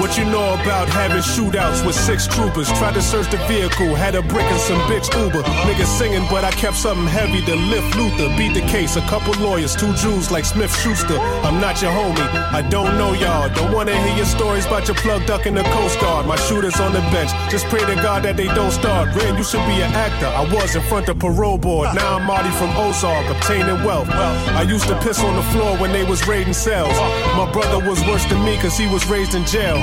What 0.00 0.18
you 0.18 0.24
know 0.24 0.54
about 0.60 0.88
having 0.88 1.22
shootouts 1.22 1.84
with 1.86 1.96
six 1.96 2.26
troopers? 2.26 2.68
Tried 2.78 2.94
to 2.94 3.02
search 3.02 3.30
the 3.30 3.38
vehicle, 3.48 3.94
had 3.94 4.14
a 4.14 4.22
brick 4.22 4.44
and 4.44 4.60
some 4.60 4.80
bitch 4.90 5.08
Uber. 5.16 5.40
Uh-huh. 5.40 5.68
Niggas 5.68 5.90
singing, 5.98 6.26
but 6.30 6.44
I 6.44 6.50
kept 6.52 6.76
something 6.76 7.06
heavy 7.06 7.40
to 7.46 7.56
lift 7.56 7.96
Luther. 7.96 8.28
Beat 8.36 8.54
the 8.54 8.66
case, 8.68 8.96
a 8.96 9.02
couple 9.08 9.32
lawyers, 9.40 9.74
two 9.74 9.92
Jews 9.94 10.30
like 10.30 10.44
Smith 10.44 10.74
Schuster. 10.82 11.18
I'm 11.46 11.60
not 11.60 11.80
your 11.80 11.92
homie, 11.92 12.28
I 12.52 12.62
don't 12.68 12.98
know 12.98 13.12
y'all. 13.14 13.48
Don't 13.54 13.72
wanna 13.72 13.96
hear 13.96 14.16
your 14.16 14.26
stories 14.26 14.66
about 14.66 14.86
your 14.86 14.96
plug 14.96 15.24
duck 15.26 15.46
in 15.46 15.54
the 15.54 15.64
Coast 15.74 15.98
Guard. 16.00 16.26
My 16.26 16.36
shooters 16.36 16.78
on 16.80 16.92
the 16.92 17.00
bench, 17.14 17.30
just 17.50 17.66
pray 17.66 17.80
to 17.80 17.94
God 17.96 18.22
that 18.24 18.36
they 18.36 18.49
don't 18.54 18.70
start. 18.70 19.14
Ren, 19.14 19.36
you 19.36 19.44
should 19.44 19.64
be 19.66 19.82
an 19.82 19.92
actor. 19.92 20.26
I 20.26 20.44
was 20.52 20.74
in 20.74 20.82
front 20.82 21.08
of 21.08 21.18
parole 21.18 21.58
board. 21.58 21.94
Now 21.94 22.16
I'm 22.16 22.26
Marty 22.26 22.50
from 22.50 22.70
Ozark, 22.76 23.26
obtaining 23.28 23.82
wealth. 23.84 24.08
I 24.10 24.62
used 24.62 24.86
to 24.88 24.98
piss 25.00 25.20
on 25.20 25.36
the 25.36 25.42
floor 25.52 25.76
when 25.78 25.92
they 25.92 26.04
was 26.04 26.26
raiding 26.26 26.54
cells. 26.54 26.96
My 27.36 27.50
brother 27.52 27.78
was 27.88 28.00
worse 28.06 28.24
than 28.26 28.44
me 28.44 28.56
cause 28.58 28.76
he 28.76 28.86
was 28.86 29.06
raised 29.06 29.34
in 29.34 29.44
jail. 29.46 29.76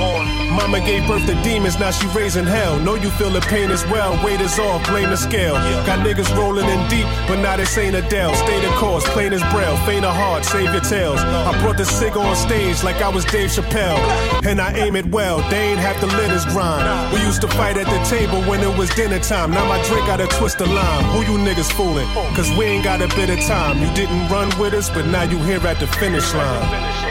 Mama 0.52 0.80
gave 0.80 1.06
birth 1.06 1.26
to 1.26 1.34
demons, 1.42 1.78
now 1.78 1.90
she 1.90 2.06
raising 2.08 2.44
hell. 2.44 2.78
Know 2.80 2.94
you 2.94 3.10
feel 3.10 3.30
the 3.30 3.40
pain 3.40 3.70
as 3.70 3.84
well. 3.86 4.12
Weight 4.24 4.40
is 4.40 4.58
off, 4.58 4.86
blame 4.86 5.10
the 5.10 5.16
scale. 5.16 5.54
Got 5.86 6.06
niggas 6.06 6.34
rolling 6.36 6.66
in 6.66 6.88
deep, 6.88 7.06
but 7.28 7.36
now 7.36 7.56
this 7.56 7.76
ain't 7.78 7.94
Adele. 7.94 8.34
Stay 8.34 8.60
the 8.60 8.72
course, 8.76 9.04
plain 9.10 9.32
as 9.32 9.42
braille. 9.52 9.76
Faint 9.86 10.04
of 10.04 10.14
heart, 10.14 10.44
save 10.44 10.72
your 10.72 10.82
tails. 10.82 11.20
I 11.20 11.58
brought 11.62 11.76
the 11.76 11.84
cig 11.84 12.16
on 12.16 12.34
stage 12.36 12.82
like 12.82 12.96
I 12.96 13.08
was 13.08 13.24
Dave 13.24 13.50
Chappelle. 13.50 13.98
And 14.44 14.60
I 14.60 14.72
aim 14.72 14.96
it 14.96 15.06
well, 15.06 15.38
they 15.50 15.70
ain't 15.70 15.80
have 15.80 16.00
to 16.00 16.06
let 16.06 16.30
us 16.30 16.44
grind. 16.46 17.12
We 17.12 17.20
used 17.20 17.40
to 17.42 17.48
fight 17.48 17.76
at 17.76 17.86
the 17.86 18.00
table 18.08 18.42
when 18.42 18.57
it 18.62 18.76
was 18.78 18.90
dinner 18.90 19.18
time. 19.18 19.50
Now 19.50 19.66
my 19.66 19.82
drink 19.86 20.06
got 20.06 20.20
a 20.20 20.26
twist 20.26 20.60
of 20.60 20.68
lime. 20.68 21.04
Who 21.12 21.20
you 21.32 21.38
niggas 21.38 21.72
fooling? 21.72 22.06
Cause 22.34 22.50
we 22.56 22.64
ain't 22.66 22.84
got 22.84 23.02
a 23.02 23.08
bit 23.16 23.30
of 23.30 23.40
time. 23.46 23.78
You 23.78 23.90
didn't 23.94 24.28
run 24.28 24.48
with 24.58 24.74
us, 24.74 24.90
but 24.90 25.06
now 25.06 25.22
you 25.22 25.38
here 25.38 25.64
at 25.66 25.78
the 25.80 25.86
finish 25.98 26.32
line. 26.34 27.08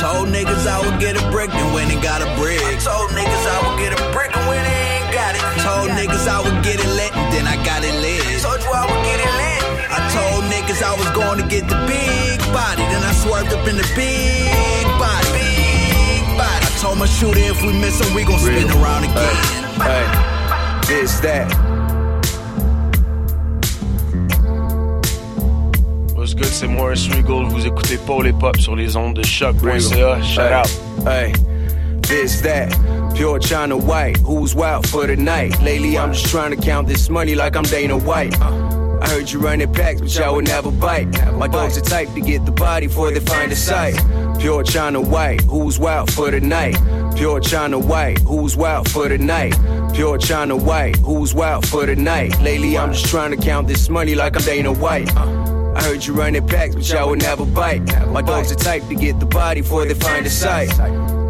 Told 0.00 0.28
niggas 0.28 0.66
I 0.66 0.80
would 0.80 0.98
get 1.00 1.20
a 1.20 1.24
brick, 1.30 1.50
then 1.50 1.72
when 1.74 1.88
they 1.88 2.00
got 2.00 2.22
a 2.22 2.28
brick. 2.40 2.60
Told 2.80 3.10
niggas 3.12 3.44
I 3.46 3.58
would 3.64 3.78
get 3.78 3.92
a 3.92 4.00
brick, 4.16 4.32
and 4.34 4.46
when 4.48 4.62
they 4.64 4.80
ain't 4.96 5.12
got 5.12 5.36
it. 5.36 5.42
Told 5.60 5.90
niggas 5.92 6.26
I 6.26 6.40
would 6.40 6.64
get 6.64 6.80
it 6.80 6.88
lit, 6.88 7.12
and 7.16 7.28
then 7.32 7.46
I 7.46 7.56
got 7.64 7.84
it 7.84 7.94
lit. 8.00 8.24
Told 8.40 8.60
you 8.64 8.72
I 8.72 8.84
would 8.88 9.02
get 9.04 9.20
it 9.20 9.32
lit. 9.36 9.60
I 9.92 9.98
told 10.14 10.44
niggas 10.48 10.80
I 10.82 10.94
was 10.96 11.10
going 11.12 11.38
to 11.42 11.46
get 11.46 11.68
the 11.68 11.76
big 11.84 12.40
body, 12.54 12.82
then 12.88 13.02
I 13.02 13.12
swerved 13.12 13.52
up 13.52 13.66
in 13.68 13.76
the 13.76 13.86
big 13.92 14.86
body. 14.96 15.28
Big 15.36 16.24
body. 16.38 16.64
I 16.64 16.72
told 16.80 16.98
my 16.98 17.06
shooter 17.06 17.40
if 17.40 17.60
we 17.62 17.72
miss 17.76 18.00
him, 18.00 18.14
we 18.14 18.24
gon' 18.24 18.38
spin 18.38 18.70
around 18.80 19.04
again. 19.04 19.36
Hey, 19.84 20.06
this, 20.90 21.20
that. 21.20 21.46
What's 26.14 26.34
good, 26.34 26.46
c'est 26.46 26.66
Morris 26.66 27.08
Regal. 27.08 27.44
Vous 27.48 27.66
écoutez 27.66 27.96
Paul 28.06 28.26
et 28.26 28.32
Pop 28.32 28.56
sur 28.58 28.74
les 28.74 28.96
ondes 28.96 29.14
de 29.14 29.22
CHOQ.ca. 29.22 30.20
Shout 30.22 30.52
out. 30.52 30.68
Hey, 31.06 31.32
this, 32.02 32.40
that. 32.42 32.68
Pure 33.14 33.40
China 33.40 33.76
White, 33.76 34.18
who's 34.18 34.54
wild 34.54 34.88
for 34.88 35.06
the 35.06 35.16
night? 35.16 35.60
Lately, 35.62 35.96
I'm 35.96 36.12
just 36.12 36.26
trying 36.26 36.50
to 36.50 36.60
count 36.60 36.88
this 36.88 37.08
money 37.08 37.34
like 37.34 37.56
I'm 37.56 37.64
Dana 37.64 37.96
White. 37.96 38.34
I 38.40 39.08
heard 39.08 39.30
you 39.30 39.40
running 39.40 39.72
packs, 39.72 40.00
but 40.00 40.14
y'all 40.14 40.34
would 40.34 40.46
never 40.46 40.70
bite. 40.70 41.08
My 41.34 41.48
dogs 41.48 41.78
are 41.78 41.80
type 41.80 42.12
to 42.14 42.20
get 42.20 42.44
the 42.44 42.52
body 42.52 42.86
before 42.86 43.10
they 43.10 43.20
find 43.20 43.50
a 43.50 43.56
sight. 43.56 43.96
Pure 44.38 44.64
China 44.64 45.00
White, 45.00 45.42
who's 45.42 45.78
wild 45.78 46.12
for 46.12 46.30
the 46.30 46.40
night? 46.40 46.76
Pure 47.16 47.40
China 47.40 47.78
White, 47.78 48.18
who's 48.20 48.56
wild 48.56 48.90
for 48.90 49.08
the 49.08 49.18
night? 49.18 49.54
Pure 49.94 50.18
China 50.18 50.56
White, 50.56 50.96
who's 50.96 51.34
wild 51.34 51.66
for 51.68 51.86
the 51.86 51.96
night? 51.96 52.40
Lately, 52.40 52.78
I'm 52.78 52.92
just 52.92 53.06
trying 53.06 53.30
to 53.32 53.36
count 53.36 53.68
this 53.68 53.88
money 53.88 54.14
like 54.14 54.36
I'm 54.36 54.42
Dana 54.42 54.72
White. 54.72 55.14
Uh, 55.16 55.72
I 55.74 55.82
heard 55.82 56.04
you 56.04 56.14
running 56.14 56.46
packs, 56.46 56.74
but 56.74 56.88
y'all 56.88 57.10
would 57.10 57.20
never 57.20 57.44
bite. 57.44 57.84
My 58.08 58.22
dogs 58.22 58.50
are 58.52 58.56
type 58.56 58.86
to 58.88 58.94
get 58.94 59.20
the 59.20 59.26
body 59.26 59.60
before 59.60 59.84
they 59.84 59.94
find 59.94 60.26
a 60.26 60.30
sight. 60.30 60.70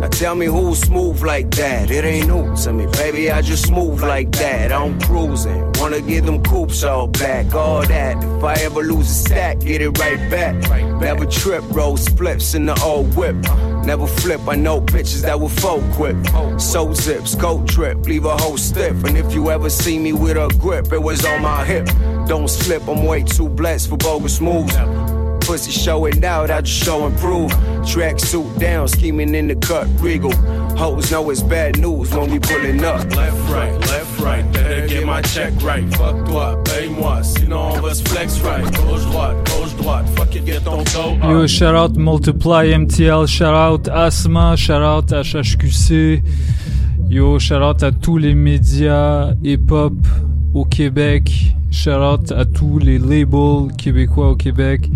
Now 0.00 0.08
tell 0.08 0.34
me 0.34 0.46
who's 0.46 0.80
smooth 0.80 1.22
like 1.22 1.50
that. 1.56 1.90
It 1.90 2.06
ain't 2.06 2.28
new 2.28 2.56
to 2.56 2.72
me, 2.72 2.86
baby. 2.86 3.30
I 3.30 3.42
just 3.42 3.70
move 3.70 4.00
like 4.00 4.32
that. 4.32 4.72
I'm 4.72 4.98
cruising. 4.98 5.70
Wanna 5.74 6.00
get 6.00 6.24
them 6.24 6.42
coops 6.42 6.82
all 6.84 7.06
back, 7.06 7.54
all 7.54 7.86
that. 7.86 8.16
If 8.16 8.42
I 8.42 8.54
ever 8.64 8.82
lose 8.82 9.10
a 9.10 9.14
stack, 9.14 9.60
get 9.60 9.82
it 9.82 9.90
right 9.98 10.30
back. 10.30 10.54
Never 11.00 11.26
trip, 11.26 11.62
roll 11.70 11.98
splits 11.98 12.54
in 12.54 12.64
the 12.64 12.80
old 12.82 13.14
whip. 13.14 13.36
Never 13.84 14.06
flip, 14.06 14.40
I 14.48 14.56
know 14.56 14.80
bitches 14.80 15.20
that 15.20 15.38
will 15.38 15.50
full 15.50 15.82
quip. 15.92 16.16
So 16.58 16.94
zips, 16.94 17.34
go 17.34 17.62
trip, 17.66 17.98
leave 18.06 18.24
a 18.24 18.36
whole 18.38 18.56
stiff. 18.56 19.04
And 19.04 19.18
if 19.18 19.34
you 19.34 19.50
ever 19.50 19.68
see 19.68 19.98
me 19.98 20.14
with 20.14 20.38
a 20.38 20.48
grip, 20.58 20.92
it 20.92 21.02
was 21.02 21.26
on 21.26 21.42
my 21.42 21.62
hip. 21.64 21.86
Don't 22.26 22.48
slip, 22.48 22.88
I'm 22.88 23.04
way 23.04 23.22
too 23.22 23.50
blessed 23.50 23.90
for 23.90 23.98
bogus 23.98 24.40
moves. 24.40 24.74
Pussy 25.50 25.72
show 25.72 26.04
it 26.04 26.22
out, 26.22 26.48
I 26.48 26.60
just 26.60 26.84
show 26.84 27.06
and 27.06 27.16
prove. 27.18 27.50
Track 27.84 28.20
suit 28.20 28.56
down, 28.60 28.86
scheming 28.86 29.34
in 29.34 29.48
the 29.48 29.56
cut, 29.56 29.88
regal. 29.98 30.30
Hoes 30.78 31.10
know 31.10 31.28
it's 31.28 31.42
bad 31.42 31.76
news 31.76 32.14
when 32.14 32.30
we 32.30 32.38
pulling 32.38 32.84
up. 32.84 33.04
Left, 33.16 33.50
right, 33.50 33.72
left, 33.88 34.20
right, 34.20 34.52
better 34.52 34.86
get 34.86 35.04
my 35.04 35.20
check 35.22 35.52
right. 35.60 35.82
Fuck 35.96 36.24
toi, 36.26 36.54
paye-moi, 36.62 37.24
sinon 37.24 37.72
on 37.72 37.80
va 37.80 37.92
se 37.96 38.04
flex 38.04 38.38
right. 38.42 38.62
Gauche, 38.62 39.04
droite, 39.10 39.44
gauche, 39.48 39.74
droite, 39.74 40.08
fuck 40.10 40.36
it, 40.36 40.44
get 40.44 40.62
ton 40.62 40.84
toe 40.84 41.18
up. 41.20 41.24
Yo, 41.24 41.48
shout 41.48 41.74
out 41.74 41.96
Multiply 41.96 42.68
MTL, 42.68 43.26
shout 43.26 43.52
out 43.52 43.88
Asma, 43.88 44.56
shout 44.56 44.82
out 44.82 45.08
HHQC. 45.10 46.22
Yo, 47.08 47.40
shout 47.40 47.60
out 47.60 47.82
à 47.82 47.90
tous 47.90 48.18
les 48.18 48.36
médias 48.36 49.34
hip-hop 49.42 49.94
au 50.54 50.64
Québec. 50.64 51.56
Shout 51.70 51.90
out 51.90 52.32
à 52.32 52.44
tous 52.44 52.78
les 52.78 52.98
labels 52.98 53.72
québécois 53.78 54.30
au 54.30 54.36
Québec. 54.36 54.90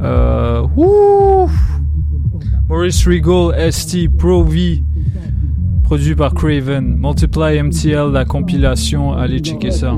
Euh! 0.00 0.66
Maurice 2.68 3.06
Regal, 3.06 3.72
ST, 3.72 4.08
Pro 4.16 4.44
V, 4.44 4.82
produit 5.82 6.14
par 6.14 6.34
Craven. 6.34 6.96
Multiply 6.98 7.62
MTL, 7.62 8.10
la 8.12 8.24
compilation, 8.24 9.12
allez 9.12 9.40
checker 9.40 9.70
ça. 9.70 9.94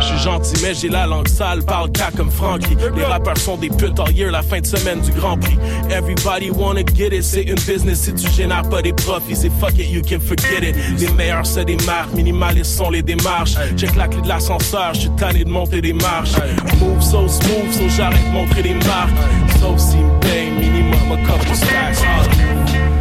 Je 0.00 0.04
suis 0.04 0.18
gentil, 0.18 0.54
mais 0.62 0.74
j'ai 0.74 0.88
la 0.88 1.06
langue 1.06 1.28
sale, 1.28 1.62
parle 1.64 1.90
cas 1.92 2.10
comme 2.16 2.30
Frankie. 2.30 2.76
Les 2.96 3.04
rappeurs 3.04 3.36
sont 3.38 3.56
des 3.56 3.68
putes 3.68 3.98
all 3.98 4.12
year, 4.12 4.30
la 4.30 4.42
fin 4.42 4.60
de 4.60 4.66
semaine 4.66 5.00
du 5.00 5.10
Grand 5.12 5.38
Prix. 5.38 5.58
Everybody 5.90 6.50
wanna 6.50 6.82
get 6.94 7.16
it, 7.16 7.22
c'est 7.22 7.42
une 7.42 7.56
business 7.56 8.02
si 8.02 8.14
tu 8.14 8.30
génères 8.30 8.68
pas 8.68 8.82
des 8.82 8.92
profits. 8.92 9.36
C'est 9.36 9.52
fuck 9.58 9.78
it, 9.78 9.90
you 9.90 10.02
can 10.02 10.20
forget 10.20 10.70
it. 10.70 10.76
Les 10.98 11.10
meilleurs, 11.12 11.46
c'est 11.46 11.64
des 11.64 11.76
marques, 11.86 12.14
minimalistes 12.14 12.76
sont 12.76 12.90
les 12.90 13.02
démarches. 13.02 13.54
Check 13.76 13.96
la 13.96 14.08
clé 14.08 14.20
de 14.22 14.28
l'ascenseur, 14.28 14.94
je 14.94 15.00
suis 15.00 15.10
tanné 15.10 15.44
de 15.44 15.50
monter 15.50 15.80
des 15.80 15.92
marches. 15.92 16.34
Move 16.80 17.00
so 17.02 17.26
smooth, 17.28 17.72
so 17.72 17.88
j'arrête 17.96 18.24
de 18.28 18.32
montrer 18.32 18.62
des 18.62 18.74
marques. 18.74 19.10
Sauf 19.60 19.78
s'ils 19.78 20.00
me 20.00 20.20
payent, 20.20 20.50
minimum 20.50 21.12
a 21.12 21.16
couple 21.26 21.54
stacks. 21.54 22.97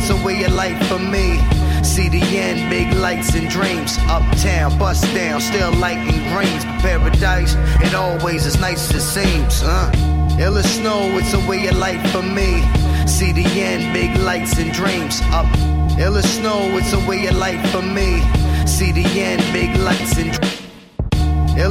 It's 0.00 0.08
a 0.08 0.24
way 0.24 0.42
of 0.44 0.54
life 0.54 0.80
for 0.88 0.98
me. 0.98 1.36
CDN, 1.84 2.70
big 2.70 2.92
lights 2.94 3.34
and 3.34 3.48
dreams. 3.50 3.98
Uptown, 4.08 4.78
bust 4.78 5.04
down, 5.14 5.40
still 5.40 5.72
lighting 5.74 6.22
greens. 6.32 6.64
Paradise, 6.80 7.54
it 7.84 7.94
always 7.94 8.46
is 8.46 8.58
nice 8.58 8.92
as 8.94 9.06
seems, 9.06 9.60
huh? 9.60 9.90
Ill 10.40 10.56
snow, 10.62 11.18
it's 11.18 11.34
a 11.34 11.40
way 11.46 11.66
of 11.66 11.76
life 11.76 12.02
for 12.12 12.22
me. 12.22 12.62
CDN, 13.04 13.92
big 13.92 14.16
lights 14.20 14.58
and 14.58 14.72
dreams. 14.72 15.20
Up, 15.32 15.46
ill 15.98 16.20
snow, 16.22 16.60
it's 16.78 16.94
a 16.94 17.00
way 17.06 17.26
of 17.26 17.36
life 17.36 17.62
for 17.70 17.82
me. 17.82 18.20
CDN, 18.64 19.38
big 19.52 19.76
lights 19.80 20.16
and 20.16 20.30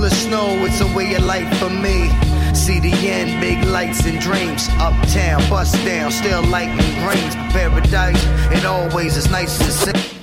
as 0.03 0.21
snow, 0.21 0.65
it's 0.65 0.81
a 0.81 0.95
way 0.95 1.15
of 1.15 1.23
life 1.25 1.51
for 1.57 1.69
me. 1.69 2.09
CDN, 2.53 3.39
big 3.39 3.63
lights 3.65 4.05
and 4.05 4.19
dreams. 4.19 4.67
Uptown, 4.79 5.47
bust 5.49 5.75
down, 5.85 6.11
still 6.11 6.43
lighting 6.43 6.77
greens. 7.03 7.35
But 7.35 7.51
paradise, 7.51 8.23
it 8.51 8.65
always 8.65 9.17
is 9.17 9.29
nice 9.29 9.59
it 9.61 9.71
seems. 9.71 10.19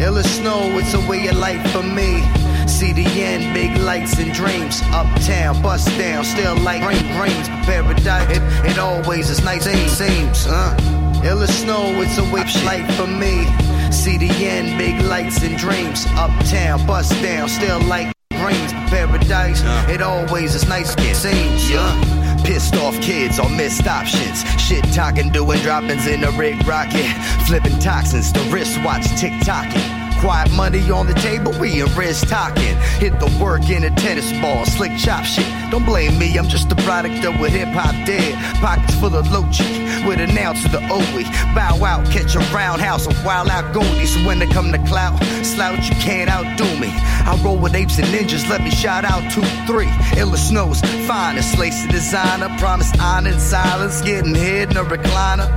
Ill 0.00 0.22
snow, 0.22 0.78
it's 0.78 0.94
a 0.94 1.00
way 1.08 1.26
of 1.26 1.36
life 1.38 1.72
for 1.72 1.82
me. 1.82 2.22
CDN, 2.66 3.52
big 3.52 3.76
lights 3.78 4.18
and 4.18 4.32
dreams. 4.32 4.80
Uptown, 4.92 5.60
bust 5.62 5.88
down, 5.98 6.22
still 6.24 6.56
like 6.58 6.82
rain 6.86 7.02
dreams. 7.16 7.48
Paradise, 7.66 8.36
it, 8.36 8.42
it 8.70 8.78
always 8.78 9.30
is 9.30 9.42
nice. 9.42 9.64
Seems, 9.64 9.90
seems, 9.90 10.46
huh? 10.46 10.76
Ill 11.24 11.44
snow, 11.46 12.00
it's 12.00 12.18
a 12.18 12.24
way 12.32 12.42
of 12.42 12.64
life 12.64 12.94
for 12.96 13.08
me. 13.08 13.44
CDN, 13.90 14.78
big 14.78 15.02
lights 15.06 15.42
and 15.42 15.56
dreams. 15.56 16.06
Uptown, 16.10 16.86
bust 16.86 17.10
down, 17.22 17.48
still 17.48 17.80
like 17.80 18.12
dreams. 18.48 18.72
Paradise, 18.90 19.62
it 19.88 20.02
always 20.02 20.54
is 20.54 20.68
nice. 20.68 20.94
Seems, 21.18 21.70
yeah. 21.70 22.36
Pissed 22.44 22.76
off 22.76 22.98
kids 23.00 23.38
on 23.38 23.56
missed 23.56 23.86
options. 23.86 24.42
Shit 24.60 24.84
talking, 24.92 25.30
doing 25.30 25.60
droppings 25.60 26.06
in 26.06 26.24
a 26.24 26.30
rig 26.32 26.66
rocket. 26.66 27.06
Flipping 27.46 27.78
toxins, 27.78 28.32
the 28.32 28.40
wristwatch 28.50 29.06
tick 29.20 29.32
tocking. 29.44 29.97
Quiet 30.20 30.50
money 30.52 30.90
on 30.90 31.06
the 31.06 31.14
table, 31.14 31.52
we 31.60 31.80
in 31.80 31.94
wrist 31.94 32.28
talking. 32.28 32.76
Hit 32.98 33.20
the 33.20 33.30
work 33.40 33.70
in 33.70 33.84
a 33.84 33.90
tennis 33.90 34.32
ball, 34.40 34.66
slick 34.66 34.96
chop 34.98 35.24
shit. 35.24 35.46
Don't 35.70 35.84
blame 35.84 36.18
me, 36.18 36.36
I'm 36.36 36.48
just 36.48 36.72
a 36.72 36.76
product 36.76 37.24
of 37.24 37.38
what 37.38 37.50
hip 37.50 37.68
hop 37.68 37.94
did. 38.04 38.34
Pockets 38.56 38.94
full 38.96 39.14
of 39.14 39.30
low 39.30 39.48
cheek, 39.52 39.78
with 40.06 40.18
an 40.18 40.36
ounce 40.36 40.64
of 40.64 40.72
the 40.72 40.82
OE. 40.90 41.22
Bow 41.54 41.84
out, 41.84 42.04
catch 42.10 42.34
a 42.34 42.40
roundhouse, 42.52 43.06
a 43.06 43.14
wild 43.24 43.48
out 43.48 43.72
goldie. 43.72 44.06
So 44.06 44.26
when 44.26 44.40
they 44.40 44.48
come 44.48 44.72
to 44.72 44.78
clout, 44.86 45.22
slouch, 45.44 45.88
you 45.88 45.94
can't 45.96 46.28
outdo 46.28 46.66
me. 46.80 46.88
I 46.90 47.40
roll 47.44 47.56
with 47.56 47.74
apes 47.74 47.98
and 47.98 48.08
ninjas, 48.08 48.48
let 48.48 48.62
me 48.62 48.70
shout 48.70 49.04
out 49.04 49.30
two, 49.30 49.42
three. 49.66 49.90
Illa 50.18 50.36
Snows, 50.36 50.80
finest, 51.06 51.56
the 51.58 51.88
designer. 51.90 52.48
Promise 52.58 52.92
honor 52.98 53.30
and 53.30 53.40
silence, 53.40 54.00
getting 54.00 54.34
hid 54.34 54.72
in 54.72 54.76
a 54.76 54.84
recliner. 54.84 55.48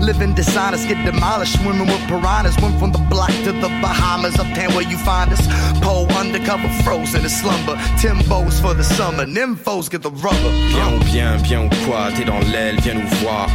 Living 0.00 0.34
dishonest, 0.34 0.88
get 0.88 1.04
demolished. 1.04 1.60
Swimming 1.60 1.86
with 1.86 2.02
piranhas. 2.08 2.56
Went 2.60 2.78
from 2.78 2.92
the 2.92 2.98
block 3.10 3.32
to 3.44 3.52
the 3.52 3.68
Bahamas. 3.82 4.38
Uptown 4.38 4.74
where 4.74 4.88
you 4.88 4.98
find 4.98 5.32
us. 5.32 5.42
Pole 5.80 6.08
undercover, 6.12 6.68
frozen 6.82 7.22
in 7.22 7.30
slumber. 7.30 7.76
Timbos 8.00 8.60
for 8.60 8.74
the 8.74 8.84
summer. 8.84 9.26
Nymphos 9.26 9.90
get 9.90 10.02
the 10.02 10.10
rubber. 10.10 10.52
Ou 10.92 10.98
bien 11.04 11.60
ou 11.64 11.68
quoi, 11.86 12.10
t'es 12.16 12.24
dans 12.24 12.40
l'aile, 12.50 12.80
viens 12.80 12.94
nous 12.94 13.08
voir. 13.22 13.48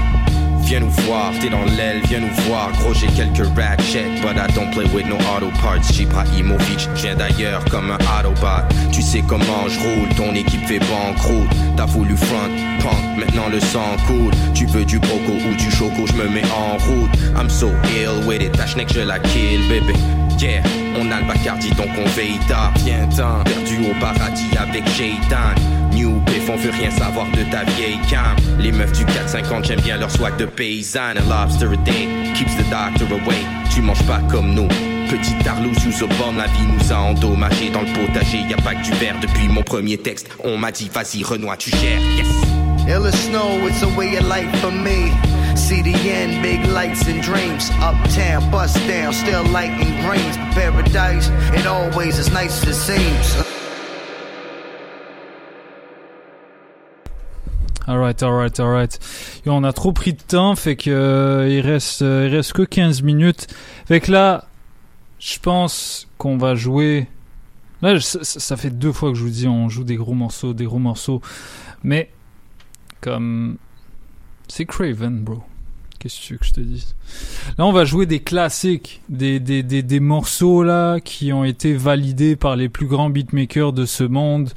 Viens 0.65 0.79
nous 0.79 0.89
voir, 0.89 1.31
t'es 1.39 1.49
dans 1.49 1.63
l'aile, 1.63 2.01
viens 2.07 2.21
nous 2.21 2.33
voir. 2.47 2.71
Gros, 2.79 2.93
j'ai 2.93 3.05
quelques 3.07 3.45
ratchets, 3.55 4.19
but 4.21 4.35
I 4.35 4.51
don't 4.55 4.71
play 4.71 4.85
with 4.93 5.05
no 5.05 5.15
auto 5.17 5.51
parts. 5.61 5.83
Je 5.83 7.01
viens 7.01 7.15
d'ailleurs 7.15 7.63
comme 7.65 7.91
un 7.91 7.97
Autobot. 8.19 8.65
Tu 8.91 9.03
sais 9.03 9.23
comment 9.27 9.69
je 9.69 9.79
roule, 9.79 10.09
ton 10.17 10.33
équipe 10.33 10.65
fait 10.65 10.79
banqueroute. 10.79 11.49
T'as 11.77 11.85
voulu 11.85 12.17
front, 12.17 12.49
punk, 12.81 13.17
maintenant 13.17 13.47
le 13.51 13.59
sang 13.59 13.95
coule. 14.07 14.33
Tu 14.55 14.65
veux 14.65 14.85
du 14.85 14.97
broco 14.97 15.33
ou 15.33 15.55
du 15.55 15.69
choco, 15.69 16.07
je 16.07 16.13
me 16.13 16.27
mets 16.27 16.43
en 16.45 16.77
route. 16.77 17.11
I'm 17.37 17.49
so 17.49 17.69
ill 17.95 18.25
with 18.27 18.41
it, 18.41 18.53
ta 18.53 18.65
schneck, 18.65 18.91
je 18.91 19.01
la 19.01 19.19
kill, 19.19 19.67
bébé. 19.69 19.93
Yeah, 20.39 20.63
on 20.99 21.11
a 21.11 21.21
le 21.21 21.27
Bacardi 21.27 21.69
donc 21.71 21.89
on 21.97 22.09
veille 22.09 22.39
tard. 22.49 22.73
Viens 22.83 23.07
perdu 23.07 23.79
au 23.89 23.99
paradis 24.01 24.49
avec 24.57 24.83
Jaydan. 24.97 25.55
New 25.93 26.19
Biff, 26.21 26.49
on 26.49 26.55
veut 26.55 26.71
rien 26.71 26.91
savoir 26.91 27.25
de 27.31 27.43
ta 27.51 27.63
vieille 27.63 27.99
cam. 28.09 28.35
Les 28.59 28.71
meufs 28.71 28.91
du 28.93 29.05
450, 29.05 29.65
j'aime 29.65 29.81
bien 29.81 29.97
leur 29.97 30.11
swag 30.11 30.37
de 30.37 30.45
paysanne. 30.45 31.17
A 31.17 31.21
lobster 31.21 31.67
a 31.73 31.77
day 31.77 32.07
keeps 32.33 32.55
the 32.55 32.69
doctor 32.69 33.07
away. 33.11 33.41
Tu 33.73 33.81
manges 33.81 34.03
pas 34.03 34.19
comme 34.31 34.53
nous. 34.53 34.67
Petit 35.09 35.35
Tarlou 35.43 35.73
sous 35.75 36.03
au 36.03 36.07
bord, 36.07 36.33
la 36.35 36.47
vie 36.47 36.67
nous 36.67 36.91
a 36.91 36.97
endommagé 36.97 37.69
dans 37.69 37.81
le 37.81 37.93
potager. 37.93 38.39
Y 38.39 38.53
a 38.53 38.57
pas 38.57 38.73
que 38.75 38.83
du 38.83 38.91
verre 38.93 39.15
depuis 39.21 39.47
mon 39.47 39.61
premier 39.61 39.97
texte. 39.97 40.29
On 40.43 40.57
m'a 40.57 40.71
dit, 40.71 40.89
vas-y, 40.93 41.23
Renoir, 41.23 41.57
tu 41.57 41.69
gères. 41.71 42.01
Yes. 42.17 42.27
Ill 42.87 43.05
as 43.05 43.13
snow, 43.13 43.67
it's 43.67 43.81
a 43.83 43.87
way 43.97 44.15
of 44.17 44.27
life 44.27 44.53
for 44.61 44.71
me. 44.71 45.11
CDN, 45.55 46.41
big 46.41 46.65
lights 46.67 47.07
and 47.07 47.21
dreams. 47.21 47.71
Uptown, 47.81 48.49
bust 48.51 48.77
down, 48.87 49.13
still 49.13 49.43
lighting 49.45 49.99
greens. 50.01 50.37
Paradise, 50.53 51.29
it 51.53 51.65
always 51.65 52.19
is 52.19 52.31
nice 52.31 52.61
as 52.63 52.69
it 52.69 52.73
seems. 52.75 53.54
Alright, 57.87 58.23
alright, 58.23 58.59
alright. 58.59 58.99
On 59.45 59.63
a 59.63 59.71
trop 59.71 59.93
pris 59.93 60.13
de 60.13 60.21
temps, 60.21 60.55
fait 60.55 60.75
que 60.75 60.89
euh, 60.89 61.47
il 61.47 61.61
reste, 61.61 62.01
euh, 62.01 62.27
il 62.27 62.35
reste 62.35 62.53
que 62.53 62.63
15 62.63 63.03
minutes. 63.03 63.47
Fait 63.85 63.99
que 63.99 64.11
là, 64.11 64.45
je 65.19 65.37
pense 65.39 66.07
qu'on 66.17 66.37
va 66.37 66.55
jouer. 66.55 67.07
Là, 67.81 67.99
ça 67.99 68.57
fait 68.57 68.71
deux 68.71 68.91
fois 68.91 69.11
que 69.11 69.17
je 69.17 69.23
vous 69.23 69.29
dis, 69.29 69.47
on 69.47 69.69
joue 69.69 69.83
des 69.83 69.97
gros 69.97 70.15
morceaux, 70.15 70.53
des 70.53 70.65
gros 70.65 70.79
morceaux. 70.79 71.21
Mais 71.83 72.09
comme 73.01 73.57
c'est 74.47 74.65
Craven, 74.65 75.23
bro. 75.23 75.43
Qu'est-ce 75.99 76.19
que 76.19 76.25
tu 76.25 76.33
veux 76.33 76.39
que 76.39 76.45
je 76.45 76.53
te 76.53 76.59
dise? 76.59 76.95
Là, 77.57 77.65
on 77.65 77.71
va 77.71 77.85
jouer 77.85 78.05
des 78.05 78.19
classiques, 78.19 79.01
des, 79.09 79.39
des, 79.39 79.63
des, 79.63 79.81
des 79.81 79.99
morceaux 79.99 80.63
là 80.63 80.99
qui 80.99 81.33
ont 81.33 81.43
été 81.43 81.73
validés 81.73 82.35
par 82.35 82.55
les 82.55 82.69
plus 82.69 82.85
grands 82.85 83.09
beatmakers 83.09 83.73
de 83.73 83.85
ce 83.85 84.03
monde, 84.03 84.51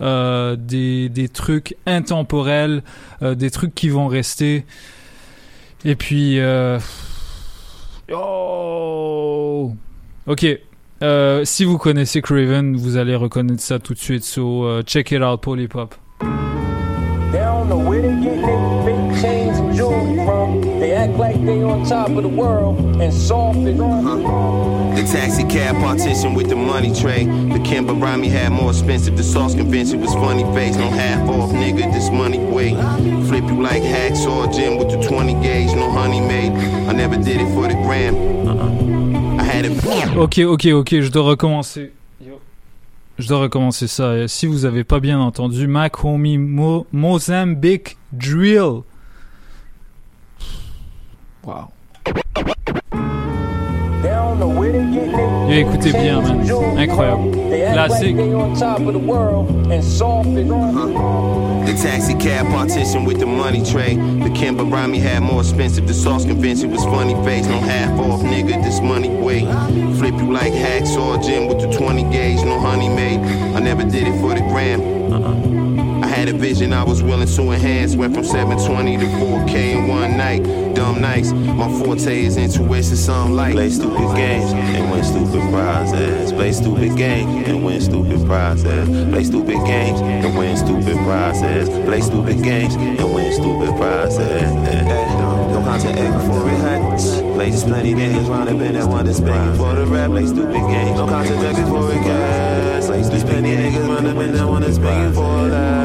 euh, 0.00 0.56
des, 0.56 1.08
des 1.08 1.28
trucs 1.28 1.76
intemporels, 1.86 2.82
euh, 3.22 3.34
des 3.34 3.50
trucs 3.50 3.74
qui 3.74 3.88
vont 3.88 4.06
rester. 4.06 4.64
Et 5.84 5.94
puis, 5.96 6.38
euh... 6.40 6.78
oh, 8.12 9.72
ok. 10.26 10.46
Si 11.44 11.64
vous 11.64 11.78
connaissez 11.78 12.20
Craven, 12.20 12.76
vous 12.76 12.96
allez 12.96 13.16
reconnaître 13.16 13.62
ça 13.62 13.78
tout 13.78 13.94
de 13.94 13.98
suite. 13.98 14.24
So, 14.24 14.82
check 14.82 15.12
it 15.12 15.22
out, 15.22 15.40
Polypop. 15.40 15.94
Like 21.20 21.44
they 21.44 21.62
on 21.62 21.84
top 21.84 22.08
of 22.08 22.22
the 22.22 22.28
world 22.28 22.78
and 23.00 23.12
soft 23.12 23.58
and 23.58 23.78
The 24.96 25.02
taxi 25.12 25.44
cab 25.44 25.76
partition 25.76 26.34
with 26.34 26.48
the 26.48 26.56
money 26.56 26.92
tray. 26.94 27.26
The 27.26 27.60
Kimber 27.62 27.92
Rami 27.92 28.28
had 28.28 28.50
more 28.52 28.70
expensive. 28.70 29.18
The 29.18 29.22
sauce 29.22 29.54
convention 29.54 30.00
was 30.00 30.14
funny 30.14 30.44
face. 30.54 30.76
No 30.76 30.88
half 30.88 31.28
off, 31.28 31.50
nigga. 31.52 31.92
This 31.92 32.10
money 32.10 32.38
way. 32.38 32.70
Flip 33.28 33.44
you 33.44 33.62
like 33.62 33.82
hacksaw 33.82 34.52
Jim 34.54 34.78
with 34.78 34.90
the 34.90 34.98
20 35.06 35.34
gauge. 35.42 35.74
No 35.74 35.90
honey 35.90 36.20
made. 36.20 36.52
I 36.88 36.92
never 36.92 37.16
did 37.16 37.40
it 37.42 37.54
for 37.54 37.68
the 37.68 37.74
gram. 37.84 38.14
I 39.38 39.42
had 39.42 39.66
it. 39.66 40.16
Ok, 40.16 40.38
ok, 40.38 40.72
ok, 40.72 41.00
je 41.00 41.10
dois 41.10 41.24
recommencer. 41.24 41.92
Je 43.18 43.28
dois 43.28 43.40
recommencer 43.40 43.86
ça. 43.86 44.16
Et 44.16 44.28
Si 44.28 44.46
vous 44.46 44.64
avez 44.64 44.84
pas 44.84 44.98
bien 45.00 45.20
entendu, 45.20 45.66
Mac 45.66 46.02
Homie 46.02 46.38
Mo 46.38 46.86
Mozambique 46.90 47.98
Drill. 48.12 48.82
Wow. 51.42 51.72
They 54.02 54.08
don't 54.08 54.38
know 54.38 54.48
where 54.48 54.72
they 54.72 54.84
get 54.92 55.10
their 55.10 55.50
Et 55.50 55.60
écoutez 55.60 55.92
bien, 55.92 56.20
man. 56.20 56.40
Incroyable. 56.78 57.32
They 57.32 57.72
Classique. 57.72 58.16
they 58.16 58.32
on 58.32 58.54
top 58.54 58.80
of 58.80 58.92
the 58.92 58.98
world 58.98 59.48
and 59.72 59.82
soft 59.82 60.28
and 60.28 60.50
The 61.66 61.72
taxi 61.82 62.14
cab 62.14 62.46
partition 62.48 63.04
with 63.04 63.20
the 63.20 63.26
money 63.26 63.64
tray. 63.64 63.96
The 63.96 64.30
Kimber 64.34 64.64
Rami 64.64 64.98
had 64.98 65.22
more 65.22 65.40
expensive. 65.40 65.86
The 65.86 65.94
sauce 65.94 66.24
convention 66.24 66.70
was 66.70 66.84
funny 66.84 67.14
face. 67.24 67.46
No 67.46 67.58
half 67.58 67.98
off, 67.98 68.20
nigga. 68.20 68.62
This 68.62 68.80
money 68.80 69.08
way. 69.08 69.40
Flip 69.98 70.14
you 70.14 70.32
like 70.32 70.52
hacksaw 70.52 71.24
Jim 71.24 71.46
with 71.46 71.60
the 71.60 71.70
20 71.76 72.02
gauge. 72.04 72.44
No 72.44 72.60
honey 72.60 72.88
made. 72.88 73.20
I 73.54 73.60
never 73.60 73.84
did 73.84 74.06
it 74.08 74.20
for 74.20 74.34
the 74.34 74.40
gram. 74.40 74.80
I 75.12 75.69
had 76.20 76.28
a 76.28 76.36
vision 76.36 76.70
I 76.74 76.84
was 76.84 77.02
willing 77.02 77.26
to 77.26 77.42
enhance. 77.50 77.96
Went 77.96 78.14
from 78.14 78.24
720 78.24 78.98
to 78.98 79.06
4K 79.24 79.54
in 79.72 79.88
one 79.88 80.18
night. 80.18 80.42
Dumb 80.74 81.00
nights. 81.00 81.32
My 81.32 81.68
forte 81.80 82.24
is 82.24 82.36
intuition, 82.36 82.96
something 82.96 83.34
like. 83.34 83.54
Play 83.54 83.70
stupid 83.70 84.14
games 84.14 84.52
and 84.52 84.90
win 84.90 85.02
stupid 85.02 85.40
prizes. 85.50 86.32
Play 86.32 86.52
stupid 86.52 86.94
games 86.98 87.48
and 87.48 87.64
win 87.64 87.80
stupid 87.80 88.26
prizes. 88.26 88.88
Play 89.08 89.24
stupid 89.24 89.64
games 89.64 90.00
and 90.00 90.36
win 90.36 90.56
stupid 90.58 90.96
prizes. 91.08 91.68
Play 91.86 92.00
stupid 92.02 92.42
games 92.42 92.74
and 92.74 93.14
win 93.14 93.32
stupid 93.32 93.74
prizes. 93.76 94.20
No 94.20 95.62
contact 95.64 95.98
egg 95.98 96.12
before 96.12 96.50
it 96.50 96.58
hurts. 96.58 97.20
Play 97.34 97.50
just 97.50 97.66
plenty 97.66 97.94
niggas 97.94 98.28
round 98.28 98.50
up 98.50 98.60
in 98.60 98.74
that 98.74 98.86
one 98.86 99.06
that's 99.06 99.20
begging 99.20 99.56
for 99.56 99.74
the 99.74 99.86
rap. 99.86 100.10
Play 100.10 100.26
stupid 100.26 100.52
games. 100.52 100.98
No 100.98 101.06
contact 101.06 101.42
egg 101.42 101.56
before 101.56 101.90
it 101.90 102.04
gets. 102.04 102.86
Play 102.88 103.00
just 103.00 103.26
plenty 103.26 103.56
niggas 103.56 103.88
round 103.88 104.06
up 104.06 104.16
in 104.18 104.32
that 104.34 104.46
one 104.46 104.60
that's 104.60 104.76
begging 104.76 105.14
for 105.14 105.48
that. 105.48 105.79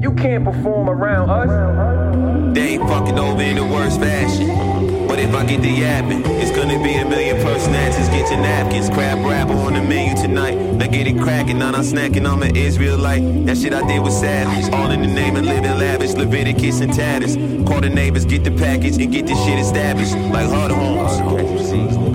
You 0.00 0.12
can't 0.14 0.44
perform 0.44 0.88
around 0.88 1.30
us. 1.30 2.54
They 2.54 2.74
ain't 2.74 2.88
fucking 2.88 3.18
over 3.18 3.42
in 3.42 3.56
the 3.56 3.64
worst 3.64 4.00
fashion. 4.00 5.06
But 5.06 5.18
if 5.18 5.34
I 5.34 5.44
get 5.44 5.62
the 5.62 5.70
yapping, 5.70 6.22
it's 6.24 6.50
gonna 6.54 6.82
be 6.82 6.94
a 6.94 7.04
million 7.04 7.36
personalities. 7.42 8.08
Get 8.08 8.30
your 8.30 8.40
napkins, 8.40 8.88
crab 8.90 9.24
rapper 9.24 9.54
on 9.54 9.74
the 9.74 9.82
menu 9.82 10.16
tonight. 10.16 10.54
Now 10.56 10.86
get 10.86 11.06
it 11.06 11.18
cracking, 11.18 11.58
now 11.58 11.68
I'm 11.68 11.84
snacking. 11.84 12.26
I'm 12.30 12.42
an 12.42 12.54
Israelite. 12.56 13.46
That 13.46 13.56
shit 13.56 13.72
I 13.72 13.86
did 13.86 14.00
was 14.00 14.18
savage. 14.18 14.72
All 14.72 14.90
in 14.90 15.02
the 15.02 15.08
name 15.08 15.36
of 15.36 15.44
living 15.44 15.78
lavish. 15.78 16.12
Leviticus 16.12 16.80
and 16.80 16.92
tatters. 16.92 17.36
Call 17.66 17.80
the 17.80 17.90
neighbors, 17.90 18.24
get 18.24 18.44
the 18.44 18.50
package, 18.50 18.96
and 18.98 19.12
get 19.12 19.26
this 19.26 19.38
shit 19.44 19.58
established. 19.58 20.14
Like 20.14 20.48
hard 20.48 20.72
homes. 20.72 22.05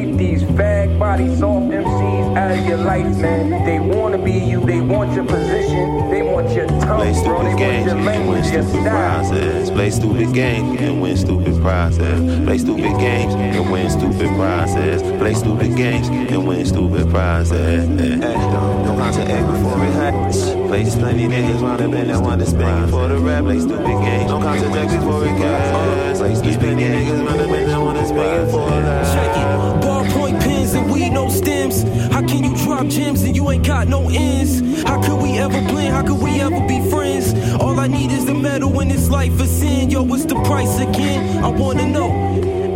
Keep 0.00 0.16
these 0.16 0.42
fag 0.42 0.98
body 0.98 1.28
soft 1.36 1.66
MCs 1.66 2.34
out 2.34 2.50
of 2.50 2.64
your 2.64 2.78
life, 2.78 3.04
man. 3.18 3.50
They 3.66 3.78
wanna 3.78 4.16
be 4.16 4.32
you, 4.32 4.64
they 4.64 4.80
want 4.80 5.12
your 5.12 5.26
position, 5.26 6.08
they 6.08 6.22
want 6.22 6.48
your 6.54 6.66
tongue, 6.68 6.80
Play 6.80 6.88
bro. 6.88 7.04
They 7.04 7.12
stupid 7.12 7.32
want 7.44 7.58
games 7.58 7.86
your 7.86 7.96
and 7.96 8.06
win 8.06 8.26
language, 8.26 8.46
stupid 8.46 8.82
prizes. 8.82 9.70
Play 9.70 9.90
stupid 9.90 10.32
games 10.32 10.80
and 10.80 11.02
win 11.02 11.16
stupid 11.18 11.60
prizes. 11.60 12.44
Play 12.46 12.56
stupid 12.56 12.98
games 12.98 13.34
and 13.34 13.70
win 13.70 13.90
stupid 13.90 14.28
prizes. 14.36 15.02
Play 15.02 15.34
stupid 15.34 15.76
games 15.76 16.08
and 16.08 16.48
win 16.48 16.64
stupid 16.64 17.10
prizes. 17.10 17.86
Don't 17.86 18.96
contact 18.96 19.52
before 19.52 19.84
it 19.84 19.92
happens. 19.92 20.50
Play 20.70 20.84
plenty 20.84 21.28
niggas 21.28 21.60
round 21.60 21.82
up 21.82 21.92
and 21.92 22.08
that 22.08 22.22
want 22.22 22.40
to 22.40 22.46
spend 22.46 22.90
for 22.90 23.06
the 23.06 23.18
rap. 23.18 23.44
Play 23.44 23.60
stupid 23.60 23.84
games. 23.84 24.30
Don't 24.30 24.40
contact 24.40 24.92
before 24.92 25.26
it 25.26 25.36
gas. 25.36 26.18
Play 26.18 26.34
stupid 26.36 26.78
niggas 26.78 27.26
round 27.26 27.40
up 27.40 27.50
and 27.50 27.68
that 27.68 27.78
want 27.78 27.98
to 27.98 28.06
spend 28.06 28.50
for 28.50 28.70
the 28.70 29.00
Check 29.12 29.59
How 32.20 32.26
can 32.26 32.44
you 32.44 32.54
drop 32.54 32.86
gems 32.88 33.22
and 33.22 33.34
you 33.34 33.50
ain't 33.50 33.66
got 33.66 33.88
no 33.88 34.10
ends? 34.10 34.82
How 34.82 35.00
could 35.00 35.22
we 35.22 35.38
ever 35.38 35.58
blend? 35.62 35.94
How 35.94 36.02
could 36.02 36.22
we 36.22 36.38
ever 36.42 36.60
be 36.68 36.78
friends? 36.90 37.32
All 37.54 37.80
I 37.80 37.86
need 37.86 38.12
is 38.12 38.26
the 38.26 38.34
metal 38.34 38.70
when 38.70 38.88
this 38.88 39.08
life 39.08 39.40
is 39.40 39.50
sin. 39.50 39.88
Yo, 39.88 40.02
what's 40.02 40.26
the 40.26 40.34
price 40.42 40.80
again? 40.80 41.42
I 41.42 41.48
wanna 41.48 41.86
know. 41.86 42.10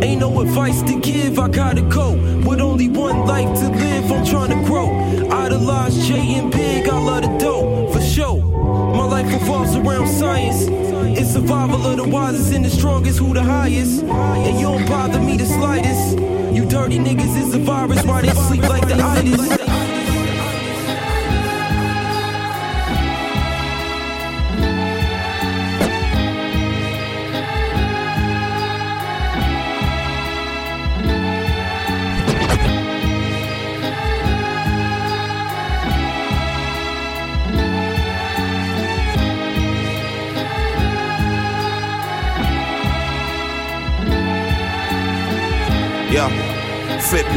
Ain't 0.01 0.21
no 0.21 0.41
advice 0.41 0.81
to 0.81 0.99
give, 0.99 1.37
I 1.37 1.47
gotta 1.47 1.83
go. 1.83 2.13
With 2.43 2.59
only 2.59 2.89
one 2.89 3.27
life 3.27 3.59
to 3.59 3.69
live, 3.69 4.11
I'm 4.11 4.25
trying 4.25 4.49
to 4.49 4.67
grow. 4.67 4.89
Idolize 5.29 6.07
J 6.07 6.39
and 6.39 6.51
Big, 6.51 6.89
I 6.89 6.97
love 6.97 7.21
the 7.21 7.37
dope, 7.37 7.93
for 7.93 8.01
sure. 8.01 8.41
My 8.95 9.05
life 9.05 9.31
revolves 9.31 9.75
around 9.75 10.07
science. 10.07 10.63
It's 11.19 11.33
survival 11.33 11.85
of 11.85 11.97
the 11.97 12.07
wisest 12.07 12.51
and 12.51 12.65
the 12.65 12.71
strongest, 12.71 13.19
who 13.19 13.35
the 13.35 13.43
highest. 13.43 14.01
And 14.05 14.59
you 14.59 14.63
don't 14.63 14.87
bother 14.87 15.19
me 15.19 15.37
the 15.37 15.45
slightest. 15.45 16.34
Dirty 16.85 16.99
niggas 16.99 17.35
is 17.35 17.55
a 17.55 17.57
virus, 17.57 18.05
why 18.05 18.21
they 18.21 18.29
sleep 18.29 18.61
like 18.69 18.87
the 18.87 18.93
itis? 18.93 19.64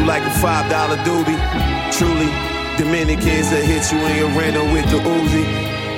Like 0.08 0.24
a 0.24 0.30
five 0.40 0.64
dollar 0.70 0.96
doobie. 1.04 1.36
Truly, 1.92 2.32
Dominicans 2.80 3.52
that 3.52 3.60
hit 3.60 3.84
you 3.92 4.00
in 4.08 4.16
your 4.16 4.32
rental 4.32 4.64
with 4.72 4.88
the 4.88 4.96
Uzi. 5.04 5.44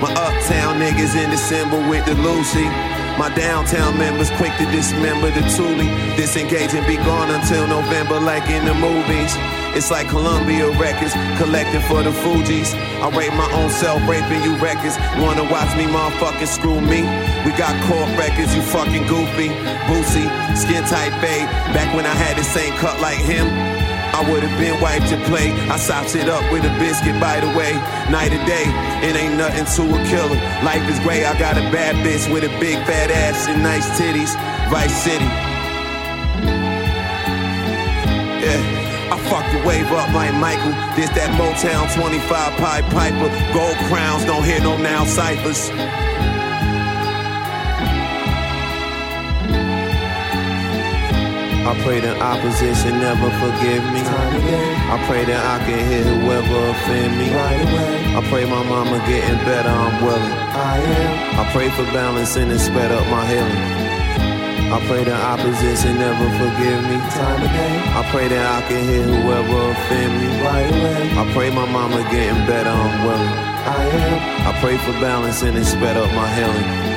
My 0.03 0.11
uptown 0.19 0.82
niggas 0.82 1.15
in 1.15 1.31
December 1.31 1.78
with 1.89 2.05
the 2.07 2.19
Lucy. 2.19 2.66
My 3.15 3.31
downtown 3.37 3.97
members 3.99 4.31
quick 4.35 4.51
to 4.59 4.66
dismember 4.73 5.31
the 5.31 5.47
Thule. 5.55 5.87
Disengage 6.16 6.74
and 6.74 6.87
be 6.91 6.97
gone 6.97 7.31
until 7.31 7.69
November, 7.69 8.19
like 8.19 8.51
in 8.51 8.65
the 8.65 8.74
movies. 8.74 9.31
It's 9.78 9.93
like 9.93 10.09
Columbia 10.09 10.66
Records, 10.74 11.15
collecting 11.39 11.82
for 11.87 12.03
the 12.03 12.11
Fugees. 12.11 12.74
I 12.99 13.07
rate 13.15 13.31
my 13.39 13.47
own 13.55 13.70
self, 13.70 14.03
raping 14.11 14.43
you 14.43 14.57
records. 14.59 14.99
Wanna 15.23 15.47
watch 15.47 15.70
me, 15.78 15.87
motherfucking 15.87 16.51
screw 16.51 16.81
me? 16.81 17.07
We 17.47 17.55
got 17.55 17.78
court 17.87 18.11
records, 18.19 18.57
you 18.57 18.62
fucking 18.74 19.07
goofy. 19.07 19.55
Boosie, 19.87 20.27
skin 20.57 20.82
tight 20.91 21.15
fade. 21.23 21.47
Back 21.77 21.95
when 21.95 22.07
I 22.07 22.15
had 22.19 22.37
the 22.37 22.43
same 22.43 22.74
cut 22.74 22.99
like 23.01 23.19
him. 23.23 23.80
I 24.20 24.30
would've 24.30 24.52
been 24.59 24.78
wiped 24.82 25.09
to 25.09 25.16
play. 25.24 25.51
I 25.72 25.78
sopped 25.78 26.14
it 26.14 26.28
up 26.28 26.44
with 26.52 26.62
a 26.62 26.72
biscuit, 26.78 27.18
by 27.18 27.40
the 27.40 27.48
way. 27.56 27.72
Night 28.12 28.28
or 28.36 28.44
day, 28.44 28.68
it 29.01 29.16
ain't 29.16 29.40
nothing 29.40 29.64
to 29.64 29.82
a 29.97 30.05
killer. 30.12 30.36
Life 30.60 30.84
is 30.92 31.01
great, 31.01 31.24
I 31.24 31.38
got 31.38 31.56
a 31.56 31.64
bad 31.72 31.97
bitch 32.05 32.30
with 32.30 32.44
a 32.44 32.52
big 32.60 32.76
fat 32.84 33.10
ass 33.10 33.48
and 33.48 33.62
nice 33.62 33.88
titties. 33.98 34.36
Vice 34.68 34.92
City. 34.92 35.24
Yeah, 38.44 38.60
I 39.09 39.16
fucked 39.24 39.56
the 39.56 39.66
wave 39.66 39.90
up 39.90 40.12
like 40.12 40.34
Michael. 40.34 40.76
This 41.01 41.09
that 41.16 41.32
Motown 41.40 41.88
25 41.97 42.60
Pied 42.60 42.84
Piper. 42.92 43.28
Gold 43.56 43.78
crowns, 43.88 44.26
don't 44.26 44.44
hear 44.44 44.60
no 44.60 44.76
now 44.76 45.06
ciphers. 45.06 45.70
I 51.70 51.78
pray 51.84 52.01
the 52.01 52.18
opposition 52.18 52.98
never 52.98 53.30
forgive 53.38 53.84
me. 53.94 54.02
I 54.02 54.98
pray 55.06 55.24
that 55.24 55.38
I 55.38 55.64
can 55.64 55.78
hit 55.86 56.02
whoever 56.02 56.59
offend 56.66 57.14
me. 57.16 57.30
I 57.30 58.26
pray 58.28 58.44
my 58.44 58.64
mama 58.66 58.98
getting 59.06 59.38
better, 59.47 59.68
I'm 59.70 60.02
willing. 60.02 60.34
I 61.38 61.48
pray 61.52 61.70
for 61.70 61.84
balancing 61.94 62.51
and 62.51 62.52
it 62.52 62.59
sped 62.59 62.90
up 62.90 63.06
my 63.06 63.24
healing. 63.24 63.55
I 64.74 64.82
pray 64.88 65.05
the 65.05 65.14
opposition 65.14 65.94
never 65.94 66.26
forgive 66.42 66.82
me. 66.90 66.98
Time 67.14 67.38
again. 67.38 67.78
I 67.94 68.02
pray 68.10 68.26
that 68.26 68.47
I 68.51 68.66
can 68.66 68.82
hit 68.90 69.06
whoever 69.06 69.70
offend 69.70 70.12
me. 70.18 70.28
I 70.42 71.32
pray 71.32 71.51
my 71.55 71.70
mama 71.70 72.02
getting 72.10 72.47
better, 72.51 72.68
I'm 72.68 73.06
willing. 73.06 73.34
I 73.62 74.59
pray 74.60 74.76
for 74.76 74.92
balancing 74.98 75.51
and 75.51 75.59
it 75.59 75.64
sped 75.66 75.97
up 75.97 76.10
my 76.18 76.26
healing. 76.34 76.89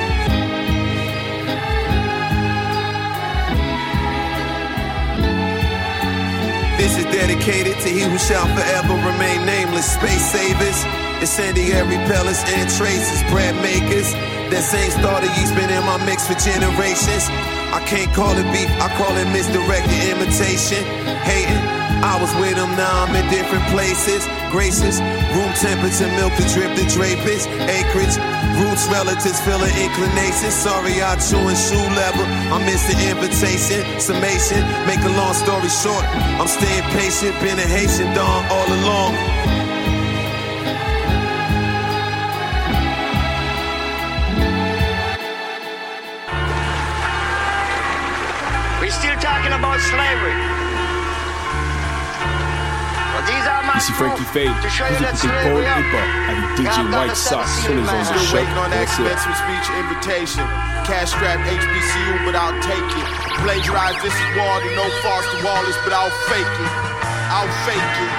Dedicated 7.26 7.80
to 7.80 7.88
he 7.88 8.04
who 8.04 8.18
shall 8.18 8.44
forever 8.52 8.92
remain 9.00 9.46
nameless. 9.46 9.96
Space 9.96 10.24
savers, 10.28 10.76
incendiary 11.24 11.96
pellets 12.04 12.44
and 12.52 12.68
traces, 12.68 13.24
bread 13.32 13.56
makers. 13.64 14.12
That 14.52 14.60
same 14.60 14.90
starter 14.92 15.32
yeast 15.40 15.56
been 15.56 15.72
in 15.72 15.80
my 15.88 15.96
mix 16.04 16.28
for 16.28 16.36
generations. 16.36 17.24
I 17.72 17.80
can't 17.88 18.12
call 18.12 18.36
it 18.36 18.44
beef, 18.52 18.68
I 18.76 18.92
call 19.00 19.16
it 19.16 19.24
misdirected 19.32 19.96
imitation. 20.12 20.84
Hating, 21.24 21.64
I 22.04 22.20
was 22.20 22.28
with 22.36 22.52
them, 22.52 22.68
now 22.76 23.08
I'm 23.08 23.16
in 23.16 23.24
different 23.32 23.64
places. 23.72 24.28
Graces, 24.52 25.00
room 25.32 25.48
temperature, 25.56 26.04
milk 26.20 26.36
to 26.36 26.44
drip 26.52 26.76
the 26.76 26.84
drapers. 26.92 27.48
Acreage, 27.48 28.20
roots, 28.60 28.84
relatives, 28.92 29.40
feeling 29.40 29.72
inclinations. 29.72 30.52
Sorry, 30.52 31.00
I 31.00 31.16
chewing 31.16 31.56
shoe 31.56 31.80
leather. 31.96 32.28
I 32.52 32.60
missed 32.60 32.92
the 32.92 33.00
invitation. 33.08 33.80
Summation, 33.98 34.60
make 34.84 35.00
a 35.00 35.12
long 35.16 35.32
story 35.32 35.72
short. 35.72 36.04
I'm 36.36 36.46
staying 36.46 36.84
patient, 36.92 37.40
been 37.40 37.56
a 37.56 37.64
Haitian 37.64 38.12
Don 38.12 38.44
all 38.52 38.68
along. 38.68 39.16
We're 48.76 48.92
still 48.92 49.16
talking 49.24 49.56
about 49.56 49.80
slavery. 49.80 50.53
Ici 53.76 53.92
Frankie 53.92 54.22
Fade, 54.30 54.54
to 54.62 54.68
show 54.70 54.86
you 54.86 54.94
vous 54.94 55.04
écoutez 55.04 55.28
Paul. 55.42 55.62
Hip 55.66 55.94
avec 56.30 56.46
DJ 56.62 56.78
White 56.94 57.16
Sox 57.16 57.42
the 57.42 57.62
sur 57.66 57.74
les 57.74 57.82
ondes 57.82 58.06
de 58.06 58.18
choc. 58.22 58.38
waiting 58.38 58.58
on 58.58 58.70
that 58.70 58.86
That's 58.86 58.98
it. 59.02 60.46
Cash 60.86 61.10
strap 61.10 61.42
HBCU, 61.42 62.24
but 62.24 62.38
I'll 62.38 62.54
take 62.62 62.78
it. 62.78 63.06
Plagiarize 63.42 63.98
this 64.02 64.14
is 64.14 64.28
wall 64.38 64.60
to 64.62 64.70
no 64.78 64.86
Foster 65.02 65.42
Wallace, 65.42 65.78
but 65.82 65.92
I'll 65.92 66.14
fake 66.30 66.46
it. 66.46 66.72
I'll 67.34 67.50
fake 67.66 67.94
it. 67.98 68.12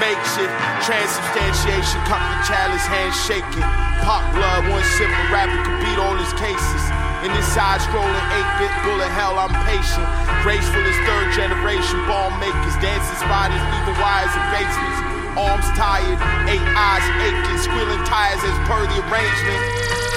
Makeshift 0.00 0.54
transubstantiation, 0.80 2.00
company 2.08 2.40
chalice, 2.48 2.86
handshaking. 2.88 3.68
Pop 4.02 4.24
blood, 4.32 4.64
one 4.72 4.82
sip 4.96 5.12
rapper 5.28 5.60
could 5.60 5.78
beat 5.84 5.98
all 6.00 6.16
his 6.16 6.32
cases. 6.40 7.01
In 7.22 7.30
this 7.38 7.46
side 7.54 7.78
scrolling 7.78 8.26
8-bit 8.34 8.74
bullet 8.82 9.06
hell, 9.14 9.38
I'm 9.38 9.54
patient. 9.62 10.02
Graceful 10.42 10.82
as 10.82 10.98
third 11.06 11.30
generation 11.30 12.02
ball 12.10 12.34
makers, 12.42 12.74
dancing 12.82 13.14
spiders, 13.22 13.62
leaving 13.70 13.94
wires 14.02 14.34
in 14.34 14.42
basements. 14.50 14.98
Arms 15.38 15.70
tired, 15.78 16.18
eight 16.50 16.66
eyes 16.74 17.06
aching, 17.22 17.60
squealing 17.62 18.02
tires 18.10 18.42
as 18.42 18.58
per 18.66 18.82
the 18.90 18.98
arrangement. 19.06 19.62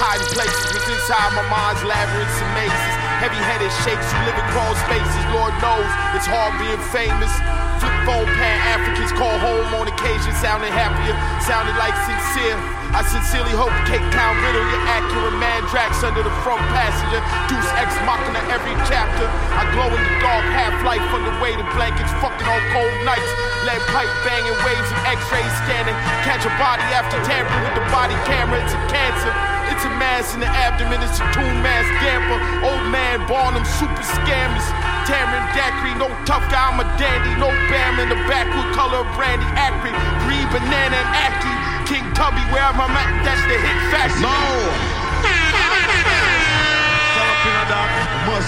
Hiding 0.02 0.34
places 0.34 0.66
was 0.74 0.82
inside 0.90 1.30
my 1.38 1.46
mind's 1.46 1.86
labyrinths 1.86 2.42
and 2.42 2.52
mazes. 2.58 2.96
Heavy 3.22 3.38
headed 3.38 3.70
shakes 3.86 4.10
who 4.10 4.20
live 4.26 4.42
in 4.42 4.48
crawl 4.50 4.74
spaces. 4.90 5.24
Lord 5.30 5.54
knows 5.62 5.86
it's 6.18 6.26
hard 6.26 6.58
being 6.58 6.82
famous. 6.90 7.30
Flip 7.78 7.96
phone 8.10 8.30
pan 8.34 8.58
Africans 8.82 9.14
call 9.14 9.38
home 9.38 9.70
on 9.78 9.86
occasion, 9.86 10.34
sounding 10.42 10.74
happier, 10.74 11.14
sounding 11.46 11.78
like 11.78 11.94
sincere. 12.10 12.58
I 12.96 13.04
sincerely 13.04 13.52
hope 13.52 13.76
Cape 13.84 14.08
Town 14.16 14.40
riddle 14.40 14.64
your 14.72 14.80
accurate 14.88 15.36
Man 15.36 15.68
mandrax 15.68 16.00
under 16.06 16.24
the 16.24 16.32
front 16.48 16.64
passenger. 16.72 17.20
Deuce 17.52 17.72
Ex 17.76 17.92
Machina 18.08 18.40
every 18.48 18.72
chapter. 18.88 19.28
I 19.52 19.68
glow 19.76 19.92
in 19.92 20.00
the 20.00 20.16
dark, 20.24 20.46
half 20.56 20.72
life 20.86 21.04
under 21.12 21.34
weighted 21.44 21.68
blankets, 21.76 22.12
fucking 22.24 22.48
on 22.48 22.62
cold 22.72 22.96
nights. 23.04 23.28
Lead 23.68 23.82
pipe 23.92 24.08
banging, 24.24 24.56
waves 24.64 24.90
of 24.96 25.00
x-ray 25.12 25.44
scanning. 25.66 25.98
Catch 26.24 26.48
a 26.48 26.54
body 26.56 26.88
after 26.96 27.18
tampering 27.28 27.64
with 27.68 27.76
the 27.76 27.86
body 27.92 28.16
camera, 28.24 28.64
it's 28.64 28.72
a 28.72 28.82
cancer. 28.88 29.55
It's 29.74 29.86
a 29.86 29.94
mass 29.98 30.34
in 30.34 30.42
the 30.42 30.50
abdomen, 30.50 31.02
it's 31.02 31.18
a 31.18 31.26
tomb 31.34 31.58
mass 31.66 31.86
damper. 32.04 32.38
Old 32.66 32.86
man 32.92 33.26
Barnum, 33.26 33.66
super 33.66 34.06
scammers. 34.06 34.68
Tamron 35.10 35.46
Daiquiri, 35.54 35.94
no 36.02 36.10
tough 36.26 36.46
guy, 36.50 36.70
I'm 36.70 36.82
a 36.82 36.88
dandy. 36.98 37.34
No 37.38 37.50
bam 37.70 38.02
in 38.02 38.10
the 38.10 38.20
backwood 38.30 38.70
color 38.74 39.06
of 39.06 39.10
brandy. 39.18 39.46
Acrid, 39.58 39.96
green 40.26 40.48
banana 40.54 40.98
and 40.98 41.12
ackee. 41.26 41.58
King 41.86 42.06
Tubby, 42.18 42.42
wherever 42.50 42.82
I'm 42.82 42.94
at, 42.94 43.10
that's 43.22 43.42
the 43.46 43.58
hit 43.58 43.80
factor. 43.94 44.22
No! 44.22 44.96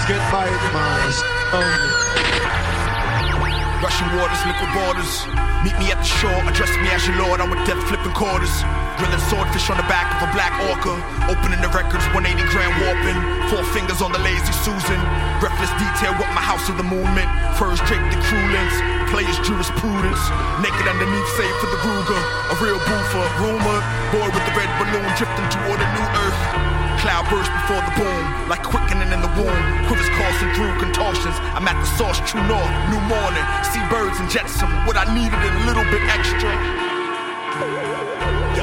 get 0.08 0.32
by 0.32 0.46
it, 0.46 0.72
man. 0.72 2.37
Russian 3.78 4.10
waters, 4.18 4.42
liquid 4.42 4.70
borders. 4.74 5.12
Meet 5.62 5.78
me 5.78 5.86
at 5.94 6.02
the 6.02 6.10
shore, 6.18 6.34
address 6.50 6.74
me 6.82 6.90
as 6.90 7.06
your 7.06 7.14
lord. 7.22 7.38
I'm 7.38 7.46
with 7.46 7.62
death 7.62 7.78
flipping 7.86 8.10
quarters. 8.10 8.50
Grilling 8.98 9.22
swordfish 9.30 9.70
on 9.70 9.78
the 9.78 9.86
back 9.86 10.10
of 10.18 10.26
a 10.26 10.30
black 10.34 10.50
orca. 10.66 10.98
Opening 11.30 11.62
the 11.62 11.70
records, 11.70 12.02
180 12.10 12.34
grand 12.50 12.74
warping. 12.82 13.18
Four 13.46 13.62
fingers 13.70 14.02
on 14.02 14.10
the 14.10 14.18
lazy 14.18 14.50
Susan. 14.66 14.98
Breathless 15.38 15.70
detail 15.78 16.10
what 16.18 16.26
my 16.34 16.42
house 16.42 16.66
of 16.66 16.74
the 16.74 16.82
moon 16.82 17.06
meant. 17.14 17.30
Furs 17.54 17.78
draped 17.86 18.10
the 18.10 18.18
lens. 18.50 18.74
Players 19.14 19.38
jurisprudence. 19.46 20.22
Naked 20.58 20.86
underneath, 20.90 21.30
save 21.38 21.54
for 21.62 21.70
the 21.70 21.78
Ruger. 21.86 22.22
A 22.50 22.54
real 22.58 22.82
boofer, 22.82 23.26
rumor. 23.38 23.78
Boy 24.10 24.26
with 24.26 24.42
the 24.42 24.54
red 24.58 24.70
balloon 24.82 25.06
drifting 25.14 25.48
toward 25.54 25.78
a 25.78 25.88
new 25.94 26.06
earth. 26.26 26.77
Cloud 26.98 27.30
burst 27.30 27.46
before 27.62 27.78
the 27.86 27.94
boom, 27.94 28.24
like 28.50 28.62
quickening 28.66 29.14
in 29.14 29.22
the 29.22 29.30
womb. 29.38 29.62
Quivers 29.86 30.10
coursing 30.18 30.50
through 30.58 30.74
contortions. 30.82 31.38
I'm 31.54 31.62
at 31.70 31.78
the 31.78 31.86
source, 31.94 32.18
true 32.26 32.42
north, 32.50 32.72
new 32.90 32.98
morning. 33.06 33.44
See 33.70 33.78
birds 33.86 34.18
and 34.18 34.26
jetsam, 34.26 34.66
what 34.82 34.98
I 34.98 35.06
needed 35.14 35.38
and 35.38 35.54
a 35.62 35.64
little 35.70 35.86
bit 35.94 36.02
extra. 36.10 36.50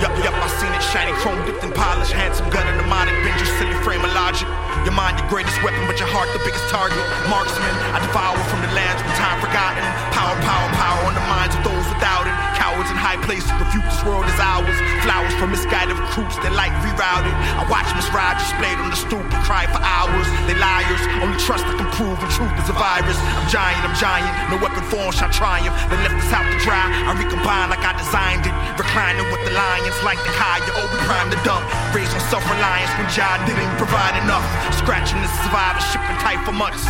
Yup, 0.03 0.11
yup, 0.19 0.35
I 0.35 0.47
seen 0.59 0.71
it 0.75 0.83
shiny, 0.83 1.15
chrome 1.23 1.39
dipped 1.47 1.63
in 1.63 1.71
polish, 1.71 2.11
handsome 2.11 2.51
gun 2.51 2.67
and 2.67 2.75
mnemonic, 2.75 3.15
bend 3.23 3.39
your 3.39 3.47
silly 3.55 3.75
frame 3.87 4.03
of 4.03 4.11
logic. 4.11 4.51
Your 4.83 4.91
mind, 4.91 5.15
your 5.15 5.31
greatest 5.31 5.55
weapon, 5.63 5.87
but 5.87 5.95
your 5.97 6.11
heart, 6.11 6.27
the 6.35 6.43
biggest 6.43 6.67
target. 6.67 6.99
Marksman, 7.31 7.75
I 7.95 8.03
devour 8.03 8.35
from 8.51 8.59
the 8.59 8.71
lands 8.75 8.99
with 8.99 9.15
time 9.15 9.39
forgotten. 9.39 9.81
Power, 10.11 10.35
power, 10.43 10.67
power 10.75 11.01
on 11.07 11.15
the 11.15 11.25
minds 11.31 11.55
of 11.55 11.63
those 11.63 11.87
without 11.87 12.27
it. 12.27 12.44
Cowards 12.65 12.89
in 12.89 12.97
high 12.97 13.21
places 13.21 13.45
refute 13.61 13.85
this 13.85 14.01
world 14.01 14.25
is 14.25 14.41
ours. 14.41 14.73
Flowers 15.05 15.29
from 15.37 15.53
misguided 15.53 16.01
recruits 16.01 16.33
that 16.41 16.49
like 16.57 16.73
rerouted. 16.81 17.29
I 17.29 17.63
watch 17.69 17.85
Miss 17.93 18.09
Rogers 18.09 18.41
displayed 18.41 18.81
on 18.81 18.89
the 18.89 18.97
stoop 18.97 19.21
and 19.21 19.41
cry 19.45 19.69
for 19.69 19.77
hours. 19.85 20.25
They 20.49 20.57
liars, 20.57 20.97
only 21.21 21.37
trust 21.37 21.61
I 21.61 21.77
can 21.77 21.85
prove 21.93 22.17
and 22.17 22.31
truth 22.33 22.49
is 22.57 22.65
a 22.65 22.73
virus. 22.73 23.21
I'm 23.21 23.45
giant, 23.53 23.85
I'm 23.85 23.93
giant, 23.93 24.33
no 24.49 24.57
weapon 24.57 24.81
form 24.89 25.13
shall 25.13 25.29
triumph. 25.29 25.77
They 25.93 26.01
left 26.09 26.17
us 26.17 26.33
out 26.33 26.41
to 26.41 26.57
dry, 26.65 26.89
I 26.89 27.13
recombine 27.13 27.69
like 27.69 27.85
I 27.85 27.93
designed 28.01 28.49
it. 28.49 28.55
Reclining 28.81 29.29
with 29.29 29.45
the 29.45 29.53
lions 29.53 30.01
like 30.01 30.17
the 30.25 30.33
Kaya, 30.33 30.65
oh 30.65 30.89
prime 31.05 31.29
the 31.29 31.37
dump. 31.45 31.61
Raised 31.93 32.17
on 32.17 32.23
self-reliance 32.33 32.89
when 32.97 33.05
John 33.13 33.45
didn't 33.45 33.77
provide 33.77 34.17
enough. 34.25 34.41
Scratching 34.73 35.21
the 35.21 35.29
survivorship 35.45 36.01
and 36.09 36.17
tight 36.17 36.41
for 36.41 36.49
months. 36.49 36.81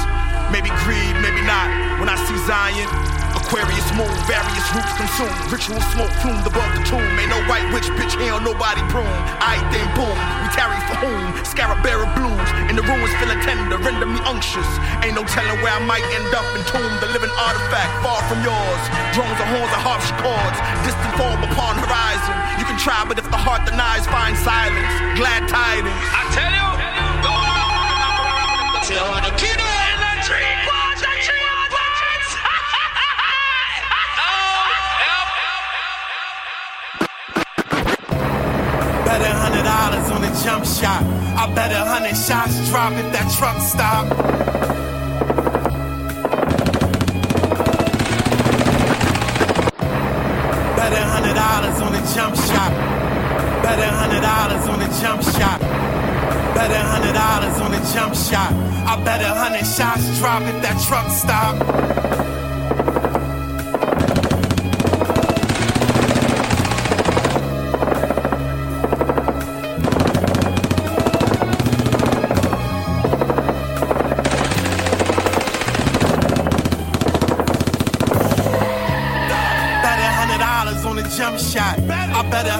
Maybe 0.55 0.71
greed, 0.87 1.19
maybe 1.19 1.43
not. 1.43 1.67
When 1.99 2.07
I 2.07 2.15
see 2.23 2.39
Zion, 2.47 2.87
Aquarius 3.45 3.85
moon, 3.93 4.09
various 4.25 4.65
roots 4.73 4.89
consume. 4.97 5.29
Ritual 5.53 5.77
smoke 5.93 6.09
plumed 6.25 6.41
above 6.49 6.65
the 6.73 6.81
tomb. 6.81 7.05
Ain't 7.21 7.29
no 7.29 7.37
white 7.45 7.69
witch, 7.69 7.85
bitch, 7.93 8.17
hell, 8.17 8.41
nobody 8.41 8.81
prune. 8.89 9.05
I 9.37 9.61
then 9.69 9.85
boom, 9.93 10.17
we 10.41 10.49
tarry 10.57 10.81
for 10.89 10.97
whom? 11.05 11.29
Scarab 11.45 11.77
bearer 11.85 12.09
blues. 12.17 12.49
In 12.73 12.75
the 12.75 12.81
ruins 12.81 13.13
feeling 13.21 13.37
tender, 13.45 13.77
render 13.77 14.09
me 14.09 14.17
unctuous. 14.25 14.65
Ain't 15.05 15.13
no 15.13 15.21
telling 15.29 15.61
where 15.61 15.77
I 15.77 15.81
might 15.85 16.01
end 16.17 16.33
up 16.33 16.41
entombed. 16.57 16.97
The 17.05 17.09
living 17.13 17.29
artifact, 17.37 17.93
far 18.01 18.17
from 18.25 18.41
yours. 18.41 18.81
Drones 19.13 19.37
and 19.37 19.49
horns 19.53 19.69
and 19.77 19.83
harps 19.85 20.09
chords. 20.17 20.57
Distant 20.81 21.13
form 21.13 21.45
upon 21.45 21.77
horizon. 21.85 22.33
You 22.57 22.65
can 22.65 22.81
try, 22.81 23.05
but 23.05 23.21
if 23.21 23.29
the 23.29 23.37
heart 23.37 23.61
denies, 23.69 24.09
find 24.09 24.33
silence. 24.41 24.89
Glad 25.21 25.45
tidings. 25.45 25.93
I 26.09 26.21
tell 26.33 26.49
you, 26.49 26.69
tell 26.81 27.21
go 27.21 27.35
Tell 28.89 29.21
the 29.21 29.33
kid 29.37 29.53
in 29.53 29.97
the 30.01 30.13
tree, 30.25 30.49
boys, 30.49 30.64
the 30.64 30.64
Bet 39.15 39.31
a 39.31 39.33
hundred 39.33 39.63
dollars 39.63 40.11
on 40.11 40.23
a 40.25 40.43
jump 40.43 40.65
shot. 40.65 41.01
I 41.39 41.47
bet 41.55 41.71
a 41.71 41.85
hundred 41.87 42.17
shots 42.17 42.67
drop 42.67 42.91
if 42.99 43.13
that 43.13 43.31
truck 43.31 43.61
stop. 43.63 44.09
Bet 50.75 50.91
a 50.91 51.03
hundred 51.15 51.35
dollars 51.35 51.79
on 51.79 51.95
a 51.95 52.03
jump 52.13 52.35
shot. 52.35 52.71
Bet 53.63 53.79
a 53.79 53.87
hundred 53.87 54.19
dollars 54.19 54.67
on 54.67 54.81
a 54.81 54.89
jump 54.99 55.23
shot. 55.23 55.61
Bet 56.51 56.71
a 56.71 56.83
hundred 56.83 57.13
dollars 57.13 57.57
on 57.61 57.71
a 57.71 57.79
jump 57.95 58.15
shot. 58.15 58.51
I 58.51 59.01
bet 59.05 59.21
a 59.21 59.33
hundred 59.33 59.65
shots 59.65 60.19
drop 60.19 60.41
if 60.41 60.61
that 60.61 60.75
truck 60.85 61.09
stop. 61.09 62.34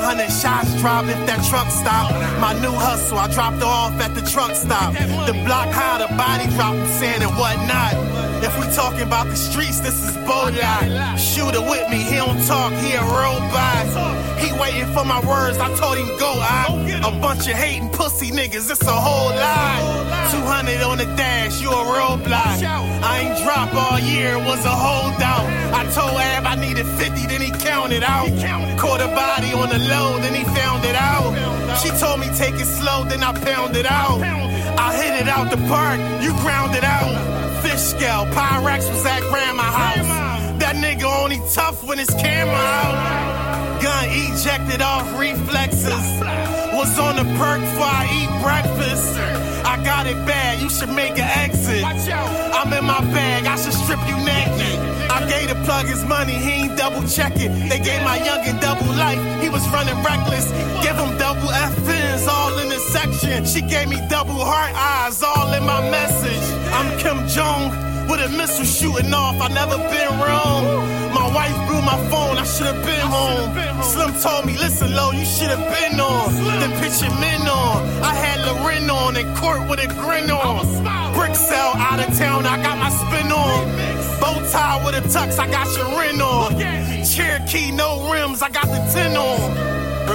Hundred 0.06 0.30
shots 0.30 0.70
drop 0.80 1.06
if 1.06 1.18
that 1.26 1.42
truck 1.50 1.66
stop. 1.74 2.14
My 2.40 2.54
new 2.62 2.72
hustle, 2.72 3.18
I 3.18 3.28
dropped 3.28 3.58
her 3.58 3.66
off 3.66 4.00
at 4.00 4.14
the 4.14 4.22
truck 4.22 4.54
stop. 4.54 4.94
The 5.26 5.34
block 5.46 5.74
high, 5.74 5.98
the 5.98 6.10
body 6.14 6.46
dropping 6.54 6.86
sand 7.02 7.24
and 7.24 7.34
whatnot. 7.34 7.98
If 8.46 8.54
we 8.60 8.70
talking 8.76 9.02
about 9.02 9.26
the 9.26 9.36
streets, 9.36 9.80
this 9.80 9.98
is 10.06 10.16
Bodai. 10.30 11.18
Shooter 11.18 11.62
with 11.62 11.90
me, 11.90 12.06
he 12.06 12.18
don't 12.22 12.38
talk, 12.46 12.72
he 12.86 12.94
a 12.94 13.02
robot. 13.02 13.90
He 14.38 14.54
waiting 14.62 14.86
for 14.94 15.04
my 15.04 15.20
words, 15.26 15.58
I 15.58 15.74
told 15.74 15.98
him 15.98 16.08
go. 16.20 16.38
A 16.38 17.12
bunch 17.20 17.48
of 17.48 17.58
hating 17.58 17.90
pussy 17.90 18.30
niggas, 18.30 18.70
it's 18.70 18.86
a 18.86 18.94
whole 18.94 19.34
lot. 19.34 20.05
200 20.32 20.82
on 20.82 20.98
the 20.98 21.06
dash, 21.16 21.62
you 21.62 21.70
a 21.70 21.84
roadblock. 21.98 22.58
I 23.04 23.20
ain't 23.22 23.38
drop 23.44 23.74
all 23.74 24.00
year, 24.00 24.38
was 24.38 24.66
a 24.66 24.70
holdout. 24.70 25.46
I 25.74 25.84
told 25.94 26.18
Ab 26.20 26.46
I 26.46 26.56
needed 26.56 26.86
50, 26.86 27.28
then 27.28 27.42
he 27.42 27.52
counted 27.52 28.04
out. 28.04 28.30
Caught 28.80 29.02
a 29.02 29.08
body 29.08 29.54
on 29.54 29.70
the 29.70 29.80
low, 29.80 30.18
then 30.20 30.34
he 30.34 30.44
found 30.44 30.86
it 30.86 30.96
out. 30.96 31.34
She 31.82 31.90
told 32.00 32.20
me 32.20 32.28
take 32.36 32.56
it 32.56 32.66
slow, 32.66 33.04
then 33.04 33.24
I 33.24 33.34
pound 33.34 33.76
it 33.76 33.86
out. 33.86 34.20
I 34.78 34.96
hit 34.96 35.22
it 35.22 35.28
out 35.28 35.52
the 35.52 35.58
park, 35.68 36.00
you 36.22 36.32
ground 36.42 36.76
it 36.76 36.84
out. 36.84 37.14
Fish 37.62 37.82
scale, 37.82 38.26
Pyrex 38.28 38.90
was 38.90 39.06
at 39.06 39.22
grandma 39.30 39.64
house. 39.64 40.60
That 40.60 40.76
nigga 40.76 41.06
only 41.24 41.40
tough 41.54 41.84
when 41.84 41.98
his 41.98 42.10
camera 42.10 42.56
out. 42.56 43.82
Gun 43.82 44.06
ejected 44.10 44.82
off 44.82 45.06
reflexes. 45.20 46.45
Was 46.76 47.00
on 47.00 47.16
the 47.16 47.24
perk 47.40 47.62
before 47.62 47.88
I 47.88 48.04
eat 48.20 48.32
breakfast. 48.44 49.18
I 49.64 49.82
got 49.86 50.08
it 50.08 50.20
bad, 50.26 50.62
you 50.62 50.70
should 50.70 50.90
make 50.90 51.14
an 51.18 51.30
exit. 51.40 51.84
I'm 51.86 52.72
in 52.74 52.84
my 52.84 53.00
bag, 53.16 53.46
I 53.46 53.56
should 53.56 53.72
strip 53.72 54.00
you 54.06 54.18
naked. 54.18 54.78
I 55.10 55.26
gave 55.30 55.48
the 55.48 55.56
plug 55.64 55.86
his 55.86 56.04
money, 56.04 56.34
he 56.34 56.66
ain't 56.68 56.78
double 56.78 57.08
check 57.08 57.32
it. 57.38 57.48
They 57.70 57.80
gave 57.80 58.04
my 58.04 58.20
youngin' 58.20 58.60
double 58.60 58.92
life, 58.94 59.20
he 59.42 59.48
was 59.48 59.66
running 59.70 59.96
reckless. 60.04 60.52
Give 60.84 60.98
him 60.98 61.18
double 61.18 61.48
FNs 61.48 62.28
all 62.28 62.60
in 62.60 62.68
the 62.68 62.80
section. 62.80 63.46
She 63.46 63.62
gave 63.62 63.88
me 63.88 63.98
double 64.10 64.36
heart 64.36 64.74
eyes 64.76 65.24
all 65.24 65.54
in 65.54 65.64
my 65.64 65.80
message. 65.90 66.46
I'm 66.74 66.98
Kim 67.00 67.26
Jong 67.30 67.72
with 68.10 68.20
a 68.20 68.30
missile 68.36 68.66
shooting 68.66 69.14
off, 69.14 69.40
I 69.42 69.48
never 69.48 69.78
been 69.78 70.12
wrong. 70.20 70.95
My 71.16 71.28
wife 71.34 71.56
blew 71.68 71.82
my 71.82 71.98
phone, 72.12 72.38
I 72.38 72.44
should've 72.44 72.84
been 72.84 73.08
home. 73.18 73.48
Slim 73.84 74.12
told 74.20 74.46
me, 74.46 74.58
listen, 74.58 74.94
low, 74.94 75.12
you 75.12 75.24
should've 75.24 75.66
been 75.76 75.98
on. 75.98 76.34
Then 76.60 76.72
pitch 76.82 77.02
your 77.02 77.16
men 77.24 77.42
on. 77.48 77.78
I 78.04 78.14
had 78.14 78.38
Loren 78.46 78.90
on 78.90 79.16
in 79.16 79.28
court 79.36 79.62
with 79.70 79.80
a 79.80 79.88
grin 79.88 80.30
on. 80.30 80.66
Brick 81.14 81.36
cell 81.36 81.72
out 81.78 82.00
of 82.06 82.18
town, 82.18 82.46
I 82.46 82.62
got 82.62 82.78
my 82.78 82.90
spin 82.90 83.32
on. 83.32 83.62
Bow 84.20 84.36
tie 84.52 84.84
with 84.86 84.96
a 84.96 85.04
tux, 85.08 85.40
I 85.40 85.48
got 85.50 85.68
your 85.78 85.88
ring 85.98 86.20
on. 86.20 86.52
Cherokee, 87.06 87.72
no 87.72 88.12
rims, 88.12 88.42
I 88.42 88.50
got 88.50 88.68
the 88.68 88.82
tin 88.94 89.16
on. 89.16 89.40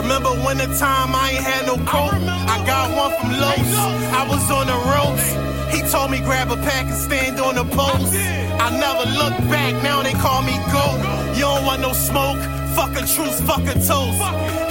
Remember 0.03 0.33
when 0.45 0.59
the 0.59 0.69
time 0.77 1.15
I 1.15 1.31
ain't 1.33 1.43
had 1.43 1.67
no 1.67 1.77
coat? 1.93 2.13
I 2.55 2.57
got 2.67 2.87
one 2.95 3.13
from 3.19 3.31
Lowe's. 3.41 3.75
I 4.21 4.27
was 4.29 4.51
on 4.51 4.67
the 4.67 4.79
ropes. 4.93 5.50
He 5.73 5.83
told 5.89 6.11
me 6.11 6.21
grab 6.21 6.51
a 6.51 6.57
pack 6.57 6.87
and 6.87 6.97
stand 6.97 7.41
on 7.41 7.55
the 7.55 7.65
post. 7.65 8.15
I 8.15 8.69
never 8.79 9.05
look 9.21 9.37
back, 9.51 9.83
now 9.83 10.03
they 10.03 10.13
call 10.13 10.43
me 10.43 10.55
GOAT. 10.73 11.37
You 11.37 11.43
don't 11.43 11.65
want 11.65 11.81
no 11.81 11.93
smoke? 11.93 12.39
Fuck 12.75 12.93
a 12.93 13.07
truce, 13.07 13.41
fuck 13.41 13.63
a 13.63 13.75
toast. 13.75 14.21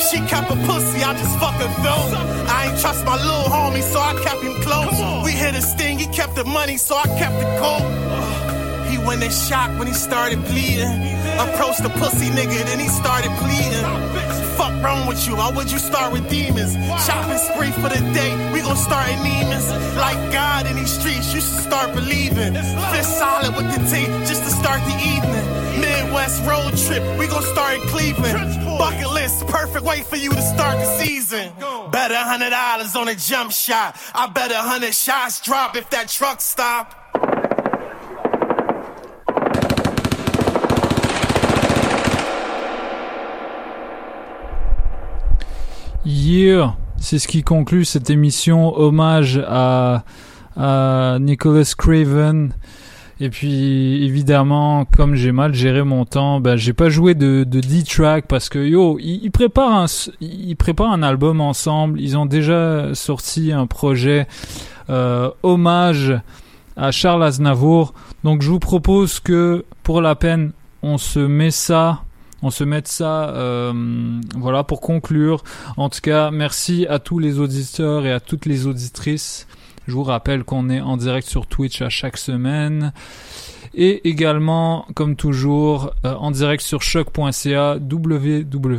She 0.10 0.18
kept 0.28 0.50
a 0.52 0.56
pussy, 0.68 1.04
I 1.04 1.14
just 1.14 1.38
fuck 1.40 1.56
a 1.56 1.68
throat. 1.82 2.12
I 2.48 2.70
ain't 2.70 2.80
trust 2.80 3.06
my 3.06 3.16
little 3.16 3.52
homie, 3.52 3.82
so 3.82 4.00
I 4.00 4.14
kept 4.24 4.42
him 4.42 4.56
close. 4.62 5.26
We 5.26 5.32
hit 5.32 5.56
a 5.56 5.62
sting, 5.62 6.00
he 6.00 6.08
kept 6.08 6.36
the 6.36 6.46
money, 6.46 6.78
so 6.78 6.96
I 6.96 7.08
kept 7.20 7.38
the 7.40 7.50
coat. 7.60 8.90
He 8.90 8.98
went 8.98 9.24
in 9.24 9.32
shock 9.32 9.78
when 9.78 9.88
he 9.88 9.94
started 9.94 10.44
bleeding. 10.46 10.90
Approached 11.40 11.84
the 11.84 11.90
pussy 11.90 12.28
nigga, 12.30 12.64
then 12.66 12.80
he 12.80 12.88
started 12.88 13.32
pleading. 13.38 14.19
Fuck 14.60 14.84
wrong 14.84 15.08
with 15.08 15.26
you? 15.26 15.38
Why 15.38 15.50
would 15.52 15.72
you 15.72 15.80
start 15.80 16.12
with 16.12 16.30
demons? 16.30 16.74
Shopping 17.08 17.38
spree 17.38 17.72
for 17.72 17.88
the 17.88 18.02
day, 18.12 18.52
we 18.52 18.60
gon' 18.60 18.76
start 18.76 19.08
in 19.08 19.18
demons. 19.24 19.66
Like 19.96 20.20
God 20.34 20.68
in 20.68 20.76
these 20.76 20.92
streets, 20.92 21.34
you 21.34 21.40
should 21.40 21.62
start 21.62 21.96
believing. 21.96 22.56
Fist 22.92 23.18
solid 23.18 23.56
with 23.56 23.72
the 23.72 23.80
tape 23.90 24.12
just 24.28 24.44
to 24.44 24.50
start 24.50 24.82
the 24.84 24.98
evening. 25.16 25.80
Midwest 25.80 26.44
road 26.44 26.76
trip, 26.76 27.02
we 27.18 27.28
gon' 27.28 27.42
start 27.44 27.76
in 27.76 27.88
Cleveland. 27.88 28.36
Bucket 28.78 29.10
list, 29.14 29.48
perfect 29.48 29.86
way 29.86 30.02
for 30.02 30.18
you 30.18 30.30
to 30.30 30.42
start 30.42 30.78
the 30.78 31.06
season. 31.06 31.54
Bet 31.92 32.12
a 32.12 32.18
hundred 32.18 32.50
dollars 32.50 32.98
on 32.98 33.08
a 33.08 33.16
jump 33.16 33.54
shot. 33.54 33.96
I 34.14 34.28
bet 34.28 34.52
a 34.52 34.58
hundred 34.58 34.94
shots 34.94 35.40
drop 35.40 35.78
if 35.78 35.90
that 35.92 36.10
truck 36.10 36.42
stop. 36.42 36.99
Yeah, 46.12 46.76
c'est 46.98 47.20
ce 47.20 47.28
qui 47.28 47.44
conclut 47.44 47.86
cette 47.86 48.10
émission 48.10 48.76
hommage 48.76 49.40
à, 49.48 50.04
Nicholas 51.20 51.76
Craven. 51.78 52.56
Et 53.20 53.30
puis 53.30 54.04
évidemment, 54.04 54.86
comme 54.86 55.14
j'ai 55.14 55.32
mal 55.32 55.54
géré 55.54 55.84
mon 55.84 56.06
temps, 56.06 56.40
ben 56.40 56.56
j'ai 56.56 56.74
pas 56.74 56.90
joué 56.90 57.14
de, 57.14 57.44
de 57.44 57.60
D-track 57.60 58.26
parce 58.26 58.50
que 58.50 58.58
yo, 58.58 58.98
ils, 59.00 59.24
ils 59.24 59.30
préparent 59.30 59.84
un 59.84 59.86
ils 60.20 60.56
préparent 60.56 60.94
un 60.94 61.04
album 61.04 61.42
ensemble. 61.42 62.02
Ils 62.02 62.18
ont 62.18 62.26
déjà 62.26 62.96
sorti 62.96 63.52
un 63.52 63.68
projet 63.68 64.26
euh, 64.90 65.30
hommage 65.44 66.20
à 66.76 66.90
Charles 66.90 67.24
Aznavour. 67.24 67.94
Donc 68.24 68.42
je 68.42 68.50
vous 68.50 68.58
propose 68.58 69.20
que 69.20 69.64
pour 69.84 70.02
la 70.02 70.16
peine, 70.16 70.54
on 70.82 70.98
se 70.98 71.20
met 71.20 71.52
ça 71.52 72.02
on 72.42 72.50
se 72.52 72.64
mette 72.64 72.88
ça 72.88 73.30
euh, 73.30 74.22
voilà 74.36 74.64
pour 74.64 74.82
conclure. 74.82 75.44
En 75.78 75.90
tout 75.90 76.02
cas 76.02 76.32
merci 76.32 76.86
à 76.88 77.00
tous 77.00 77.20
les 77.20 77.40
auditeurs 77.40 78.06
et 78.06 78.12
à 78.12 78.20
toutes 78.20 78.46
les 78.46 78.68
auditrices. 78.68 79.48
Je 79.88 79.94
vous 79.94 80.04
rappelle 80.04 80.44
qu'on 80.44 80.70
est 80.70 80.82
en 80.82 80.98
direct 80.98 81.28
sur 81.28 81.48
Twitch 81.48 81.82
à 81.82 81.90
chaque 81.90 82.18
semaine. 82.18 82.94
Et 83.74 84.08
également 84.10 84.86
comme 84.96 85.16
toujours 85.16 85.94
euh, 86.06 86.14
en 86.16 86.32
direct 86.32 86.64
sur 86.64 86.82
choc.ca 86.82 87.78
www.choq.ca 87.78 88.76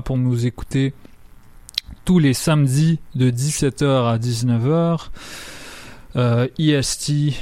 pour 0.00 0.18
nous 0.18 0.46
écouter 0.46 0.94
tous 2.04 2.18
les 2.18 2.34
samedis 2.34 2.98
de 3.14 3.30
17h 3.30 4.12
à 4.12 4.18
19h 4.18 5.08
euh, 6.16 6.46
EST 6.58 7.34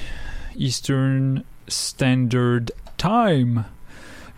Eastern 0.57 1.43
Standard 1.69 2.67
Time. 3.03 3.65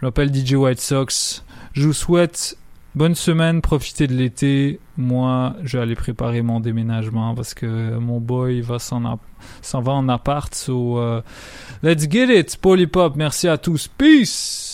Je 0.00 0.06
m'appelle 0.06 0.34
DJ 0.34 0.54
White 0.54 0.80
Sox. 0.80 1.44
Je 1.74 1.86
vous 1.86 1.92
souhaite 1.92 2.56
bonne 2.94 3.14
semaine, 3.14 3.60
profitez 3.60 4.06
de 4.06 4.14
l'été. 4.14 4.80
Moi, 4.96 5.54
je 5.64 5.76
vais 5.76 5.82
aller 5.82 5.94
préparer 5.94 6.40
mon 6.40 6.60
déménagement 6.60 7.34
parce 7.34 7.52
que 7.52 7.98
mon 7.98 8.20
boy 8.20 8.62
va 8.62 8.78
s'en, 8.78 9.02
va 9.02 9.92
en 9.92 10.08
appart. 10.08 10.54
So, 10.54 10.98
uh, 10.98 11.20
let's 11.82 12.08
get 12.08 12.34
it, 12.34 12.56
Polypop. 12.56 13.16
Merci 13.16 13.48
à 13.48 13.58
tous. 13.58 13.86
Peace! 13.98 14.73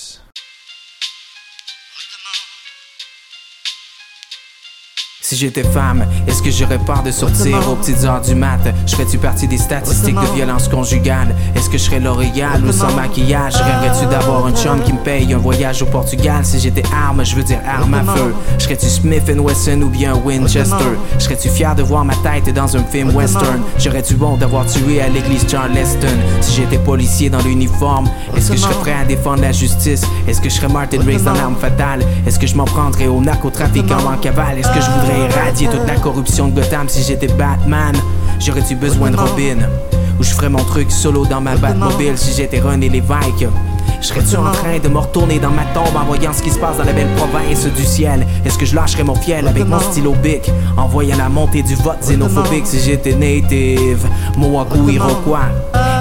Si 5.31 5.36
j'étais 5.36 5.62
femme, 5.62 6.05
est-ce 6.27 6.43
que 6.43 6.51
j'aurais 6.51 6.81
peur 6.81 7.05
de 7.05 7.12
sortir 7.12 7.57
aux 7.70 7.77
petites 7.77 8.02
heures 8.02 8.20
du 8.20 8.35
mat? 8.35 8.59
Je 8.85 8.97
ferais-tu 8.97 9.16
partie 9.16 9.47
des 9.47 9.59
statistiques 9.59 10.16
de 10.16 10.35
violence 10.35 10.66
conjugale? 10.66 11.36
Est-ce 11.55 11.70
que 11.70 11.78
je 11.78 11.85
serais 11.85 12.01
L'Oréal 12.01 12.65
ou 12.66 12.73
sans 12.73 12.93
maquillage? 12.97 13.55
Rêverais-tu 13.55 14.07
d'avoir 14.07 14.47
un 14.47 14.52
chum 14.52 14.81
qui 14.81 14.93
me 14.93 14.98
paye 14.98 15.32
un 15.32 15.39
voyage 15.39 15.82
au 15.82 15.86
Portugal? 15.86 16.44
Si 16.44 16.59
j'étais 16.59 16.82
arme, 16.93 17.24
je 17.24 17.36
veux 17.36 17.44
dire 17.44 17.61
arme 17.65 17.94
à 17.94 18.02
feu. 18.02 18.35
Serais-tu 18.59 18.86
Smith 18.86 19.23
Wesson 19.28 19.82
ou 19.82 19.89
bien 19.89 20.16
Winchester? 20.16 20.98
Serais-tu 21.20 21.48
fier 21.48 21.77
de 21.77 21.85
voir 21.85 22.05
ma 22.05 22.16
tête 22.16 22.52
dans 22.52 22.77
un 22.77 22.82
film 22.82 23.15
western? 23.15 23.62
J'aurais-tu 23.78 24.16
bon 24.16 24.36
d'avoir 24.36 24.66
tué 24.66 25.01
à 25.01 25.09
l'église 25.09 25.47
Charleston? 25.48 26.09
Si 26.40 26.57
j'étais 26.57 26.78
policier 26.78 27.31
dans 27.31 27.43
l'uniforme, 27.43 28.11
est-ce 28.36 28.51
que 28.51 28.57
je 28.57 28.62
serais 28.62 28.74
prêt 28.81 28.97
à 29.01 29.05
défendre 29.05 29.43
la 29.43 29.52
justice? 29.52 30.02
Est-ce 30.27 30.40
que 30.40 30.48
je 30.48 30.57
serais 30.57 30.73
Martin 30.73 30.98
Riggs 31.07 31.23
dans 31.23 31.35
l'arme 31.35 31.55
fatale? 31.55 32.02
Est-ce 32.27 32.40
que 32.40 32.48
je 32.48 32.57
m'en 32.57 32.65
prendrais 32.65 33.07
au 33.07 33.20
narcotrafiquant 33.20 34.12
en 34.12 34.16
cavale? 34.16 34.59
Est-ce 34.59 34.70
que 34.70 34.81
je 34.81 34.90
voudrais 34.90 35.19
éradier 35.20 35.68
toute 35.68 35.86
la 35.86 35.97
corruption 35.97 36.48
de 36.48 36.60
Gotham 36.60 36.88
si 36.88 37.02
j'étais 37.02 37.28
Batman. 37.28 37.94
J'aurais-tu 38.38 38.74
besoin 38.74 39.10
de 39.10 39.16
Robin? 39.16 39.59
Ou 40.18 40.22
je 40.22 40.30
ferais 40.30 40.48
mon 40.48 40.64
truc 40.64 40.90
solo 40.90 41.26
dans 41.26 41.40
ma 41.40 41.56
Batmobile 41.56 42.16
si 42.16 42.32
j'étais 42.34 42.60
René 42.60 42.88
Lévesque? 42.88 43.47
Serais-tu 44.01 44.36
en 44.36 44.51
train 44.51 44.78
de 44.82 44.89
me 44.89 44.98
retourner 44.98 45.39
dans 45.39 45.51
ma 45.51 45.64
tombe 45.74 45.94
en 45.94 46.05
voyant 46.05 46.32
ce 46.32 46.43
qui 46.43 46.51
se 46.51 46.59
passe 46.59 46.78
dans 46.78 46.85
la 46.85 46.93
belle 46.93 47.10
province 47.16 47.66
du 47.66 47.85
ciel? 47.85 48.27
Est-ce 48.44 48.56
que 48.56 48.64
je 48.64 48.74
lâcherais 48.74 49.05
mon 49.05 49.14
fiel 49.14 49.47
avec 49.47 49.66
mon 49.66 49.78
stylo 49.78 50.14
bic 50.14 50.51
en 50.77 50.86
voyant 50.86 51.18
la 51.18 51.28
montée 51.28 51.62
du 51.62 51.74
vote 51.74 52.01
xénophobique 52.01 52.66
si 52.66 52.81
j'étais 52.81 53.14
native? 53.14 54.06
Moaku 54.36 54.89
Iroquois. 54.89 55.40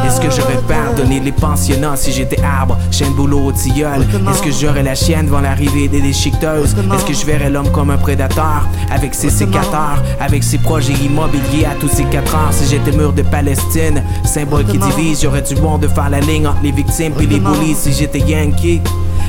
Est-ce 0.05 0.21
que 0.21 0.31
j'aurais 0.31 0.61
pardonné 0.67 1.19
les 1.19 1.31
pensionnats 1.33 1.95
si 1.95 2.11
j'étais 2.11 2.41
arbre, 2.41 2.77
chien 2.89 3.09
de 3.09 3.15
boulot 3.15 3.47
au 3.47 3.51
tilleul? 3.51 4.07
Est-ce 4.31 4.41
que 4.41 4.49
j'aurais 4.49 4.81
la 4.81 4.95
chienne 4.95 5.25
devant 5.25 5.41
l'arrivée 5.41 5.87
des 5.87 6.01
déchiqueteuses? 6.01 6.75
Est-ce 6.95 7.05
que 7.05 7.13
je 7.13 7.25
verrais 7.25 7.49
l'homme 7.49 7.69
comme 7.71 7.91
un 7.91 7.97
prédateur 7.97 8.65
avec 8.91 9.13
ses 9.13 9.29
sécateurs, 9.29 10.01
avec 10.19 10.43
ses 10.43 10.57
projets 10.57 10.93
immobiliers 10.93 11.65
à 11.65 11.75
tous 11.79 11.89
ses 11.89 12.05
quatre 12.05 12.33
heures? 12.33 12.51
Si 12.51 12.67
j'étais 12.69 12.95
mur 12.95 13.13
de 13.13 13.21
Palestine, 13.21 14.01
symbole 14.23 14.65
qui 14.65 14.79
divise, 14.79 15.21
j'aurais 15.21 15.43
du 15.43 15.53
bon 15.55 15.77
de 15.77 15.87
faire 15.87 16.09
la 16.09 16.21
ligne 16.21 16.47
entre 16.47 16.63
les 16.63 16.71
victimes 16.71 17.13
et 17.19 17.27
les 17.27 17.39
bullies 17.39 17.75
si 17.91 18.01
j'étais 18.01 18.19
Yankee. 18.19 18.81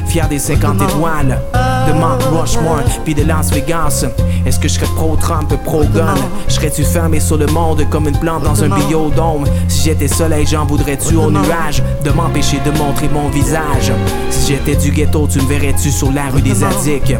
Fier 0.07 0.29
des 0.29 0.39
50 0.39 0.83
étoiles 0.83 1.39
de 1.87 1.93
Mount 1.93 2.19
Rushmore 2.33 2.83
puis 3.05 3.15
de 3.15 3.23
Las 3.25 3.51
Vegas. 3.53 4.05
Est-ce 4.45 4.59
que 4.59 4.69
je 4.69 4.75
serais 4.75 4.93
pro-Trump, 4.97 5.53
pro-gun? 5.65 6.15
Serais-tu 6.49 6.83
fermé 6.83 7.21
sur 7.21 7.37
le 7.37 7.47
monde 7.47 7.89
comme 7.91 8.09
une 8.09 8.19
plante 8.19 8.43
dans 8.43 8.65
un 8.65 8.69
biodôme? 8.69 9.45
Si 9.69 9.85
j'étais 9.85 10.09
soleil, 10.09 10.47
j'en 10.47 10.67
voudrais-tu 10.67 11.15
au 11.17 11.31
nuage 11.31 11.83
de 12.05 12.11
m'empêcher 12.11 12.59
de 12.65 12.71
montrer 12.77 13.09
mon 13.09 13.29
visage? 13.29 13.93
Si 14.31 14.53
j'étais 14.53 14.77
du 14.77 14.91
ghetto, 14.91 15.29
tu 15.31 15.41
me 15.41 15.47
verrais-tu 15.47 15.91
sur 15.91 16.11
la 16.11 16.29
rue 16.31 16.43
des 16.43 16.65
Addicts? 16.65 17.15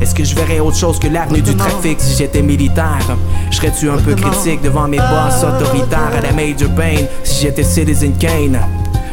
Est-ce 0.00 0.14
que 0.14 0.24
je 0.24 0.34
verrais 0.34 0.60
autre 0.60 0.76
chose 0.76 0.98
que 0.98 1.08
l'avenue 1.08 1.40
du 1.40 1.56
trafic 1.56 1.98
si 1.98 2.16
j'étais 2.18 2.42
militaire? 2.42 3.16
Serais-tu 3.50 3.88
un 3.88 3.96
peu 3.96 4.14
critique 4.14 4.60
devant 4.60 4.86
mes 4.86 4.98
boss 4.98 5.42
autoritaires 5.42 6.12
à 6.18 6.20
la 6.20 6.32
Major 6.32 6.68
Payne 6.76 7.06
si 7.22 7.42
j'étais 7.42 7.62
Citizen 7.62 8.12
Kane? 8.18 8.58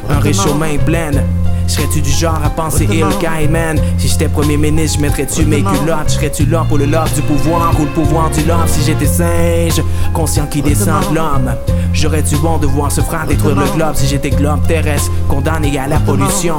Un 0.09 0.19
réchaud 0.19 0.55
main 0.55 0.77
pleine 0.85 1.23
Serais-tu 1.71 2.01
du 2.01 2.11
genre 2.11 2.37
à 2.43 2.49
penser 2.49 2.85
il 2.91 3.49
man? 3.49 3.79
Si 3.97 4.09
j'étais 4.09 4.27
premier 4.27 4.57
ministre, 4.57 4.97
je 4.97 5.03
mettrais-tu 5.03 5.45
mes 5.45 5.63
culottes? 5.63 6.09
Serais-tu 6.09 6.45
là 6.45 6.65
pour 6.67 6.77
le 6.77 6.85
love 6.85 7.13
du 7.15 7.21
pouvoir? 7.21 7.73
Ou 7.79 7.83
le 7.85 7.91
pouvoir 7.91 8.29
du 8.29 8.43
love 8.43 8.67
Si 8.67 8.83
j'étais 8.83 9.05
singe, 9.05 9.81
conscient 10.13 10.47
qui 10.47 10.61
descend 10.61 11.09
de 11.09 11.15
l'homme. 11.15 11.55
J'aurais-tu 11.93 12.35
bon 12.35 12.57
de 12.57 12.67
voir 12.67 12.91
ce 12.91 12.99
frère 12.99 13.25
détruire 13.25 13.55
le 13.55 13.65
globe 13.73 13.95
Si 13.95 14.05
j'étais 14.05 14.31
globe 14.31 14.67
terrestre, 14.67 15.09
condamné 15.29 15.79
à 15.79 15.87
la 15.87 16.01
pollution. 16.01 16.57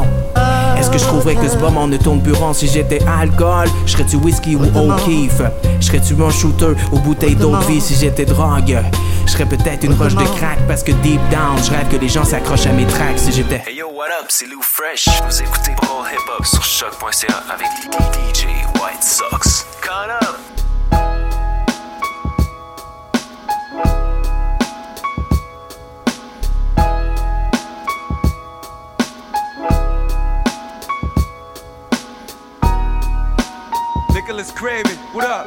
Est-ce 0.79 0.89
que 0.89 0.97
je 0.97 1.05
trouverais 1.05 1.35
que 1.35 1.47
ce 1.47 1.59
moment 1.59 1.87
ne 1.87 1.99
tourne 1.99 2.23
plus 2.23 2.33
rond 2.33 2.55
si 2.55 2.67
j'étais 2.67 3.01
alcool? 3.07 3.69
Serais-tu 3.85 4.17
whisky 4.17 4.57
ou 4.57 4.63
O'Keeffe? 4.63 5.43
Serais-tu 5.81 6.15
un 6.23 6.31
shooter 6.31 6.73
ou 6.91 6.99
bouteille 7.01 7.37
d'eau 7.37 7.55
de 7.55 7.65
vie 7.65 7.83
si 7.83 7.95
j'étais 7.95 8.25
drogue? 8.25 8.79
Je 9.33 9.39
serais 9.39 9.49
peut-être 9.49 9.83
une 9.85 9.95
roche 9.95 10.15
de 10.15 10.25
crack 10.37 10.59
parce 10.69 10.83
que 10.83 10.93
deep 10.93 11.19
down, 11.31 11.57
je 11.65 11.71
rêve 11.71 11.89
que 11.89 11.97
les 11.97 12.09
gens 12.11 12.23
s'accrochent 12.23 12.67
à 12.67 12.73
mes 12.73 12.87
tracks 12.87 13.19
si 13.19 13.33
j'étais. 13.33 13.63
Hey 13.67 13.77
yo, 13.77 13.89
what 13.89 14.09
up, 14.09 14.27
c'est 14.29 14.45
Lou 14.45 14.61
Fresh. 14.61 15.09
Vous 15.27 15.41
écoutez 15.41 15.73
Pro 15.75 16.05
Hip 16.05 16.19
Hop 16.37 16.45
sur 16.45 16.63
choc.ca 16.63 17.43
avec 17.51 17.67
DJ 18.13 18.45
White 18.79 19.03
Sox. 19.03 19.65
Cut 19.81 20.11
up! 20.21 20.37
Nicholas 34.13 34.53
Craven, 34.55 34.99
what 35.15 35.25
up? 35.25 35.47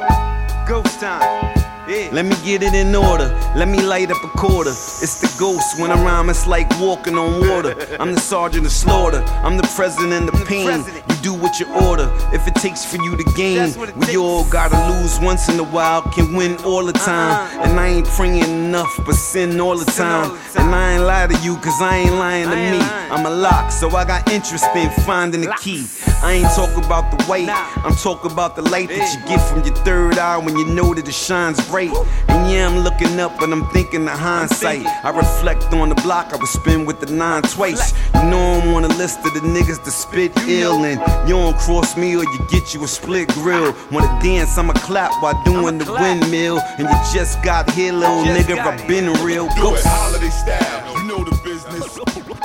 Ghost 0.66 0.98
time. 0.98 1.65
Yeah. 1.88 2.08
Let 2.12 2.24
me 2.26 2.34
get 2.44 2.62
it 2.62 2.74
in 2.74 2.94
order. 2.94 3.28
Let 3.54 3.68
me 3.68 3.80
light 3.80 4.10
up 4.10 4.22
a 4.24 4.28
quarter. 4.28 4.70
It's 4.70 5.20
the 5.20 5.32
ghost. 5.38 5.78
When 5.78 5.92
I 5.92 6.02
rhyme, 6.02 6.28
it's 6.30 6.46
like 6.46 6.68
walking 6.80 7.16
on 7.16 7.46
water. 7.48 7.74
I'm 8.00 8.12
the 8.12 8.20
sergeant 8.20 8.66
of 8.66 8.72
slaughter. 8.72 9.22
I'm 9.44 9.56
the 9.56 9.70
president 9.76 10.28
of 10.28 10.46
pain. 10.46 10.84
Do 11.26 11.34
what 11.34 11.58
you 11.58 11.66
order. 11.88 12.08
If 12.32 12.46
it 12.46 12.54
takes 12.54 12.84
for 12.84 13.02
you 13.02 13.16
to 13.16 13.24
gain, 13.34 13.74
we 14.06 14.16
all 14.16 14.48
gotta 14.48 14.78
lose 14.92 15.18
once 15.18 15.48
in 15.48 15.58
a 15.58 15.64
while. 15.64 16.02
Can 16.02 16.36
win 16.36 16.56
all 16.58 16.84
the 16.84 16.92
time. 16.92 17.50
And 17.62 17.80
I 17.80 17.88
ain't 17.88 18.06
praying 18.06 18.44
enough, 18.44 18.96
but 19.04 19.16
sin 19.16 19.58
all 19.58 19.76
the 19.76 19.90
time. 19.90 20.38
And 20.56 20.72
I 20.72 20.92
ain't 20.92 21.02
lie 21.02 21.26
to 21.26 21.36
you, 21.44 21.56
cause 21.56 21.82
I 21.82 21.96
ain't 21.96 22.14
lying 22.14 22.48
to 22.48 22.54
me. 22.54 22.78
I'm 23.10 23.26
a 23.26 23.30
lock, 23.30 23.72
so 23.72 23.88
I 23.90 24.04
got 24.04 24.30
interest 24.30 24.66
in 24.76 24.88
finding 25.04 25.40
the 25.40 25.52
key. 25.60 25.84
I 26.22 26.32
ain't 26.34 26.54
talking 26.54 26.84
about 26.84 27.16
the 27.16 27.30
weight, 27.30 27.48
I'm 27.50 27.94
talking 27.96 28.30
about 28.30 28.56
the 28.56 28.62
light 28.62 28.88
that 28.88 29.14
you 29.14 29.20
get 29.28 29.40
from 29.48 29.64
your 29.64 29.74
third 29.84 30.18
eye 30.18 30.38
when 30.38 30.56
you 30.56 30.64
know 30.64 30.94
that 30.94 31.06
it 31.06 31.14
shines 31.14 31.58
bright. 31.68 31.92
And 32.28 32.50
yeah, 32.50 32.68
I'm 32.68 32.78
looking 32.78 33.18
up, 33.20 33.36
but 33.38 33.50
I'm 33.52 33.68
thinking 33.70 34.08
of 34.08 34.18
hindsight. 34.18 34.86
I 34.86 35.10
reflect 35.10 35.72
on 35.72 35.88
the 35.88 35.94
block 35.96 36.32
I 36.32 36.36
was 36.36 36.50
spin 36.50 36.86
with 36.86 37.00
the 37.00 37.12
nine 37.12 37.42
twice. 37.42 37.92
You 38.14 38.30
know 38.30 38.60
I'm 38.60 38.74
on 38.74 38.82
the 38.82 38.94
list 38.94 39.18
of 39.26 39.34
the 39.34 39.40
niggas 39.40 39.84
that 39.84 39.90
spit 39.90 40.32
ill, 40.48 40.84
and 40.84 41.00
you 41.26 41.34
don't 41.34 41.56
cross 41.56 41.96
me 41.96 42.16
or 42.16 42.24
you 42.24 42.46
get 42.50 42.74
you 42.74 42.84
a 42.84 42.88
split 42.88 43.28
grill. 43.28 43.74
Wanna 43.90 44.18
dance, 44.22 44.58
I'ma 44.58 44.74
clap 44.74 45.10
while 45.22 45.40
doing 45.44 45.78
the 45.78 45.90
windmill. 45.92 46.60
And 46.78 46.88
you 46.88 46.96
just 47.12 47.42
got 47.42 47.70
here, 47.70 47.92
little 47.92 48.24
nigga, 48.24 48.58
I've 48.58 48.86
been 48.88 49.12
real. 49.24 49.48
Do 49.56 49.74
it 49.74 49.84
holiday 49.84 50.30
style. 50.30 50.98
You 50.98 51.08
know 51.08 51.24
the 51.24 51.36
business. 51.44 51.98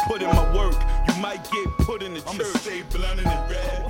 Put 0.08 0.22
in 0.22 0.30
my 0.30 0.56
work. 0.56 0.76
You 1.08 1.22
might 1.22 1.44
get 1.52 1.68
put 1.80 2.02
in 2.04 2.14
the 2.14 2.22
church. 2.22 2.34
I'ma 2.34 2.60
stay 2.60 2.82
blunt 2.84 3.20
in 3.20 3.26
the 3.26 3.81